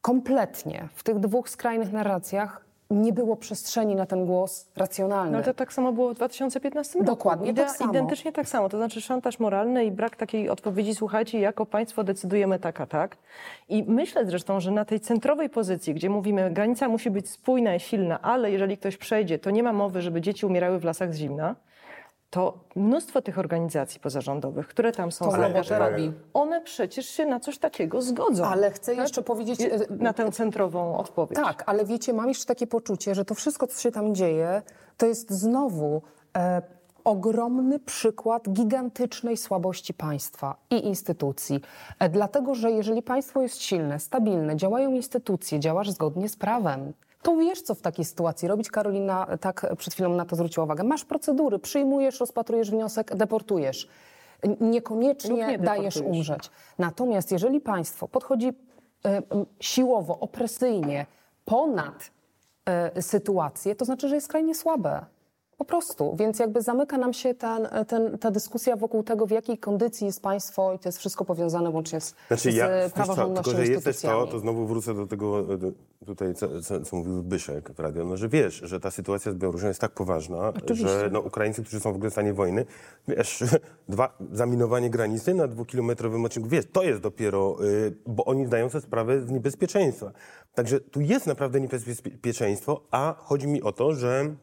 kompletnie 0.00 0.88
w 0.94 1.02
tych 1.02 1.18
dwóch 1.18 1.48
skrajnych 1.48 1.92
narracjach 1.92 2.64
nie 2.90 3.12
było 3.12 3.36
przestrzeni 3.36 3.94
na 3.94 4.06
ten 4.06 4.26
głos 4.26 4.68
racjonalny. 4.76 5.30
No 5.30 5.36
ale 5.36 5.44
to 5.44 5.54
tak 5.54 5.72
samo 5.72 5.92
było 5.92 6.10
w 6.10 6.14
2015 6.14 6.98
roku. 6.98 7.10
Dokładnie 7.10 7.54
tak 7.54 7.70
samo. 7.70 7.90
Identycznie 7.90 8.32
tak 8.32 8.48
samo. 8.48 8.68
To 8.68 8.76
znaczy 8.76 9.00
szantaż 9.00 9.38
moralny 9.38 9.84
i 9.84 9.90
brak 9.90 10.16
takiej 10.16 10.48
odpowiedzi, 10.48 10.94
słuchajcie, 10.94 11.40
jako 11.40 11.66
państwo 11.66 12.04
decydujemy 12.04 12.58
tak 12.58 12.80
a 12.80 12.86
tak. 12.86 13.16
I 13.68 13.84
myślę 13.88 14.26
zresztą, 14.26 14.60
że 14.60 14.70
na 14.70 14.84
tej 14.84 15.00
centrowej 15.00 15.50
pozycji, 15.50 15.94
gdzie 15.94 16.10
mówimy, 16.10 16.50
granica 16.50 16.88
musi 16.88 17.10
być 17.10 17.30
spójna 17.30 17.74
i 17.74 17.80
silna, 17.80 18.22
ale 18.22 18.50
jeżeli 18.50 18.78
ktoś 18.78 18.96
przejdzie, 18.96 19.38
to 19.38 19.50
nie 19.50 19.62
ma 19.62 19.72
mowy, 19.72 20.02
żeby 20.02 20.20
dzieci 20.20 20.46
umierały 20.46 20.78
w 20.78 20.84
lasach 20.84 21.14
z 21.14 21.16
zimna, 21.16 21.54
to 22.34 22.58
mnóstwo 22.76 23.22
tych 23.22 23.38
organizacji 23.38 24.00
pozarządowych, 24.00 24.68
które 24.68 24.92
tam 24.92 25.12
są, 25.12 25.24
To 25.24 25.30
za- 25.30 25.36
robotę 25.48 25.78
robi. 25.78 26.12
one 26.34 26.60
przecież 26.60 27.06
się 27.06 27.26
na 27.26 27.40
coś 27.40 27.58
takiego 27.58 28.02
zgodzą. 28.02 28.44
Ale 28.44 28.70
chcę 28.70 28.94
jeszcze 28.94 29.22
powiedzieć... 29.22 29.60
e, 29.60 29.68
na 29.90 30.12
tę 30.12 30.32
centrową 30.32 30.96
odpowiedź. 30.98 31.38
Tak, 31.38 31.62
ale 31.66 31.84
wiecie, 31.84 32.12
mam 32.12 32.28
jeszcze 32.28 32.44
takie 32.46 32.66
poczucie, 32.66 33.14
że 33.14 33.24
to 33.24 33.34
wszystko, 33.34 33.66
co 33.66 33.80
się 33.80 33.90
tam 33.90 34.14
dzieje, 34.14 34.62
to 34.96 35.06
jest 35.06 35.30
znowu 35.30 36.02
e, 36.36 36.62
ogromny 37.04 37.78
przykład 37.80 38.48
gigantycznej 38.48 39.36
słabości 39.36 39.94
państwa 39.94 40.56
i 40.70 40.86
instytucji. 40.86 41.60
E, 41.98 42.08
dlatego, 42.08 42.54
że 42.54 42.70
jeżeli 42.70 43.02
państwo 43.02 43.42
jest 43.42 43.62
silne, 43.62 43.98
stabilne, 43.98 44.56
działają 44.56 44.90
instytucje, 44.92 45.60
działasz 45.60 45.90
zgodnie 45.90 46.28
z 46.28 46.36
prawem. 46.36 46.92
To 47.24 47.36
wiesz, 47.36 47.62
co 47.62 47.74
w 47.74 47.80
takiej 47.80 48.04
sytuacji 48.04 48.48
robić. 48.48 48.70
Karolina 48.70 49.26
tak 49.40 49.66
przed 49.76 49.94
chwilą 49.94 50.08
na 50.16 50.24
to 50.24 50.36
zwróciła 50.36 50.64
uwagę. 50.64 50.84
Masz 50.84 51.04
procedury, 51.04 51.58
przyjmujesz, 51.58 52.20
rozpatrujesz 52.20 52.70
wniosek, 52.70 53.16
deportujesz. 53.16 53.88
Niekoniecznie 54.60 55.46
nie 55.46 55.58
dajesz 55.58 55.96
umrzeć. 55.96 56.50
Natomiast 56.78 57.32
jeżeli 57.32 57.60
państwo 57.60 58.08
podchodzi 58.08 58.48
e, 58.48 59.22
siłowo, 59.60 60.18
opresyjnie 60.18 61.06
ponad 61.44 62.10
e, 62.66 63.02
sytuację, 63.02 63.74
to 63.74 63.84
znaczy, 63.84 64.08
że 64.08 64.14
jest 64.14 64.26
skrajnie 64.26 64.54
słabe. 64.54 65.04
Po 65.58 65.64
prostu. 65.64 66.16
Więc 66.16 66.38
jakby 66.38 66.62
zamyka 66.62 66.98
nam 66.98 67.12
się 67.12 67.34
ten, 67.34 67.68
ten, 67.88 68.18
ta 68.18 68.30
dyskusja 68.30 68.76
wokół 68.76 69.02
tego, 69.02 69.26
w 69.26 69.30
jakiej 69.30 69.58
kondycji 69.58 70.06
jest 70.06 70.22
państwo 70.22 70.72
i 70.72 70.78
to 70.78 70.88
jest 70.88 70.98
wszystko 70.98 71.24
powiązane 71.24 71.70
łącznie 71.70 72.00
z, 72.00 72.14
Znaczy 72.28 72.52
z 72.52 72.54
ja, 72.54 72.68
co, 72.88 72.94
praworządnością 72.94 73.50
tylko 73.50 73.64
że 73.64 73.72
jest 73.72 73.84
też 73.84 73.94
instytucjami. 73.94 74.26
to, 74.26 74.32
to 74.32 74.38
znowu 74.38 74.66
wrócę 74.66 74.94
do 74.94 75.06
tego 75.06 75.42
do, 75.42 75.72
tutaj, 76.06 76.34
co, 76.34 76.60
co, 76.60 76.80
co 76.80 76.96
mówił 76.96 77.18
Zbyszek 77.18 77.72
w 77.72 77.80
radio, 77.80 78.04
no, 78.04 78.16
że 78.16 78.28
wiesz, 78.28 78.54
że 78.54 78.80
ta 78.80 78.90
sytuacja 78.90 79.32
z 79.32 79.34
Białorusią 79.34 79.66
jest 79.66 79.80
tak 79.80 79.92
poważna, 79.92 80.52
że 80.72 81.08
no, 81.12 81.20
Ukraińcy, 81.20 81.62
którzy 81.62 81.80
są 81.80 81.92
w 81.92 81.96
ogóle 81.96 82.10
w 82.10 82.12
stanie 82.12 82.34
wojny, 82.34 82.64
wiesz, 83.08 83.44
dwa, 83.88 84.18
zaminowanie 84.32 84.90
granicy 84.90 85.34
na 85.34 85.48
dwukilometrowym 85.48 86.24
odcinku, 86.24 86.48
wiesz, 86.48 86.64
to 86.72 86.82
jest 86.82 87.00
dopiero, 87.00 87.56
y, 87.64 87.94
bo 88.06 88.24
oni 88.24 88.46
zdają 88.46 88.68
sobie 88.68 88.82
sprawę 88.82 89.20
z 89.20 89.30
niebezpieczeństwa. 89.30 90.12
Także 90.54 90.80
tu 90.80 91.00
jest 91.00 91.26
naprawdę 91.26 91.60
niebezpieczeństwo, 91.60 92.80
a 92.90 93.14
chodzi 93.18 93.46
mi 93.46 93.62
o 93.62 93.72
to, 93.72 93.94
że 93.94 94.34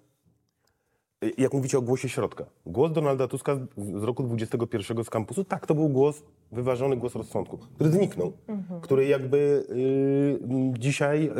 jak 1.37 1.53
mówicie 1.53 1.77
o 1.77 1.81
głosie 1.81 2.09
środka. 2.09 2.45
Głos 2.65 2.91
Donalda 2.91 3.27
Tuska 3.27 3.55
z 3.77 4.03
roku 4.03 4.23
21 4.23 5.03
z 5.03 5.09
kampusu, 5.09 5.43
tak, 5.43 5.67
to 5.67 5.75
był 5.75 5.89
głos, 5.89 6.23
wyważony 6.51 6.97
głos 6.97 7.15
rozsądku, 7.15 7.57
który 7.57 7.89
zniknął, 7.89 8.33
który 8.81 9.05
jakby 9.05 9.65
y, 9.69 10.79
dzisiaj 10.79 11.31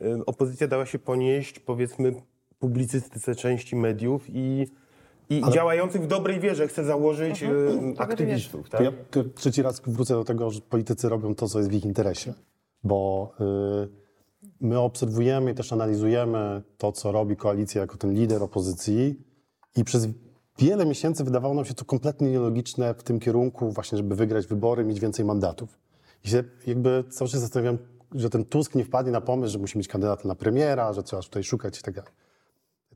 y, 0.00 0.04
y, 0.06 0.26
opozycja 0.26 0.68
dała 0.68 0.86
się 0.86 0.98
ponieść, 0.98 1.58
powiedzmy, 1.58 2.14
publicystyce 2.58 3.34
części 3.34 3.76
mediów 3.76 4.24
i, 4.28 4.66
i 5.30 5.42
działających 5.52 6.02
w 6.02 6.06
dobrej 6.06 6.40
wierze, 6.40 6.68
chcę 6.68 6.84
założyć, 6.84 7.42
y, 7.42 7.48
aktywistów. 7.98 8.70
Tak? 8.70 8.80
To 9.10 9.18
ja 9.20 9.24
trzeci 9.34 9.62
raz 9.62 9.82
wrócę 9.86 10.14
do 10.14 10.24
tego, 10.24 10.50
że 10.50 10.60
politycy 10.60 11.08
robią 11.08 11.34
to, 11.34 11.48
co 11.48 11.58
jest 11.58 11.70
w 11.70 11.74
ich 11.74 11.84
interesie, 11.84 12.34
bo 12.84 13.32
y, 13.84 14.03
my 14.64 14.78
obserwujemy 14.78 15.50
i 15.50 15.54
też 15.54 15.72
analizujemy 15.72 16.62
to, 16.78 16.92
co 16.92 17.12
robi 17.12 17.36
koalicja 17.36 17.80
jako 17.80 17.96
ten 17.96 18.14
lider 18.14 18.42
opozycji 18.42 19.20
i 19.76 19.84
przez 19.84 20.08
wiele 20.58 20.86
miesięcy 20.86 21.24
wydawało 21.24 21.54
nam 21.54 21.64
się 21.64 21.74
to 21.74 21.84
kompletnie 21.84 22.30
nielogiczne 22.30 22.94
w 22.94 23.02
tym 23.02 23.20
kierunku 23.20 23.70
właśnie, 23.70 23.98
żeby 23.98 24.16
wygrać 24.16 24.46
wybory, 24.46 24.84
mieć 24.84 25.00
więcej 25.00 25.24
mandatów. 25.24 25.78
I 26.24 26.28
się 26.28 26.44
jakby 26.66 27.04
cały 27.10 27.30
czas 27.30 27.40
zastanawiam, 27.40 27.78
że 28.14 28.30
ten 28.30 28.44
Tusk 28.44 28.74
nie 28.74 28.84
wpadnie 28.84 29.12
na 29.12 29.20
pomysł, 29.20 29.52
że 29.52 29.58
musi 29.58 29.78
mieć 29.78 29.88
kandydata 29.88 30.28
na 30.28 30.34
premiera, 30.34 30.92
że 30.92 31.02
trzeba 31.02 31.22
tutaj 31.22 31.44
szukać 31.44 31.80
i 31.80 31.82
tak 31.82 31.94
dalej. 31.94 32.10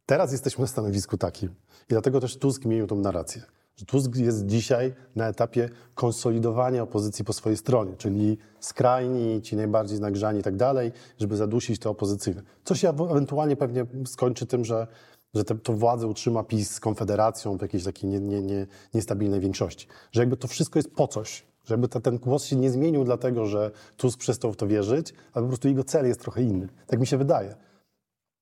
Teraz 0.06 0.32
jesteśmy 0.32 0.62
na 0.62 0.68
stanowisku 0.68 1.16
takim. 1.16 1.48
I 1.48 1.88
dlatego 1.88 2.20
też 2.20 2.38
Tusk 2.38 2.62
zmienił 2.62 2.86
tą 2.86 2.96
narrację. 2.96 3.42
Że 3.78 3.86
Tusk 3.86 4.16
jest 4.16 4.46
dzisiaj 4.46 4.94
na 5.16 5.28
etapie 5.28 5.68
konsolidowania 5.94 6.82
opozycji 6.82 7.24
po 7.24 7.32
swojej 7.32 7.56
stronie, 7.56 7.92
czyli 7.98 8.38
skrajni, 8.60 9.42
ci 9.42 9.56
najbardziej 9.56 10.00
nagrzani 10.00 10.40
i 10.40 10.42
tak 10.42 10.56
dalej, 10.56 10.92
żeby 11.18 11.36
zadusić 11.36 11.80
te 11.80 11.90
opozycyjne. 11.90 12.42
Co 12.64 12.74
się 12.74 12.88
ewentualnie 12.88 13.56
pewnie 13.56 13.86
skończy 14.06 14.46
tym, 14.46 14.64
że, 14.64 14.86
że 15.34 15.44
te, 15.44 15.54
to 15.54 15.72
władzę 15.72 16.06
utrzyma 16.06 16.44
PiS 16.44 16.70
z 16.70 16.80
Konfederacją 16.80 17.58
w 17.58 17.62
jakiejś 17.62 17.84
takiej 17.84 18.10
nie, 18.10 18.20
nie, 18.20 18.42
nie, 18.42 18.66
niestabilnej 18.94 19.40
większości. 19.40 19.86
Że 20.12 20.22
jakby 20.22 20.36
to 20.36 20.48
wszystko 20.48 20.78
jest 20.78 20.94
po 20.94 21.08
coś. 21.08 21.46
Żeby 21.64 21.88
ta, 21.88 22.00
ten 22.00 22.18
głos 22.18 22.44
się 22.44 22.56
nie 22.56 22.70
zmienił 22.70 23.04
dlatego, 23.04 23.46
że 23.46 23.70
Tusk 23.96 24.18
przestał 24.18 24.52
w 24.52 24.56
to 24.56 24.66
wierzyć, 24.66 25.14
ale 25.32 25.42
po 25.42 25.48
prostu 25.48 25.68
jego 25.68 25.84
cel 25.84 26.06
jest 26.06 26.20
trochę 26.20 26.42
inny. 26.42 26.68
Tak 26.86 27.00
mi 27.00 27.06
się 27.06 27.18
wydaje. 27.18 27.67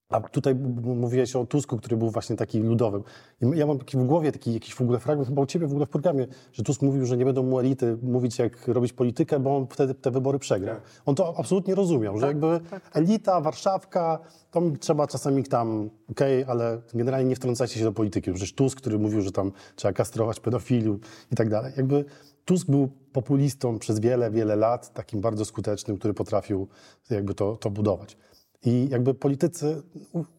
A 0.08 0.20
tutaj 0.20 0.54
mówiłeś 0.84 1.36
o 1.36 1.46
Tusku, 1.46 1.76
który 1.76 1.96
był 1.96 2.10
właśnie 2.10 2.36
taki 2.36 2.60
ludowym. 2.60 3.02
Ja 3.54 3.66
mam 3.66 3.78
taki 3.78 3.96
w 3.96 4.04
głowie 4.04 4.32
taki 4.32 4.54
jakiś 4.54 4.74
w 4.74 4.80
ogóle 4.80 4.98
fragment, 4.98 5.28
chyba 5.28 5.42
u 5.42 5.46
ciebie 5.46 5.66
w 5.66 5.70
ogóle 5.70 5.86
w 5.86 5.88
programie, 5.88 6.26
że 6.52 6.62
Tusk 6.62 6.82
mówił, 6.82 7.06
że 7.06 7.16
nie 7.16 7.24
będą 7.24 7.42
mu 7.42 7.60
elity 7.60 7.98
mówić, 8.02 8.38
jak 8.38 8.68
robić 8.68 8.92
politykę, 8.92 9.40
bo 9.40 9.56
on 9.56 9.66
wtedy 9.70 9.94
te 9.94 10.10
wybory 10.10 10.38
przegra. 10.38 10.80
On 11.06 11.14
to 11.14 11.34
absolutnie 11.38 11.74
rozumiał, 11.74 12.18
że 12.18 12.26
jakby 12.26 12.60
elita, 12.92 13.40
Warszawka, 13.40 14.18
to 14.50 14.62
trzeba 14.80 15.06
czasami 15.06 15.44
tam, 15.44 15.90
okej, 16.10 16.44
ale 16.44 16.80
generalnie 16.94 17.28
nie 17.28 17.36
wtrącajcie 17.36 17.78
się 17.78 17.84
do 17.84 17.92
polityki. 17.92 18.32
Przecież 18.32 18.54
Tusk, 18.54 18.78
który 18.78 18.98
mówił, 18.98 19.20
że 19.20 19.32
tam 19.32 19.52
trzeba 19.76 19.92
kastrować 19.92 20.40
pedofiliów 20.40 21.00
i 21.32 21.36
tak 21.36 21.48
dalej. 21.48 21.72
Jakby 21.76 22.04
Tusk 22.44 22.70
był 22.70 22.88
populistą 23.12 23.78
przez 23.78 24.00
wiele, 24.00 24.30
wiele 24.30 24.56
lat, 24.56 24.92
takim 24.94 25.20
bardzo 25.20 25.44
skutecznym, 25.44 25.98
który 25.98 26.14
potrafił 26.14 26.68
jakby 27.10 27.34
to, 27.34 27.56
to 27.56 27.70
budować. 27.70 28.16
I 28.64 28.88
jakby 28.90 29.14
politycy, 29.14 29.82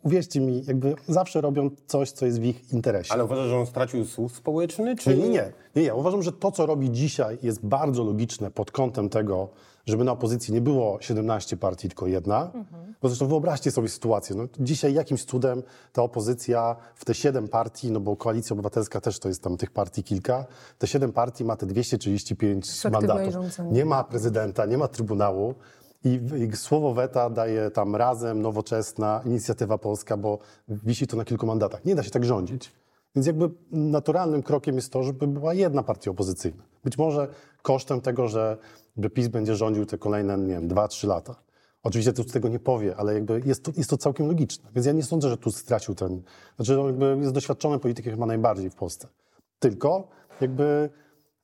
uwierzcie 0.03 0.39
mi, 0.41 0.63
jakby 0.65 0.95
zawsze 1.07 1.41
robią 1.41 1.70
coś, 1.88 2.11
co 2.11 2.26
jest 2.26 2.39
w 2.39 2.43
ich 2.43 2.74
interesie. 2.74 3.13
Ale 3.13 3.26
uważasz, 3.26 3.47
że 3.47 3.57
on 3.57 3.65
stracił 3.65 4.05
słuch 4.05 4.32
społeczny? 4.32 4.95
Czy... 4.95 5.09
Nie, 5.09 5.15
nie, 5.15 5.30
nie, 5.30 5.51
nie, 5.76 5.84
nie. 5.84 5.95
Uważam, 5.95 6.24
że 6.24 6.32
to, 6.32 6.51
co 6.51 6.65
robi 6.65 6.91
dzisiaj, 6.91 7.38
jest 7.43 7.65
bardzo 7.65 8.03
logiczne 8.03 8.51
pod 8.51 8.72
kątem 8.72 9.09
tego, 9.09 9.49
żeby 9.86 10.03
na 10.03 10.11
opozycji 10.11 10.53
nie 10.53 10.61
było 10.61 10.97
17 11.01 11.57
partii, 11.57 11.88
tylko 11.88 12.07
jedna. 12.07 12.51
Bo 13.01 13.07
zresztą 13.07 13.28
wyobraźcie 13.28 13.72
sobie 13.72 13.89
sytuację. 13.89 14.36
No, 14.36 14.43
dzisiaj 14.59 14.93
jakimś 14.93 15.24
cudem 15.24 15.63
ta 15.93 16.01
opozycja 16.01 16.76
w 16.95 17.05
te 17.05 17.13
7 17.13 17.47
partii, 17.47 17.91
no 17.91 17.99
bo 17.99 18.15
Koalicja 18.15 18.53
Obywatelska 18.53 19.01
też 19.01 19.20
to 19.20 19.28
jest 19.28 19.43
tam 19.43 19.57
tych 19.57 19.72
partii 19.72 20.03
kilka, 20.03 20.45
te 20.78 20.88
7 20.88 21.11
partii 21.11 21.45
ma 21.45 21.55
te 21.55 21.65
235 21.65 22.70
Efektywne 22.70 23.07
mandatów. 23.07 23.57
Nie 23.72 23.86
ma 23.86 24.03
prezydenta, 24.03 24.65
nie 24.65 24.78
ma 24.78 24.88
trybunału. 24.88 25.55
I, 26.08 26.43
I 26.43 26.55
słowo 26.55 26.93
weta 26.93 27.30
daje 27.30 27.72
tam 27.72 27.95
razem, 27.95 28.41
nowoczesna, 28.41 29.22
inicjatywa 29.26 29.78
polska, 29.78 30.18
bo 30.18 30.39
wisi 30.68 31.08
to 31.08 31.18
na 31.18 31.26
kilku 31.26 31.45
mandatach. 31.45 31.86
Nie 31.86 31.95
da 31.95 32.03
się 32.03 32.12
tak 32.12 32.26
rządzić. 32.26 32.72
Więc 33.16 33.28
jakby 33.28 33.49
naturalnym 33.72 34.43
krokiem 34.43 34.76
jest 34.76 34.93
to, 34.93 35.03
żeby 35.03 35.28
była 35.28 35.53
jedna 35.53 35.84
partia 35.84 36.12
opozycyjna. 36.12 36.64
Być 36.84 36.97
może 36.97 37.28
kosztem 37.62 38.01
tego, 38.01 38.28
że, 38.28 38.58
PiS 39.14 39.28
będzie 39.28 39.55
rządził 39.55 39.86
te 39.86 39.97
kolejne, 39.97 40.38
nie 40.38 40.53
wiem, 40.53 40.68
dwa, 40.68 40.88
trzy 40.88 41.08
lata. 41.08 41.36
Oczywiście 41.84 42.14
Tusk 42.14 42.34
tego 42.34 42.47
nie 42.47 42.60
powie, 42.60 42.95
ale 42.95 43.14
jakby 43.14 43.41
jest 43.45 43.64
to, 43.64 43.72
jest 43.78 43.89
to 43.89 43.97
całkiem 43.97 44.28
logiczne. 44.28 44.70
Więc 44.76 44.88
ja 44.88 44.93
nie 44.93 45.03
sądzę, 45.03 45.30
że 45.30 45.38
Tusk 45.38 45.60
stracił 45.60 45.95
ten... 45.95 46.22
Znaczy 46.55 46.82
on 46.82 46.88
jakby 46.88 47.18
jest 47.22 47.34
doświadczonym 47.34 47.80
politykiem 47.80 48.14
chyba 48.14 48.26
najbardziej 48.26 48.70
w 48.70 48.76
Polsce. 48.76 49.08
Tylko 49.60 50.08
jakby 50.41 50.89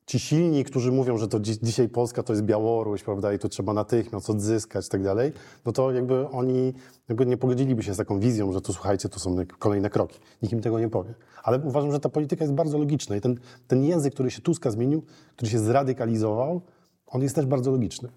ci 0.05 0.19
silni, 0.19 0.63
którzy 0.63 0.91
mówią, 0.91 1.17
że 1.17 1.27
to 1.27 1.39
dzi- 1.39 1.59
dzisiaj 1.63 1.89
Polska 1.89 2.23
to 2.23 2.33
jest 2.33 2.43
Białoruś, 2.45 3.03
prawda, 3.03 3.33
i 3.33 3.39
to 3.39 3.49
trzeba 3.49 3.73
natychmiast 3.73 4.29
odzyskać 4.29 4.87
i 4.87 4.89
tak 4.89 5.03
dalej, 5.03 5.31
no 5.65 5.71
to 5.71 5.91
jakby 5.91 6.29
oni 6.29 6.73
jakby 7.09 7.25
nie 7.25 7.37
pogodziliby 7.37 7.83
się 7.83 7.93
z 7.93 7.97
taką 7.97 8.19
wizją, 8.19 8.51
że 8.51 8.61
tu 8.61 8.73
słuchajcie, 8.73 9.09
to 9.09 9.19
są 9.19 9.35
kolejne 9.59 9.89
kroki. 9.89 10.19
Nikt 10.41 10.53
im 10.53 10.61
tego 10.61 10.79
nie 10.79 10.89
powie. 10.89 11.13
Ale 11.43 11.59
uważam, 11.59 11.91
że 11.91 11.99
ta 11.99 12.09
polityka 12.09 12.43
jest 12.43 12.53
bardzo 12.53 12.77
logiczna 12.77 13.15
i 13.15 13.21
ten, 13.21 13.39
ten 13.67 13.83
język, 13.83 14.13
który 14.13 14.31
się 14.31 14.41
Tuska 14.41 14.71
zmienił, 14.71 15.03
który 15.35 15.51
się 15.51 15.59
zradykalizował, 15.59 16.61
on 17.07 17.21
jest 17.21 17.35
też 17.35 17.45
bardzo 17.45 17.71
logiczny. 17.71 18.09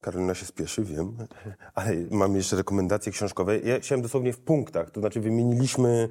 Karolina 0.00 0.34
się 0.34 0.46
spieszy, 0.46 0.84
wiem, 0.84 1.16
ale 1.74 1.96
mam 2.10 2.36
jeszcze 2.36 2.56
rekomendacje 2.56 3.12
książkowe. 3.12 3.58
Ja 3.58 3.80
chciałem 3.80 4.02
dosłownie 4.02 4.32
w 4.32 4.40
punktach, 4.40 4.90
to 4.90 5.00
znaczy 5.00 5.20
wymieniliśmy, 5.20 6.08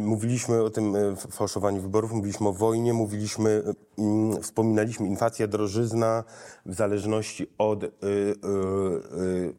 mówiliśmy 0.00 0.62
o 0.62 0.70
tym 0.70 0.96
e, 0.96 1.16
fałszowaniu 1.16 1.80
wyborów, 1.80 2.12
mówiliśmy 2.12 2.48
o 2.48 2.52
wojnie, 2.52 2.92
mówiliśmy, 2.92 3.62
e, 3.98 4.02
mm, 4.02 4.42
wspominaliśmy 4.42 5.06
inflacja, 5.06 5.46
drożyzna, 5.46 6.24
w 6.66 6.74
zależności 6.74 7.46
od, 7.58 7.84
e, 7.84 7.86
e, 7.86 7.88
e, 7.88 9.52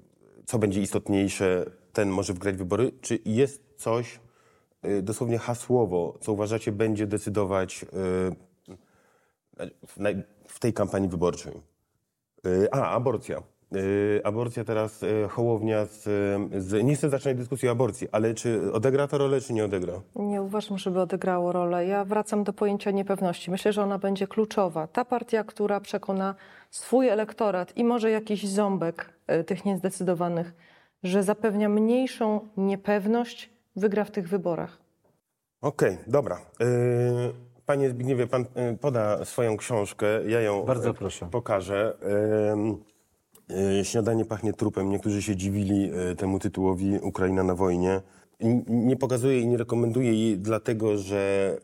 co 0.46 0.60
będzie 0.60 0.82
istotniejsze, 0.82 1.66
ten 1.94 2.10
może 2.10 2.34
wygrać 2.34 2.56
wybory. 2.56 2.92
Czy 3.02 3.20
jest 3.26 3.62
coś, 3.78 4.20
e, 4.82 5.02
dosłownie 5.02 5.38
hasłowo, 5.38 6.18
co 6.22 6.34
uważacie 6.34 6.72
będzie 6.72 7.08
decydować 7.08 7.86
e, 9.60 9.68
w, 10.48 10.60
tej 10.60 10.74
kampanii 10.74 11.10
wyborczej? 11.10 11.62
A, 12.72 12.90
aborcja. 12.90 13.44
Y, 13.76 14.22
Aborcja 14.24 14.64
teraz 14.64 15.04
y, 15.04 15.28
Hołownia 15.30 15.86
z, 15.86 16.04
z... 16.64 16.84
Nie 16.84 16.96
chcę 16.96 17.10
zacząć 17.10 17.38
dyskusji 17.38 17.68
o 17.68 17.72
aborcji, 17.72 18.08
ale 18.12 18.34
czy 18.34 18.74
odegra 18.74 19.08
to 19.08 19.18
rolę, 19.18 19.42
czy 19.42 19.54
nie 19.54 19.66
odegra? 19.66 19.94
Nie 20.16 20.42
uważam, 20.42 20.78
żeby 20.78 21.02
odegrało 21.02 21.52
rolę. 21.52 21.86
Ja 21.86 22.06
wracam 22.06 22.44
do 22.44 22.54
pojęcia 22.54 22.92
niepewności. 22.92 23.52
Myślę, 23.52 23.74
że 23.74 23.84
ona 23.84 23.98
będzie 24.00 24.28
kluczowa. 24.28 24.88
Ta 24.88 25.06
partia, 25.06 25.44
która 25.44 25.80
przekona 25.80 26.36
swój 26.72 27.08
elektorat 27.10 27.78
i 27.78 27.84
może 27.84 28.12
jakiś 28.12 28.48
ząbek 28.50 29.10
e, 29.28 29.44
tych 29.44 29.66
niezdecydowanych, 29.66 30.54
że 31.04 31.24
zapewnia 31.24 31.70
mniejszą 31.70 32.40
niepewność, 32.58 33.50
wygra 33.76 34.04
w 34.04 34.12
tych 34.12 34.28
wyborach. 34.30 34.78
Okej, 35.62 35.98
dobra. 36.08 36.38
Y, 36.62 36.66
Panie 37.66 37.90
Zbigniewie, 37.90 38.28
pan 38.28 38.42
y, 38.42 38.78
poda 38.82 39.26
swoją 39.26 39.58
książkę, 39.58 40.08
ja 40.28 40.42
ją 40.42 40.64
Bardzo 40.64 40.90
y, 40.90 40.94
proszę. 40.94 41.28
pokażę. 41.32 41.94
Y, 42.04 42.08
y, 42.80 42.93
Śniadanie 43.84 44.26
pachnie 44.26 44.54
trupem. 44.54 44.90
Niektórzy 44.90 45.22
się 45.22 45.36
dziwili 45.36 45.92
y, 46.12 46.16
temu 46.16 46.40
tytułowi 46.40 47.00
Ukraina 47.02 47.44
na 47.44 47.56
wojnie. 47.56 48.02
Nie 48.68 48.96
pokazuję 48.96 49.40
i 49.40 49.48
nie 49.48 49.58
rekomenduję 49.58 50.14
jej 50.14 50.38
dlatego, 50.38 50.98
że, 50.98 51.56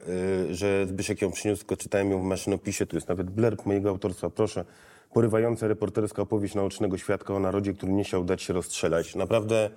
y, 0.50 0.56
że 0.56 0.88
Zbyszek 0.88 1.22
ją 1.22 1.32
przyniósł, 1.32 1.60
tylko 1.62 1.78
czytałem 1.78 2.12
ją 2.12 2.22
w 2.22 2.24
maszynopisie. 2.24 2.86
Tu 2.86 2.96
jest 2.96 3.10
nawet 3.10 3.30
blerb 3.30 3.66
mojego 3.66 3.90
autorstwa, 3.90 4.30
proszę. 4.30 4.66
Porywająca 5.14 5.68
reporterska 5.68 6.22
opowieść 6.22 6.56
naocznego 6.56 6.98
świadka 6.98 7.34
o 7.34 7.40
narodzie, 7.40 7.74
który 7.74 7.92
nie 7.92 8.04
chciał 8.04 8.24
dać 8.24 8.42
się 8.42 8.54
rozstrzelać. 8.54 9.16
Naprawdę 9.16 9.70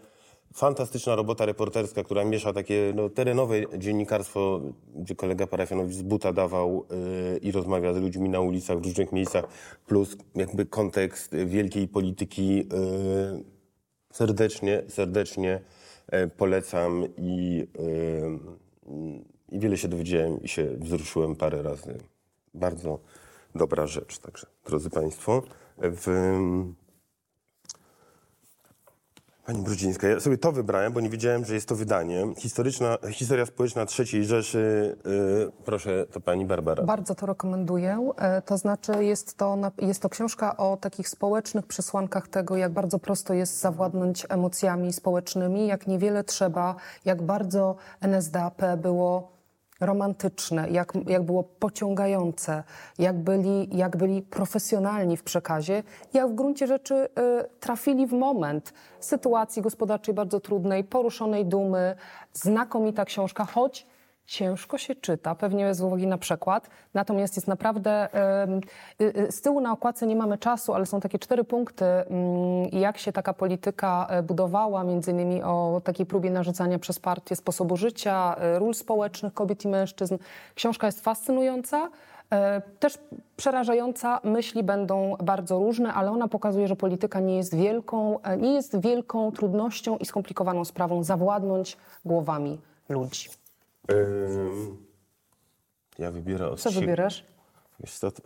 fantastyczna 0.55 1.17
robota 1.17 1.47
reporterska, 1.47 2.05
która 2.05 2.25
miesza 2.25 2.53
takie 2.53 2.93
no, 2.97 3.09
terenowe 3.09 3.55
dziennikarstwo, 3.79 4.61
gdzie 4.95 5.15
kolega 5.15 5.47
parafianowicz 5.47 5.97
z 5.97 6.03
buta 6.03 6.33
dawał 6.33 6.87
yy, 7.33 7.39
i 7.39 7.53
rozmawia 7.53 7.95
z 7.95 7.97
ludźmi 7.97 8.29
na 8.29 8.41
ulicach 8.41 8.79
w 8.79 8.85
różnych 8.85 9.13
miejscach, 9.13 9.45
plus 9.87 10.17
jakby 10.35 10.67
kontekst 10.67 11.37
wielkiej 11.47 11.89
polityki. 11.89 12.57
Yy, 12.57 12.65
serdecznie, 14.13 14.83
serdecznie 14.89 15.61
e, 16.07 16.27
polecam 16.27 17.05
i, 17.17 17.67
yy, 17.79 19.23
i 19.53 19.59
wiele 19.59 19.77
się 19.77 19.89
dowiedziałem 19.89 20.43
i 20.43 20.49
się 20.49 20.67
wzruszyłem 20.77 21.37
parę 21.37 21.63
razy. 21.63 21.99
Bardzo 22.55 22.99
dobra 23.55 23.87
rzecz. 23.87 24.19
Także, 24.19 24.47
drodzy 24.67 24.91
Państwo, 24.91 25.43
w, 25.79 26.07
Pani 29.47 29.63
Brudzińska, 29.63 30.09
ja 30.09 30.21
sobie 30.21 30.39
to 30.39 30.53
wybrałem, 30.53 30.93
bo 30.93 31.01
nie 31.01 31.09
wiedziałem, 31.11 31.45
że 31.45 31.55
jest 31.55 31.69
to 31.69 31.77
wydanie. 31.77 32.27
Historyczna, 32.37 32.99
historia 33.11 33.47
społeczna 33.47 33.87
III 33.99 34.25
Rzeszy. 34.25 34.97
Yy, 35.05 35.53
proszę, 35.65 36.07
to 36.13 36.21
pani 36.21 36.47
Barbara. 36.47 36.83
Bardzo 36.83 37.15
to 37.15 37.27
rekomenduję. 37.27 38.13
E, 38.19 38.43
To 38.43 38.59
znaczy 38.59 39.05
jest 39.05 39.37
to, 39.37 39.59
jest 39.79 40.03
to 40.03 40.09
książka 40.09 40.57
o 40.57 40.77
takich 40.77 41.09
społecznych 41.09 41.67
przesłankach 41.67 42.29
tego, 42.29 42.57
jak 42.57 42.73
bardzo 42.73 42.99
prosto 42.99 43.35
jest 43.35 43.61
zawładnąć 43.61 44.27
emocjami 44.29 44.93
społecznymi, 44.93 45.67
jak 45.67 45.87
niewiele 45.87 46.25
trzeba, 46.25 46.75
jak 47.05 47.23
bardzo 47.23 47.77
NSDAP 48.01 48.63
było 48.77 49.33
romantyczne, 49.83 50.71
jak, 50.71 50.93
jak 51.07 51.23
było 51.23 51.43
pociągające, 51.43 52.63
jak 52.99 53.19
byli, 53.19 53.77
jak 53.77 53.97
byli 53.97 54.23
profesjonalni 54.23 55.17
w 55.17 55.23
przekazie, 55.23 55.83
jak 56.13 56.31
w 56.31 56.35
gruncie 56.35 56.67
rzeczy 56.67 56.95
e, 56.95 57.09
trafili 57.61 58.07
w 58.07 58.13
moment 58.13 58.73
sytuacji 59.01 59.63
gospodarczej 59.63 60.15
bardzo 60.15 60.41
trudnej, 60.41 60.85
poruszonej 60.85 61.47
dumy. 61.47 61.97
Znakomita 62.33 63.05
książka, 63.05 63.45
choć 63.45 63.87
ciężko 64.27 64.79
się 64.79 64.95
czyta, 64.95 65.35
pewnie 65.35 65.75
z 65.75 65.81
uwagi 65.81 66.07
na 66.07 66.19
przekład, 66.19 66.69
natomiast 66.95 67.37
jest 67.37 67.49
naprawdę, 67.49 68.09
y, 69.01 69.05
y, 69.05 69.33
z 69.33 69.41
tyłu 69.41 69.61
na 69.61 69.73
okładce 69.73 70.07
nie 70.07 70.17
mamy 70.17 70.39
czasu, 70.39 70.75
ale 70.75 70.87
są 70.87 71.01
takie 71.01 71.19
cztery 71.19 71.45
punkty, 71.45 71.85
mm, 71.85 72.69
jak 72.73 72.99
się 72.99 73.13
taka 73.13 73.33
polityka 73.35 74.07
e, 74.11 74.23
budowała, 74.23 74.85
między 74.85 75.11
innymi 75.11 75.43
o 75.43 75.81
takiej 75.85 76.07
próbie 76.07 76.31
narzucania 76.31 76.79
przez 76.79 76.99
partię 76.99 77.37
sposobu 77.37 77.77
życia, 77.77 78.37
e, 78.39 78.59
ról 78.59 78.75
społecznych 78.75 79.35
kobiet 79.35 79.65
i 79.65 79.69
mężczyzn. 79.69 80.19
Książka 80.55 80.87
jest 80.87 81.01
fascynująca, 81.01 81.91
e, 82.33 82.63
też 82.79 82.99
przerażająca, 83.37 84.21
myśli 84.25 84.63
będą 84.63 85.17
bardzo 85.23 85.59
różne, 85.59 85.95
ale 85.95 86.11
ona 86.11 86.29
pokazuje, 86.29 86.69
że 86.69 86.77
polityka 86.77 87.21
nie 87.21 87.37
jest 87.37 87.55
wielką, 87.55 88.19
nie 88.39 88.55
jest 88.55 88.81
wielką 88.81 89.33
trudnością 89.33 89.97
i 89.99 90.07
skomplikowaną 90.07 90.65
sprawą 90.65 91.05
zawładnąć 91.05 91.77
głowami 92.05 92.61
ludzi. 92.89 93.42
Ym, 93.91 94.87
ja 95.99 96.11
wybierę 96.11 96.51
od 96.51 96.61
Co 96.61 96.71
wybierasz? 96.71 97.25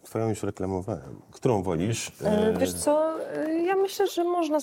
Twoją 0.03 0.29
już 0.29 0.43
reklamowałem. 0.43 1.21
Którą 1.31 1.63
wolisz? 1.63 2.13
E, 2.25 2.55
Wiesz 2.59 2.73
co, 2.73 3.15
e, 3.35 3.53
ja 3.55 3.77
myślę, 3.77 4.07
że 4.07 4.25
można 4.25 4.59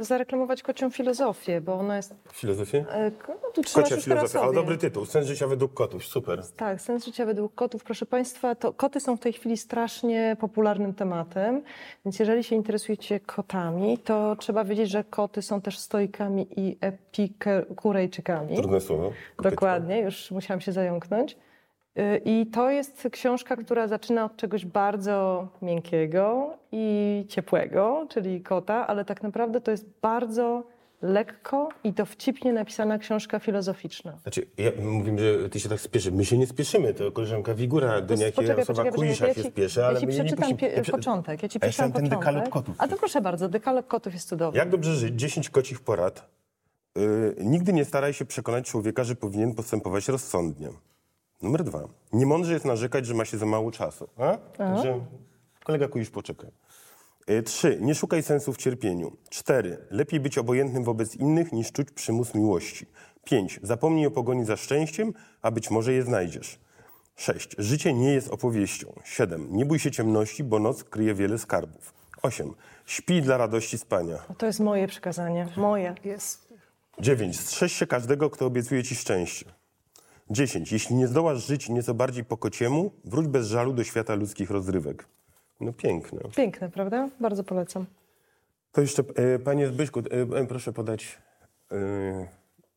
zareklamować 0.00 0.62
kocią 0.62 0.90
filozofię, 0.90 1.60
bo 1.60 1.74
ona 1.74 1.96
jest... 1.96 2.14
Filozofię? 2.32 2.84
e, 2.90 3.10
No, 3.28 3.50
tu 3.54 3.62
Kocia 3.74 3.96
filozofia, 3.96 4.40
ale 4.40 4.52
dobry 4.52 4.78
tytuł. 4.78 5.04
Sens 5.04 5.26
życia 5.26 5.46
według 5.46 5.74
kotów, 5.74 6.04
super. 6.04 6.42
Tak, 6.56 6.80
sens 6.80 7.04
życia 7.04 7.26
według 7.26 7.54
kotów. 7.54 7.84
Proszę 7.84 8.06
Państwa, 8.06 8.54
to 8.54 8.72
koty 8.72 9.00
są 9.00 9.16
w 9.16 9.20
tej 9.20 9.32
chwili 9.32 9.56
strasznie 9.56 10.36
popularnym 10.40 10.94
tematem, 10.94 11.62
więc 12.04 12.18
jeżeli 12.18 12.44
się 12.44 12.56
interesujecie 12.56 13.20
kotami, 13.20 13.98
to 13.98 14.36
trzeba 14.36 14.64
wiedzieć, 14.64 14.90
że 14.90 15.04
koty 15.04 15.42
są 15.42 15.60
też 15.60 15.78
stoikami 15.78 16.46
i 16.60 16.78
epikurejczykami. 16.80 18.56
Trudne 18.56 18.80
słowo. 18.80 19.12
Dokładnie, 19.42 20.00
już 20.00 20.30
musiałam 20.30 20.60
się 20.60 20.72
zająknąć. 20.72 21.36
I 22.24 22.46
to 22.46 22.70
jest 22.70 23.08
książka, 23.12 23.56
która 23.56 23.88
zaczyna 23.88 24.24
od 24.24 24.36
czegoś 24.36 24.66
bardzo 24.66 25.48
miękkiego 25.62 26.50
i 26.72 27.24
ciepłego, 27.28 28.06
czyli 28.10 28.40
kota, 28.40 28.86
ale 28.86 29.04
tak 29.04 29.22
naprawdę 29.22 29.60
to 29.60 29.70
jest 29.70 29.86
bardzo 30.02 30.62
lekko 31.02 31.68
i 31.84 31.92
dowcipnie 31.92 32.52
napisana 32.52 32.98
książka 32.98 33.38
filozoficzna. 33.38 34.18
Znaczy, 34.22 34.46
ja, 34.58 34.70
mówimy, 34.82 35.42
że 35.42 35.48
ty 35.50 35.60
się 35.60 35.68
tak 35.68 35.80
spieszy. 35.80 36.12
My 36.12 36.24
się 36.24 36.38
nie 36.38 36.46
spieszymy, 36.46 36.94
to 36.94 37.12
koleżanka 37.12 37.54
Wigura, 37.54 38.00
do 38.00 38.14
jakiej 38.14 38.32
Poczekaj, 38.32 38.62
osoba 38.62 38.76
poczekaj, 38.82 38.92
Kulisza 38.92 39.26
ja 39.26 39.34
się 39.34 39.42
spieszy, 39.42 39.84
ale 39.84 39.94
ja 39.94 40.00
ci 40.00 40.06
nie 40.06 40.12
przeczytam 40.12 40.50
pie- 40.56 40.72
ja 40.76 40.82
prze- 40.82 40.92
początek. 40.92 41.42
Ja 41.42 41.48
ci 41.48 41.60
przeczytam 41.60 41.84
mam 41.86 41.92
ten 41.92 42.04
początek. 42.04 42.18
dekalog 42.34 42.48
kotów. 42.52 42.74
A 42.78 42.88
to 42.88 42.96
proszę 42.96 43.20
bardzo, 43.20 43.48
dekalog 43.48 43.86
kotów 43.86 44.14
jest 44.14 44.28
cudowny. 44.28 44.58
Jak 44.58 44.68
dobrze 44.70 44.94
żyć? 44.94 45.14
10 45.20 45.50
kocich 45.50 45.80
porad. 45.80 46.28
Yy, 46.96 47.36
nigdy 47.40 47.72
nie 47.72 47.84
staraj 47.84 48.12
się 48.14 48.24
przekonać 48.24 48.66
człowieka, 48.70 49.04
że 49.04 49.14
powinien 49.14 49.54
postępować 49.54 50.08
rozsądnie. 50.08 50.68
Numer 51.42 51.64
dwa. 51.64 51.88
Nie 52.12 52.26
mądrze 52.26 52.52
jest 52.52 52.64
narzekać, 52.64 53.06
że 53.06 53.14
ma 53.14 53.24
się 53.24 53.38
za 53.38 53.46
mało 53.46 53.70
czasu. 53.70 54.08
A? 54.16 54.36
Także 54.36 55.00
kolega 55.64 55.88
Kulisz 55.88 56.10
poczekaj. 56.10 56.50
Yy, 57.28 57.42
Trzy. 57.42 57.78
Nie 57.80 57.94
szukaj 57.94 58.22
sensu 58.22 58.52
w 58.52 58.56
cierpieniu. 58.56 59.16
Cztery. 59.30 59.78
Lepiej 59.90 60.20
być 60.20 60.38
obojętnym 60.38 60.84
wobec 60.84 61.16
innych, 61.16 61.52
niż 61.52 61.72
czuć 61.72 61.90
przymus 61.90 62.34
miłości. 62.34 62.86
Pięć. 63.24 63.60
Zapomnij 63.62 64.06
o 64.06 64.10
pogoni 64.10 64.44
za 64.44 64.56
szczęściem, 64.56 65.12
a 65.42 65.50
być 65.50 65.70
może 65.70 65.92
je 65.92 66.02
znajdziesz. 66.02 66.58
Sześć. 67.16 67.54
Życie 67.58 67.92
nie 67.94 68.12
jest 68.12 68.28
opowieścią. 68.28 68.92
Siedem. 69.04 69.48
Nie 69.50 69.64
bój 69.64 69.78
się 69.78 69.90
ciemności, 69.90 70.44
bo 70.44 70.58
noc 70.58 70.84
kryje 70.84 71.14
wiele 71.14 71.38
skarbów. 71.38 71.94
Osiem. 72.22 72.54
Śpij 72.86 73.22
dla 73.22 73.36
radości 73.36 73.78
spania. 73.78 74.18
To 74.38 74.46
jest 74.46 74.60
moje 74.60 74.88
przekazanie, 74.88 75.48
moje. 75.56 75.94
Jest. 76.04 76.48
9. 77.00 77.40
Strzeż 77.40 77.72
się 77.72 77.86
każdego, 77.86 78.30
kto 78.30 78.46
obiecuje 78.46 78.82
ci 78.82 78.94
szczęście. 78.94 79.46
10. 80.30 80.72
Jeśli 80.72 80.96
nie 80.96 81.08
zdołasz 81.08 81.46
żyć 81.46 81.68
nieco 81.68 81.94
bardziej 81.94 82.24
po 82.24 82.36
kociemu, 82.36 82.90
wróć 83.04 83.26
bez 83.26 83.46
żalu 83.46 83.72
do 83.72 83.84
świata 83.84 84.14
ludzkich 84.14 84.50
rozrywek. 84.50 85.06
No 85.60 85.72
piękne. 85.72 86.20
Piękne, 86.36 86.68
prawda? 86.70 87.08
Bardzo 87.20 87.44
polecam. 87.44 87.86
To 88.72 88.80
jeszcze, 88.80 89.02
e, 89.14 89.38
panie 89.38 89.68
Zbyszku, 89.68 90.00
e, 90.00 90.38
e, 90.40 90.46
proszę 90.46 90.72
podać... 90.72 91.18
E, 91.72 92.28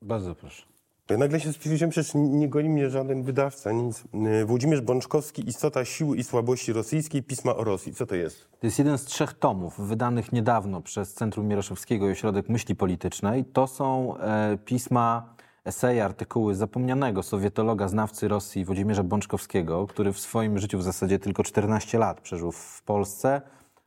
Bardzo 0.01 0.35
proszę. 0.35 0.63
ja 1.09 1.17
nagle 1.17 1.39
się 1.39 1.53
stwierdziłem, 1.53 1.89
przecież 1.89 2.13
nie 2.15 2.49
goni 2.49 2.69
mnie 2.69 2.89
żaden 2.89 3.23
wydawca, 3.23 3.71
nic. 3.71 4.03
E, 4.13 4.45
Włodzimierz 4.45 4.81
Bączkowski, 4.81 5.49
Istota 5.49 5.85
siły 5.85 6.17
i 6.17 6.23
słabości 6.23 6.73
rosyjskiej, 6.73 7.23
Pisma 7.23 7.55
o 7.55 7.63
Rosji. 7.63 7.93
Co 7.93 8.05
to 8.05 8.15
jest? 8.15 8.47
To 8.59 8.67
jest 8.67 8.79
jeden 8.79 8.97
z 8.97 9.05
trzech 9.05 9.33
tomów 9.33 9.79
wydanych 9.87 10.31
niedawno 10.31 10.81
przez 10.81 11.13
Centrum 11.13 11.47
Mieroszewskiego 11.47 12.09
i 12.09 12.11
Ośrodek 12.11 12.49
Myśli 12.49 12.75
Politycznej. 12.75 13.45
To 13.45 13.67
są 13.67 14.17
e, 14.17 14.57
pisma, 14.65 15.35
eseje, 15.67 16.05
artykuły 16.05 16.55
zapomnianego 16.55 17.23
sowietologa, 17.23 17.87
znawcy 17.87 18.27
Rosji 18.27 18.65
Włodzimierza 18.65 19.03
Bączkowskiego, 19.03 19.87
który 19.87 20.13
w 20.13 20.19
swoim 20.19 20.59
życiu 20.59 20.77
w 20.77 20.83
zasadzie 20.83 21.19
tylko 21.19 21.43
14 21.43 21.97
lat 21.97 22.21
przeżył 22.21 22.51
w 22.51 22.81
Polsce. 22.85 23.41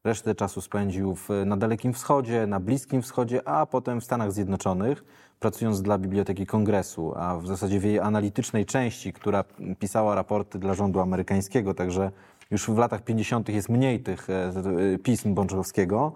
Resztę 0.04 0.34
czasu 0.34 0.60
spędził 0.60 1.14
w, 1.14 1.28
na 1.46 1.56
Dalekim 1.56 1.92
Wschodzie, 1.92 2.46
na 2.46 2.60
Bliskim 2.60 3.02
Wschodzie, 3.02 3.48
a 3.48 3.66
potem 3.66 4.00
w 4.00 4.04
Stanach 4.04 4.32
Zjednoczonych, 4.32 5.04
pracując 5.40 5.82
dla 5.82 5.98
Biblioteki 5.98 6.46
Kongresu, 6.46 7.12
a 7.16 7.36
w 7.36 7.46
zasadzie 7.46 7.80
w 7.80 7.84
jej 7.84 8.00
analitycznej 8.00 8.66
części, 8.66 9.12
która 9.12 9.44
pisała 9.78 10.14
raporty 10.14 10.58
dla 10.58 10.74
rządu 10.74 11.00
amerykańskiego, 11.00 11.74
także 11.74 12.10
już 12.50 12.70
w 12.70 12.78
latach 12.78 13.02
50. 13.02 13.48
jest 13.48 13.68
mniej 13.68 14.00
tych 14.00 14.30
e, 14.30 14.52
e, 14.94 14.98
pism 14.98 15.34
Bączkowskiego. 15.34 16.12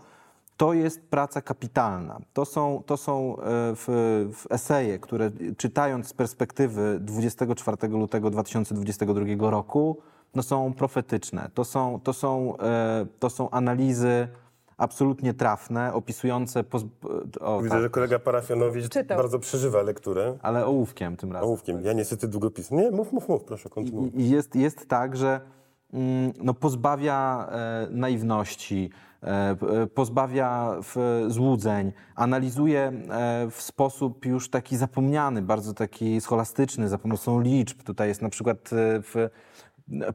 To 0.56 0.72
jest 0.72 1.02
praca 1.02 1.40
kapitalna. 1.43 2.18
To 2.32 2.44
są, 2.44 2.82
to 2.86 2.97
są 2.97 3.36
e, 3.36 3.40
w, 3.74 3.86
w 4.35 4.52
eseje, 4.52 4.98
które 4.98 5.31
czytając 5.56 6.09
z 6.09 6.12
perspektywy 6.12 6.98
24 7.01 7.89
lutego 7.89 8.31
2022 8.31 9.51
roku, 9.51 9.98
no 10.35 10.43
są 10.43 10.72
profetyczne. 10.72 11.51
To 11.55 11.64
są, 11.64 12.01
to 12.05 12.12
są, 12.12 12.59
e, 12.59 13.06
to 13.18 13.31
są 13.31 13.51
analizy 13.51 14.28
absolutnie 14.76 15.35
trafne, 15.35 15.93
opisujące... 15.93 16.64
Poz... 16.64 16.85
O, 17.40 17.59
Widzę, 17.59 17.70
tak, 17.70 17.82
że 17.82 17.90
kolega 17.90 18.18
parafianowicz 18.18 18.89
Czytał. 18.89 19.18
bardzo 19.18 19.39
przeżywa 19.39 19.82
lekturę. 19.82 20.39
ale 20.43 20.66
ołówkiem 20.66 21.16
tym 21.16 21.32
razem. 21.32 21.48
Ołówkiem. 21.48 21.85
Ja 21.85 21.93
niestety 21.93 22.28
długopisem. 22.28 22.78
Nie, 22.78 22.90
mów, 22.90 23.12
mów, 23.12 23.28
mów, 23.28 23.44
proszę, 23.44 23.68
kontynuuj. 23.68 24.10
I 24.14 24.31
jest, 24.31 24.56
jest 24.56 24.89
tak, 24.89 25.16
że 25.16 25.40
mm, 25.93 26.32
no, 26.43 26.55
pozbawia 26.55 27.48
e, 27.51 27.89
naiwności, 27.90 28.90
e, 28.93 29.14
e, 29.14 29.14
pozbawia 29.95 30.77
w, 30.83 31.25
złudzeń, 31.29 31.93
analizuje 32.15 32.81
e, 32.81 33.51
w 33.51 33.63
sposób 33.63 34.27
już 34.27 34.51
taki 34.51 34.77
zapomniany, 34.77 35.43
bardzo 35.43 35.75
taki 35.75 36.21
scholastyczny, 36.21 36.89
za 36.89 36.99
pomocą 36.99 37.41
liczb. 37.41 37.83
Tutaj 37.83 38.09
jest 38.09 38.23
na 38.23 38.29
przykład 38.29 38.73
e, 38.73 39.03
w, 39.03 39.29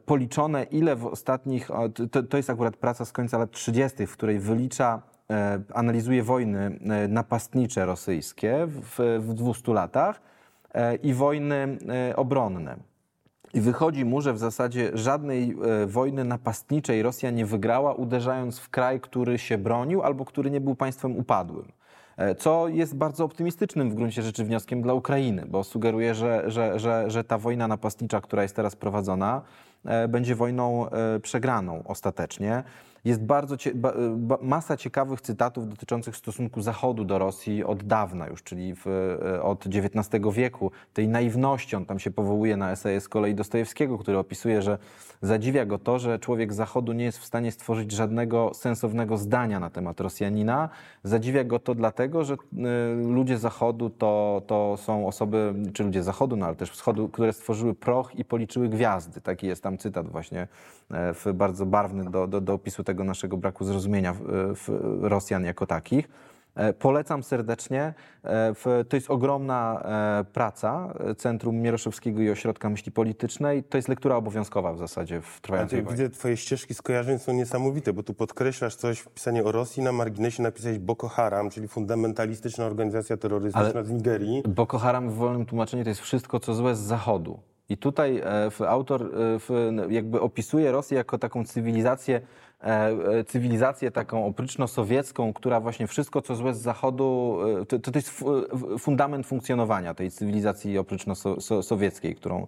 policzone, 0.04 0.62
ile 0.62 0.96
w 0.96 1.06
ostatnich, 1.06 1.70
to, 2.10 2.22
to 2.22 2.36
jest 2.36 2.50
akurat 2.50 2.76
praca 2.76 3.04
z 3.04 3.12
końca 3.12 3.38
lat 3.38 3.50
30., 3.50 4.06
w 4.06 4.12
której 4.12 4.38
wylicza, 4.38 5.02
e, 5.30 5.60
analizuje 5.74 6.22
wojny 6.22 6.78
e, 6.80 7.08
napastnicze 7.08 7.86
rosyjskie 7.86 8.66
w, 8.66 9.18
w 9.20 9.34
200 9.34 9.72
latach 9.72 10.20
e, 10.74 10.94
i 10.94 11.14
wojny 11.14 11.78
e, 12.10 12.16
obronne. 12.16 12.89
I 13.54 13.60
wychodzi 13.60 14.04
mu, 14.04 14.20
że 14.20 14.32
w 14.32 14.38
zasadzie 14.38 14.90
żadnej 14.94 15.56
e, 15.82 15.86
wojny 15.86 16.24
napastniczej 16.24 17.02
Rosja 17.02 17.30
nie 17.30 17.46
wygrała, 17.46 17.94
uderzając 17.94 18.58
w 18.58 18.68
kraj, 18.68 19.00
który 19.00 19.38
się 19.38 19.58
bronił 19.58 20.02
albo 20.02 20.24
który 20.24 20.50
nie 20.50 20.60
był 20.60 20.74
państwem 20.74 21.16
upadłym. 21.16 21.72
E, 22.16 22.34
Co 22.34 22.68
jest 22.68 22.96
bardzo 22.96 23.24
optymistycznym 23.24 23.90
w 23.90 23.94
gruncie 23.94 24.22
rzeczy 24.22 24.44
wnioskiem 24.44 24.82
dla 24.82 24.94
Ukrainy, 24.94 25.46
bo 25.46 25.64
sugeruje, 25.64 26.14
że, 26.14 26.50
że, 26.50 26.78
że, 26.78 27.10
że 27.10 27.24
ta 27.24 27.38
wojna 27.38 27.68
napastnicza, 27.68 28.20
która 28.20 28.42
jest 28.42 28.56
teraz 28.56 28.76
prowadzona, 28.76 29.42
e, 29.84 30.08
będzie 30.08 30.34
wojną 30.34 30.86
przegraną 31.22 31.82
ostatecznie. 31.86 32.62
Jest 33.04 33.24
bardzo 33.24 33.56
cie, 33.56 33.74
ba, 33.74 33.92
ba, 34.16 34.38
masa 34.42 34.76
ciekawych 34.76 35.20
cytatów 35.20 35.68
dotyczących 35.68 36.16
stosunku 36.16 36.62
Zachodu 36.62 37.04
do 37.04 37.18
Rosji 37.18 37.64
od 37.64 37.82
dawna 37.82 38.26
już, 38.26 38.42
czyli 38.42 38.74
w, 38.74 38.86
e, 38.86 39.42
od 39.42 39.64
XIX 39.66 40.24
wieku, 40.32 40.70
tej 40.94 41.08
naiwności. 41.08 41.76
On 41.76 41.86
tam 41.86 41.98
się 41.98 42.10
powołuje 42.10 42.56
na 42.56 42.72
eseje 42.72 43.00
z 43.00 43.08
kolei 43.08 43.34
Dostojewskiego, 43.34 43.98
który 43.98 44.18
opisuje, 44.18 44.62
że 44.62 44.78
zadziwia 45.22 45.66
go 45.66 45.78
to, 45.78 45.98
że 45.98 46.18
człowiek 46.18 46.52
Zachodu 46.52 46.92
nie 46.92 47.04
jest 47.04 47.18
w 47.18 47.24
stanie 47.24 47.52
stworzyć 47.52 47.92
żadnego 47.92 48.54
sensownego 48.54 49.16
zdania 49.16 49.60
na 49.60 49.70
temat 49.70 50.00
Rosjanina. 50.00 50.68
Zadziwia 51.04 51.44
go 51.44 51.58
to 51.58 51.74
dlatego, 51.74 52.24
że 52.24 52.34
e, 52.34 52.36
ludzie 52.94 53.38
Zachodu 53.38 53.90
to, 53.90 54.42
to 54.46 54.76
są 54.76 55.06
osoby, 55.06 55.54
czy 55.72 55.84
ludzie 55.84 56.02
Zachodu, 56.02 56.36
no 56.36 56.46
ale 56.46 56.56
też 56.56 56.70
Wschodu, 56.70 57.08
które 57.08 57.32
stworzyły 57.32 57.74
proch 57.74 58.14
i 58.14 58.24
policzyły 58.24 58.68
gwiazdy. 58.68 59.20
Taki 59.20 59.46
jest 59.46 59.62
tam 59.62 59.78
cytat 59.78 60.08
właśnie 60.08 60.48
w, 60.90 61.32
bardzo 61.34 61.66
barwny 61.66 62.10
do, 62.10 62.26
do, 62.26 62.40
do 62.40 62.54
opisu 62.54 62.84
tego 62.90 63.04
naszego 63.04 63.36
braku 63.36 63.64
zrozumienia 63.64 64.12
w, 64.14 64.20
w 64.54 64.68
Rosjan 65.04 65.44
jako 65.44 65.66
takich. 65.66 66.08
E, 66.54 66.72
Polecam 66.72 67.22
serdecznie. 67.22 67.94
E, 68.24 68.54
w- 68.54 68.84
To 68.88 68.96
jest 68.96 69.10
ogromna 69.10 69.82
e, 70.20 70.24
praca 70.32 70.94
Centrum 71.16 71.56
Mieroszewskiego 71.56 72.20
i 72.22 72.30
Ośrodka 72.30 72.70
Myśli 72.70 72.92
Politycznej. 72.92 73.62
To 73.64 73.78
jest 73.78 73.88
lektura 73.88 74.16
obowiązkowa 74.16 74.72
w 74.72 74.78
zasadzie 74.78 75.20
w 75.20 75.40
trwającej 75.40 75.82
wojnie. 75.82 75.96
widzę, 76.02 76.10
twoje 76.10 76.36
ścieżki 76.36 76.74
skojarzeń 76.74 77.18
są 77.18 77.32
niesamowite, 77.32 77.92
bo 77.92 78.02
tu 78.02 78.14
podkreślasz 78.14 78.74
coś, 78.76 79.04
pisanie 79.14 79.44
o 79.44 79.52
Rosji, 79.52 79.82
na 79.82 79.92
marginesie 79.92 80.42
napisałeś 80.42 80.78
Boko 80.78 81.08
Haram, 81.08 81.50
czyli 81.50 81.68
fundamentalistyczna 81.68 82.64
organizacja 82.66 83.16
terrorystyczna 83.16 83.70
Ale- 83.70 83.84
z 83.84 83.90
Nigerii. 83.90 84.42
Boko 84.48 84.78
Haram 84.78 85.10
w 85.10 85.14
wolnym 85.14 85.46
tłumaczeniu 85.46 85.82
to 85.84 85.88
jest 85.90 86.00
wszystko, 86.00 86.40
co 86.40 86.54
złe 86.54 86.74
z 86.76 86.78
Zachodu. 86.80 87.40
I 87.68 87.76
tutaj 87.76 88.22
w, 88.50 88.62
autor 88.62 89.10
w, 89.14 89.72
jakby 89.90 90.20
opisuje 90.20 90.72
Rosję 90.72 90.96
jako 90.96 91.18
taką 91.18 91.44
cywilizację, 91.44 92.20
cywilizację 93.26 93.90
taką 93.90 94.26
opryczno-sowiecką, 94.26 95.32
która 95.32 95.60
właśnie 95.60 95.86
wszystko, 95.86 96.22
co 96.22 96.34
złe 96.34 96.54
z 96.54 96.58
Zachodu, 96.58 97.38
e, 97.62 97.66
to, 97.66 97.78
to 97.78 97.90
jest 97.94 98.08
fu- 98.10 98.42
fundament 98.78 99.26
funkcjonowania 99.26 99.94
tej 99.94 100.10
cywilizacji 100.10 100.78
opryczno-sowieckiej, 100.78 102.14
którą 102.14 102.46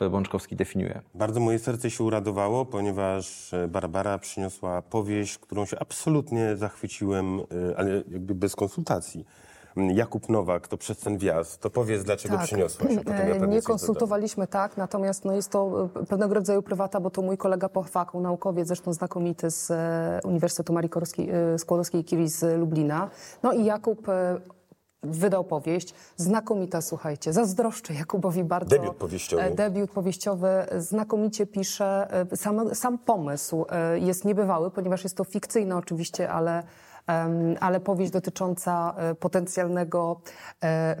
e, 0.00 0.10
Bączkowski 0.10 0.56
definiuje. 0.56 1.00
Bardzo 1.14 1.40
moje 1.40 1.58
serce 1.58 1.90
się 1.90 2.04
uradowało, 2.04 2.64
ponieważ 2.66 3.54
e, 3.54 3.68
Barbara 3.68 4.18
przyniosła 4.18 4.82
powieść, 4.82 5.38
którą 5.38 5.66
się 5.66 5.78
absolutnie 5.78 6.56
zachwyciłem, 6.56 7.40
e, 7.40 7.44
ale 7.76 7.90
jakby 8.10 8.34
bez 8.34 8.56
konsultacji. 8.56 9.24
Mm, 9.76 9.90
Jakub 9.90 10.28
Nowak, 10.28 10.68
to 10.68 10.76
przez 10.76 10.98
ten 10.98 11.18
wjazd, 11.18 11.60
to 11.60 11.70
powiedz, 11.70 12.04
dlaczego 12.04 12.38
przyniosłaś. 12.38 12.92
a 12.96 12.98
potem 12.98 13.28
ja 13.28 13.46
Nie 13.46 13.62
konsultowaliśmy 13.62 14.46
tak, 14.46 14.76
natomiast 14.76 15.24
no 15.24 15.32
jest 15.32 15.50
to 15.50 15.88
e, 15.96 16.06
pewnego 16.06 16.34
rodzaju 16.34 16.62
prywata, 16.62 17.00
bo 17.00 17.10
to 17.10 17.22
mój 17.22 17.36
kolega 17.36 17.68
po 17.68 17.82
fachu, 17.82 18.20
naukowiec, 18.20 18.68
zresztą 18.68 18.92
znakomity 18.92 19.50
z 19.50 19.70
e, 19.70 20.20
Uniwersytetu 20.24 20.72
Marii 20.72 20.90
e, 20.92 21.58
Skłodowskiej-Curie 21.58 22.28
z 22.28 22.58
Lublina. 22.58 23.10
No 23.42 23.52
i 23.52 23.64
Jakub 23.64 24.06
wydał 25.02 25.44
powieść, 25.44 25.94
znakomita, 26.16 26.80
słuchajcie, 26.80 27.32
zazdroszczę 27.32 27.94
Jakubowi 27.94 28.44
bardzo. 28.44 28.76
Debiut 28.76 28.96
powieściowy. 28.96 29.50
Debiut 29.54 29.90
powieściowy, 29.90 30.48
znakomicie 30.78 31.46
pisze. 31.46 32.08
Sam, 32.34 32.74
sam 32.74 32.98
pomysł 32.98 33.66
jest 33.94 34.24
niebywały, 34.24 34.70
ponieważ 34.70 35.04
jest 35.04 35.16
to 35.16 35.24
fikcyjne 35.24 35.76
oczywiście, 35.76 36.30
ale 36.30 36.62
ale 37.60 37.80
powieść 37.80 38.12
dotycząca 38.12 38.94
e, 38.96 39.14
potencjalnego 39.14 40.20
e, 40.62 40.96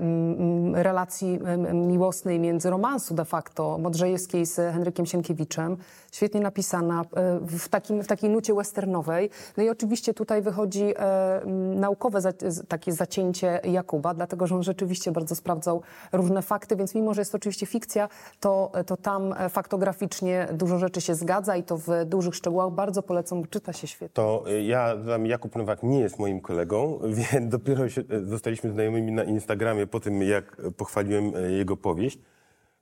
relacji 0.74 1.38
miłosnej 1.74 2.40
między 2.40 2.70
romansu 2.70 3.14
de 3.14 3.24
facto 3.24 3.78
Modrzejewskiej 3.78 4.46
z 4.46 4.56
Henrykiem 4.56 5.06
Sienkiewiczem. 5.06 5.76
Świetnie 6.10 6.40
napisana, 6.40 7.04
e, 7.16 7.38
w, 7.40 7.68
takim, 7.68 8.02
w 8.02 8.06
takiej 8.06 8.30
nucie 8.30 8.54
westernowej. 8.54 9.30
No 9.56 9.62
i 9.62 9.70
oczywiście 9.70 10.14
tutaj 10.14 10.42
wychodzi 10.42 10.84
e, 10.96 11.40
naukowe 11.74 12.20
za, 12.20 12.32
takie 12.68 12.92
zacięcie 12.92 13.60
Jakuba, 13.64 14.14
dlatego 14.14 14.46
że 14.46 14.54
on 14.54 14.62
rzeczywiście 14.62 15.12
bardzo 15.12 15.34
sprawdzał 15.34 15.82
różne 16.12 16.42
fakty, 16.42 16.76
więc 16.76 16.94
mimo, 16.94 17.14
że 17.14 17.20
jest 17.20 17.32
to 17.32 17.36
oczywiście 17.36 17.66
fikcja, 17.66 18.08
to, 18.40 18.72
to 18.86 18.96
tam 18.96 19.32
e, 19.32 19.48
faktograficznie 19.48 20.48
dużo 20.52 20.78
rzeczy 20.78 21.00
się 21.00 21.14
zgadza 21.14 21.56
i 21.56 21.62
to 21.62 21.76
w 21.76 21.88
dużych 22.06 22.34
szczegółach 22.34 22.70
bardzo 22.70 23.02
polecam, 23.02 23.46
czyta 23.46 23.72
się 23.72 23.86
świetnie. 23.86 24.14
To 24.14 24.44
ja, 24.62 24.94
Jakub 25.24 25.56
Nowak 25.56 25.82
nie 25.82 26.00
jest 26.00 26.18
moim 26.18 26.40
kolegą, 26.40 26.98
więc 27.32 27.50
dopiero 27.50 27.88
się, 27.88 28.02
zostaliśmy 28.24 28.70
znajomymi 28.70 29.12
na 29.12 29.24
Instagramie 29.24 29.86
po 29.86 30.00
tym, 30.00 30.22
jak 30.22 30.56
pochwaliłem 30.76 31.32
jego 31.48 31.76
powieść. 31.76 32.18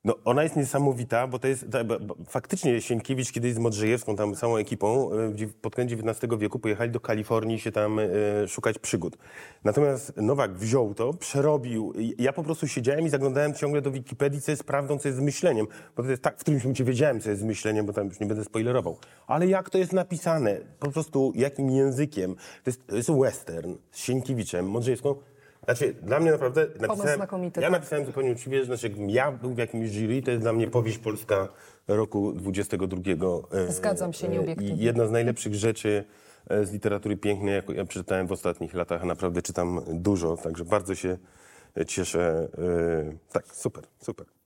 No, 0.05 0.15
ona 0.25 0.43
jest 0.43 0.55
niesamowita, 0.55 1.27
bo 1.27 1.39
to 1.39 1.47
jest, 1.47 1.65
ta- 1.71 1.83
bo- 1.83 1.99
bo 1.99 2.15
faktycznie 2.29 2.81
Sienkiewicz 2.81 3.31
kiedyś 3.31 3.53
z 3.53 3.57
Modrzejewską, 3.57 4.15
tam 4.15 4.35
całą 4.35 4.57
ekipą, 4.57 5.09
gdzie 5.33 5.47
pod 5.47 5.75
koniec 5.75 5.91
XIX 5.93 6.33
wieku 6.39 6.59
pojechali 6.59 6.91
do 6.91 6.99
Kalifornii 6.99 7.59
się 7.59 7.71
tam 7.71 7.99
y, 7.99 8.09
szukać 8.47 8.79
przygód. 8.79 9.17
Natomiast 9.63 10.13
Nowak 10.17 10.53
wziął 10.57 10.93
to, 10.93 11.13
przerobił. 11.13 11.93
Ja 12.17 12.33
po 12.33 12.43
prostu 12.43 12.67
siedziałem 12.67 13.05
i 13.05 13.09
zaglądałem 13.09 13.53
ciągle 13.53 13.81
do 13.81 13.91
Wikipedii, 13.91 14.41
co 14.41 14.51
jest 14.51 14.63
prawdą, 14.63 14.97
co 14.97 15.07
jest 15.07 15.21
myśleniem. 15.21 15.67
Bo 15.95 16.03
to 16.03 16.09
jest 16.09 16.21
tak, 16.23 16.37
w 16.37 16.39
którymś 16.39 16.63
momencie 16.63 16.83
wiedziałem, 16.83 17.19
co 17.21 17.29
jest 17.29 17.43
myśleniem, 17.43 17.85
bo 17.85 17.93
tam 17.93 18.07
już 18.07 18.19
nie 18.19 18.27
będę 18.27 18.43
spoilerował. 18.43 18.97
Ale 19.27 19.47
jak 19.47 19.69
to 19.69 19.77
jest 19.77 19.93
napisane, 19.93 20.57
po 20.79 20.91
prostu 20.91 21.31
jakim 21.35 21.69
językiem. 21.71 22.35
To 22.35 22.69
jest, 22.69 22.87
to 22.87 22.95
jest 22.95 23.11
western 23.11 23.75
z 23.91 23.97
Sienkiewiczem, 23.99 24.69
Modrzejewską. 24.69 25.15
Znaczy, 25.69 25.93
dla 25.93 26.19
mnie 26.19 26.31
naprawdę 26.31 26.67
znakomity, 27.15 27.61
ja 27.61 27.67
tak. 27.67 27.71
napisałem 27.71 28.05
zupełnie 28.05 28.31
uczciwie, 28.31 28.59
że 28.59 28.65
znaczy, 28.65 28.87
jakbym 28.87 29.09
ja 29.09 29.31
był 29.31 29.53
w 29.53 29.57
jakimś 29.57 29.89
jury, 29.89 30.21
to 30.21 30.31
jest 30.31 30.43
dla 30.43 30.53
mnie 30.53 30.67
powieść 30.67 30.97
polska 30.97 31.47
roku 31.87 32.33
22. 32.33 32.97
e, 33.51 33.71
Zgadzam 33.71 34.13
się, 34.13 34.27
e, 34.27 34.29
nieobiektywnie. 34.29 34.83
Jedna 34.83 35.07
z 35.07 35.11
najlepszych 35.11 35.55
rzeczy 35.55 36.03
e, 36.49 36.65
z 36.65 36.71
literatury 36.71 37.17
pięknej, 37.17 37.53
jaką 37.53 37.73
ja 37.73 37.85
przeczytałem 37.85 38.27
w 38.27 38.31
ostatnich 38.31 38.73
latach, 38.73 39.01
a 39.01 39.05
naprawdę 39.05 39.41
czytam 39.41 39.81
dużo, 39.87 40.37
także 40.37 40.65
bardzo 40.65 40.95
się 40.95 41.17
cieszę. 41.87 42.47
Tak, 43.31 43.43
super, 43.55 43.83
super. 43.99 44.38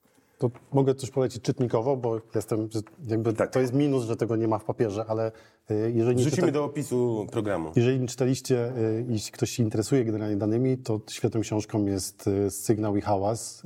To 0.44 0.52
mogę 0.74 0.96
coś 0.96 1.10
polecić 1.12 1.44
czytnikowo, 1.44 1.98
bo 1.98 2.22
jestem, 2.36 2.70
jakby 3.08 3.34
Tak. 3.34 3.52
to 3.52 3.60
jest 3.60 3.74
minus, 3.74 4.04
że 4.04 4.16
tego 4.16 4.36
nie 4.36 4.48
ma 4.48 4.60
w 4.60 4.64
papierze, 4.64 5.06
ale 5.08 5.32
y, 5.72 5.92
jeżeli 5.96 6.26
nie, 6.26 6.32
czyta, 6.32 6.52
do 6.52 6.64
opisu 6.64 7.28
programu. 7.32 7.72
jeżeli 7.76 8.00
nie 8.00 8.08
czytaliście, 8.08 8.78
y, 8.78 9.06
jeśli 9.10 9.32
ktoś 9.32 9.50
się 9.50 9.64
interesuje 9.64 10.06
generalnie 10.06 10.38
danymi, 10.38 10.78
to 10.78 11.02
świetną 11.10 11.42
książką 11.42 11.86
jest 11.86 12.28
y, 12.28 12.52
Sygnał 12.52 12.96
i 12.98 13.02
Hałas 13.02 13.64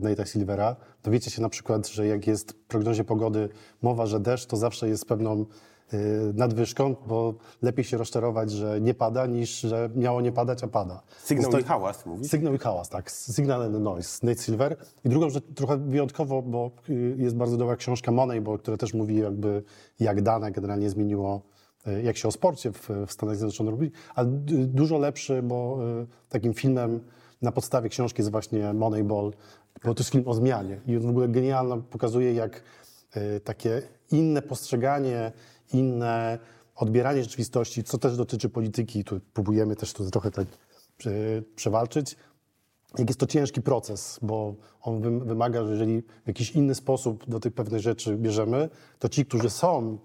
Nate'a 0.00 0.26
Silvera. 0.26 0.76
Dowiecie 1.02 1.30
się 1.30 1.42
na 1.42 1.48
przykład, 1.48 1.88
że 1.88 2.06
jak 2.06 2.26
jest 2.26 2.52
w 2.52 2.54
prognozie 2.54 3.04
pogody 3.04 3.48
mowa, 3.82 4.06
że 4.06 4.20
deszcz, 4.20 4.46
to 4.46 4.56
zawsze 4.56 4.88
jest 4.88 5.06
pewną 5.06 5.46
nadwyżką, 6.34 6.96
bo 7.06 7.34
lepiej 7.62 7.84
się 7.84 7.96
rozczarować, 7.96 8.50
że 8.50 8.80
nie 8.80 8.94
pada, 8.94 9.26
niż 9.26 9.60
że 9.60 9.90
miało 9.94 10.20
nie 10.20 10.32
padać, 10.32 10.64
a 10.64 10.68
pada. 10.68 11.02
Sygnał 11.22 11.58
i 11.60 11.62
hałas, 11.62 12.06
mówisz? 12.06 12.30
Sygnał 12.30 12.54
i 12.54 12.58
hałas, 12.58 12.88
tak. 12.88 13.10
Signal 13.10 13.62
and 13.62 13.80
Noise, 13.80 14.26
Nate 14.26 14.42
Silver. 14.42 14.76
I 15.04 15.08
drugą 15.08 15.30
rzecz, 15.30 15.44
trochę 15.54 15.76
wyjątkowo, 15.76 16.42
bo 16.42 16.70
y, 16.88 17.16
jest 17.18 17.36
bardzo 17.36 17.56
dobra 17.56 17.76
książka 17.76 18.12
Moneyball, 18.12 18.58
która 18.58 18.76
też 18.76 18.94
mówi 18.94 19.16
jakby, 19.18 19.62
jak 20.00 20.22
dane 20.22 20.52
generalnie 20.52 20.90
zmieniło, 20.90 21.42
y, 21.88 22.02
jak 22.02 22.16
się 22.16 22.28
o 22.28 22.32
sporcie 22.32 22.72
w, 22.72 22.88
w 23.06 23.12
Stanach 23.12 23.36
Zjednoczonych 23.36 23.70
robi. 23.70 23.90
A 24.14 24.24
d- 24.24 24.30
dużo 24.66 24.98
lepszy, 24.98 25.42
bo 25.42 25.78
y, 26.02 26.06
takim 26.28 26.54
filmem 26.54 27.00
na 27.42 27.52
podstawie 27.52 27.88
książki 27.88 28.20
jest 28.22 28.30
właśnie 28.30 28.72
Moneyball, 28.72 29.32
bo 29.84 29.94
to 29.94 30.00
jest 30.00 30.10
film 30.10 30.24
o 30.28 30.34
zmianie. 30.34 30.80
I 30.86 30.96
on 30.96 31.02
w 31.02 31.08
ogóle 31.08 31.28
genialno 31.28 31.76
pokazuje, 31.76 32.34
jak 32.34 32.62
y, 33.16 33.40
takie 33.40 33.82
inne 34.10 34.42
postrzeganie, 34.42 35.32
inne 35.72 36.38
odbieranie 36.76 37.22
rzeczywistości, 37.22 37.84
co 37.84 37.98
też 37.98 38.16
dotyczy 38.16 38.48
polityki, 38.48 39.04
tu 39.04 39.20
próbujemy 39.32 39.76
też 39.76 39.92
to 39.92 40.10
trochę 40.10 40.30
tak 40.30 40.46
prze- 40.98 41.42
przewalczyć, 41.56 42.16
jak 42.98 43.08
jest 43.08 43.20
to 43.20 43.26
ciężki 43.26 43.62
proces, 43.62 44.18
bo 44.22 44.54
on 44.82 45.00
wym- 45.00 45.24
wymaga, 45.24 45.64
że 45.64 45.70
jeżeli 45.70 46.02
w 46.02 46.26
jakiś 46.26 46.50
inny 46.50 46.74
sposób 46.74 47.28
do 47.28 47.40
tych 47.40 47.52
pewnych 47.54 47.80
rzeczy 47.80 48.16
bierzemy, 48.16 48.68
to 48.98 49.08
ci, 49.08 49.26
którzy 49.26 49.50
są, 49.50 49.98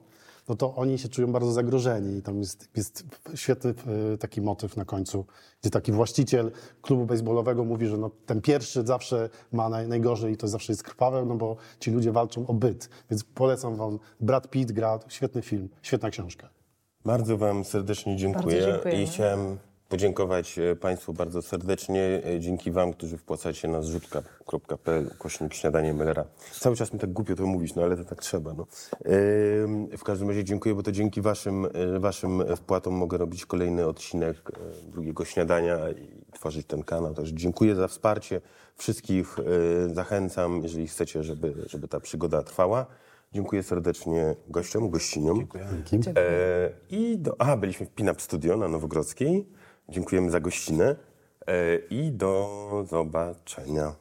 no 0.49 0.55
to 0.55 0.75
oni 0.75 0.97
się 0.97 1.09
czują 1.09 1.31
bardzo 1.31 1.51
zagrożeni. 1.51 2.17
I 2.17 2.21
tam 2.21 2.39
jest, 2.39 2.69
jest 2.75 3.03
świetny 3.35 3.73
e, 4.13 4.17
taki 4.17 4.41
motyw 4.41 4.77
na 4.77 4.85
końcu, 4.85 5.25
gdzie 5.61 5.69
taki 5.69 5.91
właściciel 5.91 6.51
klubu 6.81 7.05
baseballowego 7.05 7.65
mówi, 7.65 7.87
że 7.87 7.97
no, 7.97 8.11
ten 8.25 8.41
pierwszy 8.41 8.85
zawsze 8.85 9.29
ma 9.51 9.69
naj, 9.69 9.87
najgorzej 9.87 10.33
i 10.33 10.37
to 10.37 10.47
zawsze 10.47 10.71
jest 10.73 10.83
krwawe, 10.83 11.25
no 11.25 11.35
bo 11.35 11.55
ci 11.79 11.91
ludzie 11.91 12.11
walczą 12.11 12.47
o 12.47 12.53
byt. 12.53 12.89
Więc 13.09 13.23
polecam 13.23 13.75
wam, 13.75 13.99
Brad 14.19 14.49
Pitt 14.49 14.71
gra, 14.71 14.99
świetny 15.07 15.41
film, 15.41 15.69
świetna 15.81 16.09
książka. 16.09 16.49
Bardzo 17.05 17.37
Wam 17.37 17.65
serdecznie 17.65 18.17
dziękuję. 18.17 18.61
Bardzo 18.61 18.71
dziękujemy. 18.71 19.03
I 19.03 19.07
chciałem 19.07 19.57
podziękować 19.89 20.59
e, 20.59 20.75
Państwu 20.75 21.13
bardzo 21.13 21.41
serdecznie. 21.41 22.21
E, 22.25 22.39
Dzięki 22.39 22.71
Wam, 22.71 22.93
którzy 22.93 23.17
wpłacacie 23.17 23.67
na 23.67 23.81
zrzutka.pl, 23.81 25.09
kośnik 25.17 25.53
śniadanie 25.53 25.93
Mellera. 25.93 26.25
Cały 26.51 26.75
czas 26.75 26.93
mi 26.93 26.99
tak 26.99 27.13
głupio 27.13 27.35
to 27.35 27.45
mówić, 27.45 27.75
no 27.75 27.83
ale 27.83 27.97
to 27.97 28.05
tak 28.05 28.21
trzeba. 28.21 28.53
No. 28.53 28.67
W 29.97 30.03
każdym 30.03 30.29
razie 30.29 30.43
dziękuję, 30.43 30.75
bo 30.75 30.83
to 30.83 30.91
dzięki 30.91 31.21
Waszym, 31.21 31.65
e, 31.65 31.99
waszym 31.99 32.55
wpłatom 32.55 32.93
mogę 32.93 33.17
robić 33.17 33.45
kolejny 33.45 33.87
odcinek 33.87 34.51
drugiego 34.87 35.25
śniadania 35.25 35.77
i 35.89 36.23
tworzyć 36.33 36.67
ten 36.67 36.83
kanał. 36.83 37.13
Także 37.13 37.33
dziękuję 37.33 37.75
za 37.75 37.87
wsparcie. 37.87 38.41
Wszystkich 38.75 39.37
zachęcam, 39.93 40.63
jeżeli 40.63 40.87
chcecie, 40.87 41.23
żeby, 41.23 41.53
żeby 41.67 41.87
ta 41.87 41.99
przygoda 41.99 42.43
trwała. 42.43 42.85
Dziękuję 43.33 43.63
serdecznie 43.63 44.35
gościom, 44.47 44.89
gościniom. 44.89 45.47
E, 46.17 46.71
I 46.89 47.17
do, 47.17 47.35
aha, 47.39 47.57
byliśmy 47.57 47.85
w 47.85 47.89
Pinup 47.89 48.21
Studio 48.21 48.57
na 48.57 48.67
Nowogrodzkiej. 48.67 49.45
Dziękujemy 49.89 50.31
za 50.31 50.39
gościnę 50.39 50.95
e, 51.47 51.75
i 51.89 52.11
do 52.11 52.85
zobaczenia. 52.89 53.95